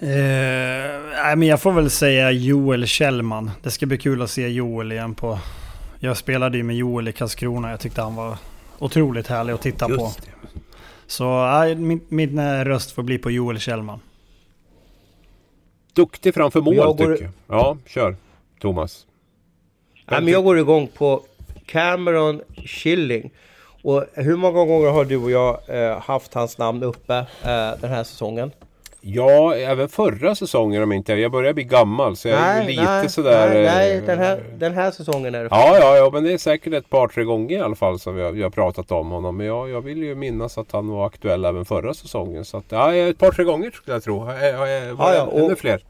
Eh, 0.00 0.08
nej, 1.22 1.36
men 1.36 1.42
jag 1.48 1.62
får 1.62 1.72
väl 1.72 1.90
säga 1.90 2.30
Joel 2.30 2.86
Kjellman. 2.86 3.50
Det 3.62 3.70
ska 3.70 3.86
bli 3.86 3.98
kul 3.98 4.22
att 4.22 4.30
se 4.30 4.48
Joel 4.48 4.92
igen 4.92 5.14
på... 5.14 5.38
Jag 6.00 6.16
spelade 6.16 6.56
ju 6.56 6.62
med 6.62 6.76
Joel 6.76 7.08
i 7.08 7.12
Karlskrona. 7.12 7.70
Jag 7.70 7.80
tyckte 7.80 8.02
han 8.02 8.14
var 8.14 8.36
otroligt 8.78 9.26
härlig 9.26 9.52
att 9.52 9.62
titta 9.62 9.86
på. 9.88 9.94
Just 9.94 10.22
det. 10.22 10.30
Så 11.06 11.46
nej, 11.46 11.74
min, 11.74 12.00
min 12.08 12.38
eh, 12.38 12.64
röst 12.64 12.90
får 12.92 13.02
bli 13.02 13.18
på 13.18 13.30
Joel 13.30 13.58
Kjellman. 13.58 14.00
Duktig 15.92 16.34
framför 16.34 16.60
mål 16.60 16.74
Jag 16.76 16.96
går- 16.96 17.12
tycker 17.12 17.24
jag. 17.24 17.32
Ja, 17.58 17.76
kör 17.86 18.16
Thomas. 18.60 19.06
Nej, 20.10 20.20
men 20.22 20.32
jag 20.32 20.44
går 20.44 20.58
igång 20.58 20.88
på 20.88 21.22
Cameron 21.66 22.40
Schilling. 22.64 23.30
Och 23.82 24.04
hur 24.14 24.36
många 24.36 24.64
gånger 24.64 24.88
har 24.90 25.04
du 25.04 25.16
och 25.16 25.30
jag 25.30 25.60
eh, 25.68 26.00
haft 26.00 26.34
hans 26.34 26.58
namn 26.58 26.82
uppe 26.82 27.14
eh, 27.16 27.70
den 27.80 27.90
här 27.90 28.04
säsongen? 28.04 28.50
Ja, 29.00 29.54
även 29.54 29.88
förra 29.88 30.34
säsongen 30.34 30.82
om 30.82 30.92
inte 30.92 31.12
jag 31.12 31.32
börjar 31.32 31.52
bli 31.52 31.64
gammal 31.64 32.16
så 32.16 32.28
jag 32.28 32.38
är 32.38 32.60
ju 32.62 32.68
lite 32.68 33.08
sådär... 33.08 33.48
nej, 33.54 33.64
nej 33.64 33.96
eh, 33.96 34.04
den, 34.04 34.18
här, 34.18 34.40
den 34.58 34.74
här 34.74 34.90
säsongen 34.90 35.34
är 35.34 35.42
det 35.42 35.48
Ja, 35.50 35.78
ja, 35.80 35.96
ja, 35.96 36.10
men 36.12 36.24
det 36.24 36.32
är 36.32 36.38
säkert 36.38 36.72
ett 36.74 36.90
par, 36.90 37.08
tre 37.08 37.24
gånger 37.24 37.58
i 37.58 37.60
alla 37.60 37.74
fall 37.74 37.98
som 37.98 38.14
vi 38.14 38.22
har, 38.22 38.32
vi 38.32 38.42
har 38.42 38.50
pratat 38.50 38.92
om 38.92 39.10
honom. 39.10 39.36
Men 39.36 39.46
jag, 39.46 39.70
jag 39.70 39.80
vill 39.80 40.02
ju 40.02 40.14
minnas 40.14 40.58
att 40.58 40.72
han 40.72 40.88
var 40.88 41.06
aktuell 41.06 41.44
även 41.44 41.64
förra 41.64 41.94
säsongen. 41.94 42.44
Så 42.44 42.56
att, 42.56 42.64
ja, 42.68 42.94
ett 42.94 43.18
par, 43.18 43.30
tre 43.32 43.44
gånger 43.44 43.70
skulle 43.70 43.94
jag 43.96 44.02
tro. 44.04 44.26
Ja, 44.30 44.46
ja, 44.46 44.68
ja, 44.68 44.94
Ja, 44.98 45.14
ja, 45.14 45.22
och- 45.22 45.38
Ännu 45.40 45.56
fler. 45.56 45.80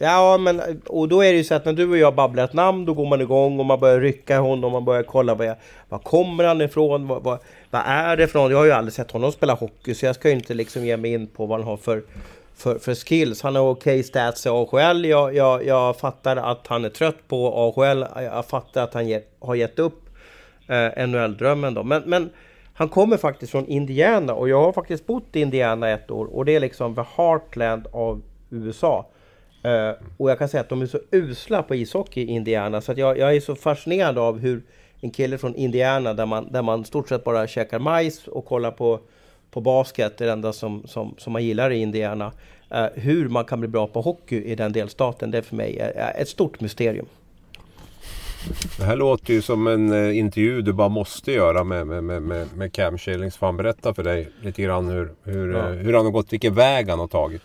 Ja, 0.00 0.38
men 0.38 0.82
och 0.86 1.08
då 1.08 1.22
är 1.22 1.32
det 1.32 1.38
ju 1.38 1.44
så 1.44 1.54
att 1.54 1.64
när 1.64 1.72
du 1.72 1.90
och 1.90 1.98
jag 1.98 2.14
babblar 2.14 2.44
ett 2.44 2.52
namn, 2.52 2.84
då 2.84 2.94
går 2.94 3.06
man 3.06 3.20
igång 3.20 3.60
och 3.60 3.66
man 3.66 3.80
börjar 3.80 4.00
rycka 4.00 4.34
i 4.34 4.38
honom, 4.38 4.72
man 4.72 4.84
börjar 4.84 5.02
kolla 5.02 5.34
var, 5.34 5.44
jag, 5.44 5.56
var 5.88 5.98
kommer 5.98 6.44
han 6.44 6.60
ifrån, 6.60 7.08
vad, 7.08 7.22
vad, 7.22 7.38
vad 7.70 7.82
är 7.86 8.16
det 8.16 8.26
för 8.26 8.38
någon? 8.38 8.50
Jag 8.50 8.58
har 8.58 8.64
ju 8.64 8.72
aldrig 8.72 8.92
sett 8.92 9.10
honom 9.10 9.32
spela 9.32 9.54
hockey, 9.54 9.94
så 9.94 10.06
jag 10.06 10.14
ska 10.14 10.28
ju 10.28 10.34
inte 10.34 10.54
liksom 10.54 10.84
ge 10.84 10.96
mig 10.96 11.12
in 11.12 11.26
på 11.26 11.46
vad 11.46 11.58
han 11.58 11.68
har 11.68 11.76
för, 11.76 12.02
för, 12.56 12.78
för 12.78 12.94
skills. 12.94 13.42
Han 13.42 13.56
har 13.56 13.62
okej 13.62 14.02
stats 14.02 14.46
i 14.46 14.48
AHL, 14.48 15.04
jag, 15.04 15.34
jag, 15.34 15.66
jag 15.66 15.96
fattar 15.96 16.36
att 16.36 16.66
han 16.66 16.84
är 16.84 16.90
trött 16.90 17.28
på 17.28 17.54
AHL, 17.76 18.06
jag 18.22 18.46
fattar 18.46 18.84
att 18.84 18.94
han 18.94 19.08
ge, 19.08 19.20
har 19.40 19.54
gett 19.54 19.78
upp 19.78 20.00
eh, 20.68 21.06
NHL-drömmen 21.06 21.74
då. 21.74 21.82
Men, 21.82 22.02
men 22.06 22.30
han 22.74 22.88
kommer 22.88 23.16
faktiskt 23.16 23.52
från 23.52 23.66
Indiana 23.66 24.34
och 24.34 24.48
jag 24.48 24.62
har 24.62 24.72
faktiskt 24.72 25.06
bott 25.06 25.36
i 25.36 25.40
Indiana 25.40 25.90
ett 25.90 26.10
år 26.10 26.36
och 26.36 26.44
det 26.44 26.56
är 26.56 26.60
liksom 26.60 26.94
the 26.94 27.02
heartland 27.16 27.86
av 27.92 28.22
USA. 28.50 29.06
Eh, 29.62 29.90
och 30.16 30.30
jag 30.30 30.38
kan 30.38 30.48
säga 30.48 30.60
att 30.60 30.68
de 30.68 30.82
är 30.82 30.86
så 30.86 30.98
usla 31.10 31.62
på 31.62 31.74
ishockey 31.74 32.20
i 32.20 32.26
Indiana 32.26 32.80
så 32.80 32.92
att 32.92 32.98
jag, 32.98 33.18
jag 33.18 33.36
är 33.36 33.40
så 33.40 33.54
fascinerad 33.54 34.18
av 34.18 34.38
hur 34.38 34.62
en 35.00 35.10
kille 35.10 35.38
från 35.38 35.54
Indiana 35.54 36.14
där 36.14 36.26
man, 36.26 36.52
där 36.52 36.62
man 36.62 36.84
stort 36.84 37.08
sett 37.08 37.24
bara 37.24 37.46
käkar 37.46 37.78
majs 37.78 38.28
och 38.28 38.44
kollar 38.44 38.70
på, 38.70 39.00
på 39.50 39.60
basket, 39.60 40.18
det 40.18 40.32
enda 40.32 40.52
som, 40.52 40.82
som, 40.86 41.14
som 41.18 41.32
man 41.32 41.44
gillar 41.44 41.70
i 41.70 41.76
Indiana. 41.78 42.32
Eh, 42.70 42.86
hur 42.94 43.28
man 43.28 43.44
kan 43.44 43.60
bli 43.60 43.68
bra 43.68 43.86
på 43.86 44.00
hockey 44.00 44.42
i 44.44 44.54
den 44.54 44.72
delstaten, 44.72 45.30
det 45.30 45.38
är 45.38 45.42
för 45.42 45.56
mig 45.56 45.92
ett 46.18 46.28
stort 46.28 46.60
mysterium. 46.60 47.06
Det 48.78 48.84
här 48.84 48.96
låter 48.96 49.34
ju 49.34 49.42
som 49.42 49.66
en 49.66 49.92
eh, 49.92 50.18
intervju 50.18 50.62
du 50.62 50.72
bara 50.72 50.88
måste 50.88 51.32
göra 51.32 51.64
med, 51.64 51.86
med, 51.86 52.22
med, 52.22 52.46
med, 52.56 52.72
Cam 52.72 52.98
Schilling. 52.98 53.30
Så 53.30 53.38
får 53.38 53.46
han 53.46 53.56
berätta 53.56 53.94
för 53.94 54.02
dig 54.02 54.28
lite 54.42 54.62
grann 54.62 54.88
hur, 54.88 55.10
hur, 55.22 55.54
Ja. 55.54 55.62
hur 55.68 55.94
han 55.94 56.04
har 56.04 56.12
gått, 56.12 56.32
vilken 56.32 56.54
väg 56.54 56.88
han 56.88 56.98
har 56.98 57.06
tagit. 57.06 57.42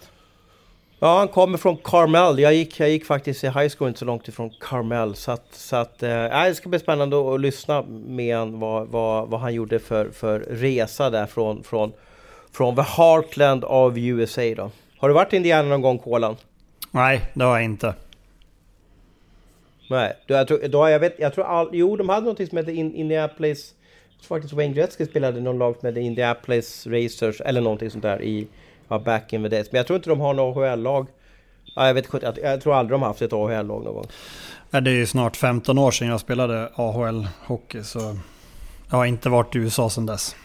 Ja, 1.03 1.17
han 1.17 1.27
kommer 1.27 1.57
från 1.57 1.77
Carmel. 1.77 2.39
Jag 2.39 2.53
gick, 2.53 2.79
jag 2.79 2.89
gick 2.89 3.05
faktiskt 3.05 3.43
i 3.43 3.47
high 3.47 3.69
school 3.77 3.87
inte 3.87 3.99
så 3.99 4.05
långt 4.05 4.27
ifrån 4.27 4.49
Carmel. 4.59 5.15
Så 5.15 5.31
att, 5.31 5.47
så 5.51 5.75
att, 5.75 6.03
eh, 6.03 6.43
det 6.45 6.55
ska 6.55 6.69
bli 6.69 6.79
spännande 6.79 7.33
att 7.33 7.41
lyssna 7.41 7.83
med 7.87 8.37
han, 8.37 8.59
vad, 8.59 8.87
vad, 8.87 9.29
vad 9.29 9.39
han 9.39 9.53
gjorde 9.53 9.79
för, 9.79 10.09
för 10.09 10.39
resa 10.39 11.09
där 11.09 11.25
från, 11.25 11.63
från, 11.63 11.93
från 12.51 12.75
the 12.75 12.81
heartland 12.81 13.63
of 13.63 13.93
USA 13.97 14.41
då. 14.55 14.71
Har 14.97 15.07
du 15.07 15.13
varit 15.13 15.33
i 15.33 15.35
Indiana 15.35 15.69
någon 15.69 15.81
gång, 15.81 15.97
Kolan? 15.97 16.35
Nej, 16.91 17.21
det 17.33 17.43
har 17.43 17.55
jag 17.55 17.65
inte. 17.65 17.93
Nej, 19.89 20.13
då, 20.27 20.33
jag, 20.33 20.47
tror, 20.47 20.67
då, 20.67 20.89
jag 20.89 20.99
vet, 20.99 21.19
jag 21.19 21.33
tror 21.33 21.45
all, 21.45 21.69
jo 21.71 21.95
de 21.95 22.09
hade 22.09 22.25
något 22.25 22.49
som 22.49 22.57
hette 22.57 22.71
In, 22.71 22.95
Indianapolis 22.95 23.73
jag 24.09 24.27
tror 24.27 24.37
faktiskt 24.37 24.53
Wayne 24.53 24.73
Gretzky 24.73 25.05
spelade 25.05 25.41
någon 25.41 25.57
lag 25.57 25.75
som 25.79 25.87
hette 25.87 25.99
Indianapolis 25.99 26.87
Racers 26.87 27.41
eller 27.41 27.61
någonting 27.61 27.89
sånt 27.89 28.03
där 28.03 28.21
i 28.21 28.47
ja, 28.87 28.99
back 28.99 29.33
in 29.33 29.43
the 29.43 29.49
days. 29.49 29.71
Men 29.71 29.77
jag 29.79 29.87
tror 29.87 29.97
inte 29.97 30.09
de 30.09 30.19
har 30.19 30.33
något 30.33 30.57
AHL-lag. 30.57 31.07
Ja, 31.75 31.87
jag, 31.87 31.93
vet, 31.93 32.05
jag, 32.43 32.61
tror 32.61 32.75
aldrig 32.75 32.93
de 32.93 33.01
har 33.01 33.07
haft 33.09 33.21
ett 33.21 33.33
AHL-lag 33.33 33.83
någon 33.83 33.93
gång. 33.93 34.05
Ja, 34.71 34.81
Det 34.81 34.91
är 34.91 34.95
ju 34.95 35.05
snart 35.05 35.35
15 35.37 35.77
år 35.77 35.91
sedan 35.91 36.07
jag 36.07 36.19
spelade 36.19 36.69
AHL-hockey 36.75 37.83
så 37.83 38.17
jag 38.89 38.97
har 38.97 39.05
inte 39.05 39.29
varit 39.29 39.55
i 39.55 39.59
USA 39.59 39.89
sedan 39.89 40.05
dess. 40.05 40.35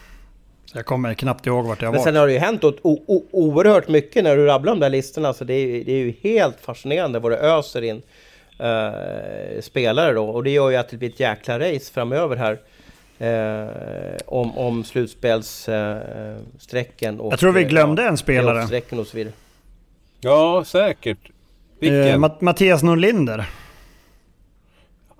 Så 0.65 0.77
jag 0.77 0.85
kommer 0.85 1.13
knappt 1.13 1.47
ihåg 1.47 1.65
vart 1.65 1.81
jag 1.81 1.91
Men 1.91 1.97
var. 1.97 2.05
sen 2.05 2.15
har 2.15 2.27
det 2.27 2.33
ju 2.33 2.39
hänt 2.39 2.63
o- 2.63 2.77
o- 2.81 3.03
o- 3.07 3.25
oerhört 3.31 3.87
mycket 3.87 4.23
när 4.23 4.37
du 4.37 4.45
rabblar 4.45 4.73
de 4.73 4.79
där 4.79 4.89
listorna. 4.89 5.33
Så 5.33 5.43
det 5.43 5.53
är, 5.53 5.67
ju- 5.67 5.83
det 5.83 5.91
är 5.91 5.97
ju 5.97 6.13
helt 6.23 6.59
fascinerande 6.61 7.19
vad 7.19 7.31
det 7.31 7.37
öser 7.37 7.81
in 7.81 8.01
eh, 8.59 9.61
spelare 9.61 10.13
då. 10.13 10.25
Och 10.29 10.43
det 10.43 10.49
gör 10.49 10.69
ju 10.69 10.75
att 10.75 10.89
det 10.89 10.97
blir 10.97 11.09
ett 11.09 11.19
jäkla 11.19 11.59
race 11.59 11.93
framöver 11.93 12.35
här. 12.35 12.59
Eh, 13.19 13.67
om, 14.25 14.57
om 14.57 14.83
slutspelssträcken 14.83 17.15
eh, 17.15 17.21
och... 17.21 17.33
Jag 17.33 17.39
tror 17.39 17.51
vi 17.51 17.63
eh, 17.63 17.69
glömde 17.69 18.03
en 18.03 18.17
spelare. 18.17 18.81
och 18.99 19.07
så 19.07 19.17
vidare. 19.17 19.33
Ja, 20.21 20.63
säkert. 20.65 21.17
Vilken? 21.79 22.07
Eh, 22.07 22.17
Matt- 22.17 22.41
Mattias 22.41 22.83
Norlinder. 22.83 23.49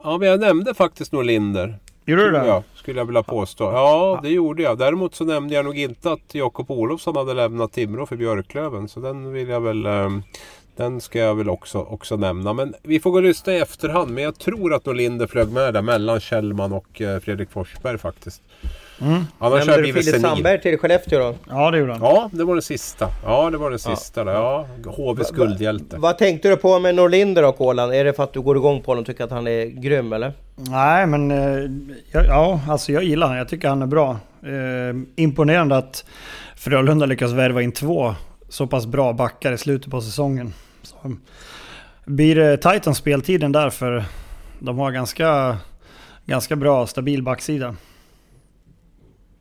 Ja, 0.03 0.17
men 0.17 0.27
jag 0.27 0.39
nämnde 0.39 0.73
faktiskt 0.73 1.11
Norlinder. 1.11 1.75
Gjorde 2.05 2.23
du 2.23 2.31
det? 2.31 2.45
jag, 2.45 2.63
skulle 2.75 2.99
jag 2.99 3.05
vilja 3.05 3.23
påstå. 3.23 3.63
Ja, 3.63 4.19
det 4.23 4.29
gjorde 4.29 4.63
jag. 4.63 4.77
Däremot 4.77 5.15
så 5.15 5.25
nämnde 5.25 5.55
jag 5.55 5.65
nog 5.65 5.77
inte 5.77 6.11
att 6.11 6.35
Jakob 6.35 6.71
Olofsson 6.71 7.15
hade 7.15 7.33
lämnat 7.33 7.71
Timrå 7.71 8.05
för 8.05 8.15
Björklöven. 8.15 8.87
Så 8.87 8.99
den 8.99 9.33
vill 9.33 9.49
jag 9.49 9.61
väl... 9.61 9.87
Den 10.79 11.01
ska 11.01 11.19
jag 11.19 11.35
väl 11.35 11.49
också, 11.49 11.77
också 11.79 12.15
nämna. 12.15 12.53
Men 12.53 12.73
vi 12.83 12.99
får 12.99 13.11
gå 13.11 13.17
och 13.17 13.23
lyssna 13.23 13.53
i 13.53 13.59
efterhand. 13.59 14.11
Men 14.11 14.23
jag 14.23 14.39
tror 14.39 14.73
att 14.73 14.85
Norlinder 14.85 15.27
flög 15.27 15.51
med 15.51 15.73
där 15.73 15.81
mellan 15.81 16.19
Kjellman 16.19 16.73
och 16.73 17.01
eh, 17.01 17.19
Fredrik 17.19 17.51
Forsberg 17.51 17.97
faktiskt. 17.97 18.41
Annars 18.99 19.25
har 19.39 19.49
jag 19.49 19.57
Nämnde 19.57 19.75
du 19.75 19.81
blivit 19.81 20.05
Filip. 20.05 20.21
Sandberg 20.21 20.61
till 20.61 20.77
Skellefteå 20.77 21.19
då? 21.19 21.35
Ja, 21.49 21.71
det 21.71 21.77
gjorde 21.77 21.91
han. 21.91 22.01
Ja, 22.01 22.29
det 22.33 22.43
var 22.43 22.55
den 22.55 22.61
sista. 22.61 23.07
Ja, 23.23 23.49
det 23.49 23.57
var 23.57 23.69
den 23.69 23.79
sista. 23.79 24.25
Ja. 24.25 24.67
Ja, 24.85 24.91
HVs 24.91 25.31
guldhjälte. 25.31 25.97
Vad 25.97 26.17
tänkte 26.17 26.49
du 26.49 26.57
på 26.57 26.79
med 26.79 26.95
Norlinder 26.95 27.41
då, 27.41 27.51
Kolan? 27.51 27.93
Är 27.93 28.03
det 28.03 28.13
för 28.13 28.23
att 28.23 28.33
du 28.33 28.41
går 28.41 28.57
igång 28.57 28.81
på 28.81 28.91
honom 28.91 29.01
och 29.01 29.05
tycker 29.05 29.23
att 29.23 29.31
han 29.31 29.47
är 29.47 29.65
grym 29.65 30.13
eller? 30.13 30.33
Nej, 30.55 31.05
men 31.05 31.31
eh, 31.31 31.71
ja, 32.11 32.23
ja, 32.25 32.61
alltså 32.69 32.91
jag 32.91 33.03
gillar 33.03 33.27
honom. 33.27 33.37
Jag 33.37 33.49
tycker 33.49 33.69
han 33.69 33.81
är 33.81 33.87
bra. 33.87 34.11
Eh, 34.43 35.23
imponerande 35.23 35.77
att 35.77 36.05
Frölunda 36.55 37.05
lyckas 37.05 37.31
värva 37.31 37.61
in 37.61 37.71
två 37.71 38.15
så 38.49 38.67
pass 38.67 38.85
bra 38.85 39.13
backar 39.13 39.51
i 39.51 39.57
slutet 39.57 39.91
på 39.91 40.01
säsongen. 40.01 40.53
Så, 40.81 41.15
blir 42.05 42.35
det 42.35 42.57
Titans 42.57 42.97
speltiden 42.97 43.51
där 43.51 43.69
för 43.69 44.05
de 44.59 44.79
har 44.79 44.91
ganska, 44.91 45.57
ganska 46.25 46.55
bra 46.55 46.87
stabil 46.87 47.23
backsida. 47.23 47.75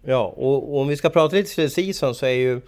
Ja, 0.05 0.35
och, 0.37 0.75
och 0.75 0.81
om 0.81 0.89
vi 0.89 0.97
ska 0.97 1.11
prata 1.11 1.37
lite 1.37 1.71
season 1.71 2.15
så 2.15 2.27
är 2.27 2.31
ju 2.31 2.61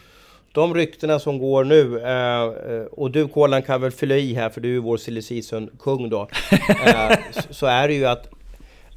de 0.53 0.75
ryktena 0.75 1.19
som 1.19 1.39
går 1.39 1.65
nu, 1.65 2.01
eh, 2.01 2.85
och 2.85 3.11
du 3.11 3.29
Kolan 3.29 3.63
kan 3.63 3.81
väl 3.81 3.91
fylla 3.91 4.17
i 4.17 4.35
här 4.35 4.51
för 4.51 4.61
du 4.61 4.77
är 4.77 4.81
vår 4.81 4.97
silly 4.97 5.23
season-kung 5.23 6.11
då. 6.11 6.29
Eh, 6.87 7.17
så 7.51 7.67
är 7.67 7.89
det 7.89 7.95
ju 7.95 8.07
att, 8.07 8.29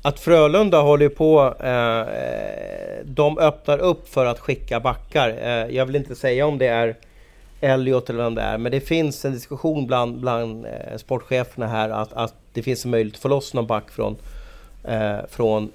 att 0.01 0.19
Frölunda 0.19 0.81
håller 0.81 1.09
på, 1.09 1.55
eh, 1.59 3.05
de 3.05 3.37
öppnar 3.37 3.77
upp 3.77 4.09
för 4.09 4.25
att 4.25 4.39
skicka 4.39 4.79
backar. 4.79 5.29
Eh, 5.29 5.75
jag 5.75 5.85
vill 5.85 5.95
inte 5.95 6.15
säga 6.15 6.45
om 6.45 6.57
det 6.57 6.67
är 6.67 6.95
Elliot 7.63 8.09
eller 8.09 8.23
vem 8.23 8.35
det 8.35 8.41
är, 8.41 8.57
men 8.57 8.71
det 8.71 8.79
finns 8.79 9.25
en 9.25 9.33
diskussion 9.33 9.87
bland, 9.87 10.19
bland 10.19 10.65
eh, 10.65 10.97
sportcheferna 10.97 11.67
här 11.67 11.89
att, 11.89 12.13
att 12.13 12.33
det 12.53 12.63
finns 12.63 12.85
en 12.85 12.91
möjlighet 12.91 13.15
att 13.15 13.21
få 13.21 13.27
loss 13.27 13.53
någon 13.53 13.67
back 13.67 13.91
från, 13.91 14.15
eh, 14.83 15.17
från 15.29 15.71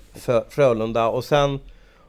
Frölunda. 0.49 1.09
Och 1.09 1.25
sen 1.25 1.61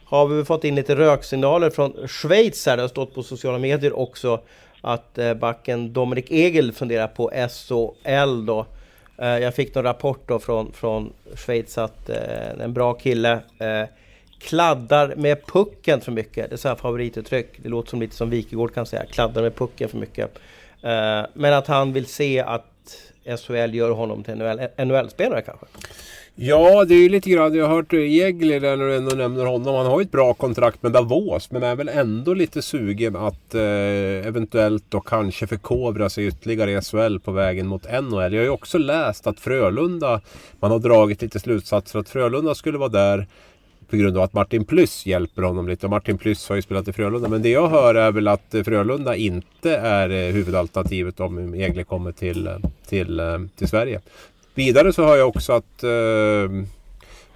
har 0.06 0.28
vi 0.28 0.46
fått 0.46 0.64
in 0.64 0.76
lite 0.76 0.96
röksignaler 0.96 1.70
från 1.70 2.08
Schweiz 2.08 2.66
här. 2.66 2.78
Det 2.78 2.84
har 2.84 2.88
stått 2.88 3.16
på 3.16 3.24
sociala 3.24 3.58
medier 3.58 4.00
också 4.00 4.42
att 4.82 5.18
eh, 5.18 5.34
backen 5.34 5.94
Dominik 5.94 6.32
Egel 6.32 6.72
funderar 6.72 7.08
på 7.08 7.32
SHL 7.50 8.46
då. 8.46 8.66
Eh, 9.18 9.28
jag 9.28 9.56
fick 9.56 9.76
någon 9.76 9.84
rapport 9.84 10.28
då 10.28 10.40
från, 10.40 10.72
från 10.72 11.14
Schweiz 11.36 11.78
att 11.78 12.10
eh, 12.10 12.62
en 12.64 12.74
bra 12.74 12.94
kille 12.94 13.32
eh, 13.60 13.90
kladdar 14.40 15.16
med 15.16 15.46
pucken 15.46 16.02
för 16.02 16.12
mycket. 16.12 16.50
Det 16.50 16.56
är 16.56 16.58
så 16.58 16.68
här 16.68 16.76
favorituttryck. 16.76 17.48
Det 17.58 17.70
låter 17.70 17.90
som 17.90 18.02
lite 18.02 18.16
som 18.16 18.30
Wikegård 18.30 18.74
kan 18.74 18.86
säga. 18.86 19.06
Kladdar 19.06 19.42
med 19.42 19.56
pucken 19.56 19.90
för 19.90 19.98
mycket. 19.98 20.38
Eh, 20.82 21.26
men 21.34 21.54
att 21.54 21.68
han 21.68 21.94
vill 21.94 22.06
se 22.06 22.40
att 22.40 22.66
SHL 23.46 23.76
gör 23.76 23.92
honom 23.92 24.24
till 24.24 24.36
NHL-spelare 24.78 25.42
kanske. 25.42 25.66
Ja, 26.42 26.86
det 26.86 26.96
är 26.96 27.00
ju 27.00 27.10
lite 27.10 27.30
grann. 27.30 27.56
Jag 27.56 27.68
har 27.68 27.76
hört 27.76 27.94
Jägli 27.94 28.60
där 28.60 28.78
när 28.78 28.86
du 28.86 28.96
ändå 28.96 29.16
nämner 29.16 29.46
honom. 29.46 29.76
Han 29.76 29.86
har 29.86 30.00
ju 30.00 30.04
ett 30.04 30.12
bra 30.12 30.34
kontrakt 30.34 30.84
med 30.84 30.92
Davos. 30.92 31.52
Men 31.52 31.64
är 31.64 31.76
väl 31.76 31.90
ändå 31.90 32.34
lite 32.34 32.62
sugen 32.62 33.16
att 33.16 33.56
eh, 33.56 33.62
eventuellt 34.28 34.84
då 34.90 35.02
kanske 35.02 35.48
förkovra 35.48 36.10
sig 36.10 36.28
ytterligare 36.28 36.72
i 36.72 36.82
SHL 36.82 37.20
på 37.20 37.32
vägen 37.32 37.68
mot 37.68 37.92
NHL. 38.02 38.34
Jag 38.34 38.40
har 38.40 38.46
ju 38.46 38.50
också 38.50 38.78
läst 38.78 39.28
att 39.28 39.40
Frölunda, 39.40 40.22
man 40.60 40.72
har 40.72 40.80
dragit 40.80 41.22
lite 41.22 41.40
slutsatser 41.40 42.00
att 42.00 42.10
Frölunda 42.10 42.56
skulle 42.56 42.78
vara 42.78 42.90
där 42.90 43.28
på 43.90 43.98
grund 43.98 44.18
av 44.18 44.24
att 44.24 44.34
Martin 44.34 44.66
Plyss 44.66 45.06
hjälper 45.06 45.42
honom 45.42 45.68
lite. 45.68 45.86
Och 45.86 45.90
Martin 45.90 46.18
Plyss 46.18 46.50
har 46.50 46.56
ju 46.56 46.62
spelat 46.62 46.88
i 46.88 46.94
Frölunda. 46.94 47.30
Men 47.30 47.42
det 47.42 47.50
jag 47.50 47.70
hör 47.70 47.96
är 47.96 48.12
väl 48.12 48.28
att 48.28 48.56
Frölunda 48.66 49.16
inte 49.16 49.76
är 49.76 50.10
eh, 50.10 50.34
huvudalternativet 50.34 51.20
om 51.20 51.54
Egle 51.54 51.84
kommer 51.84 52.12
till, 52.12 52.48
eh, 52.48 52.58
till, 52.88 53.20
eh, 53.20 53.40
till 53.56 53.68
Sverige. 53.68 54.02
Vidare 54.54 54.94
så 54.94 55.06
hör 55.06 55.18
jag 55.18 55.28
också 55.28 55.54
att 55.54 55.84
uh, 55.84 56.64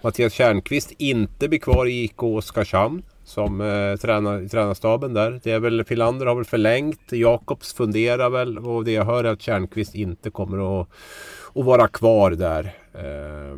Mattias 0.01 0.33
Kärnqvist 0.33 0.91
inte 0.97 1.49
blir 1.49 1.59
kvar 1.59 1.85
i 1.85 2.03
IK 2.03 2.23
Oskarshamn 2.23 3.03
som 3.23 3.61
eh, 3.61 3.95
tränar, 3.95 4.47
tränarstaben 4.47 5.13
där. 5.13 5.39
Det 5.43 5.51
är 5.51 5.59
väl, 5.59 5.83
Filander 5.83 6.25
har 6.25 6.35
väl 6.35 6.45
förlängt, 6.45 7.11
Jakobs 7.11 7.73
funderar 7.73 8.29
väl 8.29 8.57
och 8.57 8.85
det 8.85 8.91
jag 8.91 9.05
hör 9.05 9.23
är 9.23 9.33
att 9.33 9.41
Kärnqvist 9.41 9.95
inte 9.95 10.29
kommer 10.29 10.81
att, 10.81 10.87
att 11.55 11.65
vara 11.65 11.87
kvar 11.87 12.31
där. 12.31 12.73
Eh, 12.93 13.57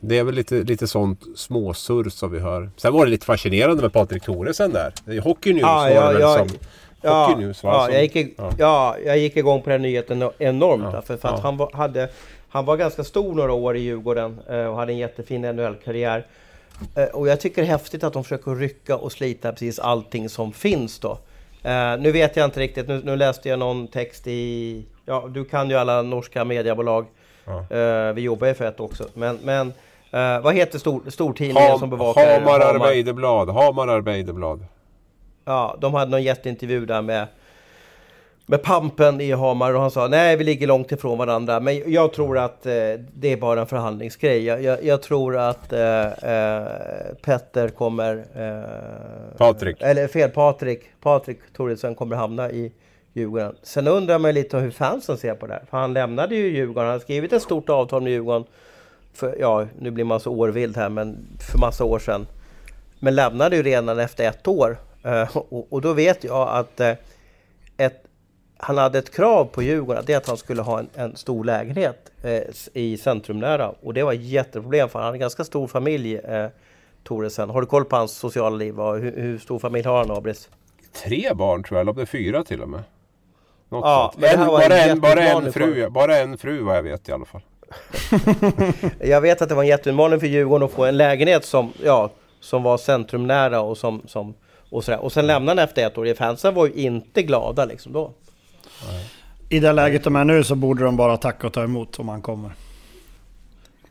det 0.00 0.18
är 0.18 0.24
väl 0.24 0.34
lite, 0.34 0.54
lite 0.54 0.86
sånt 0.86 1.20
småsurr 1.36 2.08
som 2.08 2.32
vi 2.32 2.38
hör. 2.38 2.70
Sen 2.76 2.92
var 2.92 3.04
det 3.04 3.10
lite 3.10 3.26
fascinerande 3.26 3.82
med 3.82 3.92
Patrik 3.92 4.22
Thoresen 4.22 4.72
där. 4.72 5.20
Hockey 5.20 5.52
News 5.52 5.64
ah, 5.64 5.82
var 5.82 5.90
ja, 5.90 6.06
det 6.06 6.12
väl 6.12 6.22
ja, 6.22 6.38
som... 6.38 6.48
Ja, 7.02 7.36
News, 7.38 7.62
ja, 7.62 7.90
jag 7.90 8.02
gick, 8.02 8.34
ja. 8.38 8.50
ja, 8.58 8.96
jag 9.04 9.18
gick 9.18 9.36
igång 9.36 9.62
på 9.62 9.70
den 9.70 9.82
nyheten 9.82 10.30
enormt. 10.38 10.84
Ja, 10.92 11.02
för, 11.02 11.16
för 11.16 11.28
att 11.28 11.40
han 11.40 11.56
var, 11.56 11.70
hade 11.72 12.08
han 12.48 12.64
var 12.64 12.76
ganska 12.76 13.04
stor 13.04 13.34
några 13.34 13.52
år 13.52 13.76
i 13.76 13.80
Djurgården 13.80 14.40
eh, 14.48 14.66
och 14.66 14.76
hade 14.76 14.92
en 14.92 14.98
jättefin 14.98 15.42
NHL-karriär. 15.42 16.26
Eh, 16.94 17.04
och 17.04 17.28
jag 17.28 17.40
tycker 17.40 17.62
det 17.62 17.68
är 17.68 17.70
häftigt 17.70 18.04
att 18.04 18.12
de 18.12 18.24
försöker 18.24 18.54
rycka 18.54 18.96
och 18.96 19.12
slita 19.12 19.52
precis 19.52 19.78
allting 19.78 20.28
som 20.28 20.52
finns 20.52 20.98
då. 20.98 21.18
Uh, 21.66 22.00
nu 22.00 22.12
vet 22.12 22.36
jag 22.36 22.44
inte 22.44 22.60
riktigt, 22.60 22.88
nu, 22.88 23.00
nu, 23.04 23.16
läste 23.16 23.48
jag 23.48 23.58
någon 23.58 23.88
text 23.88 24.26
i... 24.26 24.84
Ja, 25.06 25.28
du 25.34 25.44
kan 25.44 25.70
ju 25.70 25.76
alla 25.76 26.02
norska 26.02 26.44
mediebolag. 26.44 27.06
Ja. 27.44 27.76
Uh, 28.08 28.14
vi 28.14 28.20
jobbar 28.20 28.46
ju 28.46 28.54
för 28.54 28.64
ett 28.64 28.80
också. 28.80 29.08
Men, 29.14 29.38
men 29.42 29.72
uh, 30.16 30.40
vad 30.42 30.54
heter 30.54 30.78
stor, 30.78 31.02
stortidningen 31.10 31.70
ha, 31.70 31.78
som 31.78 31.90
bevakar... 31.90 32.40
Hamar 32.40 32.60
Arbeiderblad. 32.60 33.50
Hamar 33.50 33.88
Arbeiderblad. 33.88 34.66
Ja, 35.44 35.76
de 35.80 35.94
hade 35.94 36.10
någon 36.10 36.22
jätteintervju 36.22 36.86
där 36.86 37.02
med 37.02 37.26
med 38.48 38.62
pampen 38.62 39.20
i 39.20 39.32
Hamar 39.32 39.74
och 39.74 39.80
han 39.80 39.90
sa 39.90 40.08
nej 40.08 40.36
vi 40.36 40.44
ligger 40.44 40.66
långt 40.66 40.92
ifrån 40.92 41.18
varandra. 41.18 41.60
Men 41.60 41.92
jag 41.92 42.12
tror 42.12 42.38
att 42.38 42.66
eh, 42.66 42.72
det 43.14 43.32
är 43.32 43.36
bara 43.36 43.60
en 43.60 43.66
förhandlingsgrej. 43.66 44.44
Jag, 44.44 44.62
jag, 44.62 44.84
jag 44.84 45.02
tror 45.02 45.36
att 45.36 45.72
eh, 45.72 46.06
eh, 46.06 46.66
Petter 47.22 47.68
kommer... 47.68 48.24
Eh, 48.34 49.36
Patrik. 49.36 49.76
Eller 49.80 50.08
fel, 50.08 50.30
Patrik. 50.30 50.80
Patrik 51.00 51.38
Thoresen 51.56 51.94
kommer 51.94 52.16
hamna 52.16 52.50
i 52.50 52.72
Djurgården. 53.12 53.56
Sen 53.62 53.88
undrar 53.88 54.18
man 54.18 54.34
lite 54.34 54.58
hur 54.58 54.70
fansen 54.70 55.16
ser 55.16 55.34
på 55.34 55.46
det 55.46 55.52
här. 55.52 55.62
För 55.70 55.78
han 55.78 55.92
lämnade 55.92 56.34
ju 56.34 56.48
Djurgården. 56.48 56.84
Han 56.84 56.92
har 56.92 56.98
skrivit 56.98 57.32
ett 57.32 57.42
stort 57.42 57.68
avtal 57.68 58.02
med 58.02 58.12
Djurgården. 58.12 58.44
För, 59.16 59.36
ja, 59.40 59.66
nu 59.78 59.90
blir 59.90 60.04
man 60.04 60.20
så 60.20 60.32
årvild 60.32 60.76
här, 60.76 60.88
men 60.88 61.26
för 61.40 61.58
massa 61.58 61.84
år 61.84 61.98
sedan. 61.98 62.26
Men 62.98 63.14
lämnade 63.14 63.56
ju 63.56 63.62
redan 63.62 63.98
efter 63.98 64.28
ett 64.28 64.48
år. 64.48 64.78
Eh, 65.02 65.36
och, 65.36 65.72
och, 65.72 65.80
då 65.80 65.92
vet 65.92 66.24
jag 66.24 66.48
att 66.48 66.80
eh, 66.80 66.92
ett 67.76 68.02
han 68.58 68.78
hade 68.78 68.98
ett 68.98 69.14
krav 69.14 69.44
på 69.44 69.62
Djurgården, 69.62 70.04
det 70.06 70.12
är 70.12 70.16
att 70.16 70.26
han 70.26 70.36
skulle 70.36 70.62
ha 70.62 70.78
en, 70.78 70.88
en 70.94 71.16
stor 71.16 71.44
lägenhet 71.44 72.12
eh, 72.22 72.42
i 72.72 72.96
centrumnära. 72.96 73.68
Och 73.82 73.94
det 73.94 74.02
var 74.02 74.12
ett 74.12 74.22
jätteproblem 74.22 74.88
för 74.88 74.98
han 74.98 75.06
hade 75.06 75.16
en 75.16 75.20
ganska 75.20 75.44
stor 75.44 75.66
familj, 75.66 76.16
eh, 76.16 76.48
Toresen. 77.04 77.50
Har 77.50 77.60
du 77.60 77.66
koll 77.66 77.84
på 77.84 77.96
hans 77.96 78.12
sociala 78.12 78.56
liv? 78.56 78.74
Hur, 78.76 79.16
hur 79.16 79.38
stor 79.38 79.58
familj 79.58 79.88
har 79.88 79.98
han, 79.98 80.10
Abris? 80.10 80.48
Tre 81.04 81.34
barn 81.34 81.62
tror 81.62 81.76
jag, 81.76 81.80
eller 81.80 81.90
om 81.90 81.96
det 81.96 82.02
är 82.02 82.06
fyra 82.06 82.44
till 82.44 82.62
och 82.62 82.68
med. 82.68 82.82
Något 83.68 83.84
ja, 83.84 84.14
en, 84.16 84.46
bara, 84.46 84.78
en, 84.78 85.00
bara, 85.00 85.22
en 85.22 85.52
fru, 85.52 85.90
bara 85.90 86.16
en 86.16 86.38
fru 86.38 86.62
vad 86.62 86.76
jag 86.76 86.82
vet 86.82 87.08
i 87.08 87.12
alla 87.12 87.24
fall. 87.24 87.42
jag 89.00 89.20
vet 89.20 89.42
att 89.42 89.48
det 89.48 89.54
var 89.54 89.62
en 89.62 89.68
jätteutmaning 89.68 90.20
för 90.20 90.26
Djurgården 90.26 90.66
att 90.66 90.72
få 90.72 90.84
en 90.84 90.96
lägenhet 90.96 91.44
som, 91.44 91.72
ja, 91.84 92.10
som 92.40 92.62
var 92.62 92.78
centrumnära 92.78 93.60
och 93.60 93.78
som, 93.78 94.02
som 94.06 94.34
och, 94.70 94.84
sådär. 94.84 95.00
och 95.00 95.12
sen 95.12 95.26
lämnade 95.26 95.60
han 95.60 95.68
efter 95.68 95.86
ett 95.86 95.98
år. 95.98 96.14
Fansen 96.14 96.54
var 96.54 96.66
ju 96.66 96.72
inte 96.72 97.22
glada 97.22 97.64
liksom 97.64 97.92
då. 97.92 98.12
I 99.48 99.60
det 99.60 99.72
läget 99.72 100.04
de 100.04 100.16
är 100.16 100.24
nu 100.24 100.44
så 100.44 100.54
borde 100.54 100.84
de 100.84 100.96
bara 100.96 101.16
tacka 101.16 101.46
och 101.46 101.52
ta 101.52 101.64
emot 101.64 101.98
om 101.98 102.08
han 102.08 102.22
kommer. 102.22 102.52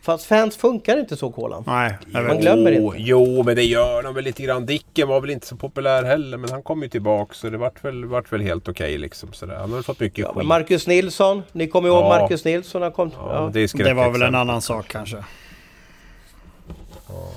Fast 0.05 0.25
fans 0.25 0.57
funkar 0.57 0.99
inte 0.99 1.17
så 1.17 1.31
Kolan. 1.31 1.63
Nej, 1.67 1.97
Man 2.11 2.39
glömmer 2.39 2.71
inte. 2.71 2.97
Jo, 2.99 3.43
men 3.43 3.55
det 3.55 3.63
gör 3.63 4.03
de 4.03 4.15
väl 4.15 4.23
lite 4.23 4.43
grann. 4.43 4.65
Dicken 4.65 5.07
var 5.07 5.21
väl 5.21 5.29
inte 5.29 5.47
så 5.47 5.55
populär 5.55 6.03
heller, 6.03 6.37
men 6.37 6.49
han 6.49 6.63
kom 6.63 6.83
ju 6.83 6.89
tillbaka 6.89 7.33
så 7.33 7.49
det 7.49 7.57
vart 7.57 7.85
väl, 7.85 8.05
vart 8.05 8.33
väl 8.33 8.41
helt 8.41 8.67
okej 8.67 8.85
okay, 8.85 8.97
liksom. 8.97 9.33
Sådär. 9.33 9.55
Han 9.55 9.73
har 9.73 9.81
fått 9.81 9.99
mycket 9.99 10.19
ja, 10.19 10.33
skit. 10.33 10.47
Marcus 10.47 10.87
Nilsson, 10.87 11.43
ni 11.51 11.67
kommer 11.67 11.89
ihåg 11.89 12.03
ja. 12.03 12.09
Marcus 12.09 12.45
Nilsson? 12.45 12.81
Han 12.81 12.91
kom, 12.91 13.11
ja, 13.17 13.33
ja. 13.33 13.49
Det, 13.53 13.83
det 13.83 13.93
var 13.93 14.11
väl 14.11 14.21
en 14.21 14.35
annan 14.35 14.61
sak 14.61 14.87
kanske. 14.87 15.17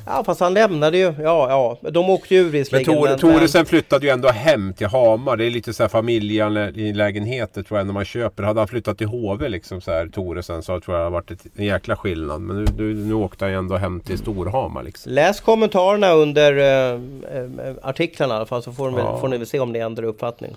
Ja 0.06 0.24
fast 0.24 0.40
han 0.40 0.54
lämnade 0.54 0.98
ju. 0.98 1.14
Ja, 1.22 1.78
ja. 1.82 1.90
De 1.90 2.10
åkte 2.10 2.34
ju 2.34 2.40
ur 2.40 2.50
visserligen. 2.50 3.02
Men 3.02 3.18
Toresen 3.18 3.66
flyttade 3.66 4.06
ju 4.06 4.12
ändå 4.12 4.28
hem 4.28 4.72
till 4.72 4.86
Hamar. 4.86 5.36
Det 5.36 5.44
är 5.44 5.50
lite 5.50 5.72
så 5.72 5.82
här 5.82 5.88
familjelägenheter 5.88 7.62
tror 7.62 7.78
jag 7.80 7.86
när 7.86 7.94
man 7.94 8.04
köper. 8.04 8.42
Hade 8.42 8.60
han 8.60 8.68
flyttat 8.68 8.98
till 8.98 9.06
HV 9.06 9.48
liksom 9.48 9.80
så 9.80 9.90
här 9.90 10.06
Toresen 10.06 10.62
så 10.62 10.80
tror 10.80 10.96
jag 10.96 11.00
det 11.00 11.04
hade 11.04 11.14
varit 11.14 11.30
en 11.56 11.64
jäkla 11.64 11.96
skillnad. 11.96 12.40
Men 12.40 12.64
nu, 12.64 12.66
nu, 12.76 12.94
nu 12.94 13.14
åkte 13.14 13.44
han 13.44 13.52
ju 13.52 13.58
ändå 13.58 13.76
hem 13.76 14.00
till 14.00 14.18
Storhamar 14.18 14.82
liksom. 14.82 15.12
Läs 15.12 15.40
kommentarerna 15.40 16.12
under 16.12 16.52
äh, 16.92 17.74
artiklarna 17.82 18.34
i 18.34 18.36
alla 18.36 18.46
fall 18.46 18.62
så 18.62 18.72
får, 18.72 18.90
ja. 18.90 18.96
väl, 18.96 19.20
får 19.20 19.28
ni 19.28 19.38
väl 19.38 19.46
se 19.46 19.60
om 19.60 19.72
ni 19.72 19.78
ändrar 19.78 20.04
uppfattning. 20.04 20.56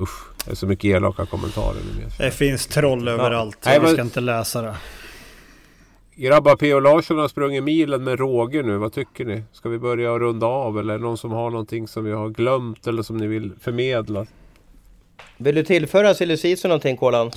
Usch, 0.00 0.44
det 0.44 0.50
är 0.50 0.54
så 0.54 0.66
mycket 0.66 0.84
elaka 0.84 1.26
kommentarer 1.26 1.76
nu. 1.98 2.06
Det 2.18 2.30
finns 2.30 2.66
troll 2.66 3.08
överallt. 3.08 3.58
Ja. 3.64 3.80
Vi 3.80 3.92
ska 3.92 4.02
inte 4.02 4.20
läsa 4.20 4.62
det. 4.62 4.74
Grabbar, 6.20 6.56
P.O. 6.56 6.80
Larsson 6.80 7.18
har 7.18 7.28
sprungit 7.28 7.62
milen 7.62 8.04
med 8.04 8.18
råge 8.18 8.62
nu. 8.62 8.76
Vad 8.76 8.92
tycker 8.92 9.24
ni? 9.24 9.42
Ska 9.52 9.68
vi 9.68 9.78
börja 9.78 10.18
runda 10.18 10.46
av 10.46 10.78
eller 10.78 10.94
är 10.94 10.98
det 10.98 11.04
någon 11.04 11.18
som 11.18 11.30
har 11.30 11.50
någonting 11.50 11.88
som 11.88 12.04
vi 12.04 12.12
har 12.12 12.28
glömt 12.28 12.86
eller 12.86 13.02
som 13.02 13.16
ni 13.16 13.26
vill 13.26 13.52
förmedla? 13.60 14.26
Vill 15.36 15.54
du 15.54 15.64
tillföra 15.64 16.14
silly 16.14 16.56
någonting 16.64 16.96
Kolan? 16.96 17.30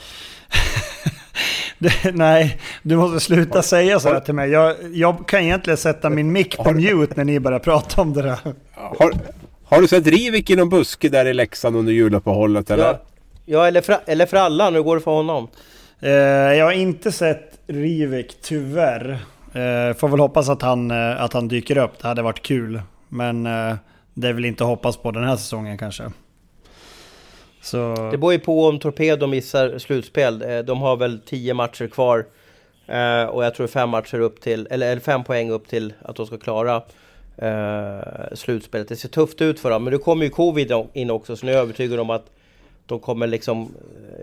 nej, 2.14 2.62
du 2.82 2.96
måste 2.96 3.20
sluta 3.20 3.62
säga 3.62 4.00
så 4.00 4.10
här 4.10 4.20
till 4.20 4.34
mig. 4.34 4.50
Jag, 4.50 4.76
jag 4.94 5.28
kan 5.28 5.42
egentligen 5.42 5.78
sätta 5.78 6.10
min 6.10 6.32
mick 6.32 6.58
på 6.58 6.72
mute 6.72 7.14
när 7.16 7.24
ni 7.24 7.40
börjar 7.40 7.60
prata 7.60 8.02
om 8.02 8.14
det 8.14 8.22
där. 8.22 8.38
Har, 8.74 9.14
har 9.66 9.82
du 9.82 9.88
sett 9.88 10.08
Rivik 10.08 10.50
i 10.50 10.56
någon 10.56 10.70
buske 10.70 11.10
där 11.10 11.26
i 11.26 11.34
Leksand 11.34 11.76
under 11.76 11.94
juluppehållet 11.94 12.72
eller? 12.72 12.84
Ja, 12.84 13.02
ja 13.46 13.68
eller, 13.68 13.82
för, 13.82 13.98
eller 14.06 14.26
för 14.26 14.38
alla. 14.38 14.70
Nu 14.70 14.84
går 14.84 14.96
det 14.96 15.02
för 15.02 15.12
honom. 15.12 15.48
Eh, 16.04 16.12
jag 16.58 16.66
har 16.66 16.72
inte 16.72 17.12
sett 17.12 17.60
Rivik, 17.68 18.38
tyvärr. 18.42 19.10
Eh, 19.54 19.96
får 19.96 20.08
väl 20.08 20.20
hoppas 20.20 20.50
att 20.50 20.62
han, 20.62 20.92
eh, 20.92 21.22
att 21.22 21.34
han 21.34 21.48
dyker 21.48 21.78
upp. 21.78 21.92
Det 22.02 22.08
hade 22.08 22.22
varit 22.22 22.42
kul. 22.42 22.82
Men 23.10 23.46
eh, 23.46 23.76
det 24.14 24.28
är 24.28 24.34
väl 24.34 24.46
inte 24.46 24.64
att 24.64 24.70
hoppas 24.70 24.98
på 24.98 25.12
den 25.12 25.24
här 25.24 25.36
säsongen 25.36 25.78
kanske. 25.78 26.04
Så... 27.62 28.10
Det 28.12 28.18
beror 28.18 28.34
ju 28.34 28.40
på 28.40 28.66
om 28.66 28.80
Torpedo 28.80 29.28
missar 29.28 29.78
slutspel. 29.78 30.42
Eh, 30.42 30.60
de 30.60 30.82
har 30.82 30.96
väl 30.96 31.20
tio 31.26 31.54
matcher 31.54 31.88
kvar. 31.88 32.26
Eh, 32.88 33.24
och 33.24 33.46
jag 33.46 33.56
tror 33.56 33.68
fem 33.68 33.90
matcher 33.90 34.20
upp 34.20 34.42
till, 34.42 34.68
eller, 34.72 34.92
eller 34.92 35.02
fem 35.02 35.24
poäng 35.24 35.52
upp 35.52 35.68
till 35.68 35.94
att 36.02 36.16
de 36.16 36.26
ska 36.26 36.38
klara 36.38 36.82
eh, 37.38 38.34
slutspelet. 38.34 38.88
Det 38.88 38.96
ser 38.96 39.10
tufft 39.10 39.42
ut 39.42 39.60
för 39.60 39.70
dem. 39.70 39.84
Men 39.84 39.94
nu 39.94 39.98
kommer 39.98 40.24
ju 40.24 40.30
covid 40.30 40.72
in 40.94 41.10
också 41.10 41.36
så 41.36 41.46
nu 41.46 41.52
är 41.52 41.56
jag 41.56 41.64
övertygad 41.64 42.00
om 42.00 42.10
att 42.10 42.26
de 42.86 43.00
kommer 43.00 43.28
liksom 43.28 43.72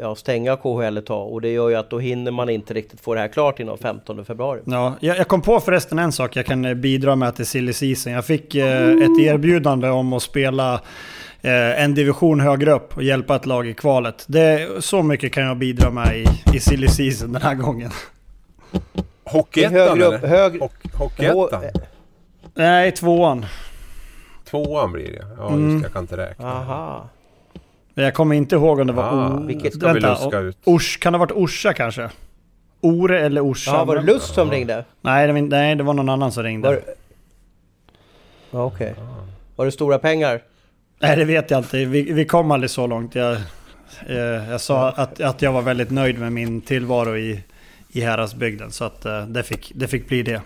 ja, 0.00 0.14
stänga 0.14 0.56
KHL 0.56 0.96
ett 0.96 1.06
tag 1.06 1.32
och 1.32 1.40
det 1.40 1.48
gör 1.52 1.68
ju 1.68 1.74
att 1.74 1.90
då 1.90 1.98
hinner 1.98 2.30
man 2.30 2.48
inte 2.48 2.74
riktigt 2.74 3.00
få 3.00 3.14
det 3.14 3.20
här 3.20 3.28
klart 3.28 3.60
innan 3.60 3.78
15 3.78 4.24
februari. 4.24 4.60
Ja, 4.64 4.94
jag, 5.00 5.18
jag 5.18 5.28
kom 5.28 5.42
på 5.42 5.60
förresten 5.60 5.98
en 5.98 6.12
sak 6.12 6.36
jag 6.36 6.46
kan 6.46 6.64
eh, 6.64 6.74
bidra 6.74 7.16
med 7.16 7.36
till 7.36 7.46
silly 7.46 7.72
season. 7.72 8.12
Jag 8.12 8.24
fick 8.24 8.54
eh, 8.54 8.88
ett 8.88 9.18
erbjudande 9.20 9.88
om 9.88 10.12
att 10.12 10.22
spela 10.22 10.74
eh, 11.42 11.82
en 11.84 11.94
division 11.94 12.40
högre 12.40 12.72
upp 12.72 12.96
och 12.96 13.02
hjälpa 13.02 13.36
ett 13.36 13.46
lag 13.46 13.66
i 13.68 13.74
kvalet. 13.74 14.24
Det, 14.28 14.68
så 14.84 15.02
mycket 15.02 15.32
kan 15.32 15.42
jag 15.44 15.56
bidra 15.58 15.90
med 15.90 16.16
i, 16.18 16.24
i 16.56 16.60
silly 16.60 16.88
season 16.88 17.32
den 17.32 17.42
här 17.42 17.54
gången. 17.54 17.90
Hockeyettan 19.24 19.74
högre 19.76 20.04
upp- 20.04 20.14
eller? 20.24 20.28
hög- 20.28 20.60
hockeyettan? 20.94 21.62
Nej, 22.54 22.92
tvåan. 22.92 23.46
Tvåan 24.50 24.92
blir 24.92 25.12
det. 25.12 25.26
Ja, 25.38 25.44
just 25.44 25.54
Mm. 25.54 25.82
Jag 25.82 25.92
kan 25.92 26.02
inte 26.02 26.16
räkna. 26.16 26.52
Aha. 26.52 27.08
Jag 28.00 28.14
kommer 28.14 28.34
inte 28.34 28.54
ihåg 28.54 28.78
om 28.80 28.86
det 28.86 28.92
var... 28.92 29.04
Ah, 29.04 29.28
O- 29.34 29.44
vilket 29.46 29.74
ska 29.74 29.92
vi 29.92 30.00
luska 30.00 30.38
ut? 30.38 30.56
Ors, 30.64 30.96
kan 30.96 31.12
det 31.12 31.18
ha 31.18 31.24
varit 31.26 31.32
Orsa 31.36 31.72
kanske? 31.72 32.10
Ore 32.80 33.20
eller 33.20 33.40
Orsa? 33.44 33.70
Ja, 33.70 33.84
var 33.84 33.96
det 33.96 34.02
Lust 34.02 34.34
som 34.34 34.50
ringde? 34.50 34.84
Nej 35.00 35.26
det, 35.26 35.32
nej, 35.42 35.74
det 35.74 35.82
var 35.82 35.94
någon 35.94 36.08
annan 36.08 36.32
som 36.32 36.42
ringde. 36.42 36.68
Var, 36.68 36.80
ja, 38.50 38.64
Okej. 38.64 38.94
Var 39.56 39.64
det 39.64 39.72
stora 39.72 39.98
pengar? 39.98 40.40
Nej, 41.00 41.16
det 41.16 41.24
vet 41.24 41.50
jag 41.50 41.60
inte. 41.60 41.84
Vi, 41.84 42.12
vi 42.12 42.24
kom 42.24 42.50
aldrig 42.50 42.70
så 42.70 42.86
långt. 42.86 43.14
Jag, 43.14 43.32
eh, 44.06 44.16
jag 44.50 44.60
sa 44.60 44.88
att, 44.90 45.20
att 45.20 45.42
jag 45.42 45.52
var 45.52 45.62
väldigt 45.62 45.90
nöjd 45.90 46.18
med 46.18 46.32
min 46.32 46.60
tillvaro 46.60 47.16
i, 47.16 47.40
i 47.92 48.00
Häradsbygden. 48.00 48.70
Så 48.70 48.84
att 48.84 49.04
eh, 49.06 49.26
det, 49.26 49.42
fick, 49.42 49.72
det 49.74 49.88
fick 49.88 50.08
bli 50.08 50.22
det. 50.22 50.40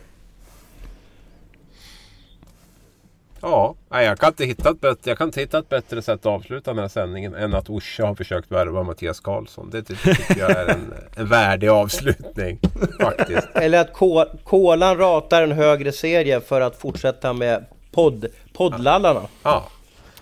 Ja, 3.47 3.75
nej, 3.91 4.07
jag 4.07 4.19
kan 4.19 4.29
inte 4.29 4.45
hitta 4.45 4.71
ett 4.71 4.81
bättre, 4.81 5.11
jag 5.11 5.19
kan 5.19 5.29
inte 5.29 5.41
hitta 5.41 5.59
ett 5.59 5.69
bättre 5.69 6.03
sätt 6.03 6.21
att 6.21 6.27
avsluta 6.27 6.71
den 6.71 6.79
här 6.81 6.89
sändningen 6.89 7.35
än 7.35 7.55
att 7.55 7.71
Orsa 7.71 8.07
har 8.07 8.15
försökt 8.15 8.51
värva 8.53 8.83
Mattias 8.83 9.21
Karlsson. 9.21 9.71
Det 9.71 9.83
ty- 9.83 9.95
tycker 9.97 10.39
jag 10.39 10.51
är 10.51 10.67
en, 10.67 10.95
en 11.17 11.27
värdig 11.29 11.69
avslutning 11.69 12.59
faktiskt. 13.01 13.49
Eller 13.55 13.81
att 13.81 13.93
Ko- 13.93 14.25
Kolan 14.45 14.97
ratar 14.99 15.43
en 15.43 15.53
högre 15.53 15.93
serie 15.93 16.41
för 16.41 16.61
att 16.61 16.77
fortsätta 16.77 17.33
med 17.33 17.65
podd, 17.93 18.27
poddlallarna. 18.53 19.21
Ja, 19.43 19.65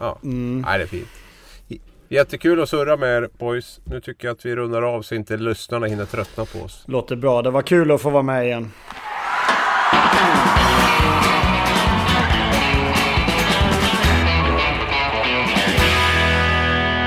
ja. 0.01 0.19
Nej, 0.23 0.79
det 0.79 0.85
är 0.85 0.89
fint. 0.89 1.09
Jättekul 2.09 2.63
att 2.63 2.69
surra 2.69 2.97
med 2.97 3.09
er 3.23 3.29
boys. 3.39 3.81
Nu 3.85 4.01
tycker 4.01 4.29
jag 4.29 4.35
att 4.35 4.47
vi 4.47 4.57
rundar 4.57 4.83
av 4.83 5.03
så 5.03 5.15
inte 5.15 5.37
lyssnarna 5.37 5.87
hinner 5.87 6.05
tröttna 6.05 6.45
på 6.45 6.59
oss. 6.59 6.85
Låter 6.87 7.17
bra. 7.17 7.43
Det 7.43 7.51
var 7.51 7.63
kul 7.63 7.91
att 7.91 8.01
få 8.03 8.11
vara 8.11 8.23
med 8.23 8.47
igen. 8.47 8.71